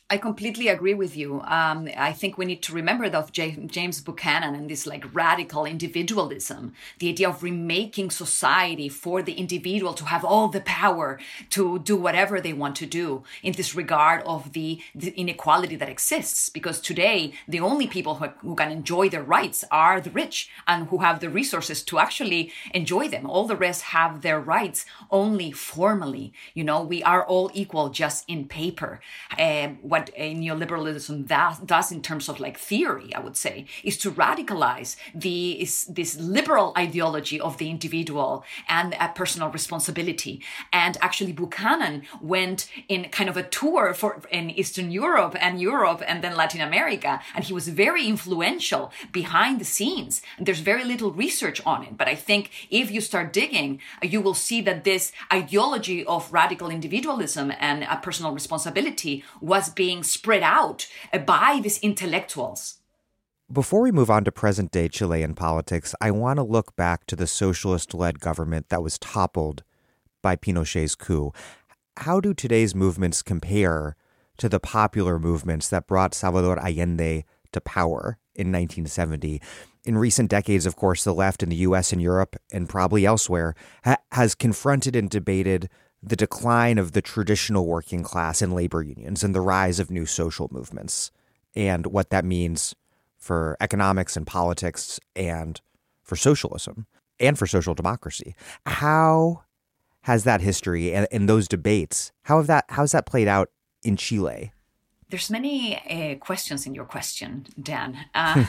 I 0.09 0.17
completely 0.17 0.69
agree 0.69 0.93
with 0.93 1.17
you. 1.17 1.41
Um, 1.41 1.89
I 1.97 2.13
think 2.13 2.37
we 2.37 2.45
need 2.45 2.63
to 2.63 2.73
remember 2.73 3.09
that 3.09 3.17
of 3.17 3.33
James 3.33 3.99
Buchanan 3.99 4.55
and 4.55 4.69
this 4.69 4.87
like 4.87 5.03
radical 5.13 5.65
individualism, 5.65 6.73
the 6.99 7.09
idea 7.09 7.27
of 7.27 7.43
remaking 7.43 8.09
society 8.09 8.87
for 8.87 9.21
the 9.21 9.33
individual 9.33 9.93
to 9.95 10.05
have 10.05 10.23
all 10.23 10.47
the 10.47 10.61
power 10.61 11.19
to 11.49 11.79
do 11.79 11.97
whatever 11.97 12.39
they 12.39 12.53
want 12.53 12.77
to 12.77 12.85
do 12.85 13.23
in 13.43 13.51
this 13.53 13.75
regard 13.75 14.23
of 14.23 14.53
the, 14.53 14.79
the 14.95 15.11
inequality 15.19 15.75
that 15.75 15.89
exists. 15.89 16.47
Because 16.47 16.79
today, 16.79 17.33
the 17.45 17.59
only 17.59 17.85
people 17.85 18.15
who, 18.15 18.27
who 18.39 18.55
can 18.55 18.71
enjoy 18.71 19.09
their 19.09 19.23
rights 19.23 19.65
are 19.71 19.99
the 19.99 20.11
rich 20.11 20.49
and 20.69 20.87
who 20.87 20.99
have 20.99 21.19
the 21.19 21.29
resources 21.29 21.83
to 21.83 21.99
actually 21.99 22.53
enjoy 22.73 23.09
them. 23.09 23.29
All 23.29 23.45
the 23.45 23.57
rest 23.57 23.81
have 23.81 24.21
their 24.21 24.39
rights 24.39 24.85
only 25.11 25.51
formally. 25.51 26.31
You 26.53 26.63
know, 26.63 26.81
we 26.81 27.03
are 27.03 27.25
all 27.25 27.51
equal 27.53 27.89
just 27.89 28.23
in 28.29 28.47
paper. 28.47 29.01
Um, 29.37 29.79
what 29.97 30.11
a 30.15 30.35
neoliberalism 30.35 31.27
that, 31.27 31.65
does 31.65 31.91
in 31.91 32.01
terms 32.01 32.29
of 32.29 32.39
like 32.39 32.57
theory, 32.57 33.13
I 33.15 33.19
would 33.19 33.37
say, 33.37 33.65
is 33.83 33.97
to 33.99 34.11
radicalize 34.11 34.95
the 35.13 35.37
is 35.61 35.85
this 35.85 36.19
liberal 36.19 36.73
ideology 36.77 37.39
of 37.39 37.57
the 37.57 37.69
individual 37.69 38.43
and 38.69 38.95
personal 39.15 39.49
responsibility. 39.49 40.41
And 40.71 40.97
actually, 41.01 41.33
Buchanan 41.33 42.03
went 42.21 42.69
in 42.87 43.09
kind 43.17 43.29
of 43.29 43.37
a 43.37 43.43
tour 43.43 43.93
for 43.93 44.21
in 44.31 44.51
Eastern 44.51 44.91
Europe 44.91 45.35
and 45.39 45.59
Europe 45.59 46.01
and 46.07 46.23
then 46.23 46.35
Latin 46.35 46.61
America, 46.61 47.19
and 47.35 47.43
he 47.45 47.53
was 47.53 47.67
very 47.67 48.05
influential 48.05 48.91
behind 49.11 49.59
the 49.59 49.65
scenes. 49.75 50.21
And 50.37 50.45
There's 50.45 50.71
very 50.73 50.83
little 50.83 51.11
research 51.11 51.59
on 51.65 51.79
it, 51.87 51.97
but 51.97 52.07
I 52.07 52.15
think 52.15 52.43
if 52.69 52.91
you 52.91 53.01
start 53.01 53.33
digging, 53.33 53.79
you 54.13 54.21
will 54.21 54.35
see 54.47 54.61
that 54.61 54.83
this 54.83 55.11
ideology 55.33 56.05
of 56.05 56.31
radical 56.31 56.69
individualism 56.69 57.51
and 57.59 57.77
personal 58.01 58.31
responsibility 58.31 59.23
was 59.41 59.69
being 59.69 59.86
being 59.87 60.03
spread 60.03 60.43
out 60.43 60.85
by 61.25 61.61
these 61.63 61.79
intellectuals. 61.79 62.79
Before 63.49 63.81
we 63.81 63.93
move 63.93 64.09
on 64.09 64.25
to 64.25 64.33
present 64.33 64.69
day 64.69 64.89
Chilean 64.89 65.33
politics, 65.33 65.95
I 66.01 66.11
want 66.11 66.39
to 66.39 66.43
look 66.43 66.75
back 66.75 67.05
to 67.05 67.15
the 67.15 67.25
socialist 67.25 67.93
led 67.93 68.19
government 68.19 68.67
that 68.67 68.83
was 68.83 68.99
toppled 68.99 69.63
by 70.21 70.35
Pinochet's 70.35 70.93
coup. 70.93 71.31
How 71.95 72.19
do 72.19 72.33
today's 72.33 72.75
movements 72.75 73.21
compare 73.21 73.95
to 74.39 74.49
the 74.49 74.59
popular 74.59 75.19
movements 75.19 75.69
that 75.69 75.87
brought 75.87 76.13
Salvador 76.13 76.59
Allende 76.59 77.23
to 77.53 77.61
power 77.61 78.17
in 78.35 78.47
1970? 78.51 79.41
In 79.85 79.97
recent 79.97 80.29
decades, 80.29 80.65
of 80.65 80.75
course, 80.75 81.05
the 81.05 81.13
left 81.13 81.41
in 81.41 81.47
the 81.47 81.63
US 81.67 81.93
and 81.93 82.01
Europe, 82.01 82.35
and 82.51 82.67
probably 82.67 83.05
elsewhere, 83.05 83.55
ha- 83.85 84.03
has 84.11 84.35
confronted 84.35 84.97
and 84.97 85.09
debated 85.09 85.69
the 86.09 86.15
decline 86.15 86.77
of 86.77 86.91
the 86.93 87.01
traditional 87.01 87.65
working 87.65 88.03
class 88.03 88.41
and 88.41 88.53
labor 88.53 88.81
unions 88.81 89.23
and 89.23 89.35
the 89.35 89.41
rise 89.41 89.79
of 89.79 89.91
new 89.91 90.05
social 90.05 90.47
movements 90.51 91.11
and 91.55 91.87
what 91.87 92.09
that 92.09 92.25
means 92.25 92.75
for 93.17 93.57
economics 93.59 94.15
and 94.15 94.25
politics 94.25 94.99
and 95.15 95.61
for 96.03 96.15
socialism 96.15 96.85
and 97.19 97.37
for 97.37 97.47
social 97.47 97.73
democracy. 97.73 98.35
How 98.65 99.43
has 100.01 100.23
that 100.23 100.41
history 100.41 100.93
and, 100.93 101.07
and 101.11 101.27
those 101.27 101.47
debates, 101.47 102.11
how 102.23 102.37
have 102.37 102.47
that 102.47 102.65
how's 102.69 102.93
that 102.93 103.05
played 103.05 103.27
out 103.27 103.49
in 103.83 103.97
Chile? 103.97 104.53
There's 105.09 105.29
many 105.29 105.77
uh, 105.77 106.15
questions 106.15 106.65
in 106.65 106.75
your 106.75 106.83
question, 106.83 107.45
Dan. 107.61 107.97
Uh, 108.13 108.43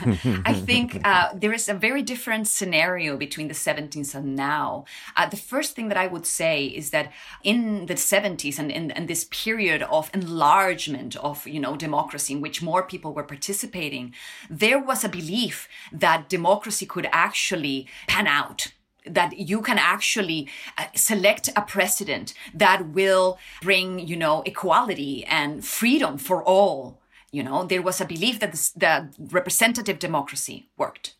I 0.45 0.53
think 0.53 0.99
uh, 1.05 1.29
there 1.33 1.53
is 1.53 1.69
a 1.69 1.73
very 1.73 2.01
different 2.01 2.49
scenario 2.49 3.15
between 3.15 3.47
the 3.47 3.53
70s 3.53 4.13
and 4.13 4.35
now. 4.35 4.83
Uh, 5.15 5.29
the 5.29 5.37
first 5.37 5.73
thing 5.73 5.87
that 5.87 5.97
I 5.97 6.07
would 6.07 6.25
say 6.25 6.65
is 6.65 6.89
that 6.89 7.13
in 7.43 7.85
the 7.85 7.93
70s 7.93 8.59
and 8.59 8.69
in, 8.71 8.91
in, 8.91 9.05
this 9.05 9.23
period 9.31 9.83
of 9.83 10.11
enlargement 10.13 11.15
of 11.15 11.47
you 11.47 11.61
know 11.61 11.77
democracy, 11.77 12.33
in 12.33 12.41
which 12.41 12.61
more 12.61 12.83
people 12.83 13.13
were 13.13 13.23
participating, 13.23 14.13
there 14.49 14.83
was 14.83 15.05
a 15.05 15.09
belief 15.09 15.69
that 15.93 16.27
democracy 16.27 16.85
could 16.85 17.07
actually 17.13 17.87
pan 18.07 18.27
out 18.27 18.73
that 19.13 19.37
you 19.37 19.61
can 19.61 19.77
actually 19.77 20.47
uh, 20.77 20.85
select 20.95 21.49
a 21.55 21.61
president 21.61 22.33
that 22.53 22.89
will 22.89 23.37
bring, 23.61 23.99
you 23.99 24.15
know, 24.15 24.41
equality 24.45 25.25
and 25.25 25.65
freedom 25.65 26.17
for 26.17 26.43
all. 26.43 26.99
You 27.31 27.43
know, 27.43 27.63
there 27.63 27.81
was 27.81 28.01
a 28.01 28.05
belief 28.05 28.39
that 28.39 28.53
the 28.75 29.09
representative 29.19 29.99
democracy 29.99 30.67
worked. 30.77 31.15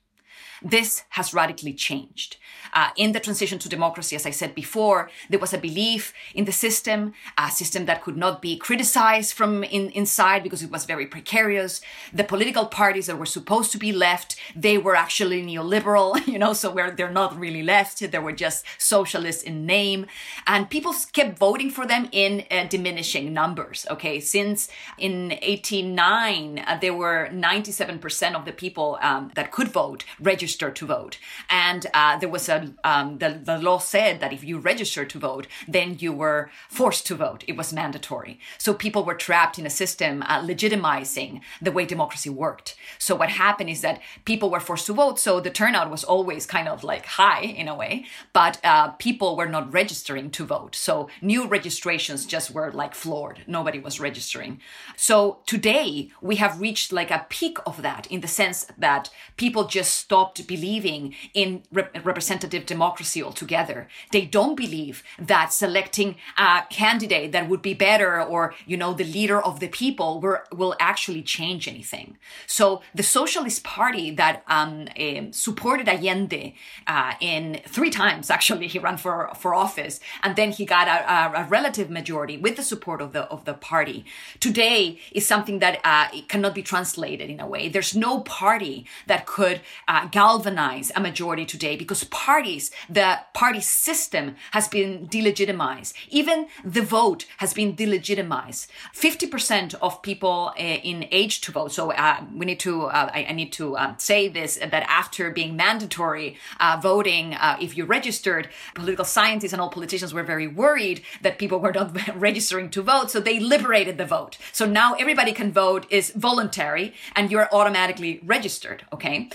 This 0.61 1.03
has 1.09 1.33
radically 1.33 1.73
changed. 1.73 2.37
Uh, 2.73 2.89
in 2.95 3.11
the 3.11 3.19
transition 3.19 3.59
to 3.59 3.69
democracy, 3.69 4.15
as 4.15 4.25
I 4.25 4.31
said 4.31 4.55
before, 4.55 5.09
there 5.29 5.39
was 5.39 5.53
a 5.53 5.57
belief 5.57 6.13
in 6.33 6.45
the 6.45 6.51
system, 6.51 7.13
a 7.37 7.49
system 7.51 7.85
that 7.85 8.03
could 8.03 8.17
not 8.17 8.41
be 8.41 8.57
criticized 8.57 9.33
from 9.33 9.63
in, 9.63 9.89
inside 9.91 10.43
because 10.43 10.63
it 10.63 10.71
was 10.71 10.85
very 10.85 11.05
precarious. 11.05 11.81
The 12.13 12.23
political 12.23 12.65
parties 12.65 13.07
that 13.07 13.17
were 13.17 13.25
supposed 13.25 13.71
to 13.71 13.77
be 13.77 13.91
left, 13.91 14.35
they 14.55 14.77
were 14.77 14.95
actually 14.95 15.43
neoliberal, 15.43 16.25
you 16.33 16.39
know, 16.39 16.53
so 16.53 16.71
where 16.71 16.91
they're 16.91 17.11
not 17.11 17.37
really 17.39 17.63
left, 17.63 17.99
they 17.99 18.19
were 18.19 18.31
just 18.31 18.65
socialists 18.77 19.43
in 19.43 19.65
name. 19.65 20.05
And 20.47 20.69
people 20.69 20.93
kept 21.13 21.37
voting 21.37 21.69
for 21.69 21.85
them 21.85 22.09
in 22.11 22.45
uh, 22.51 22.65
diminishing 22.65 23.33
numbers. 23.33 23.85
Okay, 23.89 24.19
since 24.19 24.69
in 24.97 25.37
89, 25.41 26.59
uh, 26.59 26.77
there 26.79 26.93
were 26.93 27.29
97% 27.31 28.35
of 28.35 28.45
the 28.45 28.51
people 28.51 28.97
um, 29.01 29.31
that 29.35 29.51
could 29.51 29.69
vote 29.69 30.03
registered 30.19 30.75
to 30.77 30.85
vote. 30.85 31.17
And 31.49 31.87
uh, 31.93 32.17
there 32.17 32.29
was 32.29 32.49
a, 32.49 32.58
um, 32.83 33.17
the, 33.17 33.39
the 33.43 33.57
law 33.57 33.79
said 33.79 34.19
that 34.19 34.33
if 34.33 34.43
you 34.43 34.57
register 34.59 35.05
to 35.05 35.19
vote, 35.19 35.47
then 35.67 35.97
you 35.99 36.11
were 36.13 36.49
forced 36.69 37.05
to 37.07 37.15
vote. 37.15 37.43
It 37.47 37.57
was 37.57 37.73
mandatory. 37.73 38.39
So 38.57 38.73
people 38.73 39.03
were 39.03 39.15
trapped 39.15 39.59
in 39.59 39.65
a 39.65 39.69
system 39.69 40.23
uh, 40.23 40.41
legitimizing 40.41 41.41
the 41.61 41.71
way 41.71 41.85
democracy 41.85 42.29
worked. 42.29 42.75
So 42.97 43.15
what 43.15 43.29
happened 43.29 43.69
is 43.69 43.81
that 43.81 44.01
people 44.25 44.49
were 44.49 44.59
forced 44.59 44.87
to 44.87 44.93
vote. 44.93 45.19
So 45.19 45.39
the 45.39 45.49
turnout 45.49 45.89
was 45.89 46.03
always 46.03 46.45
kind 46.45 46.67
of 46.67 46.83
like 46.83 47.05
high 47.05 47.41
in 47.41 47.67
a 47.67 47.75
way, 47.75 48.05
but 48.33 48.59
uh, 48.63 48.89
people 48.91 49.35
were 49.35 49.47
not 49.47 49.71
registering 49.73 50.31
to 50.31 50.45
vote. 50.45 50.75
So 50.75 51.09
new 51.21 51.47
registrations 51.47 52.25
just 52.25 52.51
were 52.51 52.71
like 52.71 52.95
floored. 52.95 53.41
Nobody 53.47 53.79
was 53.79 53.99
registering. 53.99 54.59
So 54.95 55.39
today 55.45 56.11
we 56.21 56.35
have 56.37 56.61
reached 56.61 56.91
like 56.91 57.11
a 57.11 57.25
peak 57.29 57.57
of 57.65 57.81
that 57.81 58.07
in 58.07 58.21
the 58.21 58.27
sense 58.27 58.67
that 58.77 59.09
people 59.37 59.65
just 59.65 59.93
stopped 59.93 60.45
believing 60.47 61.15
in 61.33 61.63
representative 61.71 62.48
democracy 62.49 63.21
altogether. 63.21 63.87
They 64.11 64.25
don't 64.25 64.55
believe 64.55 65.03
that 65.19 65.53
selecting 65.53 66.15
a 66.37 66.63
candidate 66.69 67.31
that 67.31 67.47
would 67.47 67.61
be 67.61 67.73
better 67.73 68.21
or, 68.21 68.55
you 68.65 68.77
know, 68.77 68.93
the 68.93 69.03
leader 69.03 69.39
of 69.39 69.59
the 69.59 69.67
people 69.67 70.19
will, 70.19 70.39
will 70.51 70.75
actually 70.79 71.21
change 71.21 71.67
anything. 71.67 72.17
So 72.47 72.81
the 72.95 73.03
Socialist 73.03 73.63
Party 73.63 74.11
that 74.11 74.43
um, 74.47 74.87
uh, 74.99 75.25
supported 75.31 75.87
Allende 75.87 76.55
uh, 76.87 77.13
in 77.19 77.61
three 77.67 77.89
times, 77.89 78.29
actually, 78.29 78.67
he 78.67 78.79
ran 78.79 78.97
for, 78.97 79.29
for 79.35 79.53
office, 79.53 79.99
and 80.23 80.35
then 80.35 80.51
he 80.51 80.65
got 80.65 80.87
a, 80.87 81.39
a, 81.39 81.43
relative 81.49 81.89
majority 81.89 82.37
with 82.37 82.55
the 82.55 82.63
support 82.63 83.01
of 83.01 83.13
the, 83.13 83.23
of 83.23 83.45
the 83.45 83.53
party. 83.53 84.05
Today 84.39 84.99
is 85.11 85.25
something 85.25 85.59
that 85.59 85.79
uh, 85.83 86.07
cannot 86.27 86.55
be 86.55 86.61
translated 86.61 87.29
in 87.29 87.39
a 87.39 87.47
way. 87.47 87.69
There's 87.69 87.95
no 87.95 88.21
party 88.21 88.85
that 89.07 89.25
could 89.25 89.61
uh, 89.87 90.07
galvanize 90.07 90.91
a 90.95 90.99
majority 90.99 91.45
today 91.45 91.75
because 91.75 92.03
parties, 92.39 92.71
the 92.89 93.19
party 93.33 93.59
system 93.59 94.35
has 94.51 94.69
been 94.69 95.07
delegitimized. 95.09 95.93
Even 96.09 96.47
the 96.63 96.81
vote 96.81 97.25
has 97.37 97.53
been 97.53 97.75
delegitimized. 97.75 98.67
50% 98.95 99.75
of 99.81 100.01
people 100.01 100.53
uh, 100.57 100.61
in 100.61 101.05
age 101.11 101.41
to 101.41 101.51
vote. 101.51 101.73
So 101.73 101.91
uh, 101.91 102.23
we 102.33 102.45
need 102.45 102.61
to, 102.61 102.85
uh, 102.85 103.09
I, 103.13 103.25
I, 103.29 103.33
need 103.33 103.51
to 103.53 103.77
um, 103.77 103.95
say 103.97 104.29
this, 104.29 104.55
that 104.55 104.83
after 104.87 105.31
being 105.31 105.57
mandatory 105.57 106.37
uh, 106.61 106.79
voting, 106.81 107.33
uh, 107.33 107.57
if 107.59 107.75
you 107.75 107.83
registered, 107.83 108.47
political 108.73 109.03
scientists 109.03 109.51
and 109.51 109.61
all 109.61 109.69
politicians 109.69 110.13
were 110.13 110.23
very 110.23 110.47
worried 110.47 111.01
that 111.21 111.39
people 111.39 111.59
were 111.59 111.73
not 111.73 111.91
registering 112.15 112.69
to 112.69 112.81
vote. 112.81 113.11
So 113.11 113.19
they 113.19 113.37
liberated 113.39 113.97
the 113.97 114.05
vote. 114.05 114.37
So 114.53 114.65
now 114.65 114.93
everybody 114.93 115.33
can 115.33 115.51
vote 115.51 115.85
is 115.89 116.11
voluntary 116.15 116.93
and 117.17 117.31
you're 117.31 117.49
automatically 117.53 118.21
registered. 118.23 118.85
Okay 118.93 119.29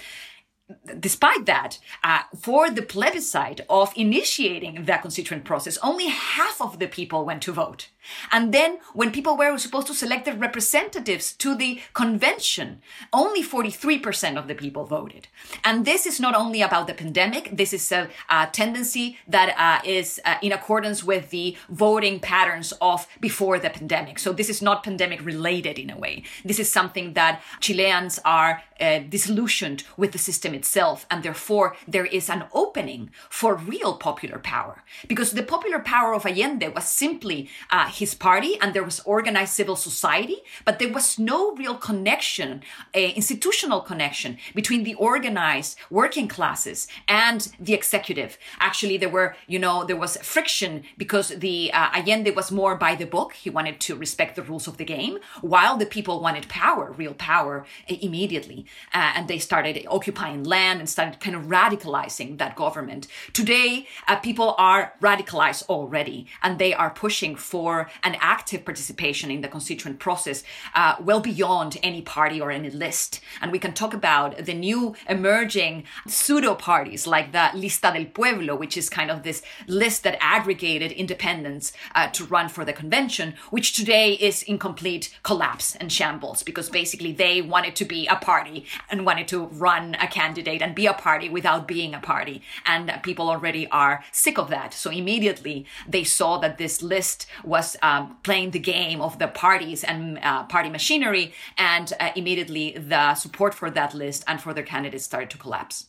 despite 0.98 1.44
that, 1.46 1.78
uh, 2.02 2.20
for 2.40 2.70
the 2.70 2.82
plebiscite 2.82 3.60
of 3.68 3.92
initiating 3.96 4.84
the 4.84 4.98
constituent 5.00 5.44
process, 5.44 5.78
only 5.82 6.06
half 6.06 6.60
of 6.60 6.78
the 6.78 6.86
people 6.86 7.24
went 7.24 7.42
to 7.42 7.52
vote. 7.52 7.88
And 8.30 8.52
then 8.52 8.78
when 8.92 9.10
people 9.10 9.36
were 9.36 9.56
supposed 9.58 9.86
to 9.88 9.94
select 9.94 10.24
their 10.24 10.36
representatives 10.36 11.32
to 11.34 11.54
the 11.54 11.80
convention, 11.92 12.80
only 13.12 13.42
43% 13.42 14.36
of 14.38 14.48
the 14.48 14.54
people 14.54 14.84
voted. 14.84 15.28
And 15.64 15.84
this 15.84 16.06
is 16.06 16.20
not 16.20 16.34
only 16.34 16.62
about 16.62 16.86
the 16.86 16.94
pandemic, 16.94 17.50
this 17.52 17.72
is 17.72 17.90
a, 17.92 18.08
a 18.30 18.48
tendency 18.52 19.18
that 19.28 19.54
uh, 19.58 19.86
is 19.86 20.20
uh, 20.24 20.36
in 20.42 20.52
accordance 20.52 21.02
with 21.02 21.30
the 21.30 21.56
voting 21.68 22.20
patterns 22.20 22.72
of 22.80 23.06
before 23.20 23.58
the 23.58 23.70
pandemic. 23.70 24.18
So 24.18 24.32
this 24.32 24.50
is 24.50 24.60
not 24.60 24.84
pandemic 24.84 25.24
related 25.24 25.78
in 25.78 25.90
a 25.90 25.98
way. 25.98 26.24
This 26.44 26.58
is 26.58 26.70
something 26.70 27.14
that 27.14 27.42
Chileans 27.60 28.18
are 28.24 28.62
uh, 28.80 28.98
disillusioned 28.98 29.84
with 29.96 30.12
the 30.12 30.18
system 30.18 30.54
itself, 30.54 31.06
and 31.10 31.22
therefore 31.22 31.76
there 31.86 32.06
is 32.06 32.28
an 32.28 32.44
opening 32.52 33.10
for 33.30 33.54
real 33.54 33.94
popular 33.94 34.38
power. 34.38 34.82
Because 35.08 35.32
the 35.32 35.42
popular 35.42 35.78
power 35.78 36.14
of 36.14 36.26
Allende 36.26 36.68
was 36.68 36.84
simply 36.84 37.48
uh, 37.70 37.88
his 37.88 38.14
party, 38.14 38.58
and 38.60 38.74
there 38.74 38.84
was 38.84 39.00
organized 39.00 39.52
civil 39.52 39.76
society, 39.76 40.38
but 40.64 40.78
there 40.78 40.92
was 40.92 41.18
no 41.18 41.54
real 41.54 41.76
connection, 41.76 42.62
uh, 42.94 42.98
institutional 42.98 43.80
connection 43.80 44.38
between 44.54 44.84
the 44.84 44.94
organized 44.94 45.76
working 45.90 46.28
classes 46.28 46.88
and 47.08 47.52
the 47.60 47.74
executive. 47.74 48.38
Actually, 48.58 48.96
there 48.96 49.08
were, 49.08 49.36
you 49.46 49.58
know, 49.58 49.84
there 49.84 49.96
was 49.96 50.16
friction 50.18 50.82
because 50.98 51.28
the 51.28 51.72
uh, 51.72 51.90
Allende 51.94 52.30
was 52.34 52.50
more 52.50 52.74
by 52.76 52.94
the 52.94 53.06
book. 53.06 53.32
He 53.34 53.50
wanted 53.50 53.80
to 53.80 53.96
respect 53.96 54.36
the 54.36 54.42
rules 54.42 54.66
of 54.66 54.76
the 54.76 54.84
game, 54.84 55.18
while 55.40 55.76
the 55.76 55.86
people 55.86 56.20
wanted 56.20 56.48
power, 56.48 56.92
real 56.92 57.14
power, 57.14 57.66
immediately. 57.88 58.63
Uh, 58.92 59.12
and 59.16 59.28
they 59.28 59.38
started 59.38 59.86
occupying 59.88 60.44
land 60.44 60.80
and 60.80 60.88
started 60.88 61.20
kind 61.20 61.36
of 61.36 61.44
radicalizing 61.44 62.38
that 62.38 62.56
government. 62.56 63.06
Today, 63.32 63.86
uh, 64.08 64.16
people 64.16 64.54
are 64.58 64.94
radicalized 65.00 65.64
already, 65.68 66.26
and 66.42 66.58
they 66.58 66.74
are 66.74 66.90
pushing 66.90 67.36
for 67.36 67.88
an 68.02 68.16
active 68.20 68.64
participation 68.64 69.30
in 69.30 69.40
the 69.40 69.48
constituent 69.48 69.98
process, 69.98 70.44
uh, 70.74 70.96
well 71.00 71.20
beyond 71.20 71.78
any 71.82 72.02
party 72.02 72.40
or 72.40 72.50
any 72.50 72.70
list. 72.70 73.20
And 73.40 73.52
we 73.52 73.58
can 73.58 73.72
talk 73.72 73.94
about 73.94 74.44
the 74.44 74.54
new 74.54 74.94
emerging 75.08 75.84
pseudo 76.06 76.54
parties 76.54 77.06
like 77.06 77.32
the 77.32 77.50
Lista 77.54 77.92
del 77.92 78.06
Pueblo, 78.06 78.54
which 78.56 78.76
is 78.76 78.88
kind 78.88 79.10
of 79.10 79.22
this 79.22 79.42
list 79.66 80.02
that 80.04 80.18
aggregated 80.20 80.92
independents 80.92 81.72
uh, 81.94 82.08
to 82.08 82.24
run 82.24 82.48
for 82.48 82.64
the 82.64 82.72
convention, 82.72 83.34
which 83.50 83.74
today 83.74 84.12
is 84.14 84.42
in 84.42 84.58
complete 84.58 85.16
collapse 85.22 85.74
and 85.76 85.92
shambles 85.92 86.42
because 86.42 86.68
basically 86.68 87.12
they 87.12 87.40
wanted 87.42 87.74
to 87.76 87.84
be 87.84 88.06
a 88.06 88.16
party 88.16 88.53
and 88.90 89.06
wanted 89.06 89.28
to 89.28 89.46
run 89.46 89.96
a 89.96 90.06
candidate 90.06 90.62
and 90.62 90.74
be 90.74 90.86
a 90.86 90.94
party 90.94 91.28
without 91.28 91.66
being 91.66 91.94
a 91.94 92.00
party. 92.00 92.42
And 92.66 92.92
people 93.02 93.28
already 93.28 93.66
are 93.68 94.04
sick 94.12 94.38
of 94.38 94.48
that. 94.50 94.74
So 94.74 94.90
immediately 94.90 95.66
they 95.88 96.04
saw 96.04 96.38
that 96.38 96.58
this 96.58 96.82
list 96.82 97.26
was 97.42 97.76
um, 97.82 98.16
playing 98.22 98.50
the 98.50 98.58
game 98.74 99.00
of 99.00 99.18
the 99.18 99.28
parties 99.28 99.84
and 99.84 100.18
uh, 100.18 100.44
party 100.44 100.70
machinery. 100.70 101.32
And 101.56 101.92
uh, 101.98 102.10
immediately 102.16 102.76
the 102.76 103.14
support 103.14 103.54
for 103.54 103.70
that 103.70 103.94
list 103.94 104.24
and 104.26 104.40
for 104.40 104.52
their 104.54 104.64
candidates 104.64 105.04
started 105.04 105.30
to 105.30 105.38
collapse. 105.38 105.86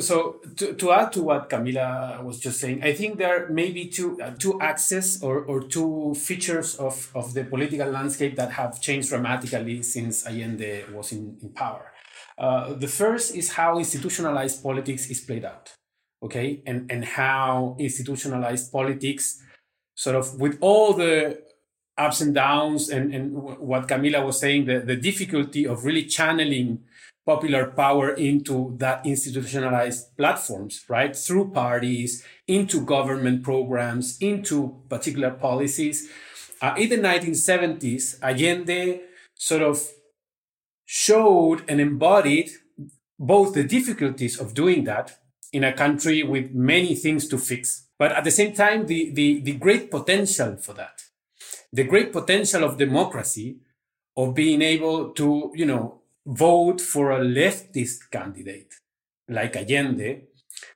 So 0.00 0.40
to, 0.56 0.74
to 0.74 0.92
add 0.92 1.12
to 1.12 1.22
what 1.22 1.50
Camila 1.50 2.22
was 2.24 2.38
just 2.38 2.60
saying, 2.60 2.82
I 2.82 2.94
think 2.94 3.18
there 3.18 3.48
may 3.48 3.70
be 3.70 3.88
two 3.88 4.20
uh, 4.20 4.30
two 4.38 4.60
axes 4.60 5.22
or, 5.22 5.44
or 5.44 5.60
two 5.62 6.14
features 6.14 6.76
of, 6.76 7.10
of 7.14 7.34
the 7.34 7.44
political 7.44 7.88
landscape 7.90 8.36
that 8.36 8.52
have 8.52 8.80
changed 8.80 9.10
dramatically 9.10 9.82
since 9.82 10.26
Allende 10.26 10.84
was 10.92 11.12
in, 11.12 11.36
in 11.42 11.50
power. 11.50 11.92
Uh, 12.38 12.72
the 12.72 12.88
first 12.88 13.34
is 13.34 13.52
how 13.52 13.78
institutionalized 13.78 14.62
politics 14.62 15.10
is 15.10 15.20
played 15.20 15.44
out, 15.44 15.74
okay, 16.22 16.62
and 16.66 16.90
and 16.90 17.04
how 17.04 17.76
institutionalized 17.78 18.72
politics, 18.72 19.42
sort 19.94 20.16
of 20.16 20.40
with 20.40 20.56
all 20.60 20.94
the 20.94 21.42
ups 21.98 22.22
and 22.22 22.34
downs, 22.34 22.88
and 22.88 23.14
and 23.14 23.34
what 23.34 23.86
Camila 23.86 24.24
was 24.24 24.40
saying, 24.40 24.64
the 24.64 24.80
the 24.80 24.96
difficulty 24.96 25.66
of 25.66 25.84
really 25.84 26.04
channeling 26.04 26.84
popular 27.24 27.66
power 27.66 28.10
into 28.10 28.74
that 28.78 29.06
institutionalized 29.06 30.16
platforms, 30.16 30.84
right? 30.88 31.14
Through 31.14 31.52
parties, 31.52 32.24
into 32.48 32.84
government 32.84 33.42
programs, 33.42 34.18
into 34.20 34.82
particular 34.88 35.30
policies. 35.30 36.08
Uh, 36.60 36.74
in 36.76 36.88
the 36.88 36.96
1970s, 36.96 38.20
Allende 38.22 39.00
sort 39.34 39.62
of 39.62 39.88
showed 40.84 41.64
and 41.68 41.80
embodied 41.80 42.50
both 43.18 43.54
the 43.54 43.64
difficulties 43.64 44.38
of 44.38 44.54
doing 44.54 44.84
that 44.84 45.18
in 45.52 45.64
a 45.64 45.72
country 45.72 46.22
with 46.22 46.52
many 46.52 46.94
things 46.94 47.28
to 47.28 47.38
fix, 47.38 47.86
but 47.98 48.12
at 48.12 48.24
the 48.24 48.30
same 48.30 48.52
time, 48.52 48.86
the, 48.86 49.12
the, 49.12 49.40
the 49.40 49.52
great 49.52 49.90
potential 49.90 50.56
for 50.56 50.72
that, 50.72 51.02
the 51.72 51.84
great 51.84 52.12
potential 52.12 52.64
of 52.64 52.78
democracy, 52.78 53.58
of 54.16 54.34
being 54.34 54.60
able 54.60 55.10
to, 55.10 55.52
you 55.54 55.64
know, 55.64 56.01
vote 56.26 56.80
for 56.80 57.10
a 57.12 57.20
leftist 57.20 58.10
candidate 58.10 58.74
like 59.28 59.56
Allende 59.56 60.22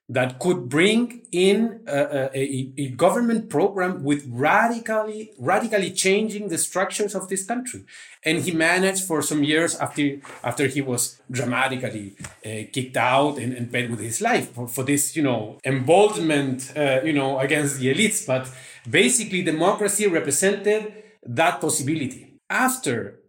that 0.09 0.39
could 0.39 0.69
bring 0.69 1.27
in 1.33 1.81
a, 1.87 2.31
a, 2.33 2.73
a, 2.79 2.89
government 2.91 3.51
program 3.51 4.05
with 4.05 4.25
radically 4.29 5.33
radically 5.39 5.91
changing 5.91 6.49
the 6.49 6.59
structures 6.59 7.15
of 7.15 7.29
this 7.29 7.45
country. 7.45 7.85
And 8.25 8.43
he 8.43 8.53
managed 8.53 9.05
for 9.05 9.21
some 9.21 9.43
years 9.43 9.75
after 9.77 10.19
after 10.45 10.69
he 10.69 10.81
was 10.81 11.21
dramatically 11.31 12.17
uh, 12.45 12.71
kicked 12.73 12.97
out 12.97 13.39
and, 13.39 13.53
and 13.53 13.73
paid 13.73 13.91
with 13.91 14.01
his 14.01 14.21
life 14.21 14.53
for, 14.53 14.69
for 14.69 14.85
this 14.85 15.17
you 15.17 15.23
know 15.23 15.59
emboldenment 15.65 16.73
uh, 16.77 17.01
you 17.03 17.13
know 17.13 17.41
against 17.41 17.81
the 17.81 17.93
elites. 17.93 18.25
But 18.27 18.49
basically 18.89 19.43
democracy 19.43 20.07
represented 20.07 21.03
that 21.25 21.61
possibility. 21.61 22.39
After 22.49 23.21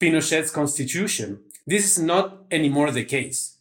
pinochet's 0.00 0.50
constitution 0.50 1.40
this 1.66 1.84
is 1.84 2.02
not 2.02 2.44
anymore 2.50 2.90
the 2.90 3.04
case 3.04 3.58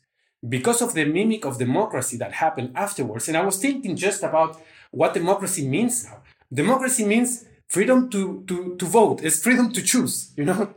because 0.48 0.82
of 0.82 0.94
the 0.94 1.06
mimic 1.06 1.46
of 1.46 1.60
democracy 1.60 2.18
that 2.18 2.34
happened 2.34 2.72
afterwards. 2.76 3.28
And 3.28 3.38
I 3.38 3.46
was 3.46 3.58
thinking 3.58 3.96
just 3.96 4.24
about 4.24 4.60
what 4.92 5.14
democracy 5.14 5.68
means 5.68 6.06
now. 6.06 6.22
Democracy 6.52 7.06
means 7.06 7.46
freedom 7.68 8.10
to, 8.10 8.44
to, 8.48 8.76
to 8.76 8.86
vote, 8.86 9.22
it's 9.24 9.42
freedom 9.42 9.72
to 9.72 9.82
choose, 9.82 10.34
you 10.36 10.46
know? 10.46 10.74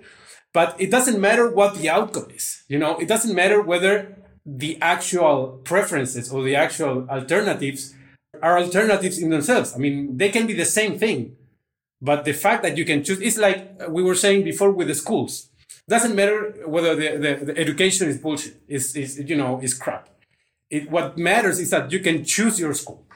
But 0.52 0.76
it 0.78 0.90
doesn't 0.90 1.20
matter 1.20 1.50
what 1.50 1.74
the 1.76 1.88
outcome 1.88 2.28
is, 2.30 2.62
you 2.68 2.78
know? 2.78 2.96
It 2.98 3.08
doesn't 3.08 3.34
matter 3.34 3.60
whether 3.60 4.16
the 4.46 4.78
actual 4.80 5.60
preferences 5.64 6.30
or 6.30 6.44
the 6.44 6.54
actual 6.54 7.08
alternatives 7.10 7.94
are 8.42 8.58
alternatives 8.58 9.18
in 9.18 9.30
themselves. 9.30 9.74
I 9.74 9.78
mean, 9.78 10.16
they 10.16 10.28
can 10.28 10.46
be 10.46 10.52
the 10.52 10.64
same 10.64 10.98
thing. 10.98 11.36
But 12.00 12.24
the 12.24 12.34
fact 12.34 12.62
that 12.62 12.76
you 12.76 12.84
can 12.84 13.02
choose, 13.02 13.20
it's 13.20 13.38
like 13.38 13.88
we 13.88 14.02
were 14.02 14.14
saying 14.14 14.44
before 14.44 14.70
with 14.70 14.88
the 14.88 14.94
schools 14.94 15.48
doesn't 15.88 16.14
matter 16.14 16.54
whether 16.66 16.94
the, 16.96 17.18
the, 17.18 17.44
the 17.46 17.58
education 17.58 18.08
is 18.08 18.18
bullshit, 18.18 18.62
is, 18.68 18.96
is, 18.96 19.18
you 19.18 19.36
know, 19.36 19.60
is 19.60 19.74
crap. 19.74 20.08
It, 20.70 20.90
what 20.90 21.18
matters 21.18 21.58
is 21.60 21.70
that 21.70 21.92
you 21.92 22.00
can 22.00 22.24
choose 22.24 22.58
your 22.58 22.74
school. 22.74 23.06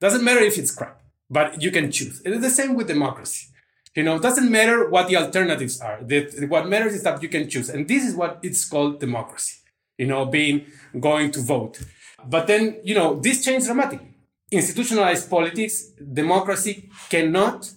Doesn't 0.00 0.24
matter 0.24 0.40
if 0.40 0.58
it's 0.58 0.70
crap, 0.70 1.00
but 1.30 1.62
you 1.62 1.70
can 1.70 1.90
choose. 1.90 2.22
It 2.24 2.32
is 2.32 2.40
the 2.40 2.50
same 2.50 2.74
with 2.74 2.86
democracy. 2.86 3.48
You 3.94 4.02
know, 4.02 4.18
doesn't 4.18 4.50
matter 4.50 4.90
what 4.90 5.08
the 5.08 5.16
alternatives 5.16 5.80
are. 5.80 6.02
The, 6.02 6.46
what 6.48 6.68
matters 6.68 6.94
is 6.94 7.02
that 7.04 7.22
you 7.22 7.30
can 7.30 7.48
choose. 7.48 7.70
And 7.70 7.88
this 7.88 8.04
is 8.04 8.14
what 8.14 8.40
it's 8.42 8.68
called 8.68 9.00
democracy. 9.00 9.56
You 9.96 10.06
know, 10.06 10.26
being 10.26 10.66
going 11.00 11.30
to 11.32 11.40
vote. 11.40 11.80
But 12.26 12.46
then, 12.46 12.80
you 12.84 12.94
know, 12.94 13.18
this 13.18 13.42
changed 13.42 13.66
dramatically. 13.66 14.14
Institutionalized 14.50 15.30
politics, 15.30 15.92
democracy 16.12 16.90
cannot 17.08 17.70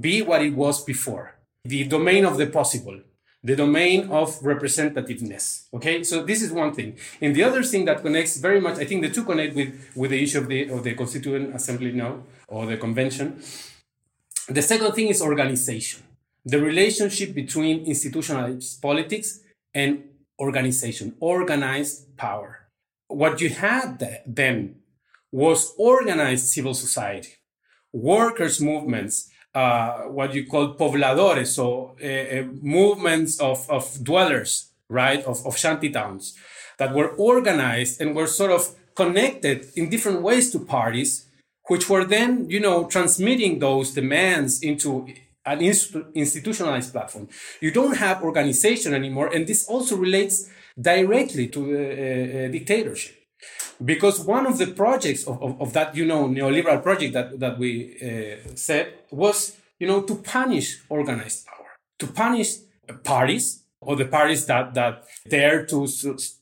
be 0.00 0.22
what 0.22 0.42
it 0.42 0.54
was 0.54 0.84
before. 0.84 1.34
The 1.64 1.84
domain 1.84 2.24
of 2.24 2.36
the 2.36 2.46
possible 2.46 3.00
the 3.44 3.54
domain 3.54 4.08
of 4.10 4.40
representativeness. 4.40 5.66
Okay, 5.74 6.02
so 6.02 6.24
this 6.24 6.40
is 6.42 6.50
one 6.50 6.72
thing. 6.74 6.96
And 7.20 7.36
the 7.36 7.42
other 7.42 7.62
thing 7.62 7.84
that 7.84 8.02
connects 8.02 8.38
very 8.38 8.60
much, 8.60 8.78
I 8.78 8.86
think 8.86 9.02
the 9.02 9.10
two 9.10 9.24
connect 9.24 9.54
with, 9.54 9.90
with 9.94 10.10
the 10.12 10.22
issue 10.22 10.38
of 10.38 10.48
the, 10.48 10.70
of 10.70 10.82
the 10.82 10.94
Constituent 10.94 11.54
Assembly 11.54 11.92
now, 11.92 12.22
or 12.48 12.64
the 12.64 12.78
convention. 12.78 13.42
The 14.48 14.62
second 14.62 14.92
thing 14.92 15.08
is 15.08 15.20
organization. 15.20 16.02
The 16.46 16.60
relationship 16.60 17.34
between 17.34 17.84
institutionalized 17.84 18.80
politics 18.80 19.40
and 19.74 20.04
organization, 20.38 21.14
organized 21.20 22.16
power. 22.16 22.66
What 23.08 23.40
you 23.42 23.50
had 23.50 24.22
then 24.26 24.76
was 25.30 25.74
organized 25.78 26.46
civil 26.46 26.74
society, 26.74 27.34
workers' 27.92 28.60
movements, 28.60 29.30
uh, 29.54 30.02
what 30.08 30.34
you 30.34 30.46
call 30.46 30.74
pobladores, 30.74 31.48
so 31.48 31.96
uh, 32.02 32.06
uh, 32.06 32.42
movements 32.60 33.40
of, 33.40 33.68
of 33.70 34.02
dwellers, 34.02 34.70
right, 34.88 35.24
of, 35.24 35.46
of 35.46 35.56
shanty 35.56 35.90
towns 35.90 36.34
that 36.78 36.92
were 36.92 37.10
organized 37.10 38.00
and 38.00 38.16
were 38.16 38.26
sort 38.26 38.50
of 38.50 38.74
connected 38.96 39.66
in 39.76 39.88
different 39.88 40.22
ways 40.22 40.50
to 40.50 40.58
parties, 40.58 41.26
which 41.68 41.88
were 41.88 42.04
then, 42.04 42.50
you 42.50 42.60
know, 42.60 42.86
transmitting 42.86 43.58
those 43.58 43.92
demands 43.92 44.60
into 44.62 45.06
an 45.46 45.60
institutionalized 45.60 46.92
platform. 46.92 47.28
You 47.60 47.70
don't 47.70 47.96
have 47.96 48.22
organization 48.22 48.94
anymore, 48.94 49.28
and 49.32 49.46
this 49.46 49.66
also 49.66 49.96
relates 49.96 50.50
directly 50.80 51.48
to 51.48 51.60
the 51.66 52.46
uh, 52.46 52.48
dictatorship 52.50 53.23
because 53.84 54.20
one 54.20 54.46
of 54.46 54.58
the 54.58 54.68
projects 54.68 55.24
of, 55.26 55.42
of, 55.42 55.60
of, 55.60 55.72
that 55.72 55.96
you 55.96 56.04
know 56.04 56.28
neoliberal 56.28 56.82
project 56.82 57.12
that, 57.14 57.38
that 57.40 57.58
we 57.58 57.96
uh, 58.02 58.48
said 58.54 58.94
was 59.10 59.56
you 59.78 59.86
know 59.86 60.02
to 60.02 60.14
punish 60.16 60.80
organized 60.88 61.46
power 61.46 61.66
to 61.98 62.06
punish 62.06 62.56
parties 63.02 63.64
or 63.80 63.96
the 63.96 64.04
parties 64.04 64.46
that 64.46 64.74
that 64.74 65.04
dare 65.28 65.66
to 65.66 65.88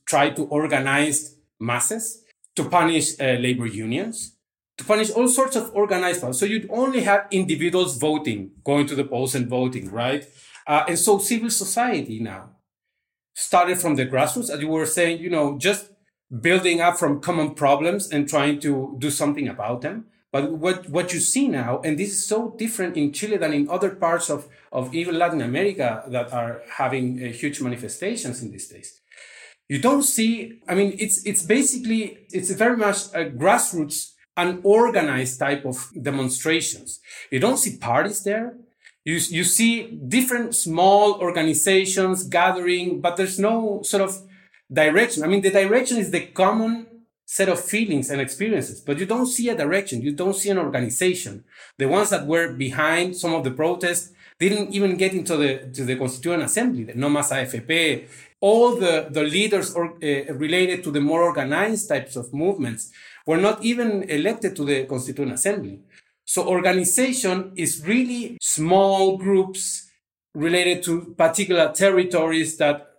try 0.07 0.31
to 0.31 0.45
organize 0.45 1.37
masses 1.59 2.25
to 2.55 2.65
punish 2.69 3.19
uh, 3.21 3.39
labor 3.39 3.67
unions 3.67 4.37
to 4.79 4.85
punish 4.85 5.11
all 5.11 5.29
sorts 5.29 5.57
of 5.57 5.71
organized 5.75 6.21
power. 6.21 6.33
So 6.33 6.47
you'd 6.47 6.69
only 6.71 7.03
have 7.03 7.27
individuals 7.31 7.99
voting 7.99 8.53
going 8.65 8.87
to 8.87 8.95
the 8.95 9.05
polls 9.05 9.35
and 9.35 9.47
voting 9.47 9.91
right? 9.91 10.27
Uh, 10.67 10.85
and 10.89 10.99
so 10.99 11.19
civil 11.19 11.51
society 11.51 12.21
now 12.21 12.51
started 13.35 13.79
from 13.79 13.97
the 13.97 14.07
grassroots, 14.07 14.51
as 14.51 14.61
you 14.61 14.69
were 14.69 14.87
saying, 14.87 15.21
you 15.21 15.31
know, 15.31 15.59
just 15.59 15.92
building 16.41 16.81
up 16.81 16.99
from 16.99 17.21
common 17.21 17.55
problems 17.55 18.11
and 18.11 18.29
trying 18.29 18.59
to 18.61 18.97
do 18.99 19.11
something 19.11 19.49
about 19.49 19.83
them. 19.83 20.07
But 20.33 20.53
what, 20.53 20.89
what 20.89 21.13
you 21.13 21.21
see 21.21 21.47
now, 21.47 21.83
and 21.85 21.99
this 21.99 22.09
is 22.09 22.25
so 22.27 22.55
different 22.57 22.97
in 22.97 23.13
Chile 23.13 23.37
than 23.37 23.53
in 23.53 23.69
other 23.69 23.91
parts 23.91 24.31
of, 24.31 24.49
of 24.73 24.95
even 24.95 25.19
Latin 25.19 25.43
America 25.43 26.03
that 26.09 26.33
are 26.33 26.63
having 26.79 27.23
uh, 27.23 27.29
huge 27.29 27.61
manifestations 27.61 28.43
in 28.43 28.51
these 28.51 28.69
days. 28.69 29.01
You 29.69 29.79
don't 29.79 30.03
see, 30.03 30.61
I 30.67 30.75
mean, 30.75 30.97
it's, 30.99 31.25
it's 31.27 31.43
basically, 31.43 32.27
it's 32.31 32.51
very 32.51 32.79
much 32.79 33.09
a 33.15 33.27
grassroots, 33.27 34.13
unorganized 34.35 35.39
type 35.39 35.67
of 35.67 35.91
demonstrations. 36.01 37.01
You 37.31 37.39
don't 37.39 37.59
see 37.59 37.77
parties 37.77 38.25
there. 38.25 38.57
You, 39.05 39.15
you 39.15 39.45
see 39.45 39.99
different 40.09 40.55
small 40.55 41.15
organizations 41.21 42.23
gathering, 42.25 43.03
but 43.03 43.17
there's 43.17 43.39
no 43.39 43.83
sort 43.83 44.03
of 44.03 44.19
direction. 44.73 45.23
I 45.23 45.27
mean, 45.27 45.43
the 45.43 45.51
direction 45.51 45.99
is 45.99 46.11
the 46.11 46.27
common 46.27 46.87
set 47.25 47.49
of 47.49 47.61
feelings 47.61 48.11
and 48.11 48.21
experiences, 48.21 48.81
but 48.81 48.99
you 48.99 49.07
don't 49.07 49.27
see 49.27 49.49
a 49.49 49.57
direction. 49.57 50.03
You 50.03 50.13
don't 50.13 50.37
see 50.37 50.51
an 50.51 50.59
organization. 50.59 51.45
The 51.79 51.87
ones 51.87 52.11
that 52.11 52.27
were 52.27 52.53
behind 52.53 53.17
some 53.17 53.35
of 53.35 53.45
the 53.45 53.51
protests 53.51 54.13
didn't 54.39 54.75
even 54.75 54.97
get 54.97 55.13
into 55.13 55.37
the, 55.37 55.71
to 55.73 55.85
the 55.85 55.97
Constituent 55.97 56.43
Assembly, 56.43 56.85
the 56.85 56.95
No 56.95 57.09
Más 57.09 57.31
AFP, 57.31 58.09
all 58.41 58.75
the, 58.75 59.07
the 59.11 59.23
leaders 59.23 59.73
or, 59.75 59.95
uh, 60.03 60.35
related 60.35 60.83
to 60.85 60.91
the 60.91 61.01
more 61.01 61.23
organized 61.23 61.89
types 61.89 62.17
of 62.17 62.35
movements 62.35 62.91
were 63.27 63.37
not 63.37 63.65
even 63.65 64.03
elected 64.05 64.57
to 64.57 64.65
the 64.65 64.85
Constituent 64.85 65.33
Assembly. 65.33 65.81
So 66.25 66.49
organization 66.49 67.53
is 67.57 67.87
really 67.87 68.37
small 68.41 69.17
groups 69.17 69.89
related 70.35 70.83
to 70.85 71.15
particular 71.17 71.73
territories 71.73 72.57
that 72.57 72.92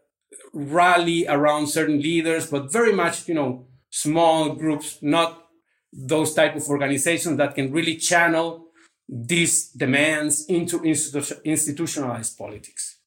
rally 0.54 1.26
around 1.28 1.68
certain 1.68 2.02
leaders, 2.02 2.50
but 2.50 2.72
very 2.72 2.94
much, 2.94 3.28
you 3.28 3.34
know, 3.34 3.68
small 3.90 4.54
groups, 4.56 5.00
not 5.02 5.48
those 5.92 6.34
type 6.34 6.56
of 6.56 6.68
organizations 6.68 7.38
that 7.38 7.56
can 7.56 7.72
really 7.72 7.96
channel 7.96 8.68
these 9.08 9.70
demands 9.70 10.46
into 10.46 10.80
institu- 10.80 11.44
institutionalized 11.44 12.38
politics. 12.38 12.98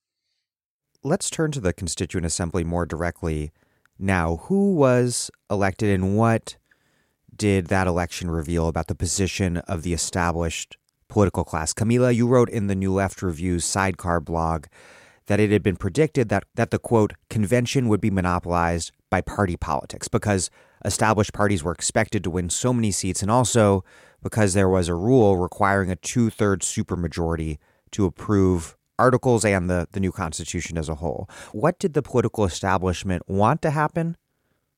Let's 1.02 1.30
turn 1.30 1.52
to 1.52 1.60
the 1.60 1.72
Constituent 1.72 2.26
Assembly 2.26 2.64
more 2.64 2.86
directly 2.86 3.52
now. 3.98 4.36
Who 4.44 4.74
was 4.74 5.30
elected 5.50 5.90
and 5.90 6.16
what 6.16 6.56
did 7.34 7.66
that 7.66 7.86
election 7.86 8.30
reveal 8.30 8.68
about 8.68 8.86
the 8.86 8.94
position 8.94 9.58
of 9.58 9.82
the 9.82 9.92
established 9.92 10.76
political 11.08 11.44
class? 11.44 11.72
Camila, 11.72 12.14
you 12.14 12.26
wrote 12.26 12.48
in 12.48 12.66
the 12.66 12.74
New 12.74 12.92
Left 12.92 13.22
Review's 13.22 13.64
sidecar 13.64 14.20
blog 14.20 14.66
that 15.26 15.40
it 15.40 15.50
had 15.50 15.62
been 15.62 15.76
predicted 15.76 16.28
that, 16.28 16.44
that 16.54 16.70
the 16.70 16.78
quote 16.78 17.14
convention 17.28 17.88
would 17.88 18.00
be 18.00 18.10
monopolized 18.10 18.92
by 19.10 19.20
party 19.20 19.56
politics 19.56 20.08
because 20.08 20.50
established 20.84 21.32
parties 21.32 21.62
were 21.62 21.72
expected 21.72 22.22
to 22.24 22.30
win 22.30 22.50
so 22.50 22.72
many 22.72 22.90
seats 22.90 23.22
and 23.22 23.30
also 23.30 23.84
because 24.22 24.54
there 24.54 24.68
was 24.68 24.88
a 24.88 24.94
rule 24.94 25.36
requiring 25.36 25.90
a 25.90 25.96
two 25.96 26.30
thirds 26.30 26.66
supermajority 26.66 27.58
to 27.92 28.04
approve 28.06 28.76
articles 28.98 29.44
and 29.44 29.68
the, 29.68 29.86
the 29.92 30.00
new 30.00 30.12
constitution 30.12 30.78
as 30.78 30.88
a 30.88 30.96
whole. 30.96 31.28
What 31.52 31.78
did 31.78 31.94
the 31.94 32.02
political 32.02 32.44
establishment 32.44 33.28
want 33.28 33.62
to 33.62 33.70
happen 33.70 34.16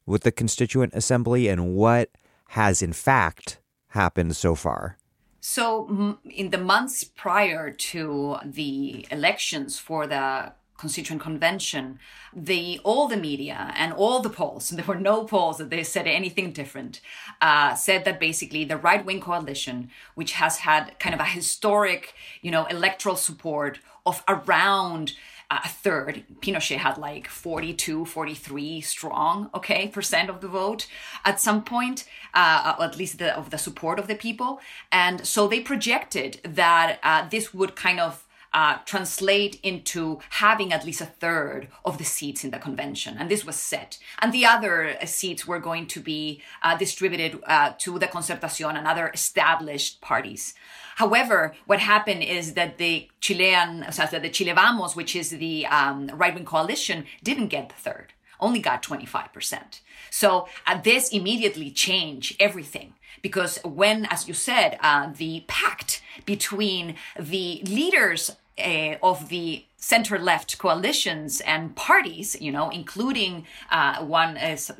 with 0.06 0.22
the 0.22 0.32
Constituent 0.32 0.92
Assembly 0.94 1.48
and 1.48 1.74
what 1.74 2.10
has 2.48 2.82
in 2.82 2.92
fact 2.92 3.60
happened 3.88 4.36
so 4.36 4.54
far? 4.54 4.98
So, 5.40 6.18
in 6.24 6.50
the 6.50 6.58
months 6.58 7.04
prior 7.04 7.70
to 7.70 8.36
the 8.44 9.06
elections 9.10 9.78
for 9.78 10.06
the 10.06 10.52
Constituent 10.78 11.20
Convention, 11.20 11.98
the 12.34 12.80
all 12.84 13.08
the 13.08 13.16
media 13.16 13.72
and 13.76 13.92
all 13.92 14.20
the 14.20 14.30
polls, 14.30 14.68
there 14.70 14.84
were 14.84 14.94
no 14.94 15.24
polls 15.24 15.58
that 15.58 15.70
they 15.70 15.82
said 15.82 16.06
anything 16.06 16.52
different, 16.52 17.00
uh, 17.40 17.74
said 17.74 18.04
that 18.04 18.20
basically 18.20 18.64
the 18.64 18.76
right 18.76 19.04
wing 19.04 19.20
coalition, 19.20 19.90
which 20.14 20.32
has 20.32 20.58
had 20.58 20.98
kind 20.98 21.14
of 21.14 21.20
a 21.20 21.24
historic, 21.24 22.14
you 22.40 22.50
know, 22.50 22.64
electoral 22.66 23.16
support 23.16 23.80
of 24.06 24.22
around 24.28 25.12
a 25.50 25.68
third. 25.68 26.24
Pinochet 26.40 26.76
had 26.76 26.98
like 26.98 27.26
42, 27.26 28.04
43 28.04 28.80
strong, 28.82 29.50
okay, 29.54 29.88
percent 29.88 30.28
of 30.28 30.40
the 30.40 30.48
vote 30.48 30.86
at 31.24 31.40
some 31.40 31.64
point, 31.64 32.04
uh, 32.34 32.74
at 32.78 32.98
least 32.98 33.18
the, 33.18 33.36
of 33.36 33.50
the 33.50 33.58
support 33.58 33.98
of 33.98 34.08
the 34.08 34.14
people. 34.14 34.60
And 34.92 35.26
so 35.26 35.48
they 35.48 35.60
projected 35.60 36.40
that 36.44 36.98
uh, 37.02 37.28
this 37.28 37.54
would 37.54 37.76
kind 37.76 37.98
of 37.98 38.26
uh, 38.52 38.78
translate 38.86 39.60
into 39.62 40.18
having 40.30 40.72
at 40.72 40.84
least 40.84 41.00
a 41.00 41.06
third 41.06 41.68
of 41.84 41.98
the 41.98 42.04
seats 42.04 42.44
in 42.44 42.50
the 42.50 42.58
convention. 42.58 43.16
And 43.18 43.30
this 43.30 43.44
was 43.44 43.56
set. 43.56 43.98
And 44.20 44.32
the 44.32 44.46
other 44.46 44.96
uh, 45.00 45.06
seats 45.06 45.46
were 45.46 45.60
going 45.60 45.86
to 45.88 46.00
be 46.00 46.42
uh, 46.62 46.76
distributed 46.76 47.40
uh, 47.46 47.72
to 47.78 47.98
the 47.98 48.06
Concertacion 48.06 48.76
and 48.76 48.86
other 48.86 49.10
established 49.12 50.00
parties. 50.00 50.54
However, 50.98 51.54
what 51.66 51.78
happened 51.78 52.24
is 52.24 52.54
that 52.54 52.78
the 52.78 53.08
Chilean, 53.20 53.84
o 53.86 53.92
sea, 53.92 54.18
the 54.18 54.28
Chile 54.28 54.50
Vamos, 54.50 54.96
which 54.96 55.14
is 55.14 55.30
the 55.30 55.64
um, 55.66 56.08
right 56.12 56.34
wing 56.34 56.44
coalition, 56.44 57.06
didn't 57.22 57.48
get 57.48 57.68
the 57.68 57.76
third, 57.76 58.14
only 58.40 58.58
got 58.58 58.82
25%. 58.82 59.78
So 60.10 60.48
uh, 60.66 60.80
this 60.82 61.10
immediately 61.10 61.70
changed 61.70 62.34
everything 62.40 62.94
because 63.22 63.60
when, 63.64 64.06
as 64.06 64.26
you 64.26 64.34
said, 64.34 64.76
uh, 64.80 65.12
the 65.16 65.44
pact 65.46 66.02
between 66.26 66.96
the 67.16 67.62
leaders 67.64 68.32
uh, 68.58 68.96
of 69.02 69.28
the 69.28 69.64
center 69.80 70.18
left 70.18 70.58
coalitions 70.58 71.40
and 71.42 71.74
parties, 71.76 72.36
you 72.40 72.50
know, 72.50 72.68
including 72.68 73.46
uh, 73.70 74.04
one 74.04 74.36
is 74.36 74.70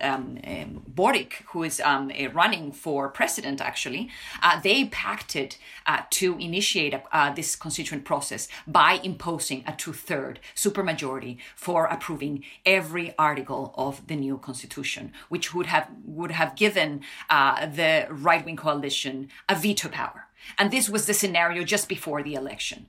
um, 0.00 0.38
um, 0.46 0.82
Boric, 0.86 1.44
who 1.48 1.64
is 1.64 1.80
um, 1.80 2.10
running 2.32 2.70
for 2.70 3.08
president, 3.08 3.60
actually, 3.60 4.08
uh, 4.42 4.60
they 4.60 4.84
pacted 4.86 5.56
uh, 5.86 6.02
to 6.10 6.38
initiate 6.38 6.94
uh, 7.12 7.34
this 7.34 7.56
constituent 7.56 8.04
process 8.04 8.46
by 8.66 9.00
imposing 9.02 9.64
a 9.66 9.72
two 9.72 9.92
third 9.92 10.38
supermajority 10.54 11.38
for 11.56 11.86
approving 11.86 12.44
every 12.64 13.12
article 13.18 13.74
of 13.76 14.06
the 14.06 14.16
new 14.16 14.38
constitution, 14.38 15.12
which 15.28 15.52
would 15.52 15.66
have 15.66 15.88
would 16.04 16.30
have 16.30 16.54
given 16.54 17.00
uh, 17.28 17.66
the 17.66 18.06
right 18.08 18.44
wing 18.44 18.56
coalition 18.56 19.28
a 19.48 19.56
veto 19.56 19.88
power. 19.88 20.23
And 20.58 20.70
this 20.70 20.88
was 20.88 21.06
the 21.06 21.14
scenario 21.14 21.64
just 21.64 21.88
before 21.88 22.22
the 22.22 22.34
election. 22.34 22.86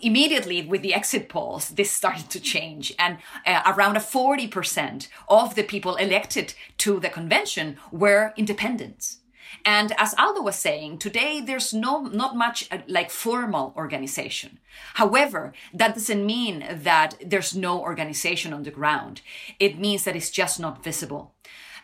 Immediately 0.00 0.66
with 0.66 0.82
the 0.82 0.94
exit 0.94 1.28
polls, 1.28 1.70
this 1.70 1.90
started 1.90 2.30
to 2.30 2.40
change. 2.40 2.92
And 2.98 3.18
uh, 3.46 3.62
around 3.66 3.96
a 3.96 4.00
40% 4.00 5.08
of 5.28 5.54
the 5.54 5.62
people 5.62 5.96
elected 5.96 6.54
to 6.78 7.00
the 7.00 7.08
convention 7.08 7.76
were 7.90 8.34
independents. 8.36 9.18
And 9.64 9.92
as 9.98 10.14
Aldo 10.18 10.42
was 10.42 10.56
saying, 10.56 10.98
today 10.98 11.40
there's 11.40 11.74
no, 11.74 12.02
not 12.02 12.36
much 12.36 12.68
uh, 12.70 12.78
like 12.86 13.10
formal 13.10 13.72
organization. 13.76 14.60
However, 14.94 15.52
that 15.72 15.94
doesn't 15.94 16.24
mean 16.24 16.64
that 16.70 17.14
there's 17.24 17.56
no 17.56 17.80
organization 17.80 18.52
on 18.52 18.62
the 18.62 18.70
ground. 18.70 19.22
It 19.58 19.78
means 19.78 20.04
that 20.04 20.16
it's 20.16 20.30
just 20.30 20.60
not 20.60 20.84
visible 20.84 21.34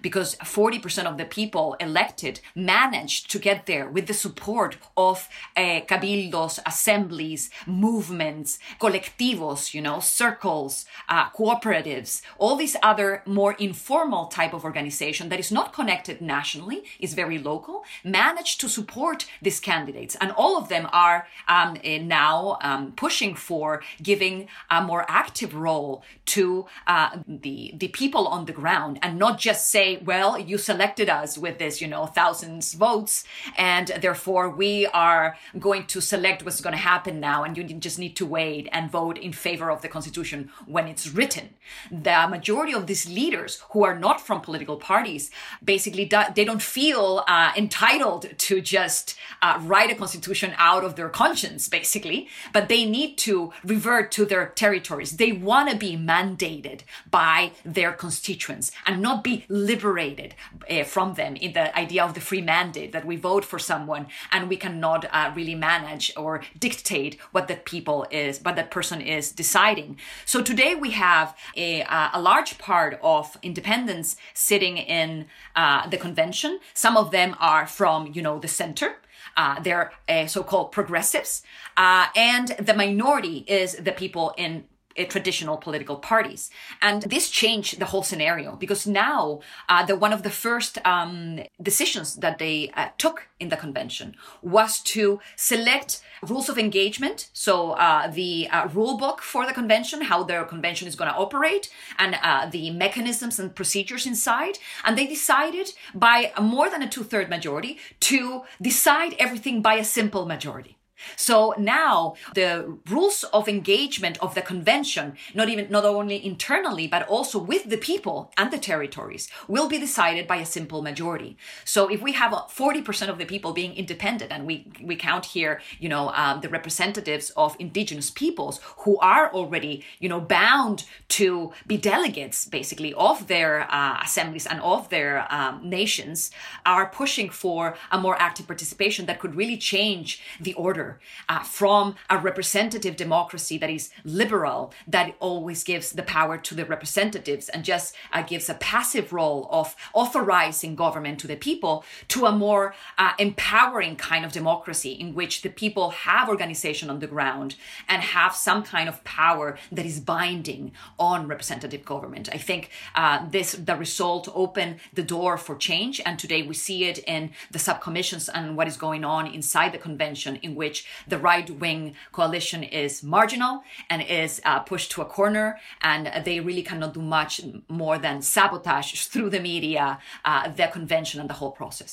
because 0.03 0.37
40% 0.37 1.07
of 1.07 1.17
the 1.17 1.25
people 1.25 1.77
elected 1.81 2.41
managed 2.55 3.31
to 3.31 3.39
get 3.39 3.67
there 3.67 3.89
with 3.89 4.07
the 4.07 4.15
support 4.15 4.77
of 4.97 5.29
uh, 5.57 5.81
cabildos, 5.87 6.59
assemblies, 6.67 7.51
movements, 7.67 8.59
colectivos, 8.81 9.73
you 9.73 9.81
know, 9.81 10.01
circles, 10.01 10.85
uh, 11.09 11.31
cooperatives, 11.31 12.23
all 12.39 12.57
these 12.57 12.77
other 12.83 13.23
more 13.25 13.55
informal 13.55 14.27
type 14.27 14.53
of 14.53 14.65
organization 14.65 15.29
that 15.29 15.39
is 15.39 15.53
not 15.53 15.73
connected 15.73 16.21
nationally, 16.21 16.83
is 16.99 17.15
very 17.15 17.39
local, 17.39 17.85
managed 18.05 18.61
to 18.61 18.69
support 18.69 19.27
these 19.41 19.61
candidates. 19.61 20.17
And 20.21 20.33
all 20.33 20.59
of 20.59 20.69
them 20.69 20.89
are 20.93 21.27
um, 21.49 21.77
uh, 21.85 21.99
now 21.99 22.59
um, 22.63 22.93
pushing 22.93 23.35
for 23.35 23.83
giving 24.03 24.49
a 24.71 24.83
more 24.83 25.05
active 25.09 25.55
role 25.55 26.03
to 26.27 26.67
uh, 26.87 27.19
the, 27.27 27.73
the 27.77 27.89
people 27.89 28.27
on 28.27 28.47
the 28.47 28.53
ground 28.53 28.99
and 29.03 29.19
not 29.19 29.39
just 29.39 29.71
well, 29.99 30.39
you 30.39 30.59
selected 30.59 31.09
us 31.09 31.37
with 31.37 31.59
this, 31.59 31.81
you 31.81 31.89
know, 31.89 32.07
thousands 32.07 32.75
votes, 32.75 33.25
and 33.57 33.89
therefore 34.01 34.51
we 34.51 34.87
are 34.87 35.37
going 35.59 35.87
to 35.87 36.01
select 36.01 36.45
what's 36.45 36.61
going 36.61 36.75
to 36.75 36.79
happen 36.79 37.21
now, 37.21 37.45
and 37.45 37.57
you 37.57 37.65
just 37.65 37.99
need 37.99 38.17
to 38.17 38.27
wait 38.27 38.69
and 38.73 38.91
vote 38.91 39.19
in 39.19 39.33
favor 39.33 39.71
of 39.71 39.83
the 39.83 39.89
Constitution 39.89 40.51
when 40.67 40.89
it's 40.89 41.09
written. 41.09 41.51
The 41.91 42.27
majority 42.29 42.73
of 42.75 42.87
these 42.87 43.09
leaders 43.09 43.63
who 43.71 43.85
are 43.85 43.99
not 43.99 44.21
from 44.21 44.41
political 44.41 44.77
parties 44.77 45.31
basically 45.65 46.09
they 46.35 46.45
don't 46.45 46.63
feel 46.63 47.25
uh, 47.27 47.53
entitled 47.57 48.27
to 48.39 48.61
just 48.61 49.17
uh, 49.41 49.59
write 49.63 49.91
a 49.91 49.95
constitution 49.95 50.53
out 50.57 50.85
of 50.85 50.97
their 50.97 51.09
conscience, 51.09 51.69
basically, 51.69 52.29
but 52.53 52.69
they 52.69 52.85
need 52.85 53.17
to 53.19 53.53
revert 53.65 54.11
to 54.13 54.25
their 54.25 54.47
territories. 54.47 55.17
They 55.17 55.33
want 55.33 55.71
to 55.71 55.77
be 55.77 55.97
mandated 55.97 56.81
by 57.11 57.53
their 57.65 57.93
constituents 57.93 58.73
and 58.87 59.03
not 59.03 59.25
be 59.25 59.45
liberal 59.49 59.82
liberated 59.83 60.35
uh, 60.71 60.85
from 60.85 61.15
them 61.15 61.37
in 61.37 61.53
the 61.53 61.77
idea 61.77 62.05
of 62.05 62.15
the 62.15 62.21
free 62.21 62.41
mandate 62.41 62.93
that 62.93 63.05
we 63.05 63.17
vote 63.17 63.45
for 63.45 63.59
someone 63.59 64.07
and 64.31 64.49
we 64.49 64.57
cannot 64.57 65.05
uh, 65.11 65.33
really 65.35 65.55
manage 65.55 66.13
or 66.17 66.41
dictate 66.59 67.17
what 67.33 67.49
that 67.49 67.65
people 67.65 68.07
is, 68.11 68.41
what 68.43 68.57
that 68.57 68.71
person 68.71 69.01
is 69.01 69.33
deciding. 69.33 69.99
So 70.25 70.43
today 70.43 70.75
we 70.75 70.91
have 70.93 71.37
a, 71.57 71.83
a 72.13 72.21
large 72.21 72.59
part 72.59 72.99
of 73.03 73.37
independents 73.43 74.17
sitting 74.35 74.77
in 74.77 75.27
uh, 75.57 75.89
the 75.89 75.97
convention. 75.97 76.61
Some 76.75 76.97
of 76.97 77.11
them 77.11 77.37
are 77.41 77.67
from, 77.67 78.13
you 78.15 78.23
know, 78.23 78.39
the 78.39 78.49
center. 78.49 78.97
Uh, 79.37 79.59
they're 79.61 79.93
uh, 80.09 80.27
so-called 80.27 80.73
progressives, 80.73 81.43
uh, 81.79 82.07
and 82.15 82.49
the 82.61 82.75
minority 82.75 83.45
is 83.49 83.77
the 83.77 83.93
people 83.93 84.35
in 84.37 84.53
uh, 84.59 84.72
traditional 85.09 85.57
political 85.57 85.97
parties. 85.97 86.51
And 86.81 87.03
this 87.03 87.31
changed 87.31 87.79
the 87.79 87.87
whole 87.87 88.03
scenario 88.03 88.57
because 88.57 88.87
now 88.87 89.41
uh, 89.69 89.85
the 89.85 89.97
one 89.97 90.13
of 90.13 90.23
the 90.23 90.31
first 90.31 90.79
um, 90.87 91.41
decisions 91.61 92.17
that 92.17 92.39
they 92.39 92.71
uh, 92.75 92.89
took 92.99 93.29
in 93.41 93.49
the 93.49 93.57
convention 93.57 94.15
was 94.43 94.81
to 94.81 95.21
select 95.37 96.03
rules 96.23 96.49
of 96.49 96.59
engagement. 96.59 97.29
So 97.33 97.73
uh, 97.73 98.09
the 98.09 98.49
uh, 98.51 98.69
rule 98.69 98.97
book 98.97 99.21
for 99.21 99.47
the 99.47 99.53
convention, 99.53 100.03
how 100.03 100.23
the 100.23 100.45
convention 100.45 100.89
is 100.89 100.97
going 100.97 101.11
to 101.11 101.17
operate, 101.17 101.71
and 101.99 102.17
uh, 102.23 102.47
the 102.47 102.71
mechanisms 102.71 103.39
and 103.39 103.55
procedures 103.55 104.07
inside. 104.07 104.59
And 104.85 104.97
they 104.97 105.07
decided 105.07 105.73
by 105.95 106.33
more 106.41 106.71
than 106.71 106.83
a 106.83 106.89
two-third 106.89 107.29
majority 107.29 107.79
to 108.01 108.43
decide 108.61 109.15
everything 109.19 109.63
by 109.63 109.75
a 109.75 109.85
simple 109.85 110.27
majority. 110.27 110.77
So 111.17 111.55
now 111.59 112.15
the 112.35 112.79
rules 112.89 113.25
of 113.33 113.49
engagement 113.49 114.19
of 114.21 114.35
the 114.35 114.43
convention, 114.43 115.17
not 115.35 115.49
even, 115.49 115.71
not 115.71 115.85
only 115.85 116.25
internally, 116.25 116.87
but 116.87 117.07
also 117.09 117.39
with 117.39 117.71
the 117.71 117.77
people 117.77 118.33
and 118.37 118.51
the 118.51 118.59
territories 118.59 119.29
will 119.49 119.69
be 119.69 119.79
decided 119.79 120.27
by 120.27 120.37
a 120.37 120.47
simple 120.47 120.83
majority. 120.83 121.37
So 121.65 121.89
if 121.89 122.03
we 122.03 122.13
have 122.13 122.33
40% 122.33 123.09
of 123.09 123.19
the 123.19 123.25
people 123.25 123.53
being 123.53 123.75
independent 123.75 124.33
and 124.33 124.47
we, 124.47 124.71
we 124.83 124.97
count 124.97 125.27
here, 125.27 125.61
you 125.79 125.89
know, 125.89 126.11
um, 126.11 126.41
the 126.41 126.49
representatives 126.49 127.31
of 127.37 127.57
indigenous 127.59 128.11
peoples 128.11 128.61
who 128.79 128.99
are 128.99 129.33
already, 129.33 129.85
you 129.99 130.09
know, 130.09 130.21
bound 130.21 130.85
to 131.09 131.53
be 131.67 131.77
delegates 131.77 132.47
basically 132.47 132.95
of 132.95 133.27
their 133.29 133.67
uh, 133.71 134.01
assemblies 134.03 134.47
and 134.47 134.61
of 134.61 134.89
their 134.89 135.27
um, 135.33 135.69
nations 135.69 136.31
are 136.65 136.87
pushing 136.87 137.29
for 137.31 137.77
a 137.91 137.99
more 137.99 138.17
active 138.21 138.47
participation 138.47 139.07
that 139.07 139.19
could 139.19 139.35
really 139.35 139.57
change 139.57 140.21
the 140.41 140.55
order 140.55 140.92
uh, 141.29 141.43
from 141.43 141.95
a 142.09 142.19
representative 142.19 142.97
democracy 142.97 143.59
that 143.59 143.71
is 143.71 143.91
liberal, 144.05 144.73
that 144.87 145.15
always 145.21 145.65
gives 145.65 145.93
the 145.93 146.03
power 146.03 146.39
to 146.39 146.55
the 146.55 146.65
representatives 146.65 147.49
and 147.49 147.65
just 147.65 147.95
uh, 148.13 148.23
gives 148.23 148.49
a 148.49 148.55
passive 148.55 149.13
role 149.13 149.49
of 149.51 149.77
authorizing 149.95 150.75
government 150.75 151.19
to 151.21 151.27
the 151.27 151.37
people, 151.37 151.85
to 152.09 152.27
a 152.27 152.33
more 152.33 152.75
uh, 152.99 153.13
empowering 153.19 153.97
kind 153.97 154.25
of 154.25 154.33
democracy 154.33 154.93
in 154.93 155.15
which 155.15 155.43
the 155.43 155.49
people 155.49 155.91
have 155.91 156.29
organization 156.29 156.91
on 156.91 156.99
the 156.99 157.07
ground 157.07 157.57
and 157.89 158.03
have 158.03 158.35
some 158.35 158.63
kind 158.63 158.89
of 158.89 159.03
power 159.05 159.59
that 159.71 159.87
is 159.87 160.01
binding 160.01 160.73
on 160.99 161.29
representative 161.29 161.85
government. 161.85 162.29
I 162.33 162.39
think 162.39 162.71
uh, 162.95 163.29
this 163.31 163.53
the 163.53 163.77
result 163.77 164.29
opened 164.35 164.77
the 164.93 165.03
door 165.03 165.37
for 165.37 165.55
change, 165.57 166.01
and 166.07 166.19
today 166.19 166.43
we 166.43 166.55
see 166.55 166.85
it 166.91 166.99
in 167.15 167.31
the 167.51 167.59
subcommissions 167.59 168.29
and 168.33 168.57
what 168.57 168.69
is 168.69 168.77
going 168.77 169.05
on 169.05 169.27
inside 169.27 169.73
the 169.73 169.79
convention, 169.89 170.37
in 170.37 170.55
which 170.55 170.72
the 171.13 171.19
right 171.31 171.49
wing 171.63 171.95
coalition 172.19 172.63
is 172.63 173.03
marginal 173.03 173.55
and 173.91 174.03
is 174.03 174.41
uh, 174.45 174.61
pushed 174.71 174.91
to 174.93 175.03
a 175.03 175.09
corner, 175.19 175.47
and 175.81 176.03
they 176.27 176.39
really 176.49 176.65
cannot 176.71 176.95
do 176.95 177.03
much 177.03 177.35
more 177.69 177.99
than 177.99 178.23
sabotage 178.23 178.91
through 179.11 179.31
the 179.31 179.41
media 179.53 179.99
uh, 180.25 180.49
the 180.49 180.67
convention 180.79 181.21
and 181.21 181.29
the 181.31 181.39
whole 181.41 181.53
process. 181.53 181.93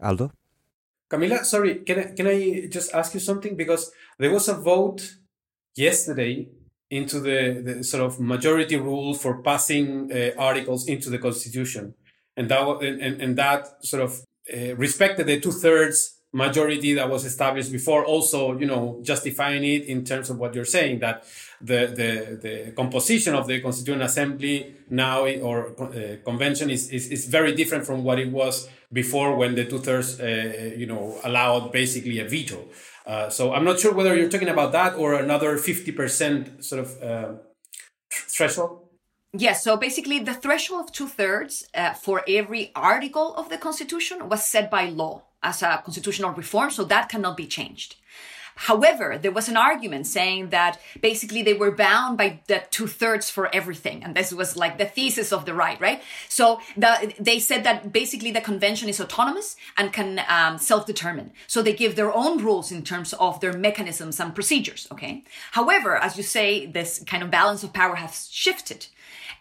Aldo? 0.00 0.32
Camila, 1.10 1.44
sorry, 1.44 1.72
can 1.86 1.98
I, 1.98 2.04
can 2.16 2.26
I 2.26 2.66
just 2.76 2.94
ask 2.94 3.12
you 3.14 3.20
something? 3.20 3.54
Because 3.56 3.92
there 4.18 4.32
was 4.32 4.48
a 4.48 4.54
vote 4.54 5.00
yesterday 5.76 6.48
into 6.90 7.20
the, 7.20 7.62
the 7.64 7.84
sort 7.84 8.02
of 8.02 8.20
majority 8.20 8.76
rule 8.76 9.14
for 9.14 9.42
passing 9.42 10.10
uh, 10.12 10.30
articles 10.38 10.86
into 10.86 11.10
the 11.10 11.18
constitution. 11.18 11.94
And 12.36 12.48
that, 12.50 12.66
and, 12.82 13.20
and 13.20 13.36
that 13.36 13.84
sort 13.84 14.02
of 14.02 14.20
uh, 14.52 14.74
respected 14.76 15.26
the 15.26 15.38
two 15.38 15.52
thirds 15.52 16.18
majority 16.32 16.94
that 16.94 17.10
was 17.10 17.24
established 17.24 17.70
before 17.70 18.04
also 18.04 18.58
you 18.58 18.66
know 18.66 18.98
justifying 19.02 19.62
it 19.64 19.84
in 19.84 20.02
terms 20.02 20.30
of 20.30 20.38
what 20.38 20.54
you're 20.54 20.64
saying 20.64 20.98
that 20.98 21.24
the 21.60 21.86
the, 21.86 22.38
the 22.42 22.72
composition 22.72 23.34
of 23.34 23.46
the 23.46 23.60
constituent 23.60 24.02
assembly 24.02 24.74
now 24.88 25.26
or 25.26 25.74
uh, 25.80 26.16
convention 26.24 26.70
is, 26.70 26.90
is 26.90 27.08
is 27.10 27.26
very 27.26 27.54
different 27.54 27.84
from 27.84 28.02
what 28.02 28.18
it 28.18 28.30
was 28.32 28.68
before 28.92 29.36
when 29.36 29.54
the 29.54 29.64
two-thirds 29.64 30.20
uh, 30.20 30.72
you 30.76 30.86
know 30.86 31.18
allowed 31.24 31.70
basically 31.70 32.18
a 32.18 32.28
veto. 32.28 32.64
Uh, 33.06 33.28
so 33.28 33.52
i'm 33.52 33.64
not 33.64 33.78
sure 33.80 33.92
whether 33.92 34.16
you're 34.16 34.30
talking 34.30 34.48
about 34.48 34.72
that 34.72 34.94
or 34.94 35.14
another 35.14 35.58
50% 35.58 36.64
sort 36.64 36.80
of 36.82 37.02
uh, 37.02 37.32
threshold 38.10 38.81
Yes, 39.34 39.64
so 39.64 39.78
basically, 39.78 40.18
the 40.18 40.34
threshold 40.34 40.84
of 40.84 40.92
two 40.92 41.08
thirds 41.08 41.66
uh, 41.74 41.94
for 41.94 42.22
every 42.28 42.70
article 42.76 43.34
of 43.34 43.48
the 43.48 43.56
Constitution 43.56 44.28
was 44.28 44.44
set 44.44 44.70
by 44.70 44.84
law 44.84 45.22
as 45.42 45.62
a 45.62 45.80
constitutional 45.82 46.32
reform, 46.32 46.70
so 46.70 46.84
that 46.84 47.08
cannot 47.08 47.38
be 47.38 47.46
changed. 47.46 47.96
However, 48.54 49.16
there 49.16 49.32
was 49.32 49.48
an 49.48 49.56
argument 49.56 50.06
saying 50.06 50.50
that 50.50 50.78
basically 51.00 51.42
they 51.42 51.54
were 51.54 51.70
bound 51.70 52.18
by 52.18 52.40
the 52.46 52.62
two 52.70 52.86
thirds 52.86 53.30
for 53.30 53.48
everything. 53.54 54.04
And 54.04 54.14
this 54.14 54.32
was 54.34 54.58
like 54.58 54.76
the 54.76 54.84
thesis 54.84 55.32
of 55.32 55.46
the 55.46 55.54
right, 55.54 55.80
right? 55.80 56.02
So 56.28 56.60
the, 56.76 57.14
they 57.18 57.38
said 57.38 57.64
that 57.64 57.90
basically 57.90 58.30
the 58.30 58.42
convention 58.42 58.90
is 58.90 59.00
autonomous 59.00 59.56
and 59.78 59.94
can 59.94 60.20
um, 60.28 60.58
self 60.58 60.84
determine. 60.84 61.32
So 61.46 61.62
they 61.62 61.72
give 61.72 61.96
their 61.96 62.12
own 62.14 62.44
rules 62.44 62.70
in 62.70 62.82
terms 62.84 63.14
of 63.14 63.40
their 63.40 63.54
mechanisms 63.54 64.20
and 64.20 64.34
procedures, 64.34 64.86
okay? 64.92 65.24
However, 65.52 65.96
as 65.96 66.18
you 66.18 66.22
say, 66.22 66.66
this 66.66 67.02
kind 67.06 67.22
of 67.22 67.30
balance 67.30 67.62
of 67.62 67.72
power 67.72 67.96
has 67.96 68.28
shifted 68.30 68.88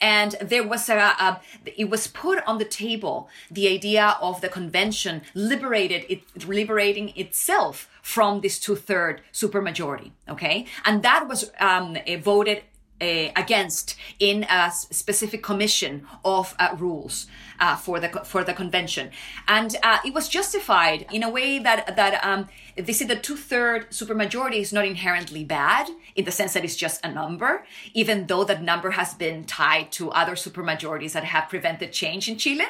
and 0.01 0.35
there 0.41 0.67
was 0.67 0.89
a, 0.89 0.97
a, 0.97 1.39
it 1.77 1.89
was 1.89 2.07
put 2.07 2.43
on 2.45 2.57
the 2.57 2.65
table 2.65 3.29
the 3.49 3.67
idea 3.67 4.17
of 4.21 4.41
the 4.41 4.49
convention 4.49 5.21
liberated 5.35 6.05
it 6.09 6.23
liberating 6.47 7.13
itself 7.15 7.87
from 8.01 8.41
this 8.41 8.59
two-third 8.59 9.21
supermajority 9.31 10.11
okay? 10.27 10.65
And 10.85 11.03
that 11.03 11.27
was 11.27 11.51
um, 11.59 11.97
voted 12.19 12.63
uh, 13.01 13.29
against 13.35 13.95
in 14.19 14.45
a 14.49 14.71
specific 14.71 15.41
commission 15.41 16.05
of 16.23 16.55
uh, 16.59 16.75
rules 16.77 17.27
uh, 17.61 17.75
for 17.75 17.99
the 17.99 18.09
for 18.25 18.43
the 18.43 18.53
convention, 18.53 19.11
and 19.47 19.77
uh, 19.83 19.99
it 20.03 20.13
was 20.13 20.27
justified 20.27 21.05
in 21.13 21.23
a 21.23 21.29
way 21.29 21.59
that 21.59 21.95
that 21.95 22.23
um, 22.25 22.49
they 22.75 22.91
said 22.91 23.07
the 23.07 23.15
two 23.15 23.37
third 23.37 23.89
supermajority 23.91 24.59
is 24.59 24.73
not 24.73 24.85
inherently 24.85 25.43
bad 25.43 25.89
in 26.15 26.25
the 26.25 26.31
sense 26.31 26.53
that 26.53 26.65
it's 26.65 26.75
just 26.75 27.05
a 27.05 27.11
number, 27.11 27.63
even 27.93 28.27
though 28.27 28.43
that 28.43 28.63
number 28.63 28.91
has 28.91 29.13
been 29.13 29.43
tied 29.45 29.91
to 29.91 30.09
other 30.11 30.33
supermajorities 30.33 31.11
that 31.13 31.23
have 31.23 31.47
prevented 31.49 31.91
change 31.93 32.27
in 32.27 32.37
Chile, 32.37 32.65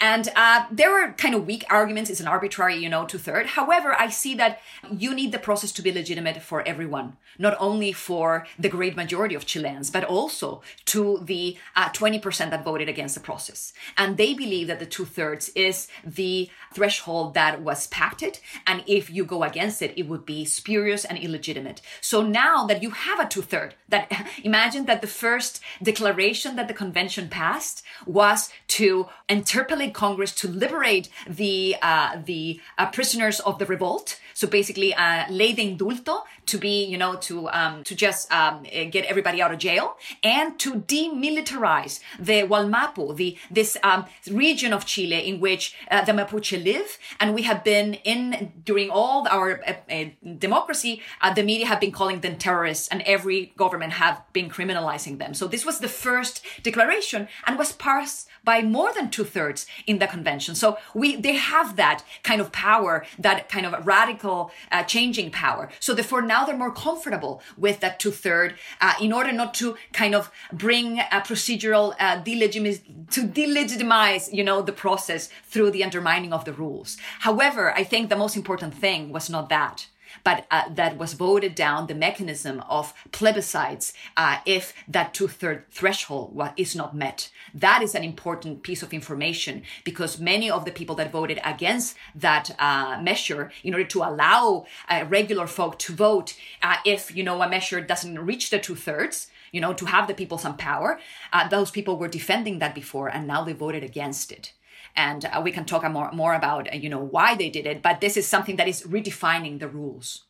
and 0.00 0.28
uh, 0.36 0.66
there 0.70 0.90
were 0.90 1.12
kind 1.12 1.34
of 1.34 1.44
weak 1.46 1.64
arguments. 1.68 2.08
It's 2.08 2.20
an 2.20 2.28
arbitrary, 2.28 2.76
you 2.76 2.88
know, 2.88 3.04
two 3.04 3.18
third. 3.18 3.46
However, 3.46 3.94
I 3.98 4.08
see 4.08 4.34
that 4.36 4.60
you 4.90 5.12
need 5.12 5.32
the 5.32 5.38
process 5.38 5.72
to 5.72 5.82
be 5.82 5.90
legitimate 5.90 6.40
for 6.40 6.62
everyone, 6.62 7.16
not 7.36 7.56
only 7.58 7.92
for 7.92 8.46
the 8.56 8.68
great 8.68 8.94
majority 8.94 9.34
of 9.34 9.44
Chileans, 9.44 9.90
but 9.90 10.04
also 10.04 10.62
to 10.86 11.18
the 11.24 11.56
uh, 11.74 11.88
20% 11.88 12.50
that 12.50 12.64
voted 12.64 12.88
against 12.88 13.16
the 13.16 13.20
process, 13.20 13.72
and 13.96 14.16
they 14.16 14.35
believe 14.36 14.68
that 14.68 14.78
the 14.78 14.86
two 14.86 15.04
thirds 15.04 15.48
is 15.50 15.88
the 16.04 16.48
threshold 16.72 17.34
that 17.34 17.62
was 17.62 17.86
pacted. 17.88 18.38
And 18.66 18.84
if 18.86 19.10
you 19.10 19.24
go 19.24 19.42
against 19.42 19.82
it, 19.82 19.94
it 19.96 20.08
would 20.08 20.26
be 20.26 20.44
spurious 20.44 21.04
and 21.04 21.18
illegitimate. 21.18 21.80
So 22.00 22.22
now 22.22 22.66
that 22.66 22.82
you 22.82 22.90
have 22.90 23.18
a 23.18 23.28
two 23.28 23.42
third, 23.42 23.74
that 23.88 24.10
imagine 24.44 24.86
that 24.86 25.00
the 25.00 25.06
first 25.06 25.60
declaration 25.82 26.56
that 26.56 26.68
the 26.68 26.74
convention 26.74 27.28
passed 27.28 27.82
was 28.04 28.50
to 28.68 29.08
interpellate 29.28 29.94
Congress 29.94 30.34
to 30.36 30.48
liberate 30.48 31.08
the, 31.28 31.76
uh, 31.82 32.20
the 32.24 32.60
uh, 32.78 32.86
prisoners 32.90 33.40
of 33.40 33.58
the 33.58 33.66
revolt. 33.66 34.20
So 34.36 34.46
basically, 34.46 34.92
uh, 34.92 35.24
ley 35.30 35.54
de 35.54 35.62
indulto 35.62 36.24
to 36.44 36.58
be, 36.58 36.84
you 36.84 36.98
know, 36.98 37.16
to, 37.28 37.48
um, 37.48 37.82
to 37.84 37.94
just, 37.94 38.30
um, 38.30 38.64
get 38.64 39.06
everybody 39.06 39.40
out 39.40 39.50
of 39.50 39.58
jail 39.58 39.96
and 40.22 40.58
to 40.58 40.74
demilitarize 40.74 42.00
the 42.18 42.42
Wallmapu, 42.42 43.16
the, 43.16 43.38
this, 43.50 43.78
um, 43.82 44.04
region 44.30 44.74
of 44.74 44.84
Chile 44.84 45.26
in 45.26 45.40
which 45.40 45.74
uh, 45.90 46.04
the 46.04 46.12
Mapuche 46.12 46.62
live. 46.62 46.98
And 47.18 47.34
we 47.34 47.42
have 47.42 47.64
been 47.64 47.94
in, 48.04 48.52
during 48.62 48.90
all 48.90 49.26
our 49.28 49.62
uh, 49.66 49.72
uh, 49.90 50.04
democracy, 50.38 51.00
uh, 51.22 51.32
the 51.32 51.42
media 51.42 51.66
have 51.66 51.80
been 51.80 51.92
calling 51.92 52.20
them 52.20 52.36
terrorists 52.36 52.88
and 52.88 53.00
every 53.06 53.54
government 53.56 53.94
have 53.94 54.20
been 54.34 54.50
criminalizing 54.50 55.18
them. 55.18 55.32
So 55.32 55.46
this 55.48 55.64
was 55.64 55.78
the 55.78 55.88
first 55.88 56.44
declaration 56.62 57.28
and 57.46 57.58
was 57.58 57.72
passed 57.72 58.28
by 58.46 58.62
more 58.62 58.90
than 58.94 59.10
two 59.10 59.24
thirds 59.24 59.66
in 59.86 59.98
the 59.98 60.06
convention. 60.06 60.54
So 60.54 60.78
we, 60.94 61.16
they 61.16 61.34
have 61.34 61.76
that 61.76 62.02
kind 62.22 62.40
of 62.40 62.52
power, 62.52 63.04
that 63.18 63.50
kind 63.50 63.66
of 63.66 63.86
radical 63.86 64.52
uh, 64.72 64.84
changing 64.84 65.32
power. 65.32 65.68
So 65.80 65.92
therefore 65.92 66.22
now 66.22 66.44
they're 66.44 66.56
more 66.56 66.72
comfortable 66.72 67.42
with 67.58 67.80
that 67.80 68.00
two 68.00 68.12
third 68.12 68.54
uh, 68.80 68.94
in 69.00 69.12
order 69.12 69.32
not 69.32 69.52
to 69.54 69.76
kind 69.92 70.14
of 70.14 70.30
bring 70.52 71.00
a 71.00 71.20
procedural 71.28 71.94
uh, 72.00 72.22
to 72.22 73.20
delegitimize 73.42 74.32
you 74.32 74.44
know, 74.44 74.62
the 74.62 74.72
process 74.72 75.28
through 75.44 75.72
the 75.72 75.84
undermining 75.84 76.32
of 76.32 76.44
the 76.44 76.52
rules. 76.52 76.96
However, 77.20 77.72
I 77.74 77.84
think 77.84 78.08
the 78.08 78.16
most 78.16 78.36
important 78.36 78.72
thing 78.74 79.12
was 79.12 79.28
not 79.28 79.48
that 79.48 79.88
but 80.24 80.46
uh, 80.50 80.68
that 80.70 80.96
was 80.98 81.14
voted 81.14 81.54
down 81.54 81.86
the 81.86 81.94
mechanism 81.94 82.62
of 82.68 82.94
plebiscites 83.10 83.92
uh, 84.16 84.38
if 84.44 84.74
that 84.88 85.14
two-third 85.14 85.64
threshold 85.70 86.40
is 86.56 86.74
not 86.74 86.94
met. 86.94 87.30
That 87.54 87.82
is 87.82 87.94
an 87.94 88.04
important 88.04 88.62
piece 88.62 88.82
of 88.82 88.92
information 88.92 89.62
because 89.84 90.20
many 90.20 90.50
of 90.50 90.64
the 90.64 90.70
people 90.70 90.96
that 90.96 91.12
voted 91.12 91.40
against 91.44 91.96
that 92.14 92.50
uh, 92.58 93.00
measure, 93.02 93.50
in 93.62 93.74
order 93.74 93.86
to 93.86 94.02
allow 94.02 94.66
regular 95.08 95.46
folk 95.46 95.78
to 95.80 95.92
vote, 95.92 96.36
uh, 96.62 96.76
if 96.84 97.14
you 97.14 97.22
know 97.22 97.42
a 97.42 97.48
measure 97.48 97.80
doesn't 97.80 98.18
reach 98.18 98.50
the 98.50 98.58
two-thirds, 98.58 99.28
you 99.52 99.60
know, 99.60 99.72
to 99.72 99.86
have 99.86 100.06
the 100.08 100.14
people 100.14 100.38
some 100.38 100.56
power, 100.56 100.98
uh, 101.32 101.48
those 101.48 101.70
people 101.70 101.96
were 101.96 102.08
defending 102.08 102.58
that 102.58 102.74
before, 102.74 103.08
and 103.08 103.26
now 103.26 103.44
they 103.44 103.52
voted 103.52 103.82
against 103.82 104.32
it 104.32 104.52
and 104.96 105.24
uh, 105.26 105.40
we 105.42 105.52
can 105.52 105.64
talk 105.64 105.88
more 105.90 106.10
more 106.12 106.34
about 106.34 106.72
uh, 106.72 106.76
you 106.76 106.88
know 106.88 106.98
why 106.98 107.34
they 107.34 107.50
did 107.50 107.66
it 107.66 107.82
but 107.82 108.00
this 108.00 108.16
is 108.16 108.26
something 108.26 108.56
that 108.56 108.68
is 108.68 108.82
redefining 108.82 109.58
the 109.60 109.68
rules. 109.68 110.24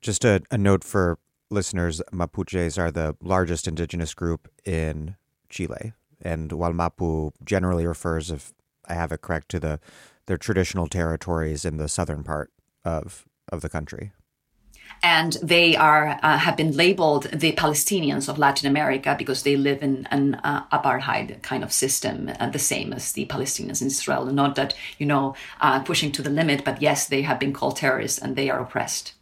Just 0.00 0.24
a, 0.24 0.42
a 0.50 0.58
note 0.58 0.84
for 0.84 1.18
listeners 1.50 2.02
mapuches 2.12 2.78
are 2.78 2.90
the 2.90 3.16
largest 3.22 3.68
indigenous 3.68 4.14
group 4.14 4.48
in 4.64 5.16
chile. 5.48 5.92
And 6.20 6.50
Wallmapu 6.50 7.32
generally 7.44 7.86
refers 7.86 8.30
if 8.30 8.52
i 8.88 8.94
have 8.94 9.12
it 9.12 9.20
correct 9.20 9.48
to 9.48 9.60
the 9.60 9.80
their 10.26 10.38
traditional 10.38 10.86
territories 10.86 11.64
in 11.64 11.76
the 11.76 11.88
southern 11.88 12.24
part 12.24 12.50
of 12.84 13.24
of 13.50 13.60
the 13.60 13.68
country 13.68 14.12
and 15.02 15.36
they 15.42 15.76
are 15.76 16.18
uh, 16.22 16.38
have 16.38 16.56
been 16.56 16.72
labeled 16.72 17.24
the 17.32 17.52
Palestinians 17.52 18.28
of 18.28 18.38
Latin 18.38 18.68
America 18.68 19.14
because 19.18 19.42
they 19.42 19.56
live 19.56 19.82
in 19.82 20.06
an 20.10 20.36
uh, 20.36 20.64
apartheid 20.72 21.42
kind 21.42 21.64
of 21.64 21.72
system, 21.72 22.30
uh, 22.38 22.48
the 22.50 22.58
same 22.58 22.92
as 22.92 23.12
the 23.12 23.26
Palestinians 23.26 23.80
in 23.80 23.88
Israel. 23.88 24.26
Not 24.26 24.54
that 24.54 24.74
you 24.98 25.06
know 25.06 25.34
uh, 25.60 25.80
pushing 25.80 26.12
to 26.12 26.22
the 26.22 26.30
limit, 26.30 26.64
but 26.64 26.80
yes, 26.80 27.08
they 27.08 27.22
have 27.22 27.38
been 27.40 27.52
called 27.52 27.76
terrorists 27.76 28.18
and 28.18 28.36
they 28.36 28.50
are 28.50 28.60
oppressed. 28.60 29.14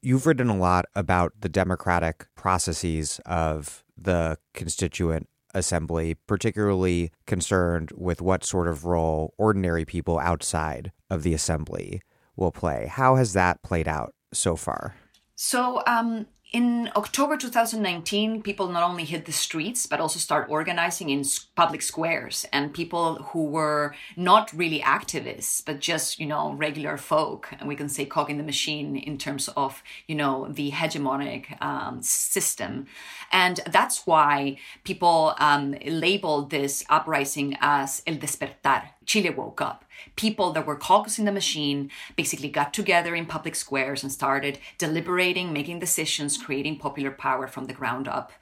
You've 0.00 0.26
written 0.26 0.48
a 0.48 0.56
lot 0.56 0.86
about 0.94 1.32
the 1.40 1.48
democratic 1.48 2.26
processes 2.36 3.20
of 3.26 3.84
the 3.96 4.38
constituent 4.54 5.28
assembly, 5.54 6.14
particularly 6.26 7.10
concerned 7.26 7.90
with 7.96 8.22
what 8.22 8.44
sort 8.44 8.68
of 8.68 8.84
role 8.84 9.34
ordinary 9.38 9.84
people 9.84 10.18
outside 10.18 10.92
of 11.10 11.22
the 11.22 11.34
assembly 11.34 12.00
will 12.36 12.52
play. 12.52 12.86
How 12.86 13.16
has 13.16 13.32
that 13.32 13.62
played 13.62 13.88
out 13.88 14.14
so 14.32 14.54
far? 14.56 14.94
So, 15.40 15.84
um, 15.86 16.26
in 16.50 16.90
October 16.96 17.36
2019, 17.36 18.42
people 18.42 18.68
not 18.68 18.82
only 18.82 19.04
hit 19.04 19.24
the 19.24 19.32
streets, 19.32 19.86
but 19.86 20.00
also 20.00 20.18
start 20.18 20.50
organizing 20.50 21.10
in 21.10 21.22
public 21.54 21.80
squares. 21.80 22.44
And 22.52 22.74
people 22.74 23.22
who 23.30 23.44
were 23.44 23.94
not 24.16 24.52
really 24.52 24.80
activists, 24.80 25.64
but 25.64 25.78
just, 25.78 26.18
you 26.18 26.26
know, 26.26 26.54
regular 26.54 26.96
folk, 26.96 27.50
and 27.60 27.68
we 27.68 27.76
can 27.76 27.88
say 27.88 28.04
cog 28.04 28.30
in 28.30 28.38
the 28.38 28.42
machine 28.42 28.96
in 28.96 29.16
terms 29.16 29.46
of, 29.56 29.80
you 30.08 30.16
know, 30.16 30.48
the 30.50 30.72
hegemonic 30.72 31.62
um, 31.62 32.02
system. 32.02 32.86
And 33.30 33.60
that's 33.70 34.08
why 34.08 34.58
people 34.82 35.36
um, 35.38 35.76
labeled 35.86 36.50
this 36.50 36.84
uprising 36.88 37.56
as 37.60 38.02
El 38.08 38.16
Despertar. 38.16 38.88
Chile 39.06 39.30
woke 39.30 39.60
up 39.60 39.84
people 40.16 40.52
that 40.52 40.66
were 40.66 40.76
caucus 40.76 41.18
in 41.18 41.24
the 41.24 41.32
machine 41.32 41.90
basically 42.16 42.48
got 42.48 42.72
together 42.74 43.14
in 43.14 43.26
public 43.26 43.54
squares 43.54 44.02
and 44.02 44.12
started 44.12 44.58
deliberating, 44.78 45.52
making 45.52 45.78
decisions, 45.78 46.36
creating 46.36 46.78
popular 46.78 47.10
power 47.10 47.46
from 47.46 47.66
the 47.66 47.72
ground 47.72 48.08
up. 48.08 48.32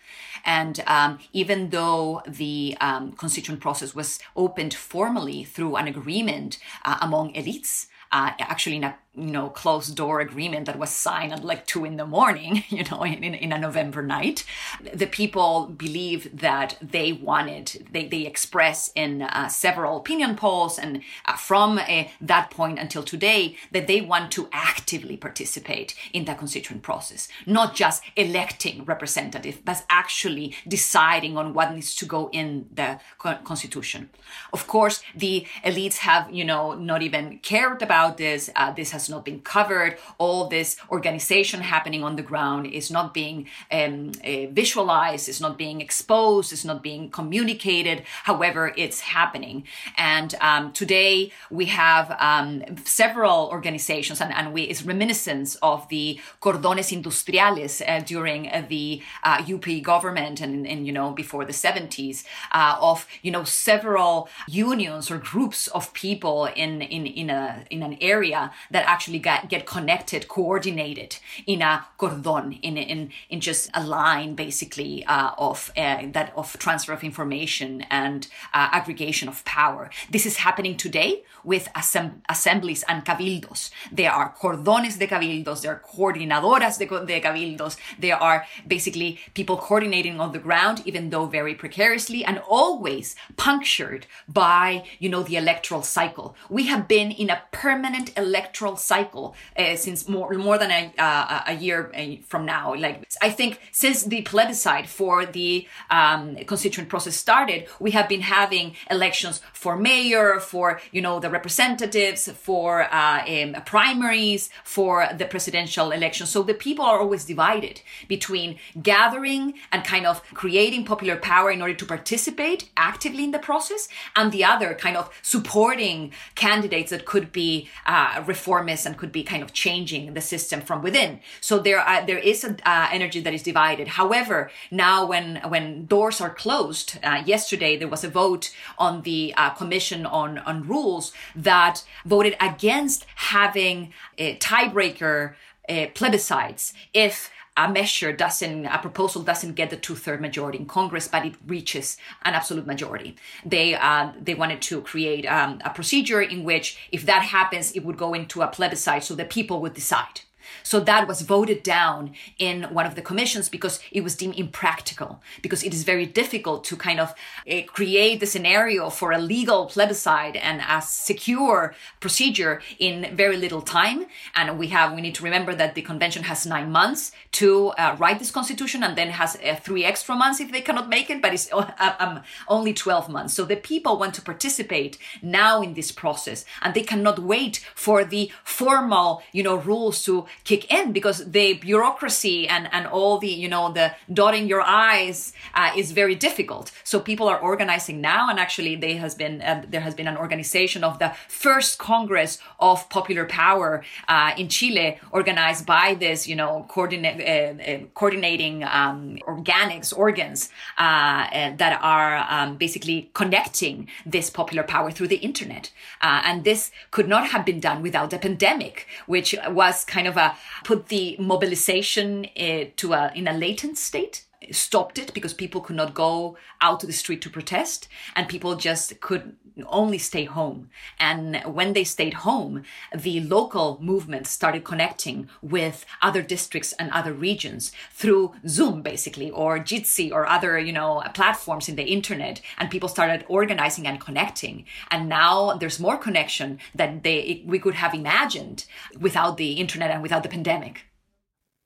And 0.45 0.83
um, 0.87 1.19
even 1.33 1.71
though 1.71 2.23
the 2.27 2.77
um, 2.81 3.13
constituent 3.13 3.61
process 3.61 3.95
was 3.95 4.19
opened 4.37 4.75
formally 4.75 5.45
through 5.45 5.77
an 5.77 5.89
agreement 5.89 6.59
uh, 6.85 6.99
among 7.01 7.33
elites, 7.35 7.87
uh, 8.13 8.31
actually 8.39 8.77
in 8.77 8.85
a 8.85 8.97
you 9.17 9.31
know 9.31 9.49
closed 9.49 9.97
door 9.97 10.21
agreement 10.21 10.67
that 10.67 10.79
was 10.79 10.91
signed 10.91 11.33
at 11.33 11.45
like 11.45 11.67
two 11.67 11.85
in 11.85 11.97
the 11.97 12.07
morning 12.07 12.65
you 12.69 12.85
know 12.91 13.03
in, 13.03 13.23
in 13.25 13.53
a 13.53 13.59
november 13.59 14.03
night. 14.03 14.45
The 14.93 15.07
people 15.07 15.67
believe 15.67 16.39
that 16.39 16.77
they 16.83 17.13
wanted 17.13 17.89
they, 17.91 18.07
they 18.07 18.27
express 18.27 18.93
in 18.95 19.23
uh, 19.23 19.49
several 19.49 19.97
opinion 19.97 20.37
polls 20.37 20.79
and 20.79 21.03
uh, 21.25 21.37
from 21.37 21.79
uh, 21.79 22.05
that 22.21 22.51
point 22.51 22.79
until 22.79 23.03
today 23.03 23.57
that 23.73 23.87
they 23.87 24.01
want 24.01 24.31
to 24.33 24.49
actively 24.53 25.17
participate 25.17 25.95
in 26.13 26.25
the 26.27 26.35
constituent 26.35 26.83
process 26.83 27.29
not 27.47 27.75
just 27.75 28.03
electing 28.17 28.85
representative 28.85 29.61
but 29.65 29.85
actually 29.89 30.55
deciding 30.69 31.37
on 31.39 31.55
what 31.55 31.73
needs 31.73 31.95
to 31.97 32.05
go 32.05 32.29
in 32.33 32.69
the 32.73 33.01
constitution. 33.45 34.11
Of 34.53 34.67
course 34.67 35.03
the 35.15 35.47
elites 35.65 35.99
have 35.99 36.31
you 36.33 36.45
know 36.45 36.75
not 36.75 37.03
even 37.03 37.39
cared 37.39 37.83
about 37.83 38.19
this 38.19 38.51
uh, 38.57 38.73
this 38.73 38.91
has 38.91 39.06
not 39.09 39.25
been 39.25 39.41
covered. 39.41 39.99
All 40.19 40.49
this 40.49 40.77
organization 40.91 41.61
happening 41.61 42.03
on 42.05 42.17
the 42.17 42.23
ground 42.23 42.67
is 42.67 42.91
not 42.91 43.15
being 43.15 43.47
um, 43.71 44.13
uh, 44.25 44.47
visualized, 44.51 45.29
is 45.29 45.41
not 45.41 45.59
being 45.59 45.81
exposed, 45.81 46.53
is 46.53 46.65
not 46.65 46.83
being 46.83 47.11
communicated. 47.11 48.03
However, 48.25 48.73
it's 48.77 49.01
happening. 49.01 49.65
And 49.97 50.35
um, 50.41 50.73
today 50.73 51.33
we 51.51 51.67
have 51.67 52.17
um, 52.19 52.63
several 52.85 53.49
organizations, 53.51 54.21
and, 54.21 54.33
and 54.33 54.53
we, 54.53 54.63
it's 54.63 54.83
reminiscence 54.83 55.57
of 55.57 55.89
the 55.89 56.21
cordones 56.41 56.93
industriales 56.97 57.83
uh, 57.87 58.01
during 58.01 58.49
uh, 58.49 58.65
the 58.69 59.03
UP 59.25 59.67
government 59.83 60.41
and, 60.41 60.67
and, 60.67 60.87
you 60.87 60.93
know, 60.93 61.11
before 61.13 61.45
the 61.45 61.53
70s, 61.53 62.25
uh, 62.53 62.77
of, 62.81 63.07
you 63.23 63.31
know, 63.31 63.45
several 63.45 64.29
unions 64.49 65.11
or 65.11 65.19
groups 65.19 65.69
of 65.69 65.93
people 65.93 66.47
in, 66.47 66.83
in, 66.83 67.07
in, 67.07 67.31
a, 67.31 67.65
in 67.71 67.83
an 67.83 67.97
area 68.01 68.53
that 68.71 68.89
actually 68.97 69.19
get, 69.19 69.41
get 69.55 69.63
connected, 69.67 70.23
coordinated 70.27 71.11
in 71.47 71.61
a 71.61 71.87
cordon, 71.99 72.53
in, 72.69 72.75
in, 72.79 73.11
in 73.29 73.39
just 73.41 73.63
a 73.75 73.83
line 73.85 74.35
basically 74.35 75.05
uh, 75.05 75.33
of 75.49 75.71
uh, 75.77 75.99
that 76.17 76.33
of 76.41 76.59
transfer 76.65 76.93
of 76.99 77.03
information 77.05 77.69
and 78.03 78.21
uh, 78.55 78.69
aggregation 78.79 79.29
of 79.29 79.45
power. 79.45 79.91
This 80.15 80.25
is 80.25 80.37
happening 80.47 80.77
today 80.87 81.25
with 81.45 81.69
assemb- 81.75 82.21
assemblies 82.29 82.83
and 82.89 83.05
cabildos. 83.05 83.71
There 83.93 84.11
are 84.11 84.35
cordones 84.41 84.99
de 84.99 85.07
cabildos, 85.07 85.61
there 85.63 85.73
are 85.75 85.83
coordinadoras 85.95 86.79
de, 86.79 86.87
de 87.11 87.21
cabildos, 87.21 87.77
there 87.99 88.21
are 88.29 88.47
basically 88.67 89.21
people 89.35 89.57
coordinating 89.69 90.21
on 90.21 90.33
the 90.33 90.45
ground, 90.49 90.83
even 90.89 91.11
though 91.11 91.27
very 91.27 91.55
precariously 91.55 92.25
and 92.25 92.39
always 92.49 93.15
punctured 93.37 94.07
by, 94.27 94.85
you 94.99 95.09
know, 95.11 95.23
the 95.23 95.37
electoral 95.37 95.83
cycle. 95.83 96.35
We 96.49 96.65
have 96.73 96.89
been 96.89 97.11
in 97.11 97.29
a 97.31 97.43
permanent 97.53 98.09
electoral 98.17 98.76
cycle 98.77 99.35
uh, 99.57 99.77
since 99.77 100.09
more 100.09 100.33
more 100.35 100.59
than 100.59 100.71
a 100.71 100.93
uh, 100.99 101.43
a 101.47 101.55
year 101.55 101.93
uh, 101.95 102.23
from 102.27 102.45
now. 102.45 102.75
Like 102.75 103.07
I 103.23 103.31
think 103.31 103.61
since 103.73 104.05
the 104.05 104.23
plebiscite 104.23 104.89
for 104.89 105.27
the 105.27 105.67
um, 105.91 106.37
constituent 106.47 106.89
process 106.89 107.17
started, 107.17 107.69
we 107.81 107.91
have 107.93 108.09
been 108.09 108.23
having 108.23 108.75
elections 108.91 109.41
for 109.53 109.77
mayor, 109.77 110.41
for 110.41 110.81
you 110.93 111.01
know 111.01 111.21
the 111.21 111.31
representatives, 111.31 112.29
for 112.31 112.93
uh, 112.93 113.25
um, 113.27 113.57
primaries, 113.65 114.51
for 114.65 115.09
the 115.17 115.27
presidential 115.27 115.93
election. 115.93 116.27
So 116.27 116.43
the 116.43 116.55
people 116.55 116.85
are 116.85 117.01
always 117.01 117.25
divided 117.25 117.81
between 118.09 118.59
gathering 118.83 119.55
and 119.73 119.85
kind 119.85 120.07
of 120.07 120.23
creating 120.35 120.85
popular 120.85 121.17
power 121.17 121.51
in 121.51 121.63
order 121.63 121.75
to 121.75 121.87
participate 121.87 122.71
actively 122.77 123.25
in 123.25 123.31
the 123.31 123.39
process, 123.39 123.89
and 124.15 124.33
the 124.33 124.45
other 124.45 124.75
kind 124.75 124.97
of 124.97 125.11
supporting 125.23 126.13
candidates 126.35 126.91
that 126.91 127.05
could 127.05 127.33
be 127.33 127.69
uh, 127.87 128.23
reformists 128.67 128.87
and 128.87 128.97
could 128.97 129.13
be 129.13 129.23
kind 129.23 129.43
of 129.43 129.53
changing 129.53 130.15
the 130.15 130.21
system 130.21 130.61
from 130.61 130.83
within. 130.83 131.21
So 131.41 131.59
there 131.59 131.81
are, 131.81 132.05
there 132.07 132.19
is 132.19 132.45
an 132.45 132.59
uh, 132.65 132.89
energy 132.93 133.21
that 133.21 133.35
is 133.35 133.43
divided. 133.43 133.89
However, 133.89 134.51
now 134.71 135.07
when 135.07 135.37
when 135.49 135.87
doors 135.87 136.21
are 136.21 136.31
closed, 136.31 136.99
uh, 137.03 137.23
yesterday 137.25 137.77
there 137.77 137.89
was 137.89 138.05
a 138.05 138.09
vote 138.09 138.55
on 138.79 139.03
the 139.03 139.35
uh, 139.37 139.51
commission 139.51 140.07
on 140.07 140.39
on 140.39 140.67
rules 140.67 141.13
that 141.35 141.85
voted 142.05 142.37
against 142.41 143.07
having 143.17 143.93
a 144.19 144.37
tiebreaker 144.37 145.35
uh, 145.69 145.87
plebiscites 145.95 146.73
if 146.93 147.31
a 147.57 147.71
measure 147.71 148.13
doesn't, 148.13 148.67
a 148.67 148.79
proposal 148.79 149.23
doesn't 149.23 149.55
get 149.55 149.71
the 149.71 149.77
two-third 149.77 150.21
majority 150.21 150.59
in 150.59 150.67
Congress, 150.67 151.09
but 151.09 151.25
it 151.25 151.35
reaches 151.47 151.97
an 152.25 152.35
absolute 152.35 152.67
majority. 152.67 153.17
They 153.45 153.75
uh, 153.75 154.13
they 154.21 154.35
wanted 154.35 154.61
to 154.63 154.83
create 154.83 155.27
um, 155.27 155.61
a 155.65 155.71
procedure 155.71 156.21
in 156.21 156.45
which, 156.45 156.79
if 156.93 157.07
that 157.07 157.23
happens, 157.23 157.73
it 157.73 157.85
would 157.85 157.97
go 157.97 158.15
into 158.15 158.43
a 158.43 158.49
plebiscite, 158.49 159.05
so 159.05 159.15
the 159.15 159.25
people 159.25 159.61
would 159.61 159.75
decide. 159.75 160.21
So 160.67 160.81
that 160.81 161.07
was 161.07 161.21
voted 161.23 161.63
down 161.63 162.11
in 162.41 162.65
one 162.65 162.87
of 162.87 162.97
the 162.97 163.01
commissions 163.01 163.49
because 163.49 163.79
it 163.93 164.03
was 164.03 164.17
deemed 164.17 164.35
impractical, 164.37 165.23
because 165.41 165.63
it 165.63 165.73
is 165.73 165.85
very 165.85 166.07
difficult 166.07 166.65
to 166.65 166.77
kind 166.77 166.99
of 166.99 167.15
uh, 167.49 167.61
create 167.69 168.19
the 168.19 168.27
scenario 168.27 168.91
for 168.91 169.13
a 169.13 169.19
legal 169.19 169.67
plebiscite 169.67 170.35
and 170.35 170.61
a 170.69 170.83
secure 170.83 171.73
procedure 172.01 172.61
in 172.81 173.15
very 173.15 173.37
little 173.37 173.63
time. 173.63 174.07
And 174.35 174.59
we 174.59 174.67
have, 174.69 174.93
we 174.93 175.03
need 175.03 175.15
to 175.15 175.23
remember 175.23 175.55
that 175.55 175.77
the 175.77 175.83
convention 175.83 176.25
has 176.25 176.45
nine 176.45 176.73
months 176.73 177.13
to 177.33 177.69
uh, 177.79 177.95
write 178.01 178.19
this 178.19 178.33
constitution 178.33 178.83
and 178.83 178.99
then 178.99 179.11
has 179.11 179.37
uh, 179.37 179.55
three 179.63 179.85
extra 179.85 180.17
months 180.17 180.41
if 180.41 180.51
they 180.51 180.63
cannot 180.63 180.89
make 180.89 181.11
it, 181.11 181.23
but 181.23 181.33
it's 181.33 181.49
uh, 181.53 181.95
um, 182.01 182.23
only 182.49 182.75
12 182.75 183.09
months. 183.09 183.35
So 183.35 183.45
the 183.45 183.55
people 183.55 184.01
want 184.01 184.15
to 184.15 184.23
participate 184.23 184.99
now 185.23 185.63
in 185.63 185.75
this 185.75 185.93
process 185.93 186.45
and 186.61 186.75
they 186.75 186.83
cannot 186.83 187.21
wait 187.21 187.65
for 187.77 188.05
the 188.05 188.33
formal, 188.43 189.23
you 189.31 189.45
know, 189.45 189.55
rules 189.55 190.03
to 190.07 190.27
kick 190.43 190.56
in 190.65 190.93
because 190.93 191.31
the 191.31 191.55
bureaucracy 191.55 192.49
and, 192.49 192.69
and 192.73 192.87
all 192.87 193.19
the, 193.19 193.29
you 193.29 193.49
know, 193.49 193.73
the 193.73 193.95
dotting 194.13 194.49
your 194.49 194.63
I's 194.63 195.33
uh, 195.55 195.71
is 195.77 195.93
very 195.93 196.15
difficult. 196.15 196.73
So 196.85 197.01
people 197.01 197.29
are 197.29 197.39
organizing 197.39 198.01
now 198.01 198.29
and 198.29 198.39
actually 198.39 198.77
there 198.77 198.99
has 198.99 199.15
been, 199.15 199.43
uh, 199.43 199.65
there 199.69 199.81
has 199.83 199.95
been 199.95 200.09
an 200.09 200.17
organization 200.17 200.85
of 200.85 200.99
the 200.99 201.13
first 201.29 201.79
Congress 201.79 202.39
of 202.61 202.89
Popular 202.89 203.27
Power 203.27 203.85
uh, 204.09 204.33
in 204.37 204.49
Chile 204.49 204.99
organized 205.11 205.67
by 205.67 205.95
this, 205.95 206.27
you 206.27 206.37
know, 206.37 206.67
coordinate, 206.69 207.21
uh, 207.21 207.63
uh, 207.63 207.79
coordinating 207.95 208.65
um, 208.65 209.19
organics, 209.27 209.97
organs 209.97 210.51
uh, 210.79 211.29
that 211.57 211.79
are 211.83 212.27
um, 212.29 212.57
basically 212.57 213.11
connecting 213.15 213.89
this 214.05 214.31
popular 214.31 214.63
power 214.63 214.91
through 214.91 215.09
the 215.09 215.17
internet. 215.17 215.71
and 216.01 216.45
this 216.45 216.71
could 216.91 217.09
not 217.09 217.29
have 217.29 217.45
been 217.45 217.61
done 217.61 217.83
without 217.83 218.11
the 218.11 218.19
pandemic, 218.19 218.87
which 219.07 219.35
was 219.49 219.85
kind 219.85 220.07
of 220.07 220.17
a 220.17 220.37
put 220.65 220.89
the 220.89 221.17
mobilization 221.19 222.27
uh, 222.39 222.65
to 222.77 222.93
a 222.93 223.13
in 223.15 223.29
a 223.29 223.33
latent 223.33 223.79
state 223.79 224.26
stopped 224.51 224.99
it 224.99 225.15
because 225.15 225.35
people 225.35 225.61
could 225.61 225.77
not 225.77 225.95
go 225.95 226.37
out 226.61 226.81
to 226.81 226.87
the 226.87 226.93
street 226.93 227.23
to 227.23 227.31
protest 227.31 227.89
and 228.15 228.29
people 228.29 228.55
just 228.57 229.01
could 229.01 229.37
only 229.67 229.99
stay 229.99 230.25
home. 230.25 230.69
And 231.01 231.43
when 231.45 231.73
they 231.73 231.85
stayed 231.85 232.15
home, 232.15 232.63
the 232.95 233.21
local 233.21 233.79
movement 233.81 234.27
started 234.27 234.65
connecting 234.65 235.29
with 235.41 235.87
other 236.03 236.23
districts 236.23 236.75
and 236.75 236.91
other 236.91 237.13
regions 237.13 237.73
through 237.91 238.35
Zoom, 238.47 238.83
basically, 238.83 239.31
or 239.31 239.59
Jitsi 239.59 240.13
or 240.13 240.27
other, 240.27 240.59
you 240.59 240.73
know, 240.73 241.03
platforms 241.15 241.69
in 241.69 241.77
the 241.77 241.85
internet. 241.85 242.41
And 242.59 242.71
people 242.71 242.89
started 242.89 243.25
organizing 243.29 243.87
and 243.87 244.01
connecting. 244.01 244.67
And 244.91 245.09
now 245.09 245.55
there's 245.55 245.81
more 245.81 245.97
connection 245.97 246.59
than 246.75 247.01
they, 247.03 247.43
we 247.47 247.59
could 247.59 247.75
have 247.75 247.95
imagined 247.95 248.67
without 248.99 249.37
the 249.37 249.53
internet 249.53 249.91
and 249.91 250.03
without 250.03 250.23
the 250.23 250.29
pandemic. 250.29 250.85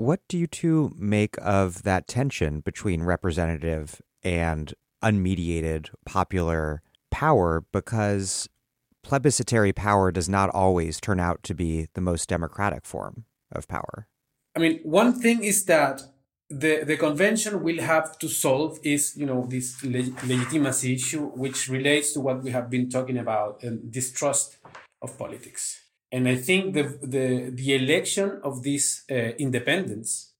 What 0.01 0.27
do 0.29 0.39
you 0.39 0.47
two 0.47 0.95
make 0.97 1.37
of 1.43 1.83
that 1.83 2.09
tension 2.09 2.61
between 2.61 3.03
representative 3.03 4.01
and 4.23 4.73
unmediated 5.05 5.91
popular 6.07 6.81
power? 7.11 7.67
Because 7.71 8.49
plebiscitary 9.03 9.75
power 9.75 10.11
does 10.11 10.27
not 10.27 10.49
always 10.55 11.03
turn 11.03 11.21
out 11.21 11.43
to 11.43 11.55
be 11.55 11.89
the 11.93 12.01
most 12.01 12.31
democratic 12.31 12.87
form 12.87 13.25
of 13.53 13.69
power. 13.69 14.09
I 14.57 14.61
mean, 14.61 14.81
one 14.85 15.21
thing 15.21 15.45
is 15.45 15.67
that 15.67 16.01
the, 16.49 16.83
the 16.83 16.97
convention 16.97 17.63
will 17.63 17.83
have 17.83 18.19
to 18.21 18.29
solve 18.29 18.79
is, 18.83 19.15
you 19.19 19.27
know, 19.27 19.45
this 19.51 19.85
leg- 19.85 20.17
legitimacy 20.25 20.95
issue, 20.95 21.27
which 21.27 21.69
relates 21.69 22.15
to 22.15 22.21
what 22.21 22.43
we 22.43 22.53
have 22.53 22.71
been 22.71 22.89
talking 22.89 23.19
about 23.19 23.63
and 23.63 23.93
distrust 23.93 24.57
of 25.03 25.19
politics. 25.19 25.80
And 26.13 26.29
I 26.29 26.37
think 26.37 26.75
the 26.75 26.85
the 27.03 27.51
the 27.51 27.75
election 27.75 28.41
of 28.43 28.63
these 28.63 29.05
uh, 29.11 29.33
independents 29.39 30.33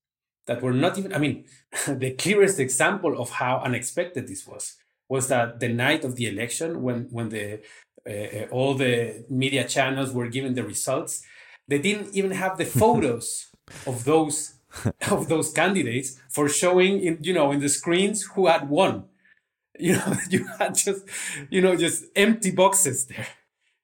that 0.47 0.63
were 0.63 0.73
not 0.73 0.99
even 0.99 1.13
I 1.13 1.19
mean 1.19 1.45
the 1.87 2.13
clearest 2.13 2.59
example 2.59 3.21
of 3.21 3.31
how 3.31 3.59
unexpected 3.59 4.27
this 4.27 4.47
was 4.47 4.77
was 5.09 5.29
that 5.29 5.61
the 5.61 5.69
night 5.69 6.05
of 6.05 6.17
the 6.17 6.27
election 6.27 6.83
when 6.83 7.09
when 7.11 7.29
the 7.29 7.61
uh, 8.09 8.47
all 8.51 8.75
the 8.75 9.25
media 9.29 9.65
channels 9.65 10.13
were 10.13 10.29
given 10.29 10.55
the 10.55 10.65
results 10.65 11.23
they 11.69 11.79
didn't 11.79 12.15
even 12.15 12.33
have 12.33 12.59
the 12.59 12.65
photos 12.65 13.27
of 13.87 14.05
those 14.05 14.55
of 15.11 15.29
those 15.29 15.53
candidates 15.53 16.19
for 16.29 16.49
showing 16.49 17.01
in 17.01 17.19
you 17.23 17.33
know 17.33 17.53
in 17.53 17.61
the 17.61 17.69
screens 17.69 18.23
who 18.33 18.47
had 18.47 18.69
won. 18.69 19.05
You 19.79 19.95
know 19.95 20.17
you 20.31 20.47
had 20.59 20.75
just 20.75 21.03
you 21.49 21.61
know 21.61 21.77
just 21.77 22.05
empty 22.17 22.51
boxes 22.51 23.07
there 23.07 23.27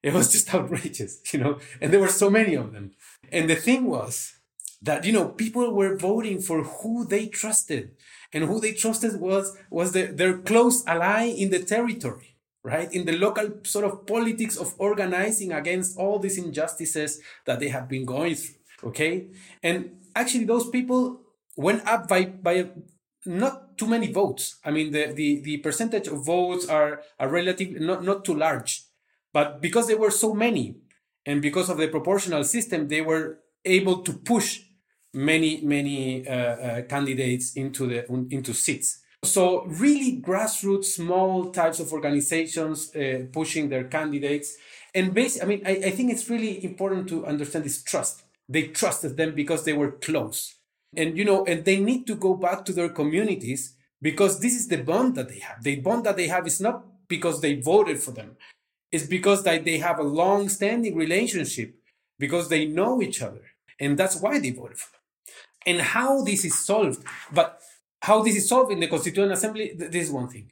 it 0.03 0.13
was 0.13 0.31
just 0.31 0.53
outrageous, 0.53 1.21
you 1.33 1.39
know, 1.39 1.59
and 1.81 1.91
there 1.91 1.99
were 1.99 2.07
so 2.07 2.29
many 2.29 2.55
of 2.55 2.73
them. 2.73 2.91
And 3.31 3.49
the 3.49 3.55
thing 3.55 3.85
was 3.85 4.33
that, 4.81 5.05
you 5.05 5.11
know, 5.11 5.29
people 5.29 5.73
were 5.73 5.97
voting 5.97 6.39
for 6.39 6.63
who 6.63 7.05
they 7.05 7.27
trusted. 7.27 7.91
And 8.33 8.43
who 8.43 8.59
they 8.59 8.73
trusted 8.73 9.19
was, 9.19 9.55
was 9.71 9.93
the, 9.93 10.03
their 10.07 10.37
close 10.37 10.85
ally 10.85 11.25
in 11.25 11.49
the 11.49 11.59
territory, 11.59 12.35
right? 12.63 12.91
In 12.93 13.05
the 13.05 13.17
local 13.17 13.59
sort 13.63 13.85
of 13.85 14.05
politics 14.05 14.57
of 14.57 14.75
organizing 14.77 15.51
against 15.51 15.97
all 15.97 16.19
these 16.19 16.37
injustices 16.37 17.21
that 17.45 17.59
they 17.59 17.69
have 17.69 17.87
been 17.87 18.05
going 18.05 18.35
through. 18.35 18.55
Okay. 18.83 19.27
And 19.63 20.01
actually, 20.15 20.45
those 20.45 20.69
people 20.69 21.21
went 21.55 21.87
up 21.87 22.07
by, 22.07 22.25
by 22.25 22.69
not 23.25 23.77
too 23.77 23.87
many 23.87 24.11
votes. 24.11 24.59
I 24.63 24.71
mean, 24.71 24.91
the, 24.91 25.13
the, 25.13 25.41
the 25.41 25.57
percentage 25.57 26.07
of 26.07 26.25
votes 26.25 26.67
are, 26.67 27.01
are 27.19 27.29
relatively 27.29 27.79
not, 27.79 28.03
not 28.03 28.23
too 28.23 28.35
large 28.35 28.86
but 29.37 29.61
because 29.61 29.85
there 29.85 29.99
were 29.99 30.09
so 30.09 30.33
many, 30.33 30.77
and 31.23 31.43
because 31.43 31.69
of 31.69 31.77
the 31.77 31.87
proportional 31.89 32.43
system, 32.43 32.87
they 32.87 33.01
were 33.01 33.37
able 33.63 33.97
to 34.01 34.11
push 34.11 34.61
many, 35.13 35.61
many 35.61 36.27
uh, 36.27 36.33
uh, 36.33 36.81
candidates 36.93 37.53
into 37.53 37.85
the 37.85 37.99
into 38.31 38.51
seats. 38.55 38.87
So 39.23 39.65
really, 39.65 40.19
grassroots, 40.29 40.85
small 40.85 41.51
types 41.51 41.79
of 41.79 41.93
organizations 41.93 42.77
uh, 42.95 43.27
pushing 43.31 43.69
their 43.69 43.83
candidates, 43.83 44.57
and 44.95 45.13
basically, 45.13 45.45
I 45.45 45.47
mean, 45.51 45.61
I, 45.71 45.73
I 45.89 45.91
think 45.91 46.11
it's 46.11 46.27
really 46.31 46.53
important 46.65 47.07
to 47.09 47.27
understand 47.27 47.63
this 47.63 47.83
trust. 47.83 48.23
They 48.49 48.63
trusted 48.79 49.17
them 49.17 49.35
because 49.35 49.65
they 49.65 49.73
were 49.73 49.91
close, 49.91 50.55
and 50.95 51.15
you 51.15 51.25
know, 51.25 51.45
and 51.45 51.63
they 51.63 51.79
need 51.79 52.07
to 52.07 52.15
go 52.15 52.33
back 52.33 52.65
to 52.65 52.73
their 52.73 52.89
communities 52.89 53.75
because 54.01 54.39
this 54.39 54.55
is 54.55 54.67
the 54.67 54.81
bond 54.81 55.13
that 55.13 55.29
they 55.29 55.41
have. 55.47 55.61
The 55.61 55.75
bond 55.75 56.05
that 56.07 56.17
they 56.17 56.27
have 56.27 56.47
is 56.47 56.59
not 56.59 56.85
because 57.07 57.39
they 57.41 57.61
voted 57.61 57.99
for 58.01 58.13
them 58.19 58.35
is 58.91 59.07
because 59.07 59.43
that 59.43 59.65
they 59.65 59.77
have 59.79 59.99
a 59.99 60.03
long-standing 60.03 60.95
relationship 60.95 61.75
because 62.19 62.49
they 62.49 62.65
know 62.65 63.01
each 63.01 63.21
other 63.21 63.41
and 63.79 63.97
that's 63.97 64.19
why 64.21 64.39
they 64.39 64.51
voted 64.51 64.77
for 64.77 64.91
them. 64.91 65.01
And 65.65 65.81
how 65.81 66.23
this 66.23 66.45
is 66.45 66.57
solved 66.65 67.03
but 67.31 67.59
how 68.01 68.21
this 68.21 68.35
is 68.35 68.47
solved 68.47 68.71
in 68.71 68.79
the 68.79 68.87
constituent 68.87 69.31
assembly 69.31 69.73
this 69.75 70.07
is 70.07 70.11
one 70.11 70.29
thing. 70.29 70.51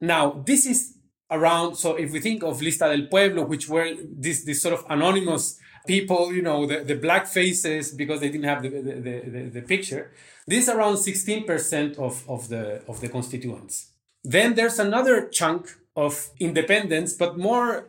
Now 0.00 0.42
this 0.46 0.66
is 0.66 0.96
around 1.30 1.76
so 1.76 1.96
if 1.96 2.12
we 2.12 2.20
think 2.20 2.42
of 2.42 2.60
lista 2.60 2.86
del 2.94 3.06
pueblo 3.08 3.44
which 3.44 3.68
were 3.68 3.90
this 4.24 4.44
this 4.44 4.62
sort 4.62 4.74
of 4.74 4.84
anonymous 4.90 5.58
people 5.86 6.32
you 6.32 6.42
know 6.42 6.66
the, 6.66 6.84
the 6.84 6.94
black 6.94 7.26
faces 7.26 7.92
because 7.92 8.20
they 8.20 8.28
didn't 8.28 8.44
have 8.44 8.62
the, 8.62 8.68
the, 8.68 9.20
the, 9.34 9.50
the 9.56 9.62
picture 9.62 10.12
this 10.46 10.64
is 10.64 10.68
around 10.68 10.96
16% 10.96 11.98
of, 11.98 12.28
of 12.28 12.48
the 12.48 12.82
of 12.86 13.00
the 13.00 13.08
constituents. 13.08 13.92
Then 14.22 14.54
there's 14.54 14.78
another 14.78 15.28
chunk 15.28 15.68
of 15.96 16.30
independence, 16.40 17.14
but 17.14 17.38
more 17.38 17.88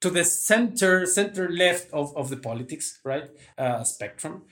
to 0.00 0.10
the 0.10 0.24
center, 0.24 1.04
center 1.04 1.48
left 1.50 1.92
of, 1.92 2.16
of 2.16 2.30
the 2.30 2.36
politics, 2.36 3.00
right, 3.04 3.30
uh, 3.58 3.84
spectrum. 3.84 4.42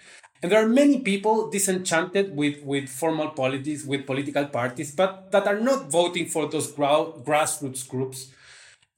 And 0.43 0.53
there 0.53 0.65
are 0.65 0.69
many 0.69 1.01
people 1.01 1.51
disenchanted 1.51 2.37
with, 2.37 2.62
with 2.62 2.89
formal 2.89 3.31
politics, 3.31 3.85
with 3.85 4.07
political 4.07 4.47
parties, 4.47 4.95
but 4.95 5.33
that 5.33 5.47
are 5.47 5.59
not 5.59 5.91
voting 5.91 6.27
for 6.27 6.49
those 6.49 6.70
gra- 6.70 7.12
grassroots 7.25 7.89
groups 7.89 8.31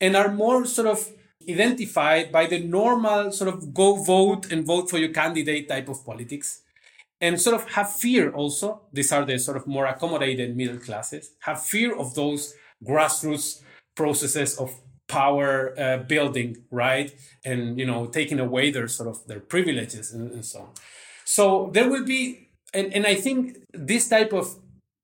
and 0.00 0.16
are 0.16 0.32
more 0.32 0.66
sort 0.66 0.88
of 0.88 1.08
identified 1.48 2.30
by 2.30 2.46
the 2.46 2.58
normal 2.58 3.32
sort 3.32 3.48
of 3.48 3.72
go 3.72 3.96
vote 4.02 4.52
and 4.52 4.66
vote 4.66 4.90
for 4.90 4.98
your 4.98 5.08
candidate 5.10 5.68
type 5.68 5.88
of 5.88 6.04
politics 6.04 6.62
and 7.20 7.40
sort 7.40 7.56
of 7.56 7.70
have 7.70 7.94
fear 7.94 8.30
also. 8.32 8.82
These 8.92 9.12
are 9.12 9.24
the 9.24 9.38
sort 9.38 9.56
of 9.56 9.66
more 9.66 9.86
accommodated 9.86 10.56
middle 10.56 10.78
classes, 10.78 11.32
have 11.40 11.64
fear 11.64 11.96
of 11.96 12.14
those 12.14 12.54
grassroots 12.84 13.62
processes 14.00 14.56
of 14.56 14.70
power 15.08 15.74
uh, 15.78 15.98
building, 16.12 16.50
right? 16.70 17.08
And 17.44 17.78
you 17.80 17.86
know, 17.90 18.06
taking 18.06 18.40
away 18.40 18.70
their 18.70 18.88
sort 18.88 19.08
of 19.12 19.26
their 19.26 19.40
privileges 19.40 20.06
and, 20.14 20.30
and 20.36 20.44
so 20.44 20.58
on. 20.60 20.70
So 21.24 21.44
there 21.74 21.88
will 21.92 22.06
be, 22.16 22.48
and, 22.72 22.86
and 22.94 23.04
I 23.06 23.16
think 23.24 23.58
this 23.74 24.08
type 24.08 24.32
of 24.32 24.46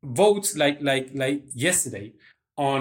votes, 0.02 0.56
like 0.56 0.78
like 0.80 1.10
like 1.14 1.42
yesterday, 1.52 2.12
on 2.56 2.80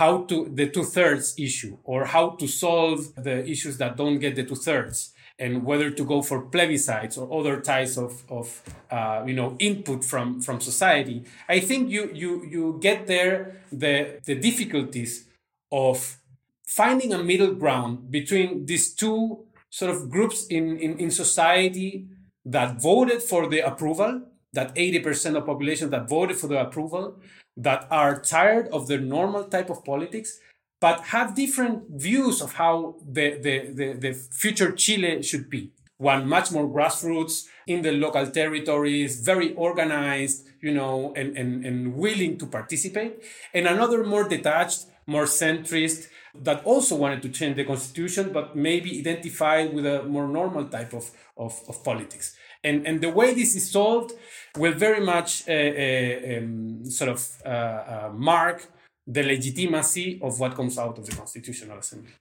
how 0.00 0.12
to 0.30 0.36
the 0.58 0.66
two 0.68 0.84
thirds 0.96 1.26
issue 1.38 1.74
or 1.84 1.98
how 2.14 2.30
to 2.40 2.46
solve 2.48 2.98
the 3.28 3.36
issues 3.54 3.78
that 3.78 3.96
don't 3.96 4.18
get 4.18 4.34
the 4.34 4.44
two 4.44 4.60
thirds 4.68 5.12
and 5.40 5.64
whether 5.64 5.88
to 5.90 6.04
go 6.04 6.20
for 6.20 6.38
plebiscites 6.54 7.16
or 7.16 7.24
other 7.38 7.60
types 7.60 7.96
of, 7.96 8.12
of 8.28 8.46
uh, 8.90 9.22
you 9.26 9.34
know 9.34 9.56
input 9.58 10.04
from 10.04 10.40
from 10.40 10.60
society 10.60 11.24
i 11.48 11.58
think 11.60 11.90
you 11.90 12.10
you 12.12 12.44
you 12.54 12.78
get 12.80 13.06
there 13.06 13.62
the 13.72 13.94
the 14.28 14.34
difficulties 14.34 15.27
of 15.70 16.18
finding 16.66 17.12
a 17.12 17.22
middle 17.22 17.54
ground 17.54 18.10
between 18.10 18.66
these 18.66 18.94
two 18.94 19.44
sort 19.70 19.90
of 19.90 20.10
groups 20.10 20.46
in 20.46 20.78
in, 20.78 20.98
in 20.98 21.10
society 21.10 22.06
that 22.44 22.80
voted 22.80 23.22
for 23.22 23.46
the 23.48 23.60
approval, 23.60 24.22
that 24.54 24.74
80% 24.74 25.36
of 25.36 25.44
population 25.44 25.90
that 25.90 26.08
voted 26.08 26.38
for 26.38 26.46
the 26.46 26.58
approval, 26.58 27.20
that 27.56 27.86
are 27.90 28.20
tired 28.20 28.68
of 28.68 28.86
the 28.86 28.96
normal 28.96 29.44
type 29.44 29.68
of 29.68 29.84
politics, 29.84 30.38
but 30.80 31.00
have 31.06 31.34
different 31.34 31.84
views 31.90 32.40
of 32.40 32.54
how 32.54 32.96
the, 33.06 33.38
the, 33.42 33.72
the, 33.74 33.92
the 33.94 34.12
future 34.14 34.72
Chile 34.72 35.22
should 35.22 35.50
be. 35.50 35.72
One 35.98 36.28
much 36.28 36.52
more 36.52 36.68
grassroots 36.68 37.46
in 37.66 37.82
the 37.82 37.90
local 37.90 38.26
territories, 38.30 39.20
very 39.20 39.52
organized, 39.54 40.46
you 40.62 40.72
know, 40.72 41.12
and, 41.16 41.36
and, 41.36 41.66
and 41.66 41.96
willing 41.96 42.38
to 42.38 42.46
participate. 42.46 43.20
And 43.52 43.66
another 43.66 44.04
more 44.04 44.28
detached, 44.28 44.86
more 45.08 45.24
centrist, 45.24 46.08
that 46.34 46.64
also 46.64 46.94
wanted 46.94 47.22
to 47.22 47.30
change 47.30 47.56
the 47.56 47.64
constitution, 47.64 48.30
but 48.32 48.54
maybe 48.54 48.98
identified 48.98 49.72
with 49.74 49.86
a 49.86 50.04
more 50.04 50.28
normal 50.28 50.64
type 50.68 50.92
of, 50.92 51.10
of, 51.36 51.60
of 51.68 51.82
politics. 51.82 52.36
And, 52.62 52.86
and 52.86 53.00
the 53.00 53.10
way 53.10 53.34
this 53.34 53.56
is 53.56 53.70
solved 53.70 54.12
will 54.56 54.72
very 54.72 55.04
much 55.04 55.48
uh, 55.48 55.52
uh, 55.52 56.38
um, 56.38 56.84
sort 56.84 57.10
of 57.10 57.28
uh, 57.44 57.48
uh 57.48 58.10
mark 58.14 58.68
the 59.06 59.22
legitimacy 59.22 60.20
of 60.22 60.38
what 60.38 60.54
comes 60.54 60.78
out 60.78 60.98
of 60.98 61.06
the 61.06 61.16
Constitutional 61.16 61.78
Assembly. 61.78 62.12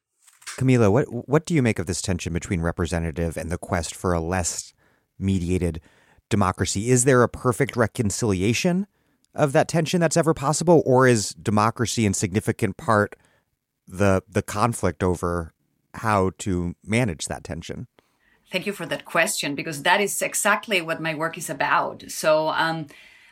Camila, 0.57 0.91
what 0.91 1.05
what 1.27 1.45
do 1.45 1.53
you 1.53 1.61
make 1.61 1.79
of 1.79 1.85
this 1.85 2.01
tension 2.01 2.33
between 2.33 2.61
representative 2.61 3.35
and 3.35 3.51
the 3.51 3.57
quest 3.57 3.93
for 3.93 4.13
a 4.13 4.21
less 4.21 4.73
mediated 5.19 5.81
democracy? 6.29 6.89
Is 6.89 7.03
there 7.03 7.23
a 7.23 7.29
perfect 7.29 7.75
reconciliation 7.75 8.87
of 9.37 9.53
that 9.53 9.67
tension 9.67 10.01
that's 10.01 10.17
ever 10.17 10.33
possible, 10.33 10.83
or 10.85 11.07
is 11.07 11.29
democracy 11.29 12.05
in 12.05 12.13
significant 12.13 12.75
part 12.77 13.15
the 13.87 14.21
the 14.27 14.41
conflict 14.41 15.01
over 15.01 15.53
how 15.93 16.31
to 16.39 16.75
manage 16.83 17.25
that 17.27 17.43
tension? 17.43 17.87
Thank 18.51 18.65
you 18.65 18.73
for 18.73 18.85
that 18.85 19.05
question 19.05 19.55
because 19.55 19.83
that 19.83 20.01
is 20.01 20.21
exactly 20.21 20.81
what 20.81 21.01
my 21.01 21.15
work 21.15 21.37
is 21.37 21.49
about. 21.49 22.03
So. 22.09 22.49
Um, 22.49 22.87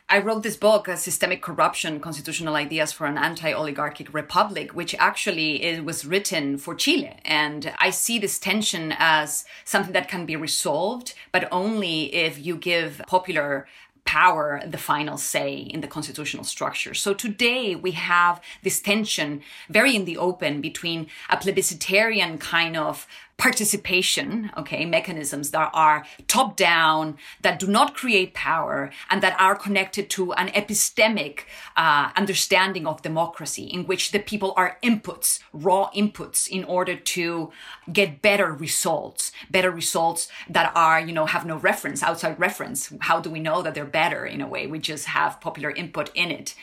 I 0.08 0.20
wrote 0.20 0.44
this 0.44 0.56
book, 0.56 0.86
Systemic 0.86 1.42
Corruption, 1.42 1.98
Constitutional 1.98 2.54
Ideas 2.54 2.92
for 2.92 3.08
an 3.08 3.18
Anti-Oligarchic 3.18 4.14
Republic, 4.14 4.72
which 4.72 4.94
actually 5.00 5.64
it 5.64 5.84
was 5.84 6.04
written 6.04 6.58
for 6.58 6.76
Chile. 6.76 7.18
And 7.24 7.74
I 7.80 7.90
see 7.90 8.20
this 8.20 8.38
tension 8.38 8.94
as 8.98 9.44
something 9.64 9.92
that 9.94 10.06
can 10.06 10.24
be 10.24 10.36
resolved, 10.36 11.14
but 11.32 11.48
only 11.50 12.14
if 12.14 12.38
you 12.38 12.56
give 12.56 13.02
popular 13.08 13.66
power 14.06 14.62
the 14.66 14.78
final 14.78 15.18
say 15.18 15.56
in 15.56 15.80
the 15.82 15.88
constitutional 15.88 16.44
structure. 16.44 16.94
So 16.94 17.12
today 17.12 17.74
we 17.74 17.90
have 17.92 18.40
this 18.62 18.80
tension 18.80 19.42
very 19.68 19.94
in 19.94 20.04
the 20.04 20.16
open 20.16 20.60
between 20.60 21.08
a 21.28 21.36
plebiscitarian 21.36 22.40
kind 22.40 22.76
of 22.76 23.06
participation, 23.38 24.50
okay, 24.56 24.86
mechanisms 24.86 25.50
that 25.50 25.70
are 25.74 26.04
top 26.26 26.56
down, 26.56 27.18
that 27.42 27.58
do 27.58 27.66
not 27.66 27.94
create 27.94 28.32
power, 28.32 28.90
and 29.10 29.22
that 29.22 29.38
are 29.38 29.54
connected 29.54 30.08
to 30.08 30.32
an 30.34 30.48
epistemic 30.48 31.40
uh, 31.76 32.10
understanding 32.16 32.86
of 32.86 33.02
democracy 33.02 33.64
in 33.64 33.86
which 33.86 34.12
the 34.12 34.18
people 34.18 34.54
are 34.56 34.78
inputs, 34.82 35.40
raw 35.52 35.90
inputs, 35.94 36.48
in 36.48 36.64
order 36.64 36.96
to 36.96 37.50
get 37.92 38.22
better 38.22 38.52
results, 38.52 39.32
better 39.50 39.70
results 39.70 40.28
that 40.48 40.72
are, 40.74 40.98
you 40.98 41.12
know, 41.12 41.26
have 41.26 41.44
no 41.44 41.56
reference, 41.58 42.02
outside 42.02 42.40
reference. 42.40 42.92
How 43.00 43.20
do 43.20 43.28
we 43.28 43.40
know 43.40 43.60
that 43.60 43.74
they're 43.74 43.84
better 43.84 44.24
in 44.24 44.40
a 44.40 44.48
way? 44.48 44.66
We 44.66 44.78
just 44.78 45.06
have 45.06 45.40
popular 45.42 45.70
input 45.70 46.10
in 46.14 46.30
it. 46.30 46.54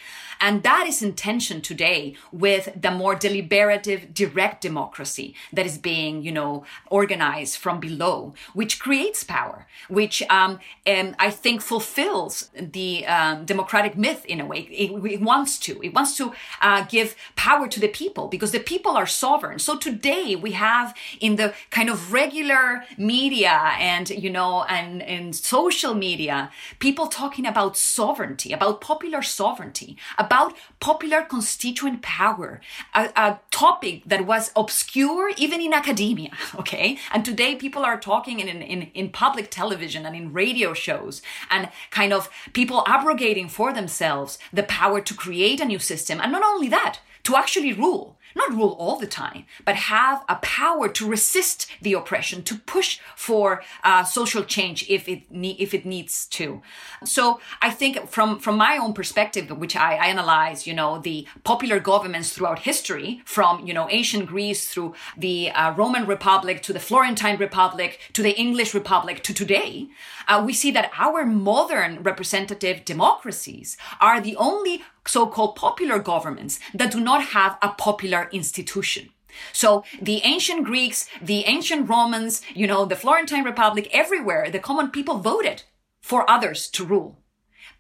And 0.44 0.62
that 0.64 0.86
is 0.88 1.02
in 1.02 1.14
tension 1.14 1.62
today 1.62 2.16
with 2.34 2.66
the 2.76 2.92
more 2.92 3.16
deliberative, 3.16 4.14
direct 4.14 4.60
democracy 4.60 5.36
that 5.54 5.66
is 5.66 5.78
being, 5.78 6.22
you 6.22 6.34
know, 6.34 6.66
organized 6.90 7.56
from 7.56 7.80
below, 7.80 8.34
which 8.54 8.78
creates 8.78 9.24
power, 9.24 9.68
which 9.88 10.22
um, 10.24 10.60
um, 10.86 11.16
I 11.18 11.30
think 11.30 11.62
fulfills 11.62 12.50
the 12.60 13.06
um, 13.08 13.46
democratic 13.46 13.96
myth 13.98 14.26
in 14.26 14.42
a 14.42 14.46
way. 14.46 14.68
It, 14.84 14.92
it, 15.14 15.22
wants 15.22 15.58
to. 15.60 15.82
It 15.82 15.94
wants 15.94 16.18
to 16.18 16.34
uh, 16.62 16.84
give 16.90 17.16
power 17.38 17.70
to 17.70 17.80
the 17.80 17.88
people 17.88 18.28
because 18.28 18.52
the 18.52 18.60
people 18.60 18.98
are 18.98 19.08
sovereign. 19.08 19.60
So 19.60 19.78
today 19.78 20.36
we 20.36 20.52
have 20.52 20.94
in 21.22 21.38
the 21.38 21.54
kind 21.70 21.90
of 21.90 22.12
regular 22.12 22.84
media 22.98 23.72
and, 23.80 24.10
you 24.10 24.30
know, 24.30 24.64
and 24.64 25.02
in 25.02 25.32
social 25.32 25.94
media, 25.94 26.52
people 26.80 27.08
talking 27.08 27.46
about 27.46 27.78
sovereignty, 27.78 28.52
about 28.52 28.82
popular 28.82 29.22
sovereignty, 29.22 29.96
about 30.18 30.33
popular 30.80 31.22
constituent 31.22 32.02
power, 32.02 32.62
a, 32.94 33.10
a 33.16 33.40
topic 33.52 34.04
that 34.06 34.26
was 34.26 34.52
obscure 34.56 35.32
even 35.38 35.62
in 35.62 35.74
academia. 35.74 36.32
Okay. 36.64 36.98
And 37.14 37.26
today 37.26 37.56
people 37.56 37.84
are 37.84 38.00
talking 38.00 38.40
in, 38.40 38.48
in, 38.48 38.84
in 38.94 39.10
public 39.10 39.50
television 39.50 40.06
and 40.06 40.16
in 40.16 40.32
radio 40.32 40.74
shows 40.74 41.22
and 41.50 41.70
kind 41.90 42.14
of 42.14 42.30
people 42.54 42.84
abrogating 42.88 43.50
for 43.50 43.74
themselves 43.74 44.38
the 44.54 44.64
power 44.64 45.02
to 45.02 45.14
create 45.14 45.60
a 45.60 45.66
new 45.66 45.80
system. 45.80 46.20
And 46.22 46.32
not 46.32 46.44
only 46.44 46.70
that, 46.70 47.00
to 47.24 47.36
actually 47.36 47.74
rule 47.74 48.18
not 48.36 48.52
rule 48.52 48.76
all 48.80 48.98
the 48.98 49.08
time, 49.08 49.46
but 49.66 49.76
have 49.76 50.24
a 50.28 50.36
power 50.36 50.88
to 50.90 51.08
resist 51.08 51.68
the 51.82 51.94
oppression, 51.94 52.44
to 52.44 52.56
push 52.56 53.00
for 53.16 53.64
uh, 53.84 54.04
social 54.04 54.44
change 54.44 54.90
if 54.90 55.08
it 55.08 55.32
ne- 55.32 55.58
if 55.60 55.74
it 55.74 55.86
needs 55.86 56.26
to. 56.28 56.62
So 57.04 57.40
I 57.62 57.70
think 57.70 58.10
from 58.10 58.40
from 58.40 58.58
my 58.58 58.78
own 58.78 58.94
perspective, 58.94 59.50
which 59.58 59.76
I, 59.76 59.96
I 59.96 60.08
analyze, 60.08 60.68
you 60.68 60.74
know, 60.74 61.00
the 61.00 61.28
popular 61.44 61.80
governments 61.80 62.32
throughout 62.32 62.60
history, 62.60 63.22
from 63.26 63.66
you 63.68 63.74
know 63.74 63.88
ancient 63.90 64.28
Greece 64.28 64.70
through 64.72 64.94
the 65.18 65.52
uh, 65.52 65.74
Roman 65.74 66.06
Republic 66.06 66.62
to 66.64 66.74
the 66.74 66.80
Florentine 66.80 67.38
Republic 67.38 68.00
to 68.14 68.24
the 68.24 68.38
English 68.38 68.74
Republic 68.74 69.24
to 69.24 69.34
today, 69.34 69.88
uh, 70.28 70.42
we 70.46 70.54
see 70.54 70.72
that 70.72 70.92
our 70.98 71.26
modern 71.26 72.02
representative 72.04 72.86
democracies 72.86 73.78
are 74.00 74.20
the 74.22 74.36
only 74.38 74.84
so-called 75.06 75.56
popular 75.56 76.00
governments 76.00 76.60
that 76.74 76.92
do 76.92 77.00
not 77.00 77.24
have 77.28 77.58
a 77.62 77.70
popular 77.70 78.30
institution. 78.32 79.10
So 79.52 79.84
the 80.02 80.22
ancient 80.24 80.64
Greeks, 80.64 81.08
the 81.22 81.46
ancient 81.46 81.90
Romans, 81.90 82.42
you 82.54 82.68
know, 82.68 82.86
the 82.86 82.96
Florentine 82.96 83.44
Republic, 83.44 83.90
everywhere, 83.92 84.50
the 84.50 84.60
common 84.60 84.92
people 84.92 85.18
voted 85.18 85.64
for 86.02 86.30
others 86.30 86.68
to 86.70 86.86
rule 86.86 87.23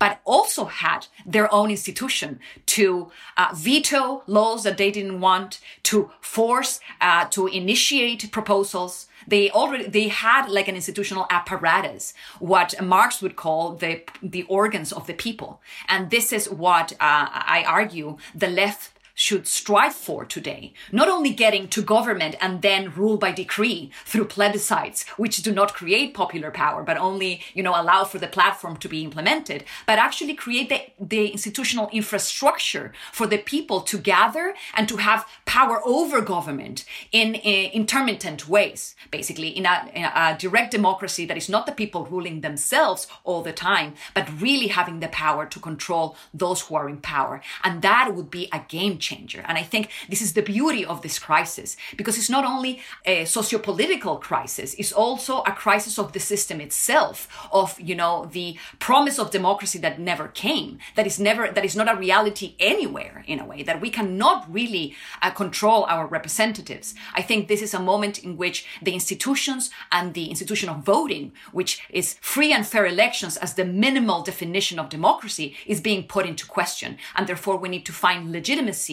but 0.03 0.19
also 0.25 0.65
had 0.65 1.07
their 1.25 1.47
own 1.53 1.71
institution 1.71 2.37
to 2.65 3.09
uh, 3.37 3.47
veto 3.55 4.21
laws 4.27 4.63
that 4.63 4.75
they 4.75 4.91
didn't 4.91 5.21
want, 5.21 5.61
to 5.81 6.11
force, 6.19 6.81
uh, 6.99 7.23
to 7.29 7.47
initiate 7.47 8.29
proposals, 8.29 9.07
they 9.25 9.49
already 9.51 9.85
they 9.87 10.09
had 10.09 10.49
like 10.49 10.67
an 10.67 10.75
institutional 10.75 11.25
apparatus, 11.29 12.13
what 12.39 12.69
Marx 12.83 13.21
would 13.21 13.37
call 13.37 13.75
the 13.75 14.01
the 14.21 14.43
organs 14.43 14.91
of 14.91 15.07
the 15.07 15.13
people, 15.13 15.61
and 15.87 16.09
this 16.09 16.33
is 16.33 16.49
what 16.49 16.91
uh, 16.93 17.27
I 17.57 17.63
argue 17.65 18.17
the 18.35 18.49
left 18.49 18.92
should 19.13 19.47
strive 19.47 19.93
for 19.93 20.25
today. 20.25 20.73
Not 20.91 21.09
only 21.09 21.29
getting 21.29 21.67
to 21.69 21.81
government 21.81 22.35
and 22.41 22.61
then 22.61 22.93
rule 22.93 23.17
by 23.17 23.31
decree 23.31 23.91
through 24.05 24.25
plebiscites, 24.25 25.07
which 25.11 25.43
do 25.43 25.51
not 25.51 25.73
create 25.73 26.13
popular 26.13 26.51
power, 26.51 26.83
but 26.83 26.97
only, 26.97 27.41
you 27.53 27.63
know, 27.63 27.79
allow 27.79 28.03
for 28.03 28.17
the 28.17 28.27
platform 28.27 28.77
to 28.77 28.89
be 28.89 29.03
implemented, 29.03 29.63
but 29.85 29.99
actually 29.99 30.33
create 30.33 30.69
the, 30.69 30.81
the 30.99 31.27
institutional 31.27 31.89
infrastructure 31.91 32.91
for 33.11 33.27
the 33.27 33.37
people 33.37 33.81
to 33.81 33.97
gather 33.97 34.55
and 34.75 34.87
to 34.89 34.97
have 34.97 35.27
power 35.45 35.81
over 35.85 36.21
government 36.21 36.85
in, 37.11 37.35
in 37.35 37.71
intermittent 37.71 38.47
ways, 38.47 38.95
basically 39.11 39.49
in 39.49 39.65
a, 39.65 39.89
in 39.93 40.05
a 40.05 40.35
direct 40.39 40.71
democracy 40.71 41.25
that 41.25 41.37
is 41.37 41.49
not 41.49 41.65
the 41.65 41.71
people 41.71 42.05
ruling 42.05 42.41
themselves 42.41 43.07
all 43.23 43.43
the 43.43 43.53
time, 43.53 43.93
but 44.15 44.41
really 44.41 44.67
having 44.67 44.99
the 44.99 45.07
power 45.09 45.45
to 45.45 45.59
control 45.59 46.15
those 46.33 46.61
who 46.61 46.75
are 46.75 46.89
in 46.89 46.97
power. 46.97 47.41
And 47.63 47.81
that 47.83 48.15
would 48.15 48.31
be 48.31 48.49
a 48.51 48.59
game 48.67 48.97
changer. 49.07 49.41
And 49.47 49.57
I 49.63 49.65
think 49.71 49.83
this 50.11 50.21
is 50.25 50.33
the 50.33 50.47
beauty 50.55 50.83
of 50.91 51.01
this 51.01 51.17
crisis 51.27 51.69
because 51.99 52.17
it's 52.19 52.33
not 52.37 52.45
only 52.53 52.73
a 53.13 53.25
socio-political 53.35 54.15
crisis, 54.29 54.69
it's 54.81 54.95
also 55.03 55.33
a 55.51 55.53
crisis 55.63 55.95
of 55.99 56.07
the 56.13 56.19
system 56.31 56.57
itself, 56.67 57.17
of, 57.51 57.67
you 57.89 57.95
know, 58.01 58.15
the 58.37 58.49
promise 58.79 59.17
of 59.19 59.35
democracy 59.37 59.79
that 59.81 59.99
never 59.99 60.27
came, 60.45 60.69
that 60.95 61.07
is 61.11 61.17
never, 61.19 61.43
that 61.55 61.65
is 61.69 61.75
not 61.79 61.91
a 61.93 61.99
reality 62.07 62.47
anywhere 62.59 63.15
in 63.31 63.39
a 63.39 63.45
way, 63.51 63.59
that 63.63 63.81
we 63.83 63.89
cannot 63.97 64.39
really 64.59 64.85
uh, 65.21 65.31
control 65.43 65.81
our 65.93 66.05
representatives. 66.17 66.87
I 67.19 67.21
think 67.27 67.39
this 67.41 67.63
is 67.67 67.73
a 67.73 67.87
moment 67.91 68.15
in 68.27 68.37
which 68.41 68.57
the 68.87 68.95
institutions 68.99 69.63
and 69.91 70.13
the 70.13 70.27
institution 70.33 70.69
of 70.69 70.85
voting, 70.95 71.25
which 71.51 71.73
is 71.89 72.15
free 72.33 72.51
and 72.55 72.65
fair 72.65 72.85
elections 72.95 73.37
as 73.37 73.53
the 73.53 73.65
minimal 73.87 74.19
definition 74.31 74.77
of 74.79 74.93
democracy, 74.97 75.47
is 75.73 75.87
being 75.89 76.03
put 76.15 76.25
into 76.25 76.45
question. 76.59 76.91
And 77.15 77.27
therefore 77.27 77.57
we 77.57 77.69
need 77.73 77.85
to 77.87 77.99
find 78.05 78.31
legitimacy 78.31 78.92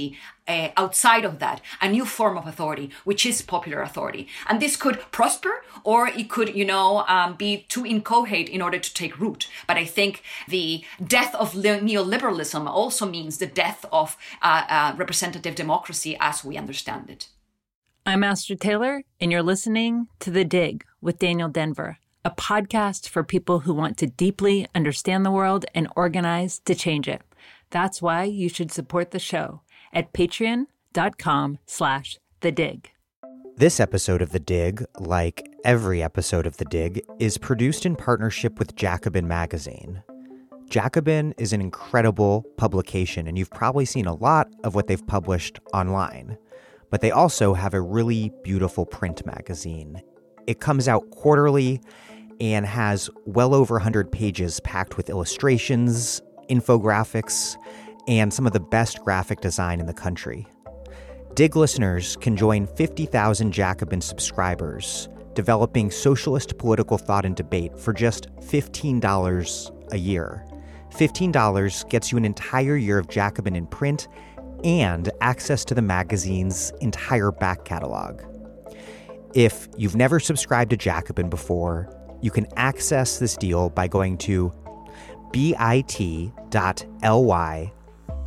uh, 0.51 0.69
outside 0.77 1.25
of 1.25 1.39
that, 1.39 1.61
a 1.81 1.89
new 1.89 2.05
form 2.05 2.37
of 2.37 2.47
authority, 2.47 2.91
which 3.05 3.25
is 3.25 3.43
popular 3.43 3.81
authority. 3.83 4.27
And 4.49 4.61
this 4.61 4.77
could 4.77 4.99
prosper 5.13 5.53
or 5.85 6.09
it 6.09 6.29
could, 6.29 6.55
you 6.61 6.65
know, 6.65 7.05
um, 7.07 7.37
be 7.37 7.67
too 7.69 7.85
incoherent 7.85 8.49
in 8.49 8.63
order 8.63 8.79
to 8.79 8.95
take 8.95 9.21
root. 9.21 9.49
But 9.69 9.77
I 9.77 9.85
think 9.85 10.23
the 10.49 10.85
death 11.17 11.35
of 11.35 11.53
neoliberalism 11.53 12.67
also 12.67 13.07
means 13.07 13.39
the 13.39 13.47
death 13.47 13.85
of 13.93 14.17
uh, 14.43 14.65
uh, 14.69 14.95
representative 14.97 15.55
democracy 15.55 16.17
as 16.21 16.45
we 16.45 16.57
understand 16.57 17.11
it. 17.11 17.29
I'm 18.07 18.25
Astra 18.25 18.57
Taylor, 18.57 19.03
and 19.21 19.31
you're 19.31 19.43
listening 19.43 20.09
to 20.21 20.31
The 20.31 20.45
Dig 20.45 20.85
with 21.01 21.19
Daniel 21.19 21.51
Denvir, 21.51 21.97
a 22.25 22.31
podcast 22.31 23.09
for 23.09 23.23
people 23.23 23.61
who 23.61 23.75
want 23.75 23.99
to 23.99 24.07
deeply 24.07 24.67
understand 24.75 25.25
the 25.25 25.31
world 25.31 25.65
and 25.75 25.87
organize 25.95 26.59
to 26.61 26.75
change 26.75 27.07
it. 27.07 27.23
That's 27.71 28.03
why 28.03 28.25
you 28.25 28.49
should 28.49 28.73
support 28.73 29.11
the 29.11 29.19
show 29.19 29.63
at 29.93 30.13
patreon.com 30.13 31.59
slash 31.67 32.19
the 32.41 32.53
dig. 32.53 32.91
This 33.57 33.79
episode 33.79 34.23
of 34.23 34.33
The 34.33 34.41
Dig, 34.41 34.83
like 34.99 35.47
every 35.65 36.03
episode 36.03 36.47
of 36.47 36.57
The 36.57 36.65
Dig, 36.65 37.03
is 37.19 37.37
produced 37.37 37.85
in 37.85 37.95
partnership 37.95 38.59
with 38.59 38.75
Jacobin 38.75 39.29
Magazine. 39.29 40.03
Jacobin 40.71 41.35
is 41.37 41.53
an 41.53 41.61
incredible 41.61 42.47
publication, 42.57 43.27
and 43.27 43.37
you've 43.37 43.51
probably 43.51 43.85
seen 43.85 44.07
a 44.07 44.15
lot 44.15 44.49
of 44.65 44.75
what 44.75 44.87
they've 44.87 45.07
published 45.07 45.61
online. 45.75 46.39
But 46.91 47.03
they 47.03 47.11
also 47.11 47.53
have 47.53 47.75
a 47.75 47.83
really 47.83 48.33
beautiful 48.43 48.87
print 48.87 49.27
magazine. 49.27 50.01
It 50.47 50.61
comes 50.61 50.89
out 50.89 51.11
quarterly 51.11 51.83
and 52.41 52.65
has 52.65 53.11
well 53.27 53.55
over 53.55 53.75
100 53.75 54.11
pages 54.11 54.61
packed 54.61 54.97
with 54.97 55.11
illustrations, 55.11 56.23
infographics, 56.49 57.57
and 58.09 58.33
some 58.33 58.47
of 58.47 58.53
the 58.53 58.61
best 58.61 59.03
graphic 59.05 59.41
design 59.41 59.81
in 59.81 59.87
the 59.87 59.93
country. 59.95 60.47
Dig 61.35 61.57
listeners 61.57 62.17
can 62.17 62.37
join 62.37 62.67
50,000 62.67 63.53
Jacobin 63.53 64.01
subscribers 64.01 65.09
developing 65.35 65.91
socialist 65.91 66.59
political 66.59 66.99
thought 66.99 67.25
and 67.25 67.37
debate 67.37 67.79
for 67.79 67.93
just 67.93 68.29
$15 68.41 69.93
a 69.93 69.97
year. 69.97 70.45
$15 70.91 71.89
gets 71.89 72.11
you 72.11 72.19
an 72.19 72.25
entire 72.25 72.77
year 72.77 72.99
of 72.99 73.09
Jacobin 73.09 73.55
in 73.55 73.67
print 73.67 74.09
and 74.65 75.11
access 75.21 75.65
to 75.65 75.75
the 75.75 75.83
magazine's 75.83 76.73
entire 76.81 77.31
back 77.31 77.65
catalog. 77.65 78.23
If 79.35 79.69
you've 79.77 79.97
never 79.97 80.19
subscribed 80.19 80.71
to 80.71 80.77
Jacobin 80.77 81.31
before, 81.31 81.89
you 82.21 82.31
can 82.31 82.47
access 82.57 83.19
this 83.19 83.37
deal 83.37 83.71
by 83.71 83.87
going 83.87 84.19
to 84.19 84.53
bit.ly 85.33 86.33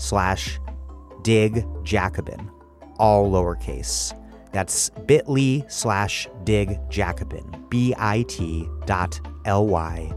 slash 0.04 0.60
dig 1.22 1.66
Jacobin 1.84 2.52
all 3.00 3.32
lowercase. 3.32 4.18
That's 4.52 4.90
bit.ly 5.08 5.66
slash 5.68 6.28
dig 6.44 6.78
Jacobin, 6.90 7.66
B-I-T 7.70 8.68
dot 8.86 9.20
L-Y, 9.46 10.14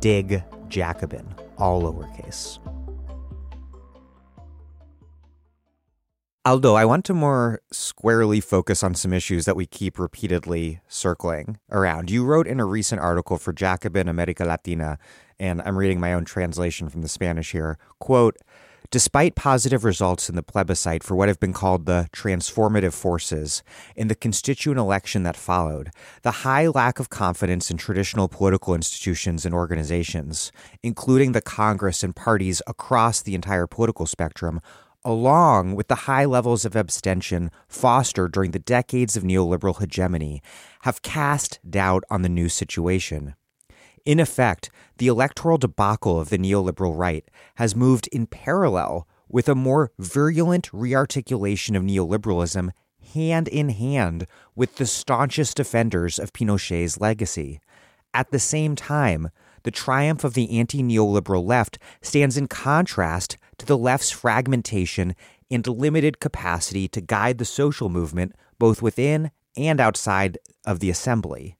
dig 0.00 0.42
Jacobin, 0.68 1.34
all 1.58 1.82
lowercase. 1.82 2.60
Aldo, 6.44 6.74
I 6.74 6.84
want 6.84 7.04
to 7.06 7.14
more 7.14 7.60
squarely 7.72 8.40
focus 8.40 8.84
on 8.84 8.94
some 8.94 9.12
issues 9.12 9.46
that 9.46 9.56
we 9.56 9.66
keep 9.66 9.98
repeatedly 9.98 10.78
circling 10.86 11.58
around. 11.72 12.08
You 12.08 12.24
wrote 12.24 12.46
in 12.46 12.60
a 12.60 12.64
recent 12.64 13.00
article 13.00 13.36
for 13.36 13.52
Jacobin 13.52 14.08
America 14.08 14.44
Latina, 14.44 14.96
and 15.40 15.60
I'm 15.62 15.76
reading 15.76 15.98
my 15.98 16.12
own 16.12 16.24
translation 16.24 16.88
from 16.88 17.02
the 17.02 17.08
Spanish 17.08 17.50
here, 17.50 17.78
quote, 17.98 18.36
Despite 18.92 19.34
positive 19.34 19.82
results 19.82 20.28
in 20.28 20.36
the 20.36 20.44
plebiscite 20.44 21.02
for 21.02 21.16
what 21.16 21.28
have 21.28 21.40
been 21.40 21.52
called 21.52 21.86
the 21.86 22.08
transformative 22.12 22.92
forces 22.92 23.64
in 23.96 24.06
the 24.06 24.14
constituent 24.14 24.78
election 24.78 25.24
that 25.24 25.36
followed, 25.36 25.90
the 26.22 26.42
high 26.46 26.68
lack 26.68 27.00
of 27.00 27.10
confidence 27.10 27.68
in 27.68 27.78
traditional 27.78 28.28
political 28.28 28.74
institutions 28.74 29.44
and 29.44 29.52
organizations, 29.54 30.52
including 30.84 31.32
the 31.32 31.40
Congress 31.40 32.04
and 32.04 32.14
parties 32.14 32.62
across 32.68 33.20
the 33.20 33.34
entire 33.34 33.66
political 33.66 34.06
spectrum, 34.06 34.60
along 35.04 35.74
with 35.74 35.88
the 35.88 36.06
high 36.06 36.24
levels 36.24 36.64
of 36.64 36.76
abstention 36.76 37.50
fostered 37.68 38.30
during 38.30 38.52
the 38.52 38.58
decades 38.60 39.16
of 39.16 39.24
neoliberal 39.24 39.80
hegemony, 39.80 40.40
have 40.82 41.02
cast 41.02 41.58
doubt 41.68 42.04
on 42.08 42.22
the 42.22 42.28
new 42.28 42.48
situation. 42.48 43.34
In 44.06 44.20
effect, 44.20 44.70
the 44.98 45.08
electoral 45.08 45.58
debacle 45.58 46.20
of 46.20 46.30
the 46.30 46.38
neoliberal 46.38 46.96
right 46.96 47.28
has 47.56 47.74
moved 47.74 48.06
in 48.12 48.28
parallel 48.28 49.06
with 49.28 49.48
a 49.48 49.56
more 49.56 49.90
virulent 49.98 50.70
rearticulation 50.72 51.76
of 51.76 51.82
neoliberalism 51.82 52.70
hand 53.14 53.48
in 53.48 53.70
hand 53.70 54.28
with 54.54 54.76
the 54.76 54.86
staunchest 54.86 55.56
defenders 55.56 56.20
of 56.20 56.32
Pinochet's 56.32 57.00
legacy. 57.00 57.60
At 58.14 58.30
the 58.30 58.38
same 58.38 58.76
time, 58.76 59.30
the 59.64 59.72
triumph 59.72 60.22
of 60.22 60.34
the 60.34 60.56
anti 60.56 60.84
neoliberal 60.84 61.44
left 61.44 61.76
stands 62.00 62.36
in 62.36 62.46
contrast 62.46 63.36
to 63.58 63.66
the 63.66 63.76
left's 63.76 64.12
fragmentation 64.12 65.16
and 65.50 65.66
limited 65.66 66.20
capacity 66.20 66.86
to 66.88 67.00
guide 67.00 67.38
the 67.38 67.44
social 67.44 67.88
movement 67.88 68.36
both 68.60 68.80
within 68.80 69.32
and 69.56 69.80
outside 69.80 70.38
of 70.64 70.78
the 70.78 70.90
assembly. 70.90 71.55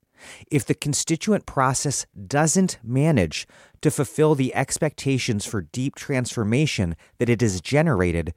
If 0.51 0.67
the 0.67 0.75
constituent 0.75 1.47
process 1.47 2.07
doesn't 2.27 2.79
manage 2.83 3.47
to 3.83 3.91
fulfill 3.91 4.35
the 4.35 4.55
expectations 4.55 5.45
for 5.45 5.63
deep 5.63 5.95
transformation 5.95 6.97
that 7.19 7.29
it 7.29 7.41
has 7.41 7.61
generated, 7.61 8.35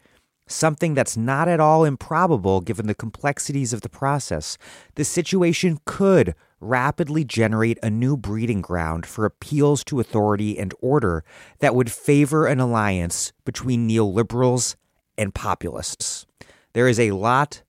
something 0.48 0.94
that's 0.94 1.16
not 1.16 1.48
at 1.48 1.60
all 1.60 1.84
improbable 1.86 2.62
given 2.62 2.88
the 2.88 2.96
complexities 2.96 3.74
of 3.74 3.82
the 3.82 3.90
process, 3.90 4.58
the 4.96 5.06
situation 5.06 5.80
could 5.86 6.36
rapidly 6.60 7.24
generate 7.24 7.80
a 7.82 7.90
new 7.90 8.18
breeding 8.18 8.62
ground 8.62 9.06
for 9.06 9.26
appeals 9.26 9.84
to 9.86 10.00
authority 10.00 10.58
and 10.58 10.74
order 10.82 11.24
that 11.60 11.76
would 11.76 11.92
favor 11.92 12.48
an 12.48 12.60
alliance 12.60 13.32
between 13.46 13.88
neoliberals 13.88 14.76
and 15.18 15.34
populists. 15.34 16.26
There 16.74 16.88
is 16.88 17.00
a 17.00 17.12
lot 17.12 17.64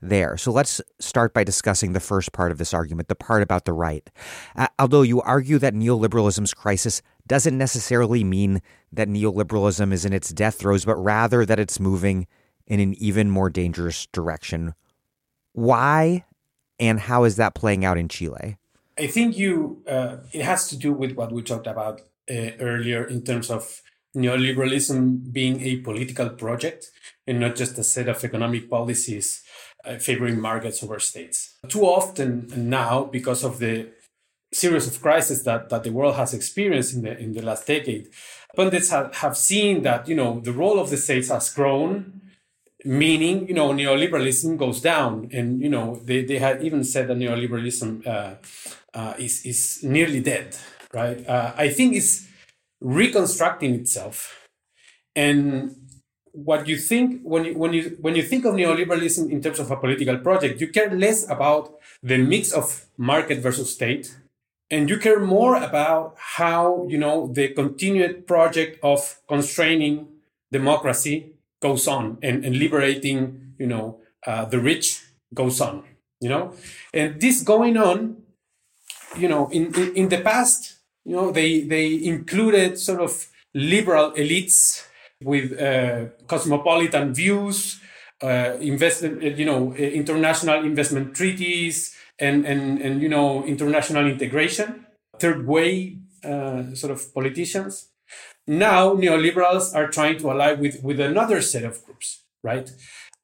there. 0.00 0.36
So 0.36 0.52
let's 0.52 0.80
start 1.00 1.34
by 1.34 1.44
discussing 1.44 1.92
the 1.92 2.00
first 2.00 2.32
part 2.32 2.52
of 2.52 2.58
this 2.58 2.72
argument, 2.72 3.08
the 3.08 3.14
part 3.14 3.42
about 3.42 3.64
the 3.64 3.72
right. 3.72 4.08
Uh, 4.56 4.68
although 4.78 5.02
you 5.02 5.20
argue 5.22 5.58
that 5.58 5.74
neoliberalism's 5.74 6.54
crisis 6.54 7.02
doesn't 7.26 7.58
necessarily 7.58 8.24
mean 8.24 8.62
that 8.92 9.08
neoliberalism 9.08 9.92
is 9.92 10.04
in 10.04 10.12
its 10.12 10.30
death 10.30 10.56
throes, 10.56 10.84
but 10.84 10.96
rather 10.96 11.44
that 11.44 11.58
it's 11.58 11.80
moving 11.80 12.26
in 12.66 12.80
an 12.80 12.94
even 12.94 13.30
more 13.30 13.50
dangerous 13.50 14.06
direction. 14.06 14.74
Why 15.52 16.24
and 16.78 17.00
how 17.00 17.24
is 17.24 17.36
that 17.36 17.54
playing 17.54 17.84
out 17.84 17.98
in 17.98 18.08
Chile? 18.08 18.56
I 18.98 19.06
think 19.06 19.36
you 19.36 19.82
uh, 19.88 20.18
it 20.32 20.42
has 20.42 20.68
to 20.68 20.76
do 20.76 20.92
with 20.92 21.12
what 21.12 21.32
we 21.32 21.42
talked 21.42 21.66
about 21.66 22.02
uh, 22.30 22.50
earlier 22.60 23.04
in 23.04 23.22
terms 23.22 23.50
of 23.50 23.82
neoliberalism 24.16 25.32
being 25.32 25.60
a 25.60 25.76
political 25.76 26.30
project 26.30 26.90
and 27.26 27.40
not 27.40 27.56
just 27.56 27.78
a 27.78 27.84
set 27.84 28.08
of 28.08 28.24
economic 28.24 28.68
policies 28.70 29.42
favoring 29.96 30.40
markets 30.40 30.82
over 30.82 30.98
states. 30.98 31.54
Too 31.68 31.82
often 31.82 32.52
now, 32.56 33.04
because 33.04 33.44
of 33.44 33.58
the 33.58 33.88
series 34.52 34.86
of 34.86 35.00
crises 35.00 35.44
that, 35.44 35.68
that 35.68 35.84
the 35.84 35.92
world 35.92 36.16
has 36.16 36.34
experienced 36.34 36.94
in 36.94 37.02
the 37.02 37.18
in 37.18 37.32
the 37.32 37.42
last 37.42 37.66
decade, 37.66 38.08
pundits 38.56 38.90
have, 38.90 39.14
have 39.16 39.36
seen 39.36 39.82
that 39.82 40.08
you 40.08 40.16
know 40.16 40.40
the 40.40 40.52
role 40.52 40.78
of 40.78 40.90
the 40.90 40.96
states 40.96 41.28
has 41.28 41.52
grown, 41.52 42.20
meaning 42.84 43.48
you 43.48 43.54
know 43.54 43.70
neoliberalism 43.70 44.56
goes 44.56 44.80
down, 44.80 45.28
and 45.32 45.60
you 45.60 45.68
know 45.68 45.96
they, 46.04 46.24
they 46.24 46.38
had 46.38 46.62
even 46.62 46.84
said 46.84 47.08
that 47.08 47.18
neoliberalism 47.18 48.06
uh, 48.06 48.34
uh, 48.94 49.14
is 49.18 49.44
is 49.44 49.80
nearly 49.82 50.20
dead. 50.20 50.56
Right? 50.92 51.26
Uh, 51.28 51.52
I 51.56 51.68
think 51.68 51.94
it's 51.96 52.26
reconstructing 52.80 53.74
itself, 53.74 54.48
and 55.14 55.76
what 56.44 56.68
you 56.68 56.76
think 56.76 57.20
when 57.22 57.44
you 57.44 57.54
when 57.58 57.72
you 57.72 57.96
when 58.00 58.14
you 58.14 58.22
think 58.22 58.44
of 58.44 58.54
neoliberalism 58.54 59.30
in 59.30 59.42
terms 59.42 59.58
of 59.58 59.70
a 59.70 59.76
political 59.76 60.18
project, 60.18 60.60
you 60.60 60.68
care 60.68 60.90
less 60.90 61.28
about 61.28 61.78
the 62.02 62.18
mix 62.18 62.52
of 62.52 62.86
market 62.96 63.38
versus 63.38 63.72
state, 63.72 64.16
and 64.70 64.88
you 64.88 64.98
care 64.98 65.20
more 65.20 65.56
about 65.56 66.14
how 66.16 66.86
you 66.88 66.98
know 66.98 67.30
the 67.32 67.48
continued 67.48 68.26
project 68.26 68.78
of 68.82 69.20
constraining 69.28 70.08
democracy 70.50 71.32
goes 71.60 71.88
on 71.88 72.18
and, 72.22 72.44
and 72.44 72.56
liberating 72.56 73.54
you 73.58 73.66
know 73.66 74.00
uh, 74.26 74.44
the 74.44 74.58
rich 74.58 75.02
goes 75.34 75.60
on 75.60 75.84
you 76.20 76.28
know? 76.28 76.54
And 76.92 77.20
this 77.20 77.42
going 77.42 77.76
on 77.76 78.22
you 79.16 79.28
know 79.28 79.48
in, 79.48 79.74
in 79.74 79.94
in 79.96 80.08
the 80.08 80.20
past 80.20 80.78
you 81.04 81.16
know 81.16 81.30
they 81.32 81.62
they 81.62 81.94
included 82.04 82.78
sort 82.78 83.00
of 83.00 83.28
liberal 83.54 84.12
elites 84.12 84.84
with 85.22 85.58
uh, 85.60 86.06
cosmopolitan 86.26 87.14
views, 87.14 87.80
uh, 88.22 88.56
investment, 88.60 89.22
uh, 89.22 89.26
you 89.28 89.44
know, 89.44 89.72
uh, 89.72 89.76
international 89.76 90.64
investment 90.64 91.14
treaties, 91.14 91.94
and 92.18 92.44
and 92.46 92.80
and 92.80 93.02
you 93.02 93.08
know, 93.08 93.44
international 93.44 94.06
integration. 94.06 94.86
Third 95.18 95.46
way 95.46 95.98
uh, 96.24 96.74
sort 96.74 96.92
of 96.92 97.12
politicians. 97.14 97.88
Now 98.46 98.94
neoliberals 98.94 99.74
are 99.74 99.88
trying 99.88 100.18
to 100.18 100.30
ally 100.30 100.52
with 100.54 100.82
with 100.82 101.00
another 101.00 101.42
set 101.42 101.64
of 101.64 101.84
groups, 101.84 102.24
right? 102.42 102.70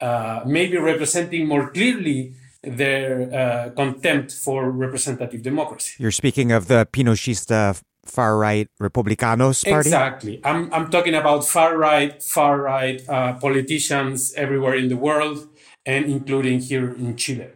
Uh, 0.00 0.42
maybe 0.44 0.76
representing 0.76 1.46
more 1.46 1.70
clearly 1.70 2.34
their 2.62 3.70
contempt 3.76 4.32
for 4.32 4.70
representative 4.70 5.42
democracy. 5.42 5.92
You're 5.98 6.10
speaking 6.10 6.50
of 6.50 6.66
the 6.66 6.86
Pinochista 6.90 7.80
far 8.06 8.36
right 8.38 8.68
Republicanos 8.80 9.64
party? 9.64 9.88
Exactly. 9.88 10.40
I'm, 10.44 10.72
I'm 10.72 10.90
talking 10.90 11.14
about 11.14 11.46
far 11.46 11.76
right, 11.76 12.22
far 12.22 12.60
right 12.60 13.02
uh, 13.08 13.34
politicians 13.34 14.32
everywhere 14.36 14.74
in 14.74 14.88
the 14.88 14.96
world 14.96 15.48
and 15.86 16.06
including 16.06 16.60
here 16.60 16.92
in 16.92 17.16
Chile. 17.16 17.48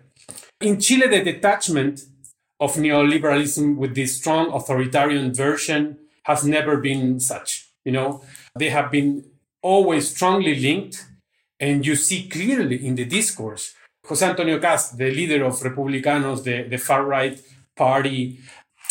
In 0.60 0.80
Chile, 0.80 1.06
the 1.06 1.22
detachment 1.22 2.02
of 2.60 2.74
neoliberalism 2.74 3.76
with 3.76 3.94
this 3.94 4.16
strong 4.16 4.52
authoritarian 4.52 5.32
version 5.32 5.98
has 6.24 6.44
never 6.44 6.76
been 6.76 7.20
such. 7.20 7.68
You 7.84 7.92
know, 7.92 8.22
they 8.58 8.70
have 8.70 8.90
been 8.90 9.24
always 9.62 10.10
strongly 10.14 10.54
linked. 10.54 11.06
And 11.60 11.84
you 11.84 11.96
see 11.96 12.28
clearly 12.28 12.86
in 12.86 12.94
the 12.94 13.04
discourse, 13.04 13.74
Jose 14.06 14.24
Antonio 14.24 14.58
Kast, 14.60 14.96
the 14.96 15.10
leader 15.10 15.44
of 15.44 15.54
Republicanos, 15.60 16.44
the, 16.44 16.62
the 16.62 16.76
far 16.76 17.04
right 17.04 17.40
party, 17.76 18.38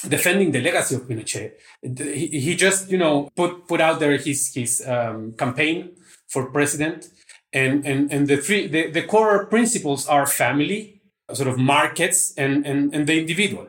defending 0.08 0.52
the 0.52 0.62
legacy 0.62 0.96
of 0.96 1.08
Pinochet, 1.08 1.54
he, 1.82 2.28
he 2.40 2.56
just, 2.56 2.90
you 2.90 2.98
know, 2.98 3.30
put, 3.36 3.68
put 3.68 3.82
out 3.82 4.00
there 4.00 4.18
his, 4.18 4.54
his 4.54 4.86
um, 4.88 5.34
campaign 5.34 5.92
for 6.28 6.52
president. 6.52 7.10
And, 7.54 7.86
and, 7.86 8.12
and 8.12 8.28
the 8.28 8.38
three, 8.38 8.68
the, 8.68 8.92
the 8.92 9.04
core 9.04 9.46
principles 9.46 10.08
are 10.08 10.26
family, 10.26 11.02
sort 11.34 11.48
of 11.48 11.58
markets, 11.58 12.34
and, 12.38 12.66
and, 12.66 12.94
and 12.94 13.08
the 13.08 13.20
individual. 13.20 13.68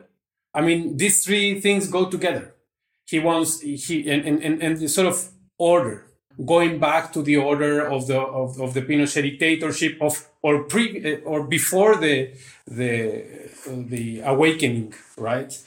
I 0.53 0.61
mean, 0.61 0.97
these 0.97 1.23
three 1.25 1.59
things 1.61 1.87
go 1.87 2.09
together. 2.09 2.55
He 3.05 3.19
wants, 3.19 3.61
he, 3.61 4.09
and, 4.09 4.25
and, 4.25 4.61
and 4.61 4.77
the 4.77 4.87
sort 4.87 5.07
of 5.07 5.29
order 5.57 6.09
going 6.45 6.79
back 6.79 7.11
to 7.13 7.21
the 7.21 7.37
order 7.37 7.85
of 7.85 8.07
the 8.07 8.19
of, 8.19 8.59
of 8.59 8.73
the 8.73 8.81
Pinochet 8.81 9.21
dictatorship 9.21 9.97
of 10.01 10.27
or 10.41 10.63
pre 10.63 11.17
or 11.23 11.43
before 11.43 11.95
the 11.97 12.31
the 12.67 13.25
the 13.65 14.21
awakening, 14.21 14.93
right? 15.17 15.57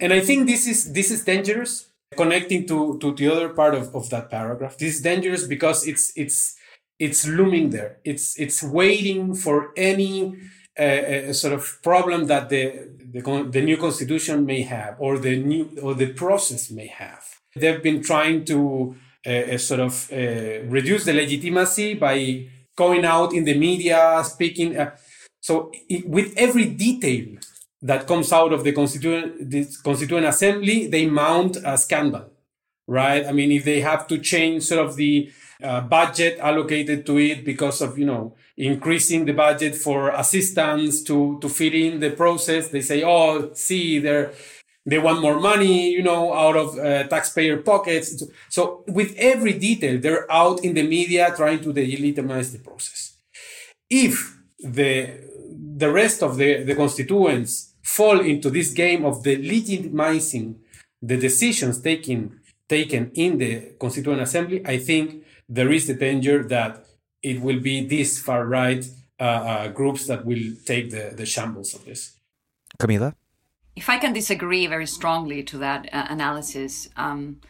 And 0.00 0.12
I 0.12 0.20
think 0.20 0.46
this 0.46 0.66
is 0.66 0.92
this 0.92 1.10
is 1.10 1.24
dangerous. 1.24 1.88
Connecting 2.16 2.66
to 2.66 2.98
to 2.98 3.14
the 3.14 3.28
other 3.32 3.48
part 3.48 3.74
of, 3.74 3.94
of 3.94 4.10
that 4.10 4.30
paragraph, 4.30 4.76
this 4.76 4.96
is 4.96 5.02
dangerous 5.02 5.46
because 5.46 5.86
it's 5.86 6.12
it's 6.14 6.56
it's 6.98 7.26
looming 7.26 7.70
there. 7.70 7.98
It's 8.04 8.38
it's 8.38 8.62
waiting 8.62 9.34
for 9.34 9.72
any 9.76 10.36
uh, 10.78 11.32
sort 11.32 11.54
of 11.54 11.82
problem 11.82 12.26
that 12.26 12.48
the, 12.48 12.88
the 13.12 13.48
the 13.50 13.62
new 13.62 13.76
constitution 13.76 14.44
may 14.44 14.62
have 14.62 14.96
or 14.98 15.18
the 15.18 15.36
new 15.36 15.70
or 15.82 15.94
the 15.94 16.12
process 16.12 16.70
may 16.70 16.86
have. 16.86 17.24
They've 17.56 17.82
been 17.82 18.02
trying 18.02 18.44
to 18.46 18.96
uh, 19.26 19.58
sort 19.58 19.80
of 19.80 20.08
uh, 20.12 20.62
reduce 20.68 21.04
the 21.04 21.12
legitimacy 21.12 21.94
by 21.94 22.48
going 22.76 23.04
out 23.04 23.32
in 23.32 23.44
the 23.44 23.56
media, 23.56 24.22
speaking. 24.24 24.78
Uh, 24.78 24.96
so 25.40 25.70
it, 25.88 26.08
with 26.08 26.32
every 26.36 26.66
detail 26.66 27.36
that 27.82 28.06
comes 28.06 28.32
out 28.32 28.52
of 28.52 28.62
the 28.62 28.72
constituent, 28.72 29.52
constituent 29.82 30.26
assembly, 30.26 30.86
they 30.86 31.06
mount 31.06 31.56
a 31.64 31.76
scandal, 31.76 32.30
right? 32.86 33.26
I 33.26 33.32
mean, 33.32 33.50
if 33.50 33.64
they 33.64 33.80
have 33.80 34.06
to 34.06 34.18
change 34.18 34.62
sort 34.62 34.86
of 34.86 34.96
the 34.96 35.32
uh, 35.62 35.80
budget 35.80 36.38
allocated 36.38 37.04
to 37.06 37.18
it 37.18 37.44
because 37.44 37.80
of, 37.80 37.98
you 37.98 38.06
know, 38.06 38.34
increasing 38.56 39.24
the 39.24 39.32
budget 39.32 39.74
for 39.74 40.10
assistance 40.10 41.02
to, 41.04 41.38
to 41.40 41.48
fit 41.48 41.74
in 41.74 41.98
the 41.98 42.10
process, 42.10 42.68
they 42.68 42.82
say, 42.82 43.02
oh, 43.02 43.52
see, 43.54 43.98
they're, 43.98 44.32
they 44.86 44.98
want 44.98 45.20
more 45.20 45.40
money, 45.40 45.90
you 45.90 46.02
know, 46.02 46.32
out 46.34 46.56
of 46.56 46.78
uh, 46.78 47.04
taxpayer 47.08 47.58
pockets. 47.58 48.22
So 48.48 48.84
with 48.88 49.14
every 49.16 49.54
detail, 49.54 50.00
they're 50.00 50.30
out 50.30 50.64
in 50.64 50.74
the 50.74 50.82
media 50.86 51.32
trying 51.36 51.60
to 51.60 51.72
delegitimize 51.72 52.52
the 52.52 52.58
process. 52.58 53.16
If 53.88 54.38
the 54.60 55.32
the 55.74 55.90
rest 55.90 56.22
of 56.22 56.36
the, 56.36 56.62
the 56.62 56.74
constituents 56.74 57.71
fall 57.82 58.20
into 58.20 58.50
this 58.50 58.72
game 58.72 59.04
of 59.04 59.22
legitimizing 59.22 60.56
the 61.00 61.16
decisions 61.16 61.80
taken 61.80 62.40
taken 62.68 63.10
in 63.14 63.36
the 63.36 63.74
Constituent 63.78 64.22
Assembly, 64.22 64.62
I 64.64 64.78
think 64.78 65.24
there 65.46 65.70
is 65.70 65.86
the 65.86 65.94
danger 65.94 66.42
that 66.44 66.86
it 67.22 67.40
will 67.40 67.60
be 67.60 67.86
these 67.86 68.18
far 68.18 68.46
right 68.46 68.82
uh, 69.20 69.22
uh, 69.22 69.68
groups 69.68 70.06
that 70.06 70.24
will 70.24 70.42
take 70.64 70.90
the, 70.90 71.12
the 71.14 71.26
shambles 71.26 71.74
of 71.74 71.84
this. 71.84 72.18
Camila? 72.78 73.14
if 73.74 73.88
I 73.88 73.98
can 73.98 74.12
disagree 74.12 74.66
very 74.66 74.86
strongly 74.86 75.42
to 75.44 75.58
that 75.58 75.88
uh, 75.92 76.06
analysis, 76.10 76.88
um, 76.96 77.40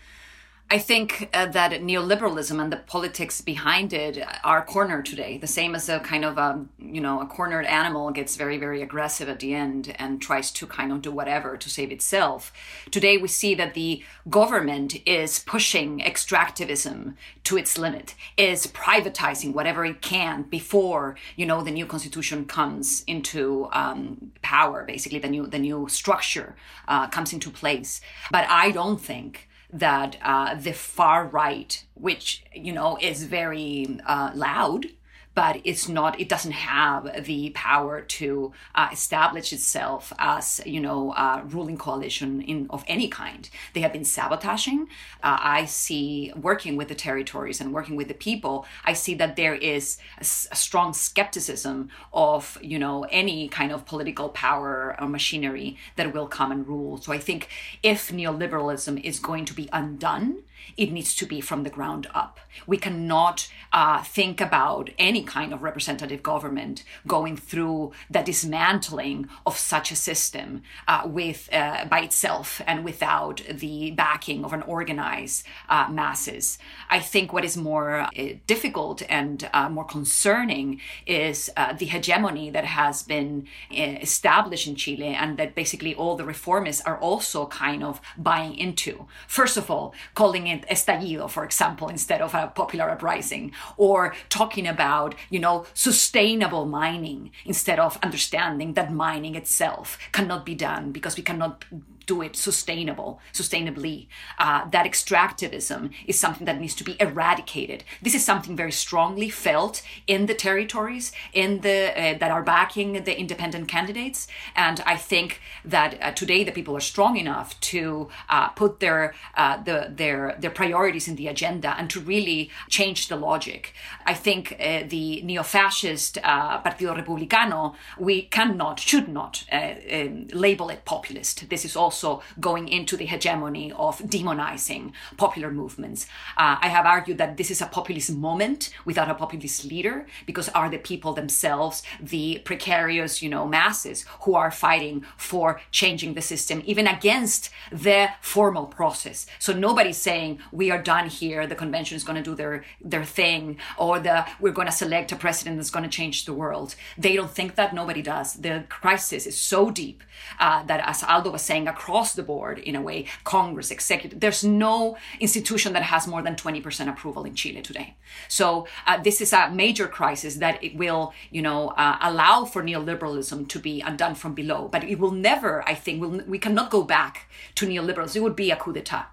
I 0.73 0.79
think 0.79 1.29
uh, 1.35 1.45
that 1.49 1.73
neoliberalism 1.83 2.59
and 2.59 2.73
the 2.73 2.79
politics 2.79 3.43
behind 3.43 3.93
it 3.93 4.25
are 4.43 4.65
cornered 4.65 5.05
today. 5.05 5.37
The 5.37 5.47
same 5.47 5.75
as 5.75 5.91
a 5.91 6.01
kind 6.01 6.25
of 6.25 6.39
a 6.39 6.43
um, 6.53 6.71
you 6.79 7.03
know 7.03 7.21
a 7.21 7.27
cornered 7.27 7.67
animal 7.67 8.11
gets 8.11 8.37
very 8.37 8.57
very 8.57 8.81
aggressive 8.81 9.29
at 9.29 9.41
the 9.41 9.53
end 9.53 9.95
and 9.99 10.23
tries 10.23 10.51
to 10.53 10.67
kind 10.67 10.91
of 10.91 11.03
do 11.03 11.11
whatever 11.11 11.59
to 11.59 11.69
save 11.69 11.93
itself. 11.93 12.55
Today 12.91 13.19
we 13.19 13.29
see 13.29 13.55
that 13.55 13.75
the 13.75 14.03
government 14.31 14.97
is 15.05 15.41
pushing 15.41 16.01
extractivism 16.01 17.17
to 17.45 17.59
its 17.59 17.77
limit, 17.77 18.15
is 18.39 18.67
privatizing 18.67 19.53
whatever 19.53 19.85
it 19.85 20.01
can 20.01 20.45
before 20.45 21.17
you 21.37 21.45
know 21.45 21.61
the 21.63 21.71
new 21.71 21.85
constitution 21.85 22.47
comes 22.47 23.05
into 23.07 23.69
um, 23.73 24.33
power. 24.41 24.87
Basically, 24.87 25.19
the 25.19 25.29
new 25.29 25.47
the 25.47 25.59
new 25.59 25.87
structure 25.91 26.57
uh, 26.89 27.09
comes 27.09 27.35
into 27.35 27.51
place. 27.51 28.01
But 28.31 28.47
I 28.49 28.71
don't 28.71 28.99
think 28.99 29.51
that 29.73 30.17
uh, 30.23 30.55
the 30.55 30.73
far 30.73 31.27
right, 31.27 31.85
which 31.95 32.45
you 32.55 32.73
know 32.73 32.99
is 33.01 33.25
very 33.25 33.99
uh, 34.07 34.31
loud 34.35 34.87
but 35.35 35.61
it's 35.65 35.89
not 35.89 36.21
it 36.21 36.29
doesn't 36.29 36.53
have 36.53 37.25
the 37.25 37.51
power 37.51 38.01
to 38.01 38.53
uh, 38.75 38.89
establish 38.93 39.53
itself 39.53 40.13
as 40.19 40.61
you 40.67 40.81
know 40.81 41.13
a 41.13 41.43
ruling 41.47 41.77
coalition 41.77 42.41
in 42.43 42.67
of 42.71 42.85
any 42.87 43.09
kind. 43.09 43.49
They 43.73 43.81
have 43.81 43.93
been 43.93 44.05
sabotaging. 44.05 44.89
Uh, 45.23 45.39
i 45.41 45.65
see 45.65 46.33
working 46.37 46.77
with 46.77 46.89
the 46.89 46.95
territories 46.95 47.61
and 47.61 47.73
working 47.73 47.97
with 47.97 48.09
the 48.09 48.15
people 48.15 48.67
i 48.85 48.93
see 48.93 49.15
that 49.15 49.37
there 49.37 49.55
is 49.55 49.99
a, 50.19 50.23
a 50.23 50.57
strong 50.57 50.93
skepticism 50.93 51.89
of 52.13 52.59
you 52.61 52.79
know 52.79 53.07
any 53.11 53.49
kind 53.49 53.73
of 53.73 53.87
political 53.87 54.29
power 54.29 54.97
or 55.01 55.09
machinery 55.09 55.77
that 55.97 56.13
will 56.13 56.27
come 56.27 56.53
and 56.53 56.67
rule. 56.67 56.99
So 56.99 57.13
i 57.13 57.19
think 57.19 57.49
if 57.83 58.11
neoliberalism 58.11 59.03
is 59.03 59.19
going 59.19 59.45
to 59.47 59.55
be 59.55 59.69
undone 59.73 60.43
it 60.77 60.93
needs 60.93 61.15
to 61.17 61.27
be 61.27 61.41
from 61.41 61.63
the 61.63 61.71
ground 61.71 62.07
up. 62.15 62.41
We 62.67 62.77
cannot 62.77 63.49
uh, 63.73 64.03
think 64.03 64.41
about 64.41 64.91
any 64.99 65.23
kind 65.23 65.53
of 65.53 65.63
representative 65.63 66.23
government 66.23 66.85
going 67.07 67.37
through 67.37 67.93
the 68.11 68.23
dismantling 68.23 69.29
of 69.47 69.57
such 69.57 69.91
a 69.91 69.97
system 69.97 70.63
uh, 70.87 71.03
with 71.07 71.49
uh, 71.53 71.87
by 71.87 72.01
itself 72.01 72.61
and 72.67 72.85
without 72.85 73.43
the 73.51 73.91
backing 73.93 74.45
of 74.45 74.53
an 74.53 74.63
organized 74.63 75.47
uh, 75.69 75.89
masses. 75.91 76.59
I 76.91 77.01
think 77.01 77.33
what 77.33 77.45
is 77.45 77.57
more 77.57 78.01
uh, 78.01 78.09
difficult 78.47 79.03
and 79.09 79.49
uh, 79.53 79.69
more 79.69 79.85
concerning 79.85 80.81
is 81.07 81.51
the 81.79 81.87
hegemony 81.87 82.51
that 82.51 82.65
has 82.65 83.03
been 83.03 83.47
established 83.71 84.67
in 84.67 84.77
Chile 84.77 85.15
and 85.15 85.39
that 85.39 85.55
basically 85.55 85.95
all 85.95 86.17
the 86.17 86.25
reformists 86.25 86.83
are 86.85 86.99
also 86.99 87.47
kind 87.47 87.83
of 87.83 88.01
buying 88.19 88.57
into. 88.57 89.07
First 89.27 89.57
of 89.57 89.71
all, 89.71 89.95
calling 90.15 90.47
it 90.47 90.52
estallido, 90.61 91.29
for 91.29 91.45
example, 91.45 91.89
instead 91.89 92.21
of 92.21 92.35
a 92.35 92.53
popular 92.55 92.91
uprising, 92.91 93.53
or 93.77 94.15
talking 94.29 94.67
about, 94.67 95.15
you 95.31 95.41
know, 95.41 95.67
sustainable 95.75 96.67
mining 96.67 97.31
instead 97.45 97.79
of 97.79 97.99
understanding 98.03 98.75
that 98.75 98.93
mining 98.93 99.35
itself 99.35 99.99
cannot 100.13 100.45
be 100.47 100.55
done 100.55 100.93
because 100.93 101.17
we 101.17 101.23
cannot 101.23 101.65
do 102.07 102.23
it 102.23 102.37
sustainable, 102.37 103.21
sustainably. 103.33 104.07
Uh, 104.39 104.69
that 104.71 104.87
extractivism 104.87 105.91
is 106.07 106.19
something 106.19 106.47
that 106.47 106.61
needs 106.61 106.75
to 106.75 106.85
be 106.85 106.97
eradicated. 107.01 107.85
This 108.03 108.15
is 108.15 108.25
something 108.25 108.57
very 108.57 108.73
strongly 108.73 109.31
felt 109.31 109.83
in 110.07 110.27
the 110.27 110.35
territories, 110.35 111.13
in 111.33 111.61
the 111.61 111.93
uh, 111.97 112.19
that 112.19 112.31
are 112.31 112.43
backing 112.43 113.05
the 113.05 113.19
independent 113.19 113.69
candidates, 113.69 114.29
and 114.55 114.81
I 114.87 114.97
think 114.97 115.41
that 115.65 115.91
uh, 116.01 116.13
today 116.13 116.45
the 116.45 116.53
people 116.53 116.77
are 116.77 116.81
strong 116.81 117.17
enough 117.17 117.59
to 117.73 118.09
uh, 118.29 118.49
put 118.49 118.81
their 118.81 119.15
uh, 119.37 119.63
the, 119.63 119.93
their 119.95 120.37
their 120.41 120.51
priorities 120.51 121.09
in 121.09 121.17
the 121.17 121.29
agenda 121.29 121.75
and 121.79 121.89
to 121.91 122.01
really 122.01 122.51
change 122.69 123.09
the 123.09 123.17
logic. 123.17 123.75
I 124.07 124.15
think 124.15 124.57
uh, 124.59 124.83
the 124.89 125.23
neo-fascist 125.23 126.19
Partido 126.65 126.95
Republicano 126.97 127.75
we 127.99 128.23
cannot, 128.23 128.81
should 128.81 129.09
not 129.09 129.45
um, 129.53 130.27
label 130.33 130.71
it 130.71 130.85
populist. 130.85 131.49
This 131.49 131.65
is 131.65 131.77
also 131.77 131.92
also 131.93 132.23
going 132.41 132.69
into 132.69 132.97
the 132.97 133.05
hegemony 133.05 133.71
of 133.73 133.99
demonizing 134.17 134.93
popular 135.19 135.51
movements. 135.51 136.07
Uh, 136.39 136.57
I 136.67 136.69
have 136.69 136.87
argued 136.87 137.19
that 137.19 137.37
this 137.37 137.51
is 137.51 137.61
a 137.61 137.67
populist 137.67 138.11
moment 138.29 138.71
without 138.87 139.11
a 139.11 139.15
populist 139.15 139.65
leader 139.73 140.07
because 140.25 140.49
are 140.51 140.71
the 140.71 140.79
people 140.79 141.13
themselves 141.13 141.83
the 142.01 142.41
precarious, 142.45 143.23
you 143.23 143.29
know, 143.29 143.47
masses 143.47 144.07
who 144.23 144.35
are 144.35 144.51
fighting 144.51 145.05
for 145.17 145.61
changing 145.71 146.15
the 146.15 146.23
system, 146.23 146.63
even 146.65 146.87
against 146.87 147.51
the 147.71 148.09
formal 148.21 148.67
process. 148.67 149.27
So 149.39 149.53
nobody's 149.53 149.99
saying 149.99 150.39
we 150.51 150.71
are 150.71 150.83
done 150.95 151.09
here. 151.09 151.47
The 151.47 151.63
convention 151.65 151.97
is 151.97 152.05
going 152.05 152.21
to 152.23 152.31
do 152.31 152.35
their 152.35 152.65
their 152.93 153.05
thing, 153.05 153.59
or 153.77 154.01
the 154.01 154.17
we're 154.41 154.59
going 154.59 154.71
to 154.73 154.83
select 154.85 155.13
a 155.13 155.17
president 155.17 155.57
that's 155.59 155.75
going 155.77 155.89
to 155.89 155.97
change 156.01 156.25
the 156.25 156.39
world. 156.43 156.75
They 157.05 157.15
don't 157.19 157.35
think 157.39 157.55
that. 157.57 157.73
Nobody 157.83 158.03
does. 158.03 158.29
The 158.47 158.65
crisis 158.69 159.27
is 159.27 159.37
so 159.53 159.71
deep 159.83 159.99
uh, 160.39 160.63
that, 160.69 160.81
as 160.91 161.03
Aldo 161.03 161.31
was 161.31 161.43
saying, 161.43 161.65
across 161.83 162.15
the 162.15 162.23
board 162.23 162.59
in 162.61 162.77
a 162.77 162.83
way 162.89 163.05
congress 163.25 163.71
executive 163.73 164.21
there's 164.21 164.45
no 164.45 164.97
institution 165.19 165.73
that 165.73 165.83
has 165.83 166.07
more 166.07 166.23
than 166.23 166.35
20% 166.37 166.89
approval 166.89 167.25
in 167.25 167.35
chile 167.35 167.61
today 167.61 167.97
so 168.29 168.69
uh, 168.87 169.03
this 169.03 169.21
is 169.21 169.33
a 169.33 169.51
major 169.51 169.89
crisis 169.89 170.37
that 170.37 170.63
it 170.63 170.77
will 170.77 171.13
you 171.33 171.43
know 171.43 171.71
uh, 171.71 171.97
allow 172.01 172.45
for 172.45 172.63
neoliberalism 172.63 173.49
to 173.49 173.59
be 173.59 173.81
undone 173.81 174.15
from 174.15 174.33
below 174.33 174.69
but 174.75 174.85
it 174.85 174.99
will 175.01 175.11
never 175.11 175.53
i 175.73 175.75
think 175.75 176.01
will 176.01 176.23
we 176.35 176.39
cannot 176.39 176.71
go 176.71 176.83
back 176.85 177.29
to 177.57 177.67
neoliberalism 177.67 178.17
it 178.17 178.23
would 178.23 178.37
be 178.37 178.51
a 178.53 178.57
coup 178.57 178.73
d'etat 178.73 179.07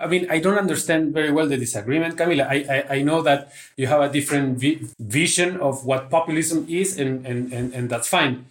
I 0.00 0.06
mean, 0.06 0.30
I 0.30 0.38
don't 0.38 0.58
understand 0.58 1.12
very 1.12 1.32
well 1.32 1.48
the 1.48 1.56
disagreement, 1.56 2.16
Camila. 2.16 2.46
I, 2.46 2.58
I, 2.70 2.96
I 2.98 3.02
know 3.02 3.20
that 3.22 3.50
you 3.76 3.88
have 3.88 4.00
a 4.00 4.08
different 4.08 4.56
vi- 4.56 4.78
vision 5.00 5.58
of 5.58 5.84
what 5.84 6.08
populism 6.08 6.66
is, 6.68 6.96
and, 6.96 7.26
and, 7.26 7.52
and, 7.52 7.74
and 7.74 7.90
that's 7.90 8.06
fine. 8.06 8.46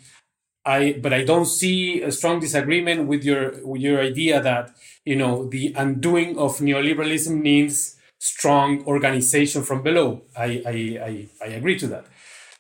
I, 0.67 0.99
but 1.01 1.13
I 1.13 1.23
don't 1.23 1.45
see 1.45 2.01
a 2.01 2.11
strong 2.11 2.41
disagreement 2.41 3.07
with 3.07 3.23
your 3.23 3.53
with 3.63 3.81
your 3.81 4.01
idea 4.01 4.41
that 4.41 4.75
you 5.05 5.15
know 5.15 5.47
the 5.47 5.73
undoing 5.77 6.37
of 6.37 6.57
neoliberalism 6.57 7.41
means 7.41 7.95
strong 8.19 8.83
organization 8.85 9.63
from 9.63 9.81
below. 9.81 10.23
I, 10.35 10.61
I, 10.65 10.71
I, 11.09 11.27
I 11.45 11.47
agree 11.59 11.79
to 11.79 11.87
that. 11.87 12.05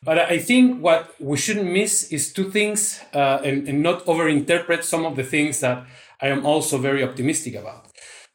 But 0.03 0.19
I 0.19 0.37
think 0.39 0.81
what 0.81 1.15
we 1.19 1.35
shouldn't 1.37 1.69
miss 1.69 2.11
is 2.11 2.31
two 2.31 2.49
things 2.51 3.01
uh, 3.13 3.39
and, 3.43 3.67
and 3.67 3.81
not 3.81 4.05
overinterpret 4.05 4.83
some 4.83 5.05
of 5.05 5.15
the 5.15 5.23
things 5.23 5.59
that 5.61 5.85
I 6.21 6.27
am 6.27 6.45
also 6.45 6.77
very 6.77 7.03
optimistic 7.03 7.55
about. 7.55 7.86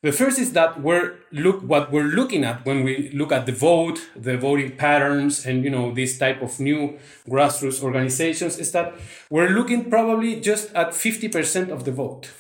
The 0.02 0.10
first 0.10 0.40
is 0.40 0.52
that 0.54 0.80
we're 0.82 1.18
look 1.30 1.62
what 1.62 1.92
we're 1.92 2.10
looking 2.10 2.42
at 2.42 2.66
when 2.66 2.82
we 2.82 3.10
look 3.14 3.30
at 3.30 3.46
the 3.46 3.52
vote, 3.52 4.00
the 4.16 4.36
voting 4.36 4.76
patterns, 4.76 5.46
and 5.46 5.62
you 5.62 5.70
know 5.70 5.94
this 5.94 6.18
type 6.18 6.42
of 6.42 6.58
new 6.58 6.98
grassroots 7.28 7.80
organizations 7.80 8.58
is 8.58 8.72
that 8.72 8.94
we're 9.30 9.50
looking 9.50 9.88
probably 9.88 10.40
just 10.40 10.74
at 10.74 10.88
50% 10.90 11.70
of 11.70 11.84
the 11.84 11.92
vote. 11.92 12.30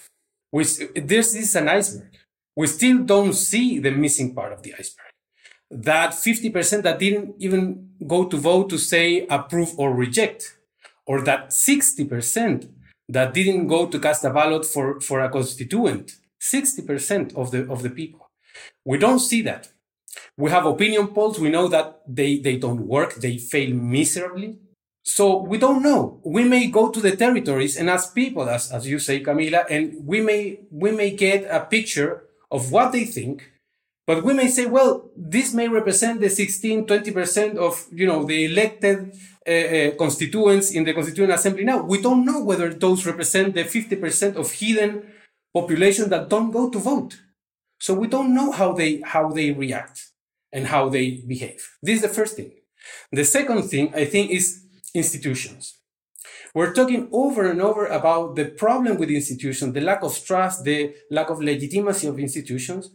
Which 0.50 0.78
this 0.96 1.36
is 1.36 1.54
an 1.54 1.68
iceberg. 1.68 2.10
We 2.56 2.66
still 2.66 2.98
don't 3.04 3.32
see 3.32 3.78
the 3.78 3.92
missing 3.92 4.34
part 4.34 4.52
of 4.52 4.62
the 4.64 4.74
iceberg. 4.74 5.12
That 5.70 6.10
50% 6.10 6.82
that 6.82 6.98
didn't 6.98 7.36
even 7.38 7.90
go 8.06 8.26
to 8.26 8.36
vote 8.36 8.70
to 8.70 8.78
say 8.78 9.24
approve 9.30 9.78
or 9.78 9.94
reject, 9.94 10.58
or 11.06 11.22
that 11.22 11.50
60% 11.50 12.68
that 13.08 13.32
didn't 13.32 13.68
go 13.68 13.86
to 13.86 14.00
cast 14.00 14.24
a 14.24 14.30
ballot 14.30 14.66
for, 14.66 15.00
for 15.00 15.20
a 15.20 15.30
constituent 15.30 16.16
60% 16.42 17.36
of 17.36 17.52
the, 17.52 17.70
of 17.70 17.82
the 17.82 17.90
people. 17.90 18.30
We 18.84 18.98
don't 18.98 19.20
see 19.20 19.42
that. 19.42 19.68
We 20.36 20.50
have 20.50 20.66
opinion 20.66 21.08
polls. 21.08 21.38
We 21.38 21.50
know 21.50 21.68
that 21.68 22.02
they, 22.06 22.38
they 22.38 22.56
don't 22.56 22.86
work. 22.86 23.14
They 23.14 23.38
fail 23.38 23.72
miserably. 23.74 24.58
So 25.04 25.42
we 25.42 25.58
don't 25.58 25.82
know. 25.82 26.20
We 26.24 26.44
may 26.44 26.66
go 26.68 26.90
to 26.90 27.00
the 27.00 27.16
territories 27.16 27.76
and 27.76 27.90
ask 27.90 28.14
people, 28.14 28.48
as, 28.48 28.70
as 28.70 28.86
you 28.86 28.98
say, 28.98 29.22
Camila, 29.22 29.64
and 29.68 30.06
we 30.06 30.20
may, 30.20 30.60
we 30.70 30.92
may 30.92 31.10
get 31.10 31.44
a 31.50 31.60
picture 31.60 32.24
of 32.50 32.70
what 32.70 32.92
they 32.92 33.04
think. 33.04 33.50
But 34.06 34.24
we 34.24 34.34
may 34.34 34.48
say, 34.48 34.66
well, 34.66 35.10
this 35.16 35.54
may 35.54 35.68
represent 35.68 36.20
the 36.20 36.28
16, 36.28 36.86
20% 36.86 37.56
of, 37.56 37.86
you 37.92 38.06
know, 38.06 38.24
the 38.24 38.44
elected 38.44 39.12
uh, 39.46 39.50
uh, 39.50 39.90
constituents 39.96 40.72
in 40.72 40.84
the 40.84 40.92
Constituent 40.92 41.32
Assembly 41.32 41.64
now. 41.64 41.82
We 41.82 42.00
don't 42.00 42.24
know 42.24 42.42
whether 42.42 42.72
those 42.72 43.06
represent 43.06 43.54
the 43.54 43.64
50% 43.64 44.36
of 44.36 44.50
hidden 44.52 45.06
population 45.54 46.08
that 46.10 46.28
don't 46.28 46.50
go 46.50 46.70
to 46.70 46.78
vote. 46.78 47.20
So 47.78 47.94
we 47.94 48.06
don't 48.06 48.34
know 48.34 48.52
how 48.52 48.72
they, 48.72 49.00
how 49.04 49.30
they 49.30 49.50
react 49.50 50.10
and 50.52 50.66
how 50.66 50.88
they 50.88 51.22
behave. 51.26 51.68
This 51.82 51.96
is 51.96 52.02
the 52.02 52.08
first 52.08 52.36
thing. 52.36 52.52
The 53.10 53.24
second 53.24 53.62
thing, 53.64 53.94
I 53.94 54.04
think, 54.04 54.30
is 54.30 54.64
institutions. 54.94 55.78
We're 56.54 56.74
talking 56.74 57.08
over 57.12 57.50
and 57.50 57.62
over 57.62 57.86
about 57.86 58.36
the 58.36 58.44
problem 58.44 58.98
with 58.98 59.10
institutions, 59.10 59.72
the 59.72 59.80
lack 59.80 60.02
of 60.02 60.22
trust, 60.24 60.64
the 60.64 60.94
lack 61.10 61.30
of 61.30 61.40
legitimacy 61.40 62.06
of 62.06 62.18
institutions. 62.18 62.90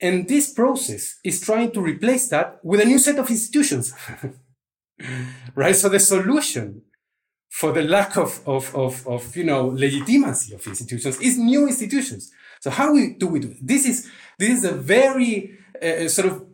And 0.00 0.28
this 0.28 0.52
process 0.52 1.18
is 1.24 1.40
trying 1.40 1.72
to 1.72 1.80
replace 1.80 2.28
that 2.28 2.60
with 2.62 2.80
a 2.80 2.84
new 2.84 2.98
set 2.98 3.18
of 3.18 3.28
institutions. 3.30 3.92
right? 5.54 5.74
So 5.74 5.88
the 5.88 5.98
solution 5.98 6.82
for 7.50 7.72
the 7.72 7.82
lack 7.82 8.16
of, 8.16 8.40
of, 8.46 8.74
of, 8.74 9.06
of, 9.06 9.36
you 9.36 9.44
know, 9.44 9.66
legitimacy 9.66 10.54
of 10.54 10.66
institutions 10.66 11.20
is 11.20 11.38
new 11.38 11.66
institutions. 11.66 12.32
So 12.60 12.70
how 12.70 12.92
we, 12.92 13.14
do 13.14 13.28
we 13.28 13.40
do? 13.40 13.54
This 13.62 13.86
is, 13.86 14.10
this 14.38 14.50
is 14.50 14.64
a 14.64 14.72
very 14.72 15.58
uh, 15.82 16.08
sort 16.08 16.28
of 16.28 16.46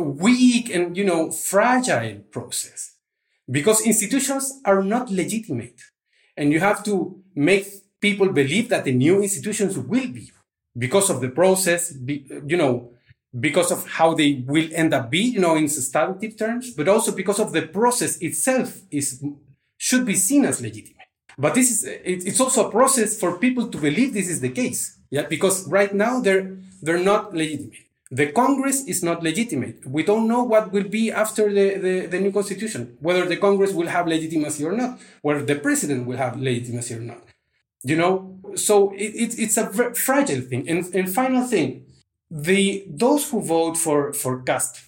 weak 0.00 0.74
and, 0.74 0.96
you 0.96 1.04
know, 1.04 1.30
fragile 1.30 2.20
process 2.30 2.96
because 3.50 3.86
institutions 3.86 4.60
are 4.64 4.82
not 4.82 5.10
legitimate. 5.10 5.80
And 6.36 6.52
you 6.52 6.60
have 6.60 6.84
to 6.84 7.22
make 7.34 7.66
people 8.00 8.28
believe 8.32 8.68
that 8.68 8.84
the 8.84 8.92
new 8.92 9.22
institutions 9.22 9.78
will 9.78 10.08
be 10.08 10.30
because 10.76 11.10
of 11.10 11.20
the 11.20 11.28
process, 11.28 11.94
you 12.06 12.56
know, 12.56 12.92
because 13.38 13.70
of 13.70 13.86
how 13.88 14.14
they 14.14 14.44
will 14.46 14.68
end 14.72 14.94
up 14.94 15.10
be, 15.10 15.18
you 15.18 15.40
know, 15.40 15.56
in 15.56 15.68
substantive 15.68 16.36
terms, 16.36 16.72
but 16.74 16.88
also 16.88 17.12
because 17.12 17.38
of 17.38 17.52
the 17.52 17.62
process 17.62 18.16
itself 18.18 18.82
is 18.90 19.22
should 19.78 20.04
be 20.04 20.14
seen 20.14 20.44
as 20.44 20.60
legitimate. 20.60 21.08
But 21.38 21.54
this 21.54 21.70
is 21.70 21.84
it's 22.04 22.40
also 22.40 22.68
a 22.68 22.70
process 22.70 23.18
for 23.18 23.38
people 23.38 23.68
to 23.68 23.78
believe 23.78 24.12
this 24.12 24.28
is 24.28 24.40
the 24.40 24.50
case. 24.50 24.98
Yeah, 25.10 25.26
because 25.26 25.66
right 25.68 25.94
now 25.94 26.20
they're 26.20 26.58
they're 26.82 27.02
not 27.12 27.32
legitimate. 27.32 27.88
The 28.10 28.32
Congress 28.32 28.84
is 28.86 29.02
not 29.02 29.22
legitimate. 29.22 29.86
We 29.86 30.02
don't 30.02 30.28
know 30.28 30.42
what 30.42 30.72
will 30.72 30.88
be 30.88 31.12
after 31.12 31.52
the, 31.52 31.76
the, 31.76 32.06
the, 32.06 32.18
new 32.18 32.32
constitution, 32.32 32.96
whether 33.00 33.26
the 33.26 33.36
Congress 33.36 33.74
will 33.74 33.86
have 33.86 34.06
legitimacy 34.06 34.64
or 34.64 34.72
not, 34.72 34.98
whether 35.20 35.44
the 35.44 35.56
president 35.56 36.06
will 36.06 36.16
have 36.16 36.40
legitimacy 36.40 36.94
or 36.94 37.00
not. 37.00 37.22
You 37.82 37.96
know, 37.96 38.40
so 38.54 38.92
it, 38.94 39.12
it, 39.14 39.38
it's 39.38 39.58
a 39.58 39.94
fragile 39.94 40.40
thing. 40.40 40.66
And, 40.70 40.86
and 40.94 41.12
final 41.12 41.46
thing, 41.46 41.84
the 42.30 42.84
those 42.88 43.30
who 43.30 43.42
vote 43.42 43.76
for, 43.76 44.14
for 44.14 44.42
Kast, 44.42 44.80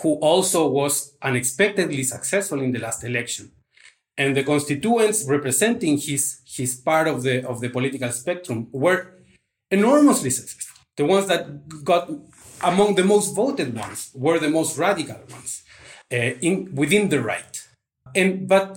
who 0.00 0.14
also 0.14 0.68
was 0.68 1.16
unexpectedly 1.20 2.04
successful 2.04 2.60
in 2.60 2.70
the 2.70 2.78
last 2.78 3.02
election, 3.02 3.50
and 4.20 4.36
the 4.36 4.44
constituents 4.52 5.18
representing 5.36 5.94
his 5.96 6.24
his 6.56 6.70
part 6.88 7.06
of 7.08 7.18
the 7.26 7.36
of 7.50 7.56
the 7.62 7.70
political 7.76 8.12
spectrum 8.22 8.58
were 8.84 9.00
enormously 9.70 10.30
successful. 10.38 10.78
The 10.98 11.06
ones 11.14 11.26
that 11.32 11.44
got 11.90 12.04
among 12.70 12.90
the 12.96 13.06
most 13.12 13.28
voted 13.34 13.70
ones 13.84 14.00
were 14.24 14.38
the 14.38 14.52
most 14.58 14.72
radical 14.86 15.20
ones 15.36 15.52
uh, 16.12 16.46
in 16.48 16.54
within 16.80 17.04
the 17.08 17.20
right. 17.32 17.54
And 18.20 18.30
but 18.54 18.68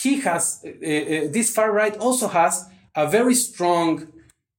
he 0.00 0.12
has 0.26 0.44
uh, 0.64 0.68
uh, 0.68 1.22
this 1.36 1.48
far 1.56 1.70
right 1.72 1.96
also 2.06 2.26
has 2.28 2.54
a 2.94 3.06
very 3.16 3.36
strong 3.48 3.90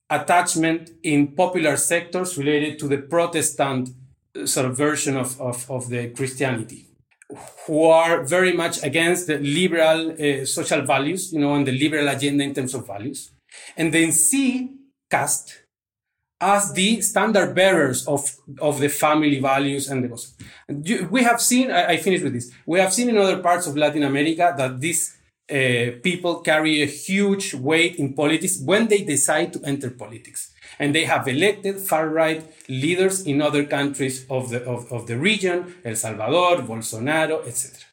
attachment 0.09 0.81
in 1.01 1.19
popular 1.43 1.77
sectors 1.77 2.37
related 2.37 2.73
to 2.79 2.87
the 2.93 2.99
Protestant 3.13 3.83
uh, 3.89 4.45
sort 4.45 4.65
of 4.67 4.73
version 4.77 5.15
of, 5.15 5.29
of, 5.39 5.57
of 5.71 5.89
the 5.89 6.09
Christianity 6.09 6.85
who 7.65 7.83
are 7.85 8.23
very 8.23 8.53
much 8.53 8.83
against 8.83 9.27
the 9.27 9.39
liberal 9.39 10.11
uh, 10.11 10.45
social 10.45 10.81
values, 10.81 11.33
you 11.33 11.39
know, 11.39 11.55
and 11.55 11.65
the 11.65 11.71
liberal 11.71 12.07
agenda 12.07 12.43
in 12.43 12.53
terms 12.53 12.73
of 12.73 12.85
values, 12.85 13.31
and 13.75 13.93
then 13.93 14.11
see 14.11 14.71
Kast 15.09 15.65
as 16.41 16.73
the 16.73 17.01
standard 17.01 17.55
bearers 17.55 18.05
of, 18.07 18.35
of 18.59 18.79
the 18.79 18.89
family 18.89 19.39
values 19.39 19.89
and 19.89 20.03
the 20.03 20.07
gospel. 20.09 20.45
We 21.09 21.23
have 21.23 21.41
seen, 21.41 21.71
I, 21.71 21.93
I 21.93 21.97
finish 21.97 22.21
with 22.21 22.33
this, 22.33 22.51
we 22.65 22.79
have 22.79 22.93
seen 22.93 23.09
in 23.09 23.17
other 23.17 23.41
parts 23.41 23.67
of 23.67 23.77
Latin 23.77 24.03
America 24.03 24.53
that 24.57 24.79
these 24.79 25.17
uh, 25.49 26.01
people 26.03 26.41
carry 26.41 26.81
a 26.81 26.85
huge 26.85 27.53
weight 27.53 27.95
in 27.95 28.13
politics 28.13 28.59
when 28.59 28.87
they 28.87 29.03
decide 29.03 29.53
to 29.53 29.61
enter 29.63 29.89
politics 29.91 30.51
and 30.79 30.93
they 30.93 31.05
have 31.05 31.27
elected 31.27 31.79
far 31.79 32.09
right 32.09 32.43
leaders 32.67 33.25
in 33.25 33.41
other 33.41 33.63
countries 33.65 34.25
of 34.29 34.49
the 34.49 34.63
of, 34.63 34.91
of 34.91 35.07
the 35.07 35.17
region, 35.17 35.75
El 35.83 35.95
Salvador, 35.95 36.57
Bolsonaro, 36.57 37.45
etc. 37.47 37.83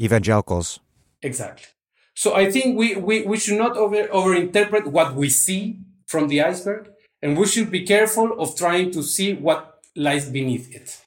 Evangelicals. 0.00 0.80
Exactly. 1.22 1.66
So 2.14 2.34
I 2.34 2.50
think 2.50 2.76
we, 2.76 2.96
we, 2.96 3.22
we 3.22 3.38
should 3.38 3.58
not 3.58 3.76
over 3.76 4.08
overinterpret 4.08 4.86
what 4.86 5.14
we 5.14 5.28
see 5.28 5.78
from 6.06 6.28
the 6.28 6.42
iceberg, 6.42 6.90
and 7.22 7.36
we 7.36 7.46
should 7.46 7.70
be 7.70 7.84
careful 7.84 8.40
of 8.40 8.56
trying 8.56 8.90
to 8.92 9.02
see 9.02 9.34
what 9.34 9.80
lies 9.94 10.28
beneath 10.28 10.74
it. 10.74 11.00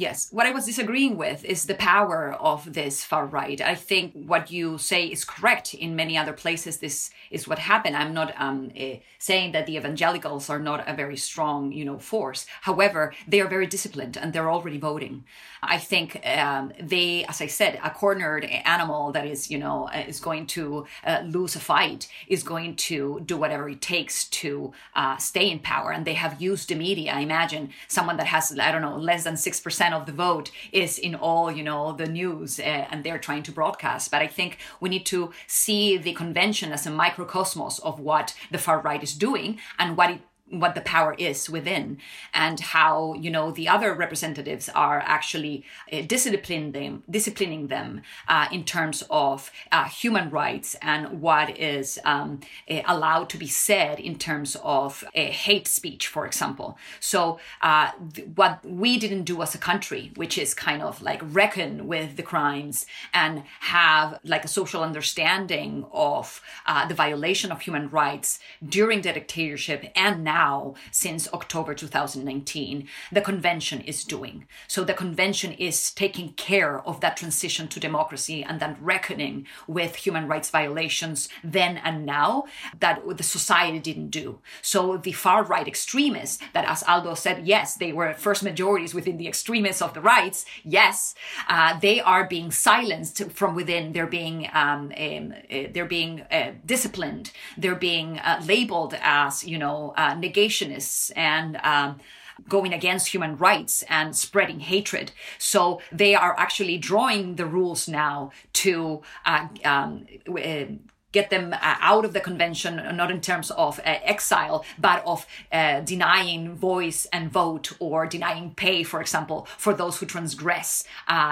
Yes, 0.00 0.28
what 0.30 0.46
I 0.46 0.52
was 0.52 0.66
disagreeing 0.66 1.16
with 1.16 1.44
is 1.44 1.64
the 1.64 1.74
power 1.74 2.32
of 2.34 2.72
this 2.72 3.02
far 3.02 3.26
right. 3.26 3.60
I 3.60 3.74
think 3.74 4.12
what 4.12 4.48
you 4.48 4.78
say 4.78 5.06
is 5.06 5.24
correct. 5.24 5.74
In 5.74 5.96
many 5.96 6.16
other 6.16 6.32
places, 6.32 6.76
this 6.76 7.10
is 7.32 7.48
what 7.48 7.58
happened. 7.58 7.96
I'm 7.96 8.14
not 8.14 8.32
um, 8.40 8.70
uh, 8.80 8.98
saying 9.18 9.50
that 9.52 9.66
the 9.66 9.74
evangelicals 9.74 10.48
are 10.48 10.60
not 10.60 10.88
a 10.88 10.94
very 10.94 11.16
strong, 11.16 11.72
you 11.72 11.84
know, 11.84 11.98
force. 11.98 12.46
However, 12.60 13.12
they 13.26 13.40
are 13.40 13.48
very 13.48 13.66
disciplined 13.66 14.16
and 14.16 14.32
they're 14.32 14.48
already 14.48 14.78
voting. 14.78 15.24
I 15.62 15.78
think 15.78 16.20
um, 16.26 16.72
they, 16.80 17.24
as 17.24 17.40
I 17.40 17.46
said, 17.46 17.80
a 17.82 17.90
cornered 17.90 18.44
animal 18.44 19.12
that 19.12 19.26
is, 19.26 19.50
you 19.50 19.58
know, 19.58 19.88
uh, 19.94 20.04
is 20.06 20.20
going 20.20 20.46
to 20.48 20.86
uh, 21.04 21.22
lose 21.24 21.56
a 21.56 21.60
fight 21.60 22.08
is 22.26 22.42
going 22.42 22.76
to 22.76 23.20
do 23.24 23.36
whatever 23.36 23.68
it 23.68 23.80
takes 23.80 24.28
to 24.28 24.72
uh, 24.94 25.16
stay 25.16 25.50
in 25.50 25.60
power. 25.60 25.92
And 25.92 26.04
they 26.04 26.14
have 26.14 26.42
used 26.42 26.68
the 26.68 26.74
media. 26.74 27.12
I 27.12 27.20
imagine 27.20 27.70
someone 27.86 28.16
that 28.18 28.26
has, 28.26 28.56
I 28.58 28.70
don't 28.70 28.82
know, 28.82 28.96
less 28.96 29.24
than 29.24 29.36
six 29.36 29.60
percent 29.60 29.78
percent 29.78 29.94
of 29.94 30.06
the 30.06 30.12
vote 30.12 30.50
is 30.72 30.98
in 30.98 31.14
all 31.14 31.52
you 31.52 31.62
know 31.62 31.92
the 31.92 32.06
news, 32.06 32.58
uh, 32.58 32.62
and 32.90 33.04
they're 33.04 33.18
trying 33.18 33.44
to 33.44 33.52
broadcast. 33.52 34.10
But 34.10 34.22
I 34.22 34.26
think 34.26 34.58
we 34.80 34.88
need 34.88 35.06
to 35.06 35.30
see 35.46 35.96
the 35.98 36.14
convention 36.14 36.72
as 36.72 36.86
a 36.86 36.90
microcosmos 36.90 37.78
of 37.80 38.00
what 38.00 38.34
the 38.50 38.58
far 38.58 38.80
right 38.80 39.02
is 39.02 39.14
doing 39.14 39.58
and 39.78 39.96
what 39.96 40.10
it 40.10 40.20
what 40.50 40.74
the 40.74 40.80
power 40.80 41.14
is 41.18 41.50
within 41.50 41.98
and 42.32 42.60
how 42.60 43.14
you 43.14 43.30
know 43.30 43.50
the 43.50 43.68
other 43.68 43.92
representatives 43.94 44.68
are 44.70 45.02
actually 45.04 45.64
uh, 45.92 46.00
disciplining 46.02 46.72
them 46.72 47.02
disciplining 47.10 47.66
them 47.68 48.00
uh, 48.28 48.46
in 48.50 48.64
terms 48.64 49.02
of 49.10 49.50
uh, 49.72 49.84
human 49.84 50.30
rights 50.30 50.76
and 50.80 51.20
what 51.20 51.58
is 51.58 51.98
um, 52.04 52.40
uh, 52.70 52.80
allowed 52.86 53.28
to 53.28 53.36
be 53.36 53.46
said 53.46 54.00
in 54.00 54.16
terms 54.16 54.56
of 54.62 55.04
uh, 55.14 55.20
hate 55.20 55.68
speech 55.68 56.06
for 56.06 56.24
example. 56.24 56.78
So 57.00 57.38
uh, 57.60 57.90
th- 58.14 58.28
what 58.34 58.64
we 58.64 58.98
didn't 58.98 59.24
do 59.24 59.42
as 59.42 59.54
a 59.54 59.58
country 59.58 60.12
which 60.16 60.38
is 60.38 60.54
kind 60.54 60.82
of 60.82 61.02
like 61.02 61.20
reckon 61.22 61.86
with 61.86 62.16
the 62.16 62.22
crimes 62.22 62.86
and 63.12 63.42
have 63.60 64.18
like 64.24 64.44
a 64.44 64.48
social 64.48 64.82
understanding 64.82 65.84
of 65.92 66.40
the 66.88 66.94
violation 66.94 67.50
of 67.50 67.60
human 67.60 67.88
rights 67.90 68.38
during 68.64 69.02
the 69.02 69.12
dictatorship 69.12 69.90
and 69.94 70.24
now 70.24 70.37
now 70.38 70.74
since 70.90 71.32
October 71.38 71.72
2019 71.74 72.88
the 73.16 73.28
convention 73.30 73.80
is 73.92 74.04
doing. 74.04 74.36
So 74.74 74.80
the 74.84 75.00
convention 75.04 75.52
is 75.68 75.76
taking 76.04 76.28
care 76.48 76.74
of 76.90 77.00
that 77.00 77.16
transition 77.16 77.64
to 77.68 77.86
democracy 77.88 78.38
and 78.48 78.56
then 78.60 78.76
reckoning 78.80 79.36
with 79.66 79.92
human 80.06 80.24
rights 80.32 80.50
violations 80.50 81.28
then 81.58 81.72
and 81.88 81.96
now 82.06 82.44
that 82.80 82.96
the 83.20 83.28
society 83.38 83.80
didn't 83.88 84.10
do. 84.10 84.38
So 84.62 84.80
the 84.96 85.12
far 85.12 85.40
right 85.54 85.68
extremists 85.68 86.38
that, 86.54 86.64
as 86.72 86.82
Aldo 86.92 87.14
said, 87.14 87.46
yes, 87.46 87.76
they 87.76 87.92
were 87.92 88.12
first 88.14 88.42
majorities 88.42 88.94
within 88.94 89.18
the 89.18 89.28
extremists 89.32 89.82
of 89.82 89.94
the 89.94 90.00
rights. 90.00 90.38
Yes, 90.64 91.14
uh, 91.48 91.78
they 91.86 92.00
are 92.00 92.24
being 92.26 92.50
silenced 92.50 93.16
from 93.38 93.54
within. 93.54 93.92
They're 93.92 94.14
being 94.20 94.38
um, 94.52 94.92
um, 95.06 95.34
uh, 95.50 95.68
they're 95.72 95.92
being 96.00 96.14
uh, 96.30 96.52
disciplined. 96.64 97.26
They're 97.60 97.82
being 97.90 98.18
uh, 98.18 98.40
labeled 98.52 98.94
as 99.00 99.44
you 99.44 99.58
know 99.64 99.94
uh, 99.96 100.14
negationists 100.28 101.10
and 101.16 101.56
um, 101.62 102.00
going 102.48 102.72
against 102.72 103.08
human 103.08 103.36
rights 103.36 103.82
and 103.88 104.14
spreading 104.14 104.60
hatred. 104.60 105.12
So 105.38 105.80
they 105.90 106.14
are 106.14 106.38
actually 106.38 106.78
drawing 106.78 107.36
the 107.36 107.46
rules 107.46 107.88
now 107.88 108.30
to 108.54 109.02
uh, 109.24 109.48
um, 109.64 110.06
uh, 110.28 110.64
get 111.10 111.30
them 111.30 111.52
uh, 111.52 111.58
out 111.62 112.04
of 112.04 112.12
the 112.12 112.20
convention, 112.20 112.76
not 112.94 113.10
in 113.10 113.20
terms 113.20 113.50
of 113.52 113.78
uh, 113.80 113.82
exile, 113.84 114.64
but 114.78 115.02
of 115.06 115.26
uh, 115.50 115.80
denying 115.80 116.54
voice 116.54 117.06
and 117.12 117.32
vote 117.32 117.72
or 117.80 118.06
denying 118.06 118.54
pay, 118.54 118.82
for 118.82 119.00
example, 119.00 119.48
for 119.56 119.72
those 119.74 119.98
who 119.98 120.06
transgress 120.06 120.84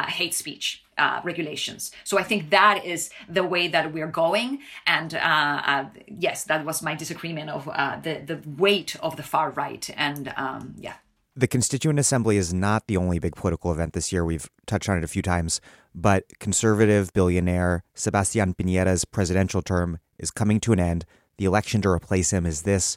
hate 0.09 0.35
speech. 0.35 0.86
Uh, 0.99 1.21
regulations. 1.25 1.93
So 2.05 2.19
I 2.19 2.23
think 2.23 2.49
that 2.49 2.83
is 2.83 3.11
the 3.29 3.45
way 3.45 3.69
that 3.69 3.93
we're 3.93 4.07
going. 4.25 4.61
And 4.87 5.13
uh, 5.13 5.19
uh, 5.19 5.85
yes, 6.09 6.45
that 6.45 6.65
was 6.65 6.81
my 6.83 6.95
disagreement 6.95 7.51
of 7.51 7.69
uh, 7.69 8.01
the 8.01 8.23
the 8.25 8.41
weight 8.57 8.97
of 9.03 9.17
the 9.17 9.23
far 9.23 9.51
right. 9.51 9.91
And 9.95 10.33
um, 10.39 10.75
yeah. 10.79 10.95
The 11.39 11.47
Constituent 11.47 11.99
Assembly 11.99 12.39
is 12.39 12.55
not 12.55 12.87
the 12.87 12.97
only 12.97 13.19
big 13.19 13.37
political 13.37 13.71
event 13.71 13.93
this 13.93 14.11
year. 14.11 14.25
We've 14.25 14.49
touched 14.65 14.89
on 14.89 14.97
it 14.97 15.05
a 15.05 15.09
few 15.09 15.21
times, 15.21 15.61
but 15.95 16.23
conservative 16.39 17.13
billionaire 17.13 17.85
Sebastian 17.93 18.55
Piñera's 18.55 19.05
presidential 19.05 19.61
term 19.61 19.99
is 20.19 20.31
coming 20.31 20.61
to 20.61 20.73
an 20.73 20.81
end. 20.81 21.05
The 21.37 21.45
election 21.45 21.83
to 21.83 21.91
replace 21.91 22.33
him 22.33 22.47
is 22.47 22.63
this 22.63 22.97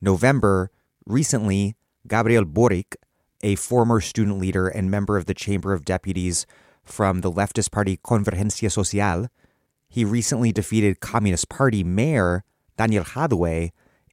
November. 0.00 0.70
Recently, 1.04 1.76
Gabriel 2.08 2.46
Boric, 2.46 2.96
a 3.42 3.54
former 3.56 4.00
student 4.00 4.38
leader 4.38 4.66
and 4.66 4.90
member 4.90 5.18
of 5.18 5.26
the 5.26 5.34
Chamber 5.34 5.74
of 5.74 5.84
Deputies 5.84 6.46
from 6.84 7.20
the 7.20 7.32
leftist 7.32 7.70
party 7.70 7.98
Convergencia 8.04 8.70
Social, 8.70 9.28
he 9.88 10.04
recently 10.04 10.52
defeated 10.52 11.00
Communist 11.00 11.48
Party 11.48 11.84
Mayor 11.84 12.44
Daniel 12.76 13.04
Jadue 13.04 13.70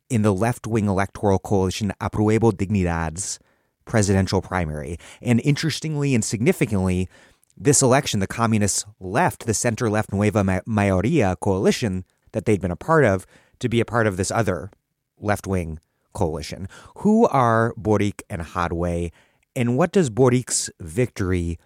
in 0.09 0.21
the 0.21 0.33
left 0.33 0.67
wing 0.67 0.87
electoral 0.87 1.39
coalition 1.39 1.93
Apruebo 1.99 2.51
Dignidad's 2.51 3.39
presidential 3.85 4.41
primary. 4.41 4.97
And 5.21 5.41
interestingly 5.43 6.13
and 6.13 6.23
significantly, 6.23 7.09
this 7.57 7.81
election, 7.81 8.19
the 8.19 8.27
communists 8.27 8.85
left 8.99 9.45
the 9.45 9.53
center 9.53 9.89
left 9.89 10.13
Nueva 10.13 10.43
Mayoría 10.43 11.39
coalition 11.39 12.05
that 12.31 12.45
they'd 12.45 12.61
been 12.61 12.71
a 12.71 12.75
part 12.75 13.05
of 13.05 13.25
to 13.59 13.69
be 13.69 13.79
a 13.79 13.85
part 13.85 14.07
of 14.07 14.17
this 14.17 14.31
other 14.31 14.71
left 15.19 15.47
wing 15.47 15.79
coalition. 16.13 16.67
Who 16.97 17.27
are 17.27 17.73
Boric 17.77 18.23
and 18.29 18.41
Jadue, 18.41 19.11
and 19.55 19.77
what 19.77 19.91
does 19.91 20.09
Boric's 20.09 20.69
victory 20.79 21.59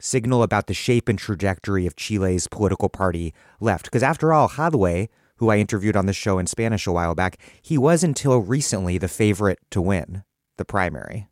signal 0.00 0.42
about 0.42 0.66
the 0.66 0.74
shape 0.74 1.08
and 1.08 1.18
trajectory 1.18 1.86
of 1.86 1.96
Chile's 1.96 2.48
political 2.48 2.88
party 2.88 3.32
left. 3.60 3.84
Because 3.84 4.02
after 4.02 4.32
all, 4.32 4.48
Jadue, 4.48 5.08
who 5.36 5.50
I 5.50 5.58
interviewed 5.58 5.96
on 5.96 6.06
the 6.06 6.12
show 6.12 6.38
in 6.38 6.46
Spanish 6.46 6.86
a 6.86 6.92
while 6.92 7.14
back, 7.14 7.38
he 7.62 7.78
was 7.78 8.02
until 8.02 8.40
recently 8.40 8.98
the 8.98 9.08
favorite 9.08 9.58
to 9.70 9.80
win 9.80 10.24
the 10.56 10.64
primary. 10.64 11.28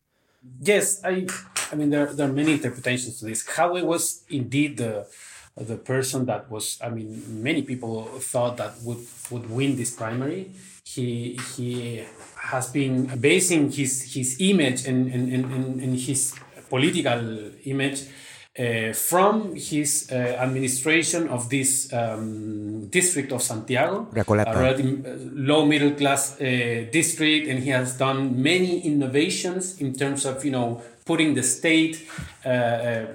Yes, 0.61 1.03
I, 1.05 1.27
I 1.73 1.74
mean 1.74 1.90
there, 1.90 2.07
there 2.07 2.28
are 2.28 2.32
many 2.32 2.53
interpretations 2.53 3.19
to 3.19 3.27
this. 3.27 3.45
Jadue 3.45 3.85
was 3.85 4.24
indeed 4.31 4.77
the 4.77 5.07
the 5.57 5.77
person 5.77 6.27
that 6.27 6.51
was. 6.51 6.78
I 6.81 6.89
mean, 6.89 7.43
many 7.43 7.62
people 7.62 8.05
thought 8.05 8.57
that 8.59 8.74
would 8.82 9.05
would 9.31 9.51
win 9.51 9.77
this 9.77 9.90
primary. 9.90 10.53
He 10.85 11.39
he 11.57 12.05
has 12.36 12.69
been 12.70 13.19
basing 13.19 13.70
his 13.73 14.15
his 14.15 14.36
image 14.39 14.86
and 14.86 15.12
and, 15.12 15.32
and, 15.32 15.81
and 15.81 15.99
his 15.99 16.35
political 16.70 17.51
image 17.65 18.07
uh, 18.59 18.93
from 18.93 19.55
his 19.55 20.09
uh, 20.10 20.14
administration 20.14 21.28
of 21.28 21.48
this 21.48 21.93
um, 21.93 22.86
district 22.89 23.30
of 23.32 23.40
Santiago, 23.40 24.09
Recoleta. 24.12 24.55
a 24.55 24.59
relative, 24.59 25.06
uh, 25.06 25.10
low 25.32 25.64
middle 25.64 25.93
class 25.93 26.40
uh, 26.40 26.86
district, 26.90 27.47
and 27.47 27.62
he 27.62 27.70
has 27.70 27.97
done 27.97 28.43
many 28.43 28.80
innovations 28.80 29.80
in 29.80 29.93
terms 29.93 30.24
of 30.24 30.44
you 30.44 30.51
know 30.51 30.82
putting 31.05 31.35
the 31.35 31.43
state, 31.43 32.06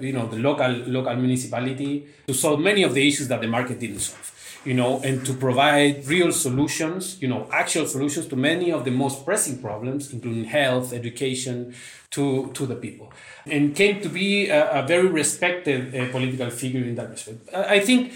you 0.00 0.12
know, 0.12 0.26
the 0.26 0.38
local 0.38 0.70
local 0.96 1.14
municipality 1.14 2.04
to 2.26 2.34
solve 2.34 2.58
many 2.58 2.82
of 2.82 2.92
the 2.92 3.06
issues 3.06 3.28
that 3.28 3.40
the 3.40 3.46
market 3.46 3.78
didn't 3.78 4.00
solve 4.00 4.34
you 4.64 4.72
know, 4.72 5.00
and 5.00 5.24
to 5.26 5.34
provide 5.34 6.06
real 6.06 6.32
solutions, 6.32 7.20
you 7.20 7.28
know, 7.28 7.46
actual 7.52 7.86
solutions 7.86 8.26
to 8.26 8.36
many 8.36 8.72
of 8.72 8.84
the 8.84 8.90
most 8.90 9.24
pressing 9.24 9.60
problems, 9.60 10.12
including 10.12 10.44
health, 10.44 10.92
education, 10.92 11.74
to, 12.10 12.50
to 12.54 12.64
the 12.66 12.76
people. 12.76 13.12
And 13.46 13.74
came 13.74 14.00
to 14.00 14.08
be 14.08 14.48
a, 14.48 14.80
a 14.80 14.86
very 14.86 15.06
respected 15.06 15.94
uh, 15.94 16.10
political 16.10 16.50
figure 16.50 16.82
in 16.82 16.94
that 16.94 17.10
respect. 17.10 17.52
I, 17.54 17.80
think 17.80 18.12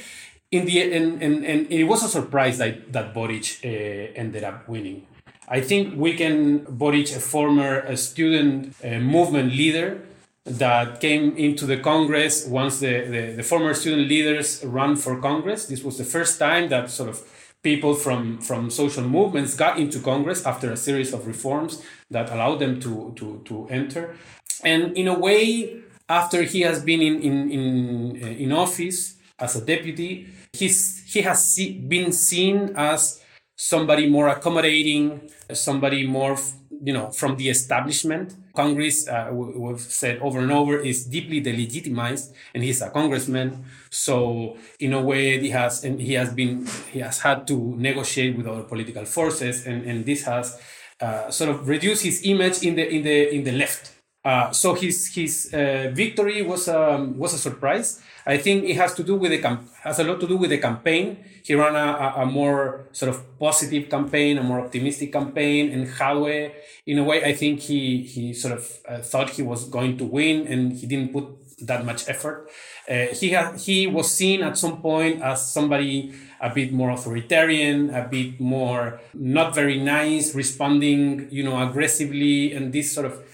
in 0.51 0.65
the 0.65 0.83
and, 0.83 1.23
and, 1.23 1.45
and 1.45 1.71
it 1.71 1.85
was 1.85 2.03
a 2.03 2.09
surprise 2.09 2.59
that, 2.59 2.93
that 2.93 3.13
Boric 3.13 3.61
uh, 3.65 3.69
ended 3.69 4.45
up 4.45 4.69
winning. 4.69 5.07
I 5.49 5.61
think 5.61 5.95
we 5.97 6.15
can 6.15 6.65
Boric, 6.65 7.15
a 7.15 7.21
former 7.21 7.81
a 7.81 7.97
student 7.97 8.75
uh, 8.85 8.99
movement 8.99 9.53
leader, 9.53 10.01
that 10.49 11.01
came 11.01 11.37
into 11.37 11.67
the 11.67 11.77
Congress 11.77 12.47
once 12.47 12.81
the, 12.81 13.05
the, 13.05 13.33
the, 13.37 13.43
former 13.43 13.75
student 13.75 14.09
leaders 14.09 14.65
run 14.65 14.97
for 14.97 15.21
Congress. 15.21 15.67
This 15.67 15.83
was 15.83 15.99
the 15.99 16.05
first 16.05 16.39
time 16.39 16.69
that 16.71 16.91
sort 16.91 17.11
of 17.11 17.23
people 17.63 17.95
from, 17.95 18.39
from 18.39 18.71
social 18.71 19.05
movements 19.05 19.55
got 19.55 19.79
into 19.79 20.01
Congress 20.01 20.47
after 20.47 20.73
a 20.73 20.77
series 20.77 21.13
of 21.13 21.27
reforms 21.27 21.83
that 22.11 22.31
allowed 22.31 22.61
them 22.61 22.81
to, 22.81 23.13
to, 23.17 23.43
to 23.45 23.67
enter. 23.69 24.17
And 24.65 24.97
in 24.97 25.09
a 25.09 25.19
way, 25.19 25.81
after 26.09 26.43
he 26.43 26.63
has 26.63 26.83
been 26.83 27.01
in, 27.01 27.21
in, 27.21 27.51
in, 27.51 28.17
in 28.17 28.53
office 28.53 29.17
as 29.39 29.57
a 29.57 29.65
deputy, 29.65 30.29
he's, 30.53 31.05
he 31.07 31.23
has 31.23 31.53
see, 31.53 31.79
been 31.79 32.13
seen 32.13 32.73
as 32.77 33.23
somebody 33.57 34.09
more 34.09 34.29
accommodating, 34.29 35.31
somebody 35.53 36.07
more 36.07 36.37
you 36.83 36.93
know, 36.93 37.11
from 37.11 37.37
the 37.37 37.49
establishment. 37.49 38.35
Congress, 38.55 39.09
uh, 39.09 39.31
we've 39.33 39.81
said 39.81 40.19
over 40.21 40.41
and 40.41 40.53
over, 40.53 40.79
is 40.79 41.05
deeply 41.07 41.43
delegitimized, 41.43 42.33
and 42.55 42.63
he's 42.63 42.83
a 42.83 42.91
congressman. 42.91 43.65
So, 43.91 44.57
in 44.81 44.93
a 44.93 45.01
way, 45.01 45.39
he 45.39 45.51
has 45.51 45.85
and 45.85 46.01
he 46.01 46.15
has 46.15 46.33
been 46.33 46.67
he 46.93 47.01
has 47.01 47.21
had 47.21 47.47
to 47.49 47.75
negotiate 47.77 48.37
with 48.37 48.47
other 48.47 48.63
political 48.63 49.05
forces, 49.05 49.67
and, 49.67 49.85
and 49.85 50.05
this 50.05 50.25
has 50.25 50.61
uh, 51.01 51.31
sort 51.31 51.51
of 51.51 51.69
reduced 51.69 52.05
his 52.05 52.23
image 52.25 52.63
in 52.63 52.75
the 52.77 52.89
in 52.89 53.03
the 53.03 53.35
in 53.35 53.45
the 53.45 53.53
left. 53.53 53.93
Uh, 54.25 54.51
so 54.51 54.75
his 54.75 55.15
his 55.15 55.55
uh, 55.55 55.91
victory 55.95 56.43
was 56.43 56.69
um, 56.69 57.17
was 57.17 57.35
a 57.35 57.39
surprise. 57.39 58.01
I 58.27 58.37
think 58.37 58.65
it 58.65 58.77
has 58.77 58.93
to 58.95 59.03
do 59.05 59.15
with 59.17 59.31
the 59.31 59.39
camp- 59.39 59.71
has 59.83 59.99
a 60.01 60.05
lot 60.05 60.21
to 60.21 60.27
do 60.27 60.37
with 60.37 60.51
the 60.51 60.59
campaign. 60.59 61.25
He 61.45 61.55
ran 61.55 61.77
a, 61.77 62.23
a, 62.23 62.27
more 62.27 62.89
sort 62.93 63.09
of 63.09 63.39
positive 63.39 63.89
campaign, 63.89 64.37
a 64.37 64.43
more 64.43 64.61
optimistic 64.61 65.13
campaign, 65.13 65.71
and 65.71 65.87
Jadue, 65.87 66.53
in 66.85 66.99
a 66.99 67.05
way, 67.05 67.25
I 67.25 67.33
think 67.33 67.61
he 67.61 68.03
he 68.03 68.35
sort 68.35 68.55
of 68.55 68.79
uh, 68.87 68.99
thought 68.99 69.31
he 69.31 69.43
was 69.43 69.69
going 69.69 69.97
to 69.99 70.05
win, 70.05 70.47
and 70.47 70.73
he 70.73 70.87
didn't 70.87 71.13
put 71.13 71.25
that 71.67 71.85
much 71.85 72.09
effort. 72.09 72.51
Uh, 72.89 73.07
he 73.15 73.31
had 73.31 73.57
he 73.57 73.87
was 73.87 74.11
seen 74.11 74.43
at 74.43 74.59
some 74.59 74.83
point 74.83 75.23
as 75.23 75.51
somebody 75.51 76.13
a 76.41 76.51
bit 76.51 76.73
more 76.73 76.91
authoritarian, 76.91 77.91
a 77.91 78.07
bit 78.07 78.41
more 78.41 79.01
not 79.15 79.55
very 79.55 79.79
nice, 79.79 80.35
responding, 80.35 81.29
you 81.31 81.43
know, 81.43 81.61
aggressively, 81.61 82.53
and 82.53 82.73
this 82.73 82.93
sort 82.93 83.07
of 83.07 83.28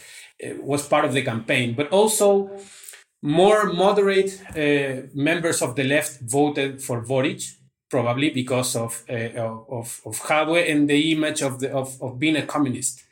was 0.60 0.86
part 0.88 1.04
of 1.04 1.12
the 1.12 1.22
campaign, 1.22 1.74
but 1.74 1.90
also 1.90 2.50
more 3.22 3.72
moderate 3.72 4.40
uh, 4.50 5.06
members 5.14 5.62
of 5.62 5.76
the 5.76 5.84
left 5.84 6.20
voted 6.20 6.82
for 6.82 7.00
Boric, 7.00 7.42
probably 7.90 8.30
because 8.30 8.76
of 8.76 9.04
uh, 9.08 9.30
of, 9.38 10.00
of 10.04 10.20
Jadue 10.20 10.70
and 10.70 10.88
the 10.88 11.12
image 11.12 11.42
of 11.42 11.60
the 11.60 11.72
of, 11.72 12.00
of 12.02 12.18
being 12.18 12.36
a 12.36 12.46
communist, 12.46 13.02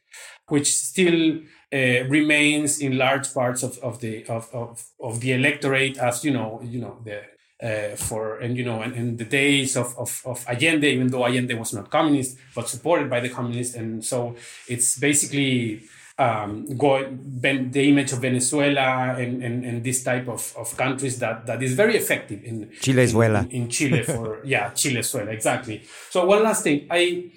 which 0.48 0.74
still 0.74 1.40
uh, 1.72 2.04
remains 2.08 2.80
in 2.80 2.98
large 2.98 3.32
parts 3.32 3.62
of, 3.62 3.78
of 3.78 4.00
the 4.00 4.26
of, 4.26 4.48
of, 4.52 4.84
of 5.00 5.20
the 5.20 5.32
electorate 5.32 5.96
as 5.96 6.24
you 6.24 6.30
know 6.30 6.60
you 6.62 6.80
know 6.80 6.98
the 7.04 7.22
uh, 7.62 7.96
for 7.96 8.38
and 8.40 8.56
you 8.56 8.64
know 8.64 8.82
in, 8.82 8.92
in 8.92 9.16
the 9.16 9.24
days 9.24 9.76
of, 9.76 9.96
of, 9.96 10.20
of 10.26 10.44
Allende, 10.48 10.84
even 10.84 11.06
though 11.06 11.24
Allende 11.24 11.54
was 11.54 11.72
not 11.72 11.90
communist 11.90 12.36
but 12.54 12.68
supported 12.68 13.08
by 13.08 13.20
the 13.20 13.28
communists, 13.28 13.76
and 13.76 14.04
so 14.04 14.34
it's 14.68 14.98
basically 14.98 15.82
um, 16.18 16.66
go, 16.76 17.04
the 17.04 17.88
image 17.88 18.12
of 18.12 18.20
Venezuela 18.20 19.16
and, 19.18 19.42
and, 19.42 19.64
and 19.64 19.84
this 19.84 20.04
type 20.04 20.28
of, 20.28 20.54
of 20.56 20.76
countries 20.76 21.18
that, 21.18 21.46
that 21.46 21.62
is 21.62 21.74
very 21.74 21.96
effective 21.96 22.42
in 22.44 22.68
Chilezuela. 22.80 23.44
in, 23.50 23.62
in 23.62 23.68
Chile 23.68 24.02
for 24.02 24.40
yeah 24.44 24.70
Chilezuela 24.70 25.28
exactly. 25.28 25.82
So 26.10 26.24
one 26.24 26.42
last 26.42 26.64
thing 26.64 26.86
I. 26.90 27.30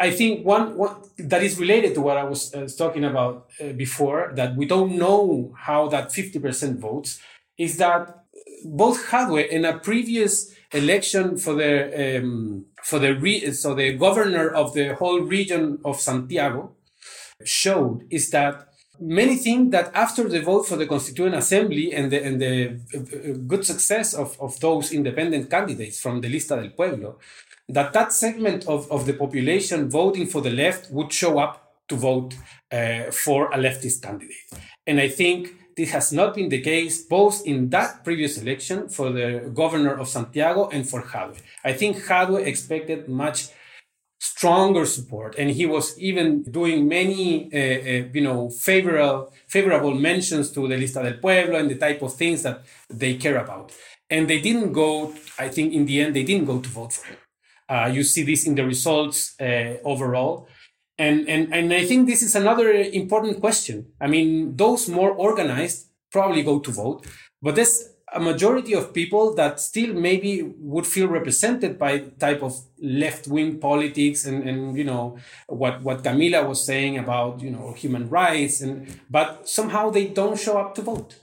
I 0.00 0.10
think 0.10 0.44
one, 0.44 0.78
one 0.78 0.96
that 1.18 1.42
is 1.42 1.60
related 1.60 1.94
to 1.94 2.00
what 2.00 2.16
I 2.16 2.24
was 2.24 2.52
uh, 2.54 2.66
talking 2.76 3.04
about 3.04 3.50
uh, 3.62 3.72
before 3.72 4.32
that 4.36 4.56
we 4.56 4.64
don't 4.64 4.96
know 4.96 5.54
how 5.56 5.86
that 5.88 6.08
50% 6.08 6.78
votes 6.78 7.20
is 7.58 7.76
that 7.76 8.24
both 8.64 9.06
Jadue 9.06 9.46
in 9.48 9.66
a 9.66 9.78
previous 9.78 10.54
election 10.72 11.36
for 11.36 11.54
the 11.54 12.18
um, 12.18 12.64
for 12.82 12.98
the 12.98 13.14
re- 13.14 13.52
so 13.52 13.74
the 13.74 13.92
governor 13.92 14.48
of 14.48 14.72
the 14.72 14.94
whole 14.94 15.20
region 15.20 15.78
of 15.84 16.00
Santiago 16.00 16.74
showed 17.44 18.06
is 18.10 18.30
that 18.30 18.68
many 19.00 19.36
think 19.36 19.70
that 19.72 19.90
after 19.94 20.28
the 20.28 20.40
vote 20.40 20.66
for 20.66 20.76
the 20.76 20.86
Constituent 20.86 21.34
Assembly 21.34 21.92
and 21.92 22.10
the, 22.12 22.24
and 22.24 22.40
the 22.40 22.80
uh, 22.94 23.38
good 23.46 23.64
success 23.64 24.14
of, 24.14 24.40
of 24.40 24.58
those 24.60 24.92
independent 24.92 25.50
candidates 25.50 26.00
from 26.00 26.20
the 26.20 26.28
Lista 26.28 26.60
del 26.60 26.70
Pueblo, 26.70 27.18
that 27.68 27.92
that 27.92 28.12
segment 28.12 28.66
of, 28.66 28.90
of 28.90 29.06
the 29.06 29.14
population 29.14 29.90
voting 29.90 30.26
for 30.26 30.40
the 30.40 30.50
left 30.50 30.90
would 30.90 31.12
show 31.12 31.38
up 31.38 31.74
to 31.88 31.96
vote 31.96 32.34
uh, 32.70 33.10
for 33.10 33.50
a 33.52 33.58
leftist 33.58 34.02
candidate. 34.02 34.36
And 34.86 35.00
I 35.00 35.08
think 35.08 35.48
this 35.76 35.90
has 35.90 36.12
not 36.12 36.34
been 36.34 36.48
the 36.48 36.60
case 36.60 37.02
both 37.02 37.46
in 37.46 37.70
that 37.70 38.04
previous 38.04 38.38
election 38.38 38.88
for 38.88 39.10
the 39.10 39.50
governor 39.54 39.94
of 39.94 40.08
Santiago 40.08 40.68
and 40.68 40.88
for 40.88 41.02
Jadue. 41.02 41.38
I 41.64 41.72
think 41.72 41.96
Jadue 41.96 42.44
expected 42.46 43.08
much 43.08 43.48
stronger 44.22 44.86
support, 44.86 45.34
and 45.36 45.50
he 45.50 45.66
was 45.66 45.98
even 45.98 46.44
doing 46.44 46.86
many, 46.86 47.50
uh, 47.52 47.58
uh, 47.58 48.08
you 48.14 48.20
know, 48.20 48.48
favorable 48.50 49.32
favorable 49.48 49.94
mentions 49.94 50.52
to 50.52 50.68
the 50.68 50.76
Lista 50.76 51.02
del 51.02 51.18
Pueblo 51.24 51.58
and 51.58 51.68
the 51.68 51.74
type 51.74 52.00
of 52.02 52.14
things 52.14 52.44
that 52.44 52.62
they 52.88 53.14
care 53.14 53.38
about. 53.38 53.72
And 54.08 54.28
they 54.30 54.40
didn't 54.40 54.72
go. 54.72 55.12
I 55.40 55.48
think 55.48 55.72
in 55.72 55.86
the 55.86 56.00
end, 56.00 56.14
they 56.14 56.22
didn't 56.22 56.46
go 56.46 56.60
to 56.60 56.68
vote 56.68 56.92
for 56.92 57.06
him. 57.08 57.16
Uh, 57.68 57.90
you 57.92 58.04
see 58.04 58.22
this 58.22 58.46
in 58.46 58.54
the 58.54 58.64
results 58.64 59.34
uh, 59.40 59.78
overall. 59.82 60.46
And, 60.98 61.28
and, 61.28 61.52
and 61.52 61.72
I 61.72 61.84
think 61.84 62.06
this 62.06 62.22
is 62.22 62.36
another 62.36 62.70
important 62.70 63.40
question. 63.40 63.86
I 64.00 64.06
mean, 64.06 64.56
those 64.56 64.88
more 64.88 65.10
organized 65.10 65.88
probably 66.12 66.42
go 66.44 66.60
to 66.60 66.70
vote, 66.70 67.06
but 67.40 67.56
there's 67.56 67.91
a 68.14 68.20
majority 68.20 68.74
of 68.74 68.92
people 68.92 69.34
that 69.34 69.60
still 69.60 69.94
maybe 69.94 70.42
would 70.58 70.86
feel 70.86 71.08
represented 71.08 71.78
by 71.78 71.98
type 72.18 72.42
of 72.42 72.60
left-wing 72.80 73.58
politics 73.58 74.26
and, 74.26 74.48
and 74.48 74.76
you 74.76 74.84
know 74.84 75.16
what, 75.46 75.82
what 75.82 76.02
Camila 76.02 76.46
was 76.46 76.64
saying 76.64 76.98
about 76.98 77.40
you 77.40 77.50
know 77.50 77.72
human 77.72 78.08
rights 78.08 78.60
and 78.60 78.98
but 79.10 79.48
somehow 79.48 79.90
they 79.90 80.06
don't 80.06 80.38
show 80.38 80.58
up 80.58 80.74
to 80.76 80.82
vote. 80.82 81.16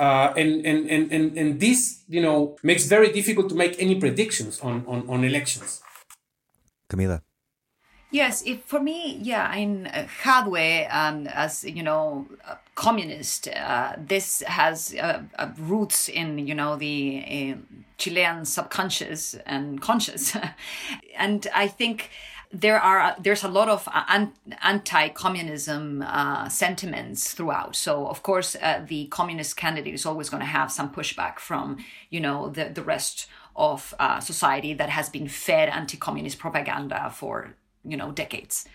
Uh, 0.00 0.32
and, 0.36 0.66
and, 0.66 0.90
and, 0.90 1.12
and, 1.12 1.38
and 1.38 1.60
this, 1.60 2.02
you 2.08 2.20
know, 2.20 2.56
makes 2.64 2.86
very 2.86 3.12
difficult 3.12 3.48
to 3.48 3.54
make 3.54 3.80
any 3.80 3.94
predictions 3.94 4.58
on, 4.58 4.84
on, 4.88 5.08
on 5.08 5.22
elections. 5.22 5.80
Camila. 6.88 7.22
Yes, 8.10 8.42
if, 8.44 8.64
for 8.64 8.80
me, 8.80 9.18
yeah, 9.22 9.54
in 9.54 9.86
uh, 9.86 10.08
Jadue, 10.22 10.92
um, 10.92 11.26
as 11.28 11.64
you 11.64 11.82
know, 11.82 12.26
communist, 12.74 13.48
uh, 13.48 13.94
this 13.98 14.42
has 14.46 14.94
uh, 14.94 15.22
uh, 15.38 15.50
roots 15.58 16.08
in 16.08 16.38
you 16.38 16.54
know 16.54 16.76
the 16.76 17.54
uh, 17.54 17.76
Chilean 17.98 18.44
subconscious 18.44 19.34
and 19.46 19.80
conscious, 19.80 20.36
and 21.16 21.46
I 21.54 21.68
think 21.68 22.10
there 22.52 22.78
are 22.78 23.16
there's 23.18 23.44
a 23.44 23.48
lot 23.48 23.68
of 23.68 23.88
anti-communism 24.62 26.02
uh, 26.06 26.48
sentiments 26.48 27.32
throughout. 27.32 27.74
So 27.76 28.06
of 28.06 28.22
course, 28.22 28.56
uh, 28.60 28.84
the 28.86 29.06
communist 29.06 29.56
candidate 29.56 29.94
is 29.94 30.04
always 30.06 30.28
going 30.28 30.42
to 30.42 30.46
have 30.46 30.70
some 30.70 30.92
pushback 30.92 31.38
from 31.38 31.78
you 32.10 32.20
know 32.20 32.48
the 32.48 32.64
the 32.64 32.82
rest 32.82 33.26
of 33.56 33.94
uh, 33.98 34.20
society 34.20 34.74
that 34.74 34.88
has 34.88 35.08
been 35.08 35.28
fed 35.28 35.68
anti-communist 35.68 36.38
propaganda 36.38 37.10
for 37.14 37.54
you 37.84 37.96
know 37.96 38.10
decades 38.10 38.66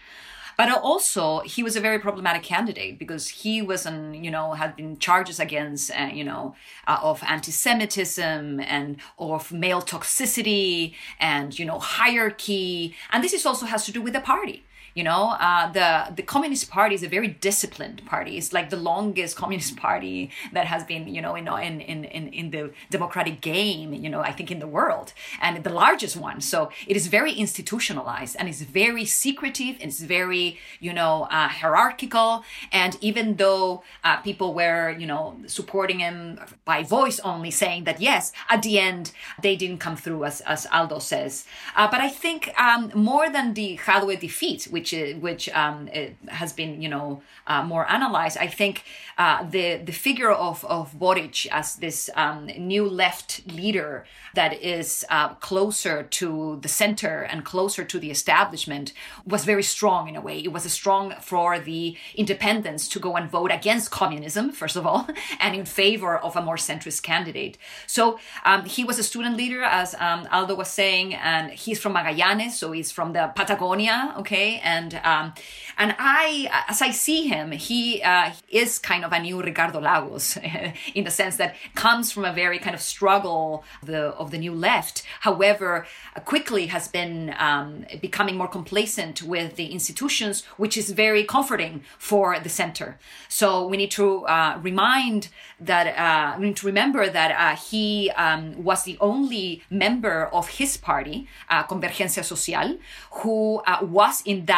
but 0.58 0.70
also 0.70 1.40
he 1.42 1.62
was 1.64 1.76
a 1.76 1.82
very 1.82 2.00
problematic 2.00 2.44
candidate 2.44 2.98
because 2.98 3.30
he 3.30 3.62
was 3.62 3.86
an 3.86 4.14
you 4.14 4.32
know 4.32 4.54
had 4.54 4.76
been 4.76 4.98
charges 4.98 5.40
against 5.40 5.92
uh, 5.92 6.10
you 6.12 6.24
know 6.24 6.56
uh, 6.88 7.00
of 7.02 7.24
anti-semitism 7.24 8.60
and 8.60 8.98
of 9.20 9.52
male 9.52 9.82
toxicity 9.82 10.96
and 11.20 11.58
you 11.58 11.66
know 11.66 11.80
hierarchy. 11.80 12.96
And 13.12 13.24
this 13.24 13.34
is 13.34 13.46
also 13.46 13.66
has 13.68 13.86
to 13.86 13.92
do 13.92 14.02
with 14.02 14.14
the 14.14 14.20
party 14.20 14.64
you 14.98 15.04
know, 15.04 15.36
uh, 15.40 15.72
the 15.72 16.12
the 16.16 16.24
Communist 16.24 16.72
Party 16.72 16.96
is 16.96 17.04
a 17.04 17.08
very 17.08 17.28
disciplined 17.28 18.04
party. 18.08 18.36
It's 18.40 18.52
like 18.52 18.72
the 18.72 18.82
longest 18.92 19.36
Communist 19.42 19.76
Party 19.78 20.32
that 20.54 20.66
has 20.66 20.84
been, 20.84 21.08
you 21.08 21.22
know, 21.22 21.36
in 21.36 21.48
in 21.92 22.04
in 22.04 22.30
in 22.40 22.50
the 22.50 22.72
democratic 22.90 23.40
game. 23.40 23.94
You 23.94 24.10
know, 24.10 24.22
I 24.22 24.32
think 24.32 24.50
in 24.50 24.58
the 24.58 24.72
world, 24.80 25.14
and 25.40 25.64
the 25.64 25.70
largest 25.70 26.16
one. 26.18 26.42
So 26.42 26.72
it 26.88 26.96
is 26.98 27.06
very 27.18 27.32
institutionalized 27.32 28.36
and 28.40 28.50
it's 28.50 28.62
very 28.62 29.06
secretive. 29.06 29.76
It's 29.80 30.00
very, 30.02 30.58
you 30.80 30.94
know, 30.94 31.28
uh, 31.30 31.48
hierarchical. 31.60 32.44
And 32.72 32.98
even 33.00 33.36
though 33.36 33.84
uh, 34.04 34.18
people 34.28 34.56
were, 34.56 34.90
you 35.02 35.06
know, 35.06 35.38
supporting 35.46 36.00
him 36.00 36.40
by 36.66 36.82
voice 36.82 37.20
only, 37.20 37.52
saying 37.52 37.84
that 37.84 38.02
yes, 38.02 38.32
at 38.50 38.64
the 38.64 38.80
end 38.80 39.12
they 39.44 39.56
didn't 39.56 39.78
come 39.86 39.96
through, 39.96 40.26
as 40.26 40.42
as 40.42 40.66
Aldo 40.78 40.98
says. 41.14 41.46
Uh, 41.76 41.88
but 41.94 42.02
I 42.02 42.10
think 42.10 42.42
um, 42.60 42.92
more 42.96 43.30
than 43.30 43.54
the 43.54 43.78
Jadue 43.86 44.20
defeat, 44.20 44.62
which 44.72 44.87
which 44.92 45.38
which 45.38 45.50
um, 45.50 45.90
has 46.28 46.54
been 46.54 46.82
you 46.82 46.90
know 46.90 47.22
uh, 47.46 47.64
more 47.64 47.86
analyzed. 47.90 48.38
I 48.38 48.48
think 48.48 48.84
uh, 49.18 49.44
the 49.44 49.78
the 49.78 49.92
figure 49.92 50.32
of 50.32 50.66
of 50.66 50.98
Boric 51.00 51.46
as 51.52 51.76
this 51.76 52.10
um, 52.16 52.48
new 52.58 52.90
left 52.90 53.42
leader 53.48 54.06
that 54.34 54.54
is 54.62 55.06
uh, 55.10 55.30
closer 55.36 56.04
to 56.04 56.60
the 56.62 56.68
center 56.68 57.22
and 57.32 57.44
closer 57.44 57.84
to 57.84 58.00
the 58.00 58.10
establishment 58.12 58.94
was 59.26 59.46
very 59.46 59.64
strong 59.64 60.08
in 60.10 60.16
a 60.16 60.22
way. 60.22 60.38
It 60.40 60.52
was 60.52 60.66
a 60.66 60.70
strong 60.70 61.14
for 61.22 61.60
the 61.60 61.96
independents 62.16 62.88
to 62.90 63.00
go 63.00 63.16
and 63.16 63.30
vote 63.30 63.52
against 63.52 63.92
communism 63.92 64.52
first 64.52 64.76
of 64.76 64.86
all, 64.86 65.08
and 65.40 65.56
in 65.56 65.66
favor 65.66 66.18
of 66.18 66.36
a 66.36 66.42
more 66.42 66.58
centrist 66.58 67.02
candidate. 67.04 67.58
So 67.88 68.20
um, 68.46 68.66
he 68.66 68.84
was 68.84 69.00
a 69.00 69.04
student 69.04 69.38
leader, 69.38 69.64
as 69.64 69.96
um, 69.96 70.28
Aldo 70.32 70.56
was 70.56 70.70
saying, 70.70 71.16
and 71.16 71.52
he's 71.52 71.80
from 71.80 71.94
Magallanes, 71.94 72.52
so 72.52 72.72
he's 72.72 72.92
from 72.92 73.14
the 73.14 73.32
Patagonia, 73.36 74.16
okay, 74.18 74.60
and 74.68 75.00
um, 75.04 75.34
and 75.78 75.96
I, 75.98 76.50
as 76.68 76.82
I 76.82 76.92
see 76.92 77.28
him, 77.28 77.52
he 77.52 78.02
uh, 78.02 78.32
is 78.50 78.80
kind 78.80 79.06
of 79.06 79.12
a 79.14 79.20
new 79.20 79.42
Ricardo 79.42 79.80
Lagos 79.80 80.38
in 80.96 81.04
the 81.04 81.12
sense 81.12 81.36
that 81.38 81.56
comes 81.76 82.12
from 82.12 82.26
a 82.26 82.34
very 82.34 82.60
kind 82.60 82.76
of 82.76 82.82
struggle 82.82 83.64
of 83.82 83.88
the 83.88 84.04
of 84.22 84.32
the 84.32 84.40
new 84.46 84.54
left. 84.54 85.04
However, 85.28 85.86
quickly 86.26 86.68
has 86.68 86.88
been 86.88 87.34
um, 87.38 87.86
becoming 88.02 88.36
more 88.42 88.52
complacent 88.60 89.16
with 89.24 89.56
the 89.56 89.68
institutions, 89.78 90.36
which 90.62 90.76
is 90.82 90.88
very 91.06 91.24
comforting 91.24 91.74
for 92.10 92.26
the 92.40 92.50
center. 92.50 92.90
So 93.30 93.46
we 93.72 93.78
need 93.78 93.92
to 93.92 94.08
uh, 94.26 94.60
remind 94.70 95.30
that 95.60 95.88
uh, 96.06 96.38
we 96.40 96.48
need 96.48 96.58
to 96.58 96.68
remember 96.74 97.04
that 97.20 97.32
uh, 97.32 97.56
he 97.70 98.12
um, 98.26 98.64
was 98.64 98.84
the 98.84 98.98
only 99.00 99.64
member 99.70 100.18
of 100.40 100.46
his 100.60 100.78
party, 100.78 101.28
uh, 101.50 101.64
Convergencia 101.64 102.24
Social, 102.24 102.78
who 103.20 103.62
uh, 103.66 103.80
was 103.82 104.22
in 104.26 104.46
that 104.46 104.57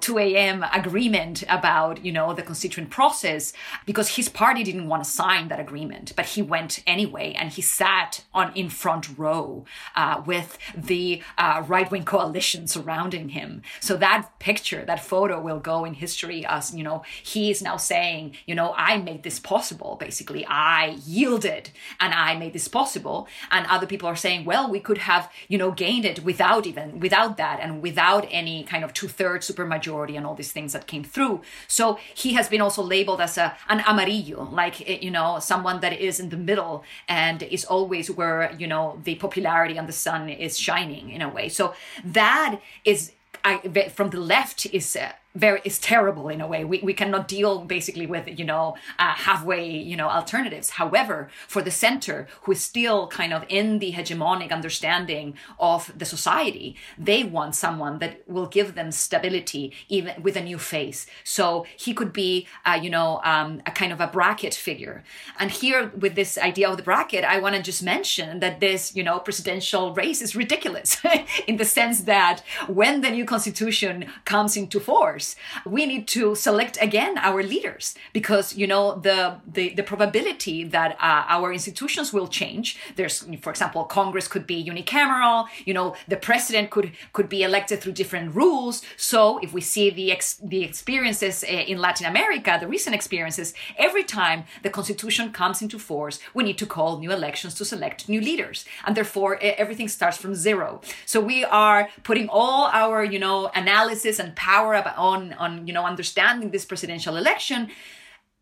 2 0.00 0.18
a.m. 0.18 0.64
agreement 0.72 1.42
about, 1.48 2.04
you 2.04 2.12
know, 2.12 2.32
the 2.32 2.42
constituent 2.42 2.90
process 2.90 3.52
because 3.86 4.16
his 4.16 4.28
party 4.28 4.62
didn't 4.62 4.88
want 4.88 5.02
to 5.04 5.10
sign 5.10 5.48
that 5.48 5.60
agreement, 5.60 6.12
but 6.16 6.26
he 6.26 6.42
went 6.42 6.82
anyway 6.86 7.34
and 7.38 7.50
he 7.52 7.62
sat 7.62 8.24
on 8.32 8.52
in 8.54 8.68
front 8.68 9.18
row 9.18 9.64
uh, 9.96 10.22
with 10.24 10.58
the 10.76 11.22
uh, 11.36 11.62
right-wing 11.66 12.04
coalition 12.04 12.66
surrounding 12.66 13.30
him. 13.30 13.62
So 13.80 13.96
that 13.96 14.38
picture, 14.38 14.84
that 14.84 15.04
photo 15.04 15.40
will 15.40 15.60
go 15.60 15.84
in 15.84 15.94
history 15.94 16.44
as, 16.46 16.74
you 16.74 16.84
know, 16.84 17.02
he 17.22 17.50
is 17.50 17.62
now 17.62 17.76
saying, 17.76 18.36
you 18.46 18.54
know, 18.54 18.74
I 18.76 18.98
made 18.98 19.22
this 19.22 19.38
possible. 19.38 19.96
Basically, 19.98 20.46
I 20.46 20.98
yielded 21.04 21.70
and 22.00 22.14
I 22.14 22.36
made 22.36 22.52
this 22.52 22.68
possible. 22.68 23.28
And 23.50 23.66
other 23.66 23.86
people 23.86 24.08
are 24.08 24.16
saying, 24.16 24.44
well, 24.44 24.70
we 24.70 24.80
could 24.80 24.98
have, 24.98 25.30
you 25.48 25.58
know, 25.58 25.72
gained 25.72 26.04
it 26.04 26.24
without 26.24 26.66
even, 26.66 27.00
without 27.00 27.36
that 27.36 27.60
and 27.60 27.82
without 27.82 28.26
any 28.30 28.64
kind 28.64 28.84
of 28.84 28.92
two-thirds 28.92 29.37
third 29.38 29.56
supermajority 29.56 30.16
and 30.16 30.26
all 30.26 30.34
these 30.34 30.52
things 30.52 30.72
that 30.72 30.86
came 30.86 31.04
through. 31.04 31.40
So 31.66 31.98
he 32.14 32.34
has 32.34 32.48
been 32.48 32.60
also 32.60 32.82
labeled 32.82 33.20
as 33.20 33.38
a 33.38 33.56
an 33.68 33.82
amarillo, 33.86 34.48
like 34.52 34.88
eh, 34.88 34.98
you 35.00 35.10
know, 35.10 35.38
someone 35.40 35.80
that 35.80 35.92
is 35.92 36.20
in 36.20 36.28
the 36.30 36.36
middle 36.36 36.84
and 37.08 37.42
is 37.42 37.64
always 37.64 38.10
where 38.10 38.54
you 38.58 38.66
know 38.66 38.98
the 39.04 39.14
popularity 39.16 39.78
and 39.78 39.88
the 39.88 39.92
sun 39.92 40.28
is 40.28 40.58
shining 40.58 41.10
in 41.10 41.22
a 41.22 41.28
way. 41.28 41.48
So 41.48 41.74
that 42.04 42.60
is 42.84 43.12
I, 43.44 43.58
from 43.88 44.10
the 44.10 44.20
left 44.20 44.66
is 44.66 44.96
uh, 44.96 45.12
very 45.34 45.60
is 45.64 45.78
terrible 45.78 46.28
in 46.28 46.40
a 46.40 46.46
way. 46.46 46.64
We, 46.64 46.80
we 46.80 46.94
cannot 46.94 47.28
deal 47.28 47.60
basically 47.60 48.06
with 48.06 48.38
you 48.38 48.44
know 48.44 48.76
uh, 48.98 49.14
halfway 49.14 49.70
you 49.70 49.96
know 49.96 50.08
alternatives. 50.08 50.70
However, 50.70 51.28
for 51.46 51.62
the 51.62 51.70
center, 51.70 52.26
who 52.42 52.52
is 52.52 52.62
still 52.62 53.08
kind 53.08 53.32
of 53.32 53.44
in 53.48 53.78
the 53.78 53.92
hegemonic 53.92 54.50
understanding 54.50 55.34
of 55.60 55.92
the 55.96 56.04
society, 56.04 56.76
they 56.98 57.24
want 57.24 57.54
someone 57.54 57.98
that 57.98 58.22
will 58.26 58.46
give 58.46 58.74
them 58.74 58.90
stability 58.90 59.72
even 59.88 60.22
with 60.22 60.36
a 60.36 60.42
new 60.42 60.58
face. 60.58 61.06
So 61.24 61.66
he 61.76 61.92
could 61.92 62.12
be 62.12 62.46
uh, 62.64 62.78
you 62.80 62.90
know 62.90 63.20
um, 63.24 63.62
a 63.66 63.70
kind 63.70 63.92
of 63.92 64.00
a 64.00 64.06
bracket 64.06 64.54
figure. 64.54 65.04
And 65.38 65.50
here 65.50 65.92
with 65.98 66.14
this 66.14 66.38
idea 66.38 66.68
of 66.70 66.78
the 66.78 66.82
bracket, 66.82 67.24
I 67.24 67.38
want 67.38 67.54
to 67.54 67.62
just 67.62 67.82
mention 67.82 68.40
that 68.40 68.60
this 68.60 68.96
you 68.96 69.02
know 69.02 69.18
presidential 69.18 69.94
race 69.94 70.22
is 70.22 70.34
ridiculous 70.34 71.00
in 71.46 71.56
the 71.58 71.64
sense 71.64 72.02
that 72.02 72.42
when 72.66 73.02
the 73.02 73.10
new 73.10 73.26
constitution 73.26 74.06
comes 74.24 74.56
into 74.56 74.80
force 74.80 75.17
we 75.64 75.86
need 75.86 76.04
to 76.16 76.34
select 76.34 76.74
again 76.80 77.18
our 77.18 77.42
leaders 77.42 77.94
because 78.12 78.46
you 78.60 78.66
know 78.66 78.84
the 79.06 79.18
the, 79.56 79.66
the 79.78 79.82
probability 79.92 80.58
that 80.76 80.90
uh, 81.08 81.36
our 81.36 81.52
institutions 81.52 82.12
will 82.12 82.28
change. 82.40 82.66
There's 82.96 83.16
for 83.44 83.50
example 83.50 83.84
congress 83.84 84.26
could 84.32 84.46
be 84.46 84.58
unicameral 84.72 85.46
you 85.64 85.74
know 85.74 85.88
the 86.12 86.16
president 86.28 86.70
could 86.70 86.88
could 87.12 87.28
be 87.28 87.42
elected 87.42 87.80
through 87.80 87.96
different 88.00 88.34
rules. 88.34 88.82
So 88.96 89.38
if 89.38 89.50
we 89.52 89.60
see 89.60 89.90
the 89.90 90.12
ex, 90.12 90.24
the 90.54 90.62
experiences 90.70 91.44
uh, 91.44 91.72
in 91.72 91.78
latin 91.78 92.06
america 92.06 92.52
the 92.60 92.70
recent 92.76 92.94
experiences 92.94 93.48
every 93.76 94.04
time 94.04 94.38
the 94.62 94.70
constitution 94.78 95.24
comes 95.32 95.62
into 95.62 95.78
force 95.78 96.18
we 96.34 96.44
need 96.44 96.58
to 96.58 96.66
call 96.66 96.98
new 96.98 97.12
elections 97.12 97.54
to 97.54 97.64
select 97.64 98.08
new 98.08 98.20
leaders. 98.20 98.64
And 98.86 98.96
therefore 98.96 99.38
everything 99.42 99.88
starts 99.88 100.16
from 100.16 100.34
zero. 100.34 100.80
So 101.06 101.20
we 101.20 101.44
are 101.44 101.88
putting 102.02 102.28
all 102.28 102.70
our 102.72 103.04
you 103.04 103.18
know 103.18 103.50
analysis 103.54 104.18
and 104.18 104.34
power 104.36 104.74
on 105.12 105.20
on 105.44 105.66
you 105.66 105.72
know 105.76 105.84
understanding 105.92 106.50
this 106.50 106.64
presidential 106.64 107.16
election 107.16 107.60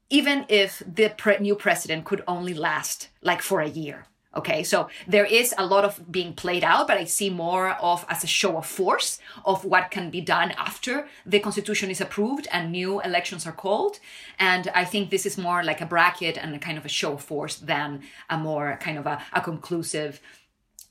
even 0.08 0.38
if 0.48 0.70
the 0.98 1.08
pre- 1.20 1.38
new 1.38 1.56
president 1.56 2.04
could 2.08 2.22
only 2.34 2.54
last 2.54 3.08
like 3.22 3.42
for 3.42 3.60
a 3.60 3.68
year 3.82 3.98
okay? 4.36 4.62
So 4.62 4.88
there 5.08 5.24
is 5.24 5.54
a 5.56 5.66
lot 5.66 5.84
of 5.84 6.12
being 6.12 6.34
played 6.34 6.62
out 6.62 6.86
but 6.86 6.98
i 6.98 7.04
see 7.04 7.30
more 7.30 7.70
of 7.90 8.04
as 8.08 8.22
a 8.22 8.26
show 8.26 8.56
of 8.58 8.66
force 8.66 9.18
of 9.44 9.64
what 9.64 9.90
can 9.90 10.10
be 10.10 10.20
done 10.20 10.50
after 10.68 11.08
the 11.24 11.40
constitution 11.40 11.90
is 11.90 12.00
approved 12.00 12.46
and 12.52 12.70
new 12.70 13.00
elections 13.00 13.46
are 13.46 13.58
called. 13.64 13.98
And 14.38 14.68
i 14.74 14.84
think 14.84 15.10
this 15.10 15.26
is 15.26 15.38
more 15.38 15.64
like 15.64 15.80
a 15.80 15.86
bracket 15.86 16.36
and 16.36 16.54
a 16.54 16.58
kind 16.58 16.78
of 16.78 16.84
a 16.84 16.96
show 17.00 17.14
of 17.14 17.22
force 17.22 17.56
than 17.56 18.02
a 18.28 18.36
more 18.36 18.78
kind 18.80 18.98
of 18.98 19.06
a, 19.06 19.22
a 19.32 19.40
conclusive 19.40 20.20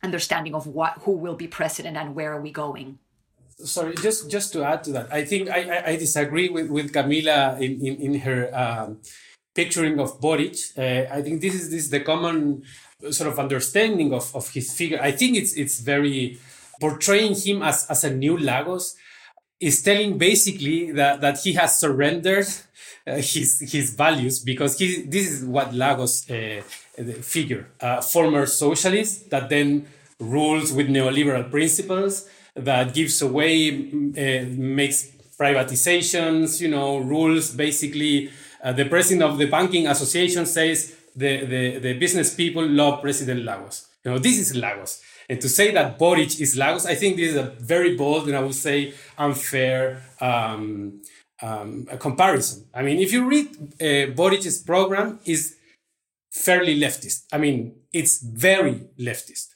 understanding 0.04 0.56
of 0.56 0.68
what 0.68 0.94
who 1.04 1.12
will 1.12 1.36
be 1.36 1.48
president 1.48 1.98
and 1.98 2.16
where 2.16 2.32
are 2.34 2.42
we 2.42 2.52
going 2.52 3.00
sorry, 3.64 3.96
just 3.96 4.30
just 4.30 4.54
to 4.54 4.64
add 4.64 4.84
to 4.86 4.92
that, 4.92 5.12
I 5.12 5.26
think 5.26 5.50
I, 5.50 5.84
I, 5.86 5.96
disagree 5.96 6.50
with, 6.50 6.70
with 6.70 6.92
Camila 6.92 7.60
in, 7.60 7.86
in, 7.86 7.96
in 8.02 8.20
her 8.22 8.50
um, 8.54 9.00
picturing 9.54 10.00
of 10.00 10.20
Boric. 10.20 10.58
Uh, 10.78 11.06
I 11.12 11.22
think 11.22 11.42
this 11.42 11.56
is 11.56 11.70
this 11.70 11.84
is 11.86 11.90
the 11.90 12.02
common 12.02 12.64
sort 13.12 13.32
of 13.32 13.40
understanding 13.40 14.14
of, 14.14 14.36
of 14.36 14.50
his 14.50 14.74
figure. 14.74 15.00
I 15.02 15.12
think 15.12 15.38
it's 15.38 15.54
it's 15.54 15.80
very 15.80 16.40
portraying 16.80 17.36
him 17.36 17.64
as, 17.64 17.86
as 17.90 18.04
a 18.04 18.14
new 18.14 18.38
Lagos 18.38 18.96
is 19.60 19.82
telling 19.82 20.18
basically 20.18 20.92
that, 20.92 21.22
that 21.22 21.40
he 21.40 21.54
has 21.54 21.80
surrendered 21.80 22.48
uh, 23.08 23.16
his 23.16 23.64
his 23.72 23.94
values 23.94 24.40
because 24.40 24.78
he 24.78 25.04
this 25.04 25.32
is 25.32 25.46
what 25.46 25.74
Lagos 25.74 26.30
uh, 26.30 26.62
figure 27.22 27.68
uh, 27.80 28.02
former 28.02 28.46
socialist 28.46 29.30
that 29.30 29.50
then 29.50 29.88
rules 30.20 30.74
with 30.74 30.88
neoliberal 30.88 31.50
principles 31.50 32.28
that 32.56 32.94
gives 32.94 33.22
away, 33.22 33.70
uh, 33.70 34.46
makes 34.58 35.12
privatizations, 35.38 36.62
you 36.62 36.70
know, 36.70 36.98
rules. 36.98 37.52
Basically, 37.52 38.30
uh, 38.64 38.72
the 38.72 38.86
president 38.86 39.24
of 39.30 39.38
the 39.38 39.46
banking 39.46 39.88
association 39.88 40.46
says 40.46 40.96
the, 41.16 41.46
the, 41.46 41.80
the 41.80 41.94
business 41.94 42.34
people 42.34 42.66
love 42.66 43.02
President 43.02 43.44
Lagos. 43.44 43.88
You 44.04 44.12
know, 44.12 44.20
this 44.20 44.40
is 44.40 44.56
Lagos. 44.56 45.02
And 45.28 45.42
to 45.42 45.50
say 45.50 45.72
that 45.72 45.98
Boric 45.98 46.40
is 46.40 46.56
Lagos, 46.56 46.86
I 46.86 46.96
think 46.96 47.18
this 47.18 47.32
is 47.32 47.36
a 47.36 47.56
very 47.60 47.98
bold 47.98 48.28
and 48.28 48.38
I 48.38 48.42
would 48.42 48.56
say 48.56 48.94
unfair 49.18 50.04
um, 50.22 51.02
um, 51.42 51.86
comparison. 52.00 52.68
I 52.74 52.84
mean, 52.84 53.00
if 53.00 53.12
you 53.12 53.28
read 53.28 53.48
uh, 53.82 54.14
Boric's 54.14 54.60
program, 54.60 55.20
is 55.26 55.56
fairly 56.32 56.80
leftist. 56.80 57.24
I 57.34 57.38
mean, 57.38 57.76
it's 57.92 58.22
very 58.22 58.88
leftist 59.00 59.55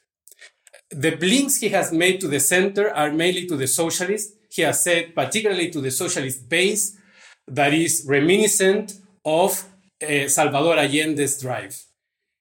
the 0.91 1.15
blinks 1.15 1.57
he 1.57 1.69
has 1.69 1.91
made 1.91 2.19
to 2.21 2.27
the 2.27 2.39
center 2.39 2.89
are 2.91 3.11
mainly 3.11 3.45
to 3.47 3.55
the 3.55 3.67
socialists. 3.67 4.33
He 4.51 4.63
has 4.63 4.83
said, 4.83 5.13
particularly 5.13 5.69
to 5.69 5.81
the 5.81 5.91
socialist 5.91 6.49
base, 6.49 6.97
that 7.47 7.73
is 7.73 8.05
reminiscent 8.07 8.93
of 9.25 9.65
uh, 10.01 10.27
Salvador 10.27 10.77
Allende's 10.77 11.41
drive. 11.41 11.83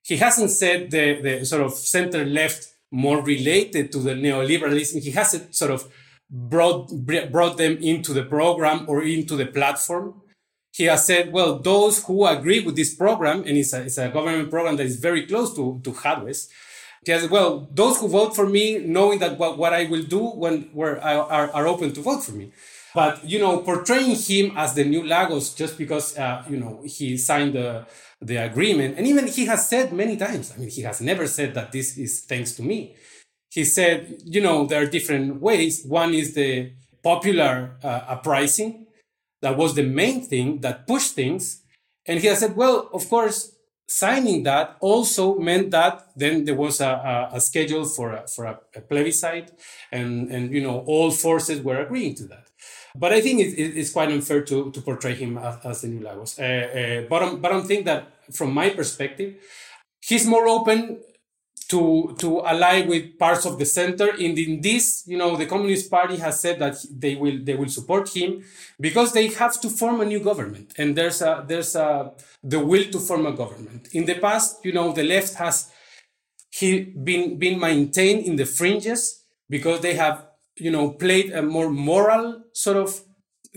He 0.03 0.17
hasn't 0.17 0.51
said 0.51 0.91
the, 0.91 1.21
the 1.21 1.45
sort 1.45 1.63
of 1.63 1.75
center 1.75 2.25
left 2.25 2.69
more 2.91 3.23
related 3.23 3.93
to 3.93 3.99
the 3.99 4.13
neoliberalism. 4.13 5.03
He 5.03 5.11
hasn't 5.11 5.55
sort 5.55 5.71
of 5.71 5.93
brought, 6.31 6.91
brought 7.31 7.59
them 7.59 7.77
into 7.83 8.15
the 8.15 8.23
program 8.23 8.87
or 8.89 9.03
into 9.03 9.37
the 9.37 9.47
platform. 9.47 10.23
He 10.73 10.85
has 10.85 11.05
said, 11.05 11.33
well, 11.33 11.59
those 11.59 12.05
who 12.05 12.27
agree 12.27 12.61
with 12.61 12.77
this 12.77 12.95
program, 12.95 13.41
and 13.41 13.59
it's 13.59 13.73
a, 13.73 13.83
it's 13.83 13.99
a 13.99 14.09
government 14.09 14.51
program 14.51 14.77
that 14.77 14.87
is 14.87 14.97
very 14.97 15.27
close 15.27 15.55
to, 15.57 15.81
to 15.85 15.91
Jadue's, 15.91 16.49
Yes, 17.07 17.29
well, 17.31 17.69
those 17.73 17.99
who 18.01 18.09
vote 18.09 18.35
for 18.35 18.47
me, 18.47 18.79
knowing 18.79 19.19
that 19.21 19.39
what, 19.39 19.57
what 19.57 19.73
I 19.73 19.87
will 19.87 20.03
do 20.03 20.19
when 20.19 20.71
are, 20.75 21.51
are 21.53 21.67
open 21.67 21.93
to 21.93 22.03
vote 22.03 22.25
for 22.25 22.33
me. 22.33 22.53
But 22.95 23.25
you 23.25 23.39
know, 23.39 23.59
portraying 23.59 24.17
him 24.17 24.53
as 24.57 24.75
the 24.75 24.85
new 24.85 25.05
Lagos 25.05 25.55
just 25.55 25.79
because 25.79 26.17
uh, 26.19 26.45
you 26.49 26.57
know 26.57 26.83
he 26.85 27.17
signed 27.17 27.55
the 27.55 27.87
the 28.21 28.37
agreement, 28.37 28.99
and 28.99 29.07
even 29.07 29.27
he 29.29 29.47
has 29.47 29.69
said 29.69 29.93
many 29.93 30.17
times. 30.17 30.53
I 30.55 30.59
mean, 30.59 30.71
he 30.71 30.83
has 30.83 31.01
never 31.01 31.27
said 31.27 31.55
that 31.55 31.71
this 31.71 31.97
is 31.97 32.21
thanks 32.23 32.53
to 32.57 32.63
me. 32.63 32.97
He 33.51 33.65
said, 33.65 34.21
you 34.25 34.41
know, 34.41 34.67
there 34.67 34.83
are 34.83 34.87
different 34.87 35.41
ways. 35.41 35.85
One 35.85 36.13
is 36.15 36.35
the 36.35 36.73
popular 37.03 37.77
uh, 37.83 38.01
uprising. 38.09 38.87
That 39.41 39.57
was 39.57 39.75
the 39.75 39.85
main 39.85 40.23
thing 40.25 40.61
that 40.61 40.87
pushed 40.87 41.15
things. 41.15 41.63
And 42.07 42.21
he 42.21 42.27
has 42.27 42.41
said, 42.41 42.57
well, 42.57 42.91
of 42.93 43.09
course, 43.09 43.53
signing 43.89 44.43
that 44.43 44.77
also 44.81 45.39
meant 45.39 45.71
that 45.71 46.09
then 46.15 46.45
there 46.45 46.55
was 46.55 46.81
a, 46.81 46.89
a, 47.33 47.37
a 47.37 47.41
schedule 47.41 47.87
for 47.87 48.13
a, 48.13 48.29
for 48.29 48.45
a, 48.45 48.61
a, 48.77 48.81
plebiscite 48.83 49.51
and, 49.91 50.31
and, 50.31 50.53
you 50.53 50.63
know, 50.63 50.81
all 50.81 51.11
forces 51.11 51.63
were 51.63 51.81
agreeing 51.81 52.15
to 52.15 52.25
that. 52.25 52.49
But 52.95 53.13
I 53.13 53.23
think 53.23 53.41
it, 53.41 53.59
it, 53.59 53.79
it's 53.79 53.91
quite 53.91 54.11
unfair 54.11 54.43
to, 54.43 54.71
to 54.71 54.81
portray 54.83 55.15
him 55.15 55.39
as, 55.39 55.57
as 55.65 55.81
the 55.81 55.89
new 55.89 56.05
Lagos. 56.05 56.39
Uh, 56.39 56.43
uh, 56.43 57.09
but, 57.09 57.23
I'm, 57.23 57.41
but 57.41 57.51
I 57.51 57.61
think 57.63 57.87
that 57.87 58.13
from 58.31 58.53
my 58.53 58.69
perspective, 58.71 59.37
he's 60.01 60.27
more 60.27 60.47
open 60.47 61.01
to 61.69 62.17
to 62.19 62.45
ally 62.47 62.83
with 62.83 63.19
parts 63.19 63.45
of 63.45 63.59
the 63.59 63.67
center. 63.67 64.15
In, 64.15 64.37
in 64.39 64.61
this, 64.61 65.05
you 65.07 65.19
know, 65.19 65.37
the 65.37 65.47
Communist 65.47 65.91
Party 65.91 66.17
has 66.17 66.41
said 66.41 66.59
that 66.59 66.77
they 66.91 67.15
will 67.15 67.39
they 67.43 67.55
will 67.55 67.69
support 67.69 68.09
him 68.15 68.43
because 68.81 69.13
they 69.13 69.29
have 69.29 69.61
to 69.61 69.69
form 69.69 70.01
a 70.01 70.05
new 70.05 70.21
government, 70.21 70.73
and 70.79 70.97
there's 70.97 71.21
a 71.21 71.45
there's 71.47 71.77
a 71.77 72.13
the 72.43 72.59
will 72.59 72.85
to 72.85 72.99
form 72.99 73.27
a 73.27 73.33
government. 73.33 73.89
In 73.93 74.07
the 74.07 74.15
past, 74.15 74.65
you 74.65 74.73
know, 74.73 74.93
the 74.93 75.05
left 75.05 75.35
has 75.35 75.71
he 76.51 76.81
been 76.81 77.39
been 77.39 77.61
maintained 77.61 78.25
in 78.25 78.37
the 78.37 78.47
fringes 78.47 79.25
because 79.51 79.81
they 79.81 79.95
have 79.95 80.27
you 80.57 80.71
know 80.71 80.91
played 80.91 81.33
a 81.33 81.43
more 81.43 81.71
moral 81.71 82.43
sort 82.53 82.79
of 82.79 83.03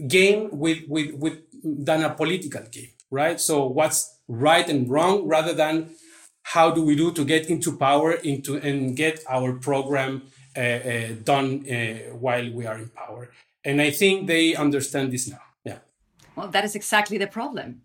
game 0.07 0.49
with 0.51 0.79
with 0.87 1.13
with 1.15 1.37
than 1.63 2.03
a 2.03 2.13
political 2.13 2.63
game, 2.71 2.91
right? 3.09 3.39
So 3.39 3.67
what's 3.67 4.19
right 4.27 4.67
and 4.67 4.89
wrong 4.89 5.27
rather 5.27 5.53
than 5.53 5.91
how 6.43 6.71
do 6.71 6.81
we 6.83 6.95
do 6.95 7.11
to 7.11 7.23
get 7.23 7.47
into 7.47 7.75
power 7.77 8.13
into 8.13 8.57
and 8.57 8.95
get 8.95 9.23
our 9.29 9.53
program 9.53 10.23
uh, 10.57 10.59
uh, 10.59 11.07
done 11.23 11.65
uh, 11.69 12.13
while 12.15 12.51
we 12.51 12.65
are 12.65 12.77
in 12.77 12.89
power. 12.89 13.29
And 13.63 13.81
i 13.81 13.91
think 13.91 14.27
they 14.27 14.55
understand 14.55 15.11
this 15.11 15.29
now. 15.29 15.41
Yeah. 15.63 15.79
Well 16.35 16.47
that 16.47 16.65
is 16.65 16.75
exactly 16.75 17.17
the 17.17 17.27
problem. 17.27 17.81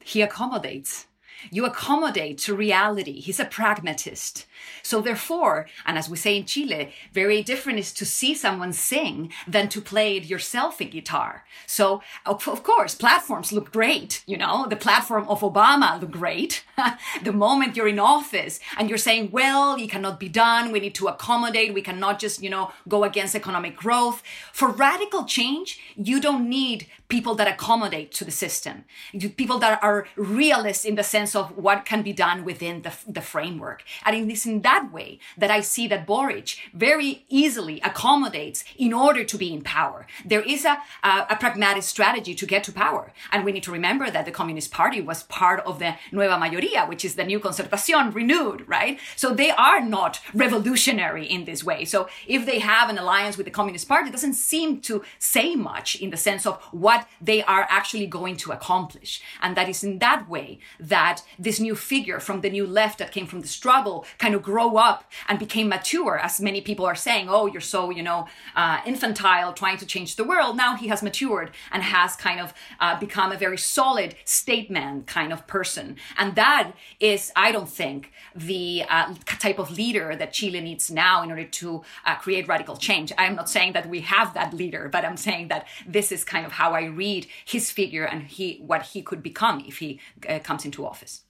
He 0.00 0.22
accommodates. 0.22 1.06
You 1.50 1.66
accommodate 1.66 2.38
to 2.38 2.54
reality. 2.54 3.20
He's 3.20 3.40
a 3.40 3.44
pragmatist. 3.44 4.46
So 4.82 5.00
therefore, 5.00 5.66
and 5.84 5.98
as 5.98 6.08
we 6.08 6.16
say 6.16 6.36
in 6.36 6.44
Chile, 6.44 6.92
very 7.12 7.42
different 7.42 7.78
is 7.78 7.92
to 7.94 8.04
see 8.04 8.34
someone 8.34 8.72
sing 8.72 9.32
than 9.46 9.68
to 9.70 9.80
play 9.80 10.16
it 10.16 10.24
yourself 10.24 10.80
in 10.80 10.90
guitar. 10.90 11.44
So 11.66 12.02
of 12.24 12.62
course, 12.62 12.94
platforms 12.94 13.52
look 13.52 13.72
great. 13.72 14.22
You 14.26 14.36
know, 14.36 14.66
the 14.68 14.76
platform 14.76 15.28
of 15.28 15.40
Obama 15.40 16.00
looked 16.00 16.12
great. 16.12 16.64
the 17.22 17.32
moment 17.32 17.76
you're 17.76 17.88
in 17.88 17.98
office 17.98 18.60
and 18.78 18.88
you're 18.88 18.98
saying, 18.98 19.30
well, 19.30 19.76
it 19.76 19.90
cannot 19.90 20.20
be 20.20 20.28
done. 20.28 20.72
We 20.72 20.80
need 20.80 20.94
to 20.96 21.08
accommodate. 21.08 21.74
We 21.74 21.82
cannot 21.82 22.18
just, 22.18 22.42
you 22.42 22.50
know, 22.50 22.72
go 22.88 23.04
against 23.04 23.34
economic 23.34 23.76
growth. 23.76 24.22
For 24.52 24.68
radical 24.68 25.24
change, 25.24 25.80
you 25.96 26.20
don't 26.20 26.48
need 26.48 26.86
people 27.08 27.34
that 27.36 27.48
accommodate 27.48 28.10
to 28.12 28.24
the 28.24 28.30
system, 28.30 28.84
you, 29.12 29.28
people 29.28 29.58
that 29.58 29.82
are 29.82 30.06
realists 30.16 30.84
in 30.84 30.96
the 30.96 31.04
sense 31.04 31.36
of 31.36 31.56
what 31.56 31.84
can 31.84 32.02
be 32.02 32.12
done 32.12 32.44
within 32.44 32.82
the, 32.82 32.92
the 33.06 33.20
framework. 33.20 33.84
And 34.04 34.16
it 34.16 34.32
is 34.32 34.46
in 34.46 34.55
that 34.62 34.92
way 34.92 35.18
that 35.36 35.50
I 35.50 35.60
see 35.60 35.86
that 35.88 36.06
Boric 36.06 36.56
very 36.72 37.24
easily 37.28 37.80
accommodates 37.80 38.64
in 38.76 38.92
order 38.92 39.24
to 39.24 39.38
be 39.38 39.52
in 39.52 39.62
power. 39.62 40.06
There 40.24 40.42
is 40.42 40.64
a, 40.64 40.78
a, 41.02 41.26
a 41.30 41.36
pragmatic 41.36 41.82
strategy 41.82 42.34
to 42.34 42.46
get 42.46 42.64
to 42.64 42.72
power. 42.72 43.12
And 43.32 43.44
we 43.44 43.52
need 43.52 43.62
to 43.64 43.72
remember 43.72 44.10
that 44.10 44.24
the 44.24 44.30
Communist 44.30 44.70
Party 44.70 45.00
was 45.00 45.24
part 45.24 45.60
of 45.60 45.78
the 45.78 45.96
Nueva 46.12 46.36
Mayoría, 46.36 46.88
which 46.88 47.04
is 47.04 47.14
the 47.14 47.24
new 47.24 47.40
Concertación 47.40 48.14
renewed, 48.14 48.66
right? 48.68 48.98
So 49.16 49.32
they 49.32 49.50
are 49.50 49.80
not 49.80 50.20
revolutionary 50.34 51.26
in 51.26 51.44
this 51.44 51.64
way. 51.64 51.84
So 51.84 52.08
if 52.26 52.46
they 52.46 52.58
have 52.58 52.90
an 52.90 52.98
alliance 52.98 53.36
with 53.36 53.46
the 53.46 53.52
Communist 53.52 53.88
Party, 53.88 54.08
it 54.08 54.12
doesn't 54.12 54.34
seem 54.34 54.80
to 54.82 55.02
say 55.18 55.56
much 55.56 55.96
in 55.96 56.10
the 56.10 56.16
sense 56.16 56.46
of 56.46 56.62
what 56.72 57.06
they 57.20 57.42
are 57.42 57.66
actually 57.68 58.06
going 58.06 58.36
to 58.38 58.52
accomplish. 58.52 59.22
And 59.42 59.56
that 59.56 59.68
is 59.68 59.82
in 59.82 59.98
that 59.98 60.28
way 60.28 60.58
that 60.78 61.22
this 61.38 61.60
new 61.60 61.74
figure 61.74 62.20
from 62.20 62.40
the 62.40 62.50
new 62.50 62.66
left 62.66 62.98
that 62.98 63.12
came 63.12 63.26
from 63.26 63.40
the 63.40 63.48
struggle 63.48 64.04
kind 64.18 64.34
of 64.34 64.42
grow 64.46 64.76
up 64.76 65.02
and 65.28 65.40
became 65.40 65.68
mature, 65.68 66.16
as 66.18 66.40
many 66.40 66.60
people 66.60 66.86
are 66.86 66.94
saying, 66.94 67.26
oh, 67.28 67.46
you're 67.46 67.70
so, 67.76 67.90
you 67.90 68.04
know, 68.08 68.28
uh, 68.54 68.78
infantile 68.86 69.52
trying 69.52 69.76
to 69.76 69.84
change 69.84 70.14
the 70.14 70.22
world. 70.22 70.56
Now 70.56 70.76
he 70.76 70.86
has 70.86 71.02
matured 71.02 71.50
and 71.72 71.82
has 71.82 72.14
kind 72.14 72.38
of 72.38 72.54
uh, 72.78 72.96
become 73.06 73.32
a 73.32 73.36
very 73.36 73.58
solid 73.58 74.14
statesman 74.24 75.02
kind 75.02 75.32
of 75.32 75.48
person. 75.48 75.96
And 76.16 76.36
that 76.36 76.64
is, 77.00 77.32
I 77.34 77.50
don't 77.50 77.68
think, 77.68 78.12
the 78.36 78.84
uh, 78.88 79.14
type 79.46 79.58
of 79.58 79.68
leader 79.76 80.14
that 80.14 80.32
Chile 80.32 80.60
needs 80.60 80.92
now 80.92 81.24
in 81.24 81.30
order 81.30 81.48
to 81.60 81.82
uh, 82.06 82.14
create 82.14 82.46
radical 82.46 82.76
change. 82.76 83.12
I'm 83.18 83.34
not 83.34 83.50
saying 83.50 83.72
that 83.72 83.88
we 83.88 84.00
have 84.02 84.32
that 84.34 84.54
leader, 84.54 84.88
but 84.88 85.04
I'm 85.04 85.16
saying 85.16 85.48
that 85.48 85.66
this 85.88 86.12
is 86.12 86.22
kind 86.22 86.46
of 86.46 86.52
how 86.52 86.72
I 86.72 86.84
read 86.84 87.26
his 87.44 87.72
figure 87.72 88.04
and 88.04 88.22
he 88.22 88.62
what 88.64 88.82
he 88.92 89.02
could 89.02 89.22
become 89.24 89.64
if 89.66 89.78
he 89.78 89.98
uh, 90.28 90.38
comes 90.38 90.64
into 90.64 90.86
office. 90.86 91.25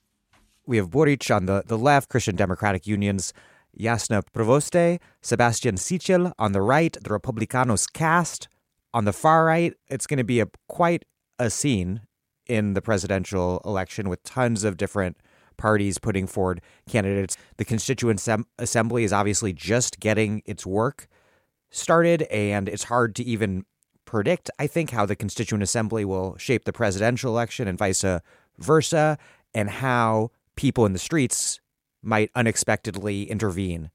We 0.67 0.75
have 0.77 0.91
Boric 0.91 1.31
on 1.31 1.45
the, 1.45 1.63
the 1.65 1.77
left, 1.77 2.09
Christian 2.09 2.35
Democratic 2.35 2.85
Union's 2.85 3.33
Yasna 3.79 4.21
Provoste, 4.33 4.99
Sebastian 5.21 5.75
Sichel 5.75 6.33
on 6.37 6.51
the 6.51 6.61
right, 6.61 6.91
the 7.01 7.09
Republicanos 7.09 7.91
Kast. 7.91 8.49
On 8.93 9.05
the 9.05 9.13
far 9.13 9.45
right, 9.45 9.73
it's 9.87 10.05
going 10.05 10.17
to 10.17 10.25
be 10.25 10.41
a 10.41 10.47
quite 10.67 11.05
a 11.39 11.49
scene 11.49 12.01
in 12.47 12.73
the 12.73 12.81
presidential 12.81 13.61
election 13.63 14.09
with 14.09 14.21
tons 14.23 14.65
of 14.65 14.75
different 14.75 15.17
parties 15.55 15.99
putting 15.99 16.27
forward 16.27 16.61
candidates. 16.89 17.37
The 17.55 17.65
Constituent 17.65 18.19
Sem- 18.19 18.45
Assembly 18.59 19.05
is 19.05 19.13
obviously 19.13 19.53
just 19.53 20.01
getting 20.01 20.41
its 20.45 20.65
work 20.65 21.07
started, 21.69 22.23
and 22.23 22.67
it's 22.67 22.85
hard 22.85 23.15
to 23.15 23.23
even 23.23 23.63
predict, 24.03 24.49
I 24.59 24.67
think, 24.67 24.91
how 24.91 25.05
the 25.05 25.15
Constituent 25.15 25.63
Assembly 25.63 26.03
will 26.03 26.37
shape 26.37 26.65
the 26.65 26.73
presidential 26.73 27.31
election 27.31 27.69
and 27.69 27.77
vice 27.77 28.03
versa, 28.57 29.17
and 29.53 29.69
how 29.69 30.31
people 30.57 30.85
in 30.85 30.91
the 30.91 30.99
streets 30.99 31.61
might 32.01 32.29
unexpectedly 32.35 33.23
intervene 33.29 33.91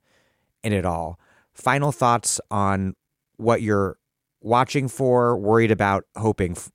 in 0.64 0.72
it 0.72 0.86
all. 0.86 1.18
Final 1.52 1.93
thoughts 1.93 2.40
on 2.51 2.94
what 3.36 3.60
you're 3.60 3.98
watching 4.40 4.89
for, 4.89 5.36
worried 5.36 5.70
about, 5.70 6.05
hoping 6.16 6.52
f- 6.52 6.70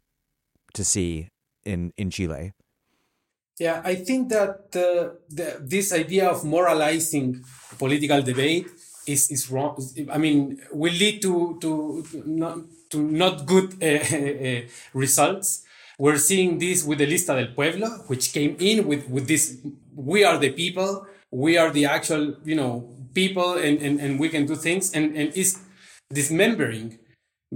to 0.73 0.83
see 0.83 1.29
in 1.65 1.91
in 1.97 2.09
Chile? 2.09 2.53
Yeah, 3.59 3.81
I 3.83 3.95
think 3.95 4.29
that 4.29 4.69
uh, 4.75 5.17
the, 5.29 5.57
this 5.59 5.91
idea 5.91 6.29
of 6.29 6.45
moralizing 6.45 7.43
political 7.79 8.21
debate 8.21 8.67
is 9.07 9.31
is 9.31 9.49
wrong. 9.49 9.75
I 10.11 10.17
mean, 10.17 10.61
will 10.71 10.93
lead 10.93 11.21
to 11.23 11.57
to 11.61 12.05
not 12.25 12.57
to 12.91 13.01
not 13.01 13.45
good 13.45 13.81
uh, 13.81 14.67
results. 14.93 15.63
We're 15.97 16.17
seeing 16.17 16.59
this 16.59 16.83
with 16.83 16.99
the 16.99 17.07
Lista 17.07 17.35
del 17.35 17.53
Pueblo, 17.53 17.87
which 18.07 18.33
came 18.33 18.55
in 18.59 18.87
with 18.87 19.09
with 19.09 19.27
this. 19.27 19.57
We 19.95 20.23
are 20.23 20.37
the 20.37 20.51
people. 20.51 21.07
We 21.31 21.57
are 21.57 21.71
the 21.71 21.85
actual, 21.85 22.35
you 22.45 22.55
know, 22.55 22.89
people, 23.13 23.53
and 23.53 23.81
and, 23.81 23.99
and 23.99 24.19
we 24.19 24.29
can 24.29 24.45
do 24.45 24.55
things. 24.55 24.93
And 24.93 25.15
and 25.17 25.33
is 25.33 25.57
dismembering 26.13 26.99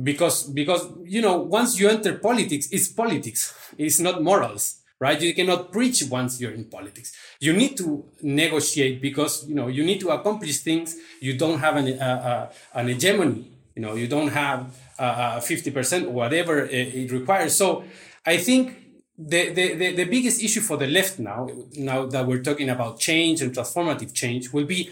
because 0.01 0.43
because 0.43 0.87
you 1.03 1.21
know 1.21 1.37
once 1.37 1.79
you 1.79 1.89
enter 1.89 2.17
politics 2.17 2.67
it's 2.71 2.87
politics 2.87 3.53
it's 3.77 3.99
not 3.99 4.23
morals 4.23 4.81
right 4.99 5.21
you 5.21 5.33
cannot 5.33 5.71
preach 5.71 6.03
once 6.09 6.39
you're 6.39 6.51
in 6.51 6.63
politics 6.65 7.13
you 7.41 7.51
need 7.51 7.75
to 7.75 8.05
negotiate 8.21 9.01
because 9.01 9.47
you 9.49 9.55
know 9.55 9.67
you 9.67 9.83
need 9.83 9.99
to 9.99 10.09
accomplish 10.09 10.59
things 10.59 10.95
you 11.19 11.37
don't 11.37 11.59
have 11.59 11.75
an, 11.75 11.99
uh, 11.99 12.05
uh, 12.05 12.79
an 12.79 12.87
hegemony 12.87 13.51
you 13.75 13.81
know 13.81 13.95
you 13.95 14.07
don't 14.07 14.29
have 14.29 14.77
uh, 14.97 15.39
50% 15.39 16.05
or 16.05 16.09
whatever 16.11 16.65
it 16.65 17.11
requires 17.11 17.55
so 17.55 17.83
i 18.25 18.37
think 18.37 18.77
the, 19.17 19.49
the, 19.49 19.73
the, 19.75 19.95
the 19.95 20.05
biggest 20.05 20.41
issue 20.41 20.61
for 20.61 20.77
the 20.77 20.87
left 20.87 21.19
now 21.19 21.47
now 21.75 22.05
that 22.05 22.25
we're 22.25 22.41
talking 22.41 22.69
about 22.69 22.99
change 22.99 23.41
and 23.41 23.53
transformative 23.53 24.13
change 24.13 24.51
will 24.51 24.65
be 24.65 24.89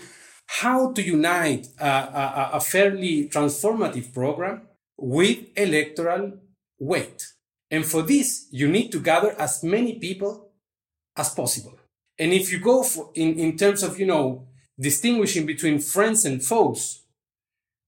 how 0.50 0.92
to 0.94 1.02
unite 1.02 1.68
a, 1.80 1.86
a, 1.88 2.50
a 2.54 2.60
fairly 2.60 3.30
transformative 3.30 4.14
program 4.14 4.64
with 4.98 5.38
electoral 5.56 6.40
weight. 6.80 7.28
And 7.70 7.86
for 7.86 8.02
this, 8.02 8.48
you 8.52 8.68
need 8.68 8.92
to 8.94 9.00
gather 9.00 9.40
as 9.40 9.64
many 9.64 10.00
people 10.00 10.52
as 11.16 11.30
possible. 11.30 11.78
And 12.18 12.34
if 12.34 12.52
you 12.52 12.60
go 12.60 12.84
for, 12.84 13.12
in, 13.14 13.38
in 13.38 13.58
terms 13.58 13.84
of, 13.84 14.00
you 14.00 14.08
know, 14.08 14.48
distinguishing 14.80 15.46
between 15.46 15.80
friends 15.80 16.26
and 16.26 16.44
foes, 16.44 17.04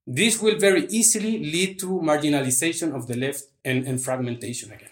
this 0.05 0.41
will 0.41 0.57
very 0.57 0.85
easily 0.87 1.39
lead 1.39 1.79
to 1.79 1.87
marginalization 1.99 2.95
of 2.95 3.07
the 3.07 3.17
left 3.17 3.43
and, 3.65 3.87
and 3.87 4.01
fragmentation 4.01 4.71
again. 4.71 4.89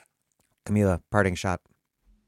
Camila, 0.69 1.01
parting 1.11 1.35
shot. 1.35 1.61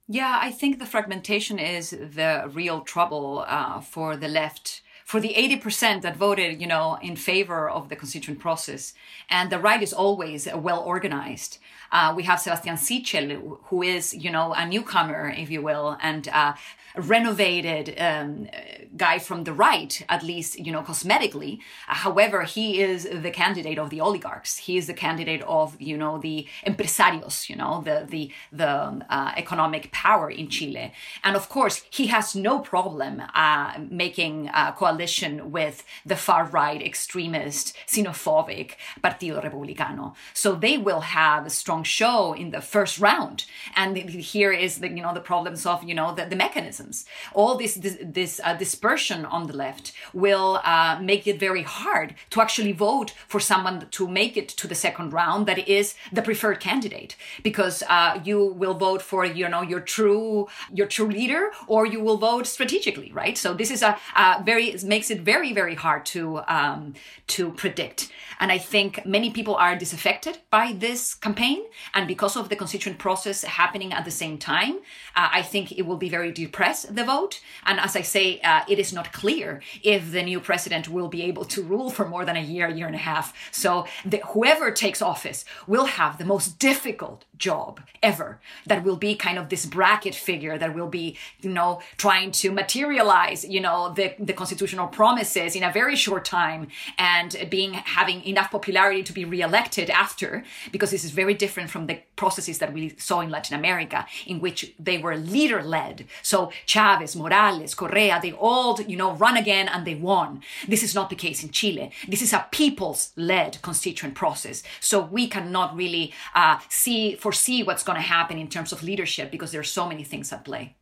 Yeah, 0.08 0.40
I 0.42 0.52
think 0.52 0.80
the 0.80 0.86
fragmentation 0.86 1.60
is 1.60 1.92
the 1.92 2.50
real 2.52 2.82
trouble 2.82 3.46
uh, 3.48 3.80
for 3.82 4.18
the 4.18 4.28
left 4.28 4.82
for 5.12 5.20
the 5.20 5.34
80% 5.34 6.04
that 6.04 6.16
voted, 6.16 6.62
you 6.62 6.68
know, 6.68 6.98
in 7.02 7.18
favor 7.18 7.70
of 7.70 7.90
the 7.90 7.98
constituent 7.98 8.40
process. 8.40 8.94
And 9.30 9.50
the 9.50 9.60
right 9.60 9.84
is 9.84 9.92
always 9.92 10.48
well 10.56 10.80
organized. 10.80 11.58
Uh, 11.92 12.14
we 12.16 12.24
have 12.24 12.40
Sebastian 12.40 12.78
Sichel, 12.78 13.58
who 13.66 13.82
is, 13.82 14.14
you 14.14 14.32
know, 14.32 14.54
a 14.54 14.66
newcomer, 14.66 15.34
if 15.36 15.50
you 15.50 15.62
will, 15.62 15.98
and 16.02 16.30
uh, 16.30 16.54
renovated 16.96 17.96
um, 18.00 18.48
guy 18.96 19.20
from 19.20 19.44
the 19.44 19.54
right, 19.54 20.04
at 20.10 20.24
least, 20.24 20.60
you 20.60 20.72
know, 20.72 20.82
cosmetically. 20.82 21.60
However, 21.88 22.44
he 22.44 22.82
is 22.82 23.08
the 23.12 23.32
candidate 23.32 23.80
of 23.80 23.90
the 23.90 24.02
oligarchs. 24.02 24.58
He 24.58 24.78
is 24.78 24.88
the 24.88 24.94
candidate 24.94 25.42
of, 25.44 25.80
you 25.80 25.98
know, 25.98 26.18
the 26.18 26.48
empresarios, 26.66 27.50
you 27.50 27.56
know, 27.56 27.82
the, 27.84 28.06
the, 28.10 28.32
the 28.52 28.70
um, 28.70 29.04
uh, 29.10 29.32
economic 29.38 29.92
power 29.92 30.30
in 30.30 30.50
Chile. 30.50 30.94
And 31.24 31.36
of 31.36 31.50
course, 31.50 31.84
he 31.90 32.08
has 32.08 32.36
no 32.36 32.60
problem 32.60 33.22
uh, 33.34 33.74
making 33.90 34.50
a 34.54 34.74
coalition 34.74 35.52
with 35.52 35.84
the 36.06 36.16
far 36.16 36.46
right 36.46 36.82
extremist, 36.82 37.76
xenophobic 37.88 38.72
Partido 39.04 39.42
Republicano. 39.44 40.16
So 40.34 40.56
they 40.56 40.78
will 40.78 41.02
have 41.02 41.46
a 41.46 41.50
strong 41.50 41.84
show 41.84 42.34
in 42.34 42.52
the 42.52 42.62
first 42.62 43.00
round. 43.00 43.46
And 43.76 43.98
here 43.98 44.52
is 44.52 44.80
the, 44.80 44.90
you 44.90 45.02
know, 45.02 45.14
the 45.14 45.22
problems 45.22 45.66
of, 45.66 45.84
you 45.84 45.96
know, 45.96 46.14
the, 46.14 46.26
the 46.26 46.36
mechanism 46.36 46.81
mechanisms. 46.82 47.06
All 47.34 47.58
this 47.58 47.76
this, 47.76 47.98
this 48.02 48.42
uh, 48.44 48.56
dispersion 48.56 49.26
on 49.26 49.48
the 49.48 49.56
left 49.56 49.94
will 50.14 50.60
uh, 50.64 51.00
make 51.02 51.28
it 51.28 51.40
very 51.40 51.64
hard 51.64 52.16
to 52.32 52.42
actually 52.42 52.74
vote 52.74 53.14
for 53.28 53.40
someone 53.40 53.88
to 53.92 54.08
make 54.08 54.38
it 54.38 54.50
to 54.50 54.68
the 54.68 54.76
second 54.76 55.14
round 55.14 55.48
that 55.48 55.68
is 55.68 55.96
the 56.12 56.22
preferred 56.22 56.60
candidate 56.60 57.16
because 57.44 57.84
uh, 57.90 58.20
you 58.24 58.46
will 58.46 58.74
vote 58.74 59.02
for 59.02 59.26
you 59.26 59.50
know 59.50 59.62
your 59.62 59.82
true 59.82 60.48
your 60.74 60.88
true 60.88 61.10
leader 61.10 61.52
or 61.68 61.86
you 61.86 62.02
will 62.02 62.18
vote 62.18 62.48
strategically, 62.48 63.12
right? 63.14 63.38
So 63.38 63.54
this 63.54 63.72
is 63.72 63.82
a, 63.82 63.98
a 64.16 64.44
very 64.44 64.76
makes 64.84 65.12
it 65.12 65.22
very, 65.22 65.54
very 65.54 65.76
hard 65.76 66.06
to 66.14 66.42
um, 66.48 66.94
to 67.28 67.52
predict. 67.52 68.12
And 68.40 68.52
I 68.52 68.58
think 68.58 69.06
many 69.06 69.30
people 69.30 69.56
are 69.56 69.76
disaffected 69.78 70.40
by 70.50 70.74
this 70.74 71.16
campaign, 71.16 71.62
and 71.94 72.08
because 72.08 72.36
of 72.36 72.50
the 72.50 72.56
constituent 72.56 72.98
process 72.98 73.44
happening 73.44 73.94
at 73.94 74.04
the 74.06 74.12
same 74.12 74.38
time, 74.38 74.76
uh, 75.16 75.30
I 75.40 75.44
think 75.44 75.72
it 75.72 75.84
will 75.86 75.98
be 75.98 76.10
very 76.10 76.32
depress 76.72 76.84
the 76.96 77.04
vote. 77.04 77.42
And 77.66 77.80
as 77.80 77.96
I 77.96 78.02
say, 78.02 78.40
uh, 78.42 78.64
it 78.68 78.80
is 78.80 78.94
not 78.94 79.14
clear 79.14 79.62
if 79.84 80.12
the 80.12 80.24
new 80.24 80.40
president 80.40 80.90
will 80.90 81.08
be 81.08 81.24
able 81.24 81.46
to 81.46 81.62
rule 81.62 81.90
for 81.90 82.08
more 82.08 82.26
than 82.26 82.38
a 82.38 82.42
year, 82.42 82.70
year 82.70 82.88
and 82.88 82.96
a 82.96 83.00
half. 83.00 83.34
So 83.52 83.86
the, 84.06 84.22
whoever 84.34 84.72
takes 84.72 85.02
office 85.02 85.46
will 85.68 85.86
have 85.86 86.18
the 86.18 86.26
most 86.26 86.60
difficult 86.60 87.26
job 87.38 87.82
ever. 88.02 88.40
That 88.68 88.84
will 88.84 88.98
be 88.98 89.16
kind 89.16 89.38
of 89.38 89.50
this 89.50 89.66
bracket 89.66 90.16
figure 90.16 90.58
that 90.58 90.76
will 90.76 90.88
be, 90.88 91.18
you 91.42 91.50
know, 91.50 91.82
trying 91.98 92.32
to 92.32 92.52
materialize, 92.52 93.46
you 93.46 93.62
know, 93.62 93.94
the, 93.94 94.14
the 94.20 94.34
constitutional 94.34 94.88
promises 94.88 95.56
in 95.56 95.64
a 95.64 95.72
very 95.72 95.96
short 95.96 96.26
time 96.26 96.68
and 96.98 97.48
being 97.50 97.74
having 97.74 98.24
enough 98.26 98.52
popularity 98.52 99.04
to 99.04 99.14
be 99.14 99.26
reelected 99.26 99.90
after, 99.90 100.44
because 100.72 100.92
this 100.92 101.04
is 101.04 101.12
very 101.12 101.34
different 101.34 101.70
from 101.70 101.88
the 101.88 102.00
processes 102.16 102.60
that 102.60 102.74
we 102.74 102.90
saw 102.98 103.22
in 103.22 103.30
Latin 103.30 103.58
America, 103.58 104.06
in 104.26 104.40
which 104.40 104.74
they 104.80 104.98
were 104.98 105.16
leader 105.18 105.64
led. 105.64 106.06
So 106.22 106.52
Chavez, 106.66 107.16
Morales, 107.16 107.76
Correa, 107.76 108.20
they 108.22 108.32
all, 108.32 108.80
you 108.82 108.98
know, 108.98 109.14
run 109.14 109.38
again 109.38 109.68
and 109.68 109.86
they 109.86 109.96
won. 109.96 110.42
This 110.68 110.84
is 110.84 110.96
not 110.96 111.10
the 111.10 111.16
case 111.16 111.44
in 111.44 111.50
Chile. 111.50 111.92
This 112.08 112.22
is 112.22 112.34
a 112.34 112.48
people's 112.52 113.12
led 113.16 113.62
constituent 113.62 114.16
process. 114.16 114.64
So 114.80 115.02
we 115.02 115.28
cannot 115.28 115.76
really 115.76 116.14
uh, 116.36 116.60
see, 116.70 117.16
foresee 117.16 117.64
what's 117.64 117.84
going 117.84 117.98
to 117.98 118.02
happen 118.02 118.38
in 118.38 118.48
terms 118.48 118.72
of 118.72 118.84
leadership 118.84 119.32
because 119.32 119.52
there 119.52 119.62
are 119.62 119.64
so 119.64 119.88
many 119.88 120.04
things 120.04 120.32
at 120.32 120.46
play. 120.46 120.76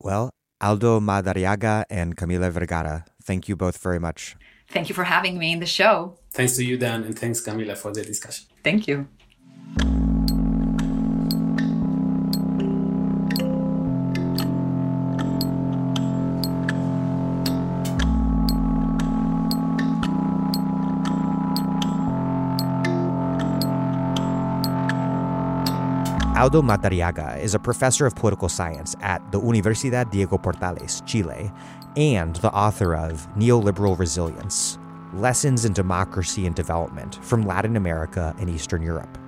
Well, 0.00 0.30
Aldo 0.60 1.00
Madariaga 1.00 1.84
and 1.90 2.16
Camila 2.16 2.50
Vergara, 2.50 3.04
thank 3.22 3.48
you 3.48 3.56
both 3.56 3.78
very 3.78 3.98
much. 3.98 4.36
Thank 4.68 4.88
you 4.88 4.94
for 4.94 5.04
having 5.04 5.38
me 5.38 5.52
in 5.52 5.60
the 5.60 5.66
show. 5.66 6.18
Thanks 6.32 6.56
to 6.56 6.64
you, 6.64 6.76
Dan, 6.76 7.04
and 7.04 7.18
thanks, 7.18 7.40
Camila, 7.40 7.76
for 7.76 7.92
the 7.92 8.02
discussion. 8.02 8.46
Thank 8.64 8.88
you. 8.88 9.06
Aldo 26.46 26.62
Madariaga 26.62 27.42
is 27.42 27.56
a 27.56 27.58
professor 27.58 28.06
of 28.06 28.14
political 28.14 28.48
science 28.48 28.94
at 29.00 29.20
the 29.32 29.40
Universidad 29.40 30.12
Diego 30.12 30.38
Portales, 30.38 31.04
Chile, 31.04 31.50
and 31.96 32.36
the 32.36 32.52
author 32.52 32.94
of 32.94 33.26
Neoliberal 33.34 33.98
Resilience 33.98 34.78
Lessons 35.12 35.64
in 35.64 35.72
Democracy 35.72 36.46
and 36.46 36.54
Development 36.54 37.16
from 37.24 37.42
Latin 37.42 37.74
America 37.76 38.32
and 38.38 38.48
Eastern 38.48 38.80
Europe. 38.80 39.18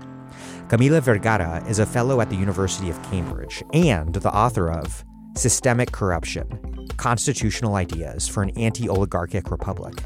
Camila 0.69 1.01
Vergara 1.03 1.61
is 1.67 1.81
a 1.81 1.87
fellow 1.87 2.21
at 2.21 2.31
the 2.31 2.37
University 2.37 2.89
of 2.89 3.03
Cambridge 3.11 3.65
and 3.73 4.15
the 4.15 4.33
author 4.33 4.71
of 4.71 5.05
Systemic 5.35 5.91
Corruption 5.91 6.47
Constitutional 6.99 7.75
Ideas 7.75 8.29
for 8.29 8.45
an 8.45 8.51
Anti 8.51 8.89
Oligarchic 8.89 9.51
Republic 9.51 10.05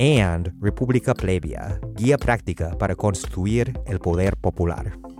and 0.00 0.50
República 0.58 1.14
Plebeya 1.14 1.78
Guía 1.94 2.18
Práctica 2.18 2.76
para 2.76 2.96
Constituir 2.96 3.80
el 3.86 4.00
Poder 4.00 4.34
Popular. 4.42 5.13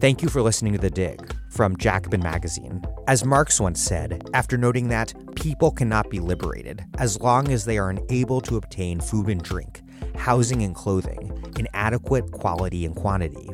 Thank 0.00 0.22
you 0.22 0.28
for 0.28 0.42
listening 0.42 0.72
to 0.72 0.78
The 0.78 0.90
Dig 0.90 1.34
from 1.50 1.76
Jacobin 1.76 2.22
Magazine. 2.22 2.82
As 3.06 3.24
Marx 3.24 3.60
once 3.60 3.82
said, 3.82 4.22
after 4.34 4.56
noting 4.56 4.88
that 4.88 5.12
people 5.34 5.70
cannot 5.70 6.10
be 6.10 6.20
liberated 6.20 6.84
as 6.98 7.20
long 7.20 7.48
as 7.48 7.64
they 7.64 7.78
are 7.78 7.90
unable 7.90 8.40
to 8.42 8.56
obtain 8.56 9.00
food 9.00 9.28
and 9.28 9.42
drink, 9.42 9.82
housing 10.16 10.62
and 10.62 10.74
clothing 10.74 11.52
in 11.58 11.68
adequate 11.74 12.30
quality 12.30 12.84
and 12.84 12.94
quantity. 12.94 13.50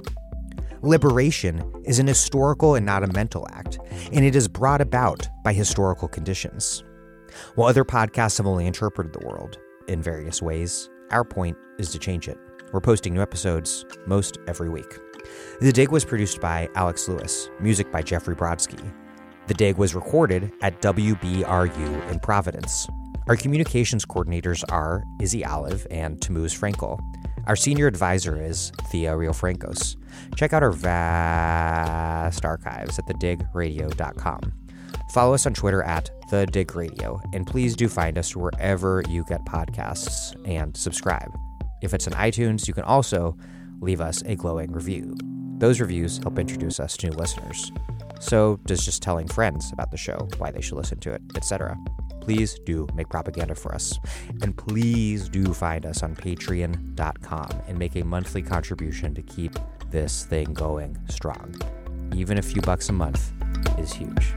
Liberation 0.83 1.65
is 1.85 1.99
an 1.99 2.07
historical 2.07 2.75
and 2.75 2.87
not 2.87 3.03
a 3.03 3.13
mental 3.13 3.47
act, 3.51 3.79
and 4.13 4.25
it 4.25 4.37
is 4.37 4.47
brought 4.47 4.81
about 4.81 5.27
by 5.43 5.53
historical 5.53 6.07
conditions. 6.07 6.85
While 7.55 7.69
other 7.69 7.85
podcasts 7.85 8.39
have 8.39 8.47
only 8.47 8.67
interpreted 8.67 9.13
the 9.13 9.27
world 9.27 9.59
in 9.89 10.03
various 10.03 10.41
ways, 10.41 10.89
our 11.11 11.25
point 11.25 11.57
is 11.79 11.91
to 11.91 11.99
change 11.99 12.29
it. 12.29 12.39
We're 12.73 12.81
posting 12.81 13.15
new 13.15 13.23
episodes 13.23 13.85
most 14.07 14.39
every 14.47 14.69
week. 14.69 14.99
The 15.59 15.73
Dig 15.73 15.91
was 15.91 16.05
produced 16.05 16.43
by 16.43 16.69
Alex 16.75 17.09
Lewis, 17.09 17.49
music 17.61 17.91
by 17.91 18.03
Jeffrey 18.03 18.37
Brodsky. 18.37 18.93
The 19.47 19.55
Dig 19.55 19.79
was 19.79 19.95
recorded 19.95 20.53
at 20.61 20.83
WBRU 20.83 22.11
in 22.11 22.21
Providence. 22.21 22.87
Our 23.27 23.37
communications 23.37 24.05
coordinators 24.05 24.63
are 24.71 25.03
Izzy 25.19 25.47
Olive 25.47 25.87
and 25.91 26.21
Tamuz 26.21 26.55
Frankel. 26.55 27.01
Our 27.47 27.57
senior 27.57 27.87
advisor 27.87 28.39
is 28.39 28.71
Thea 28.91 29.13
Riofrancos. 29.13 29.97
Check 30.37 30.53
out 30.53 30.63
our 30.63 30.73
vast 30.73 32.45
archives 32.45 32.99
at 32.99 33.07
thedigradio.com. 33.07 34.53
Follow 35.15 35.33
us 35.33 35.47
on 35.47 35.55
Twitter 35.55 35.83
at 35.85 36.11
The 36.31 36.45
Dig 36.45 36.77
Radio, 36.77 37.19
and 37.33 37.47
please 37.47 37.75
do 37.75 37.89
find 37.89 38.19
us 38.19 38.37
wherever 38.37 39.03
you 39.09 39.25
get 39.25 39.43
podcasts 39.47 40.37
and 40.47 40.77
subscribe. 40.77 41.35
If 41.81 41.95
it's 41.95 42.07
on 42.07 42.13
iTunes, 42.13 42.69
you 42.69 42.75
can 42.75 42.85
also 42.85 43.39
leave 43.81 44.01
us 44.01 44.23
a 44.27 44.37
glowing 44.37 44.73
review. 44.73 45.17
Those 45.59 45.81
reviews 45.81 46.19
help 46.19 46.39
introduce 46.39 46.81
us 46.81 46.97
to 46.99 47.09
new 47.09 47.17
listeners. 47.17 47.73
So 48.21 48.61
does 48.67 48.85
just 48.85 49.03
telling 49.03 49.29
friends 49.29 49.71
about 49.73 49.91
the 49.91 49.97
show, 49.97 50.29
why 50.39 50.51
they 50.51 50.61
should 50.61 50.77
listen 50.77 50.99
to 51.01 51.13
it, 51.13 51.23
etc. 51.35 51.77
Please 52.21 52.59
do 52.67 52.89
make 52.95 53.09
propaganda 53.09 53.55
for 53.55 53.75
us. 53.75 53.99
And 54.43 54.57
please 54.57 55.29
do 55.29 55.55
find 55.55 55.87
us 55.87 56.03
on 56.03 56.17
patreon.com 56.17 57.63
and 57.69 57.79
make 57.79 57.97
a 57.97 58.05
monthly 58.05 58.43
contribution 58.43 59.15
to 59.15 59.23
keep 59.23 59.53
this 59.91 60.25
thing 60.25 60.53
going 60.53 60.99
strong. 61.09 61.55
Even 62.15 62.39
a 62.39 62.43
few 62.43 62.61
bucks 62.63 62.89
a 62.89 62.93
month 62.93 63.33
is 63.79 63.93
huge. 63.93 64.33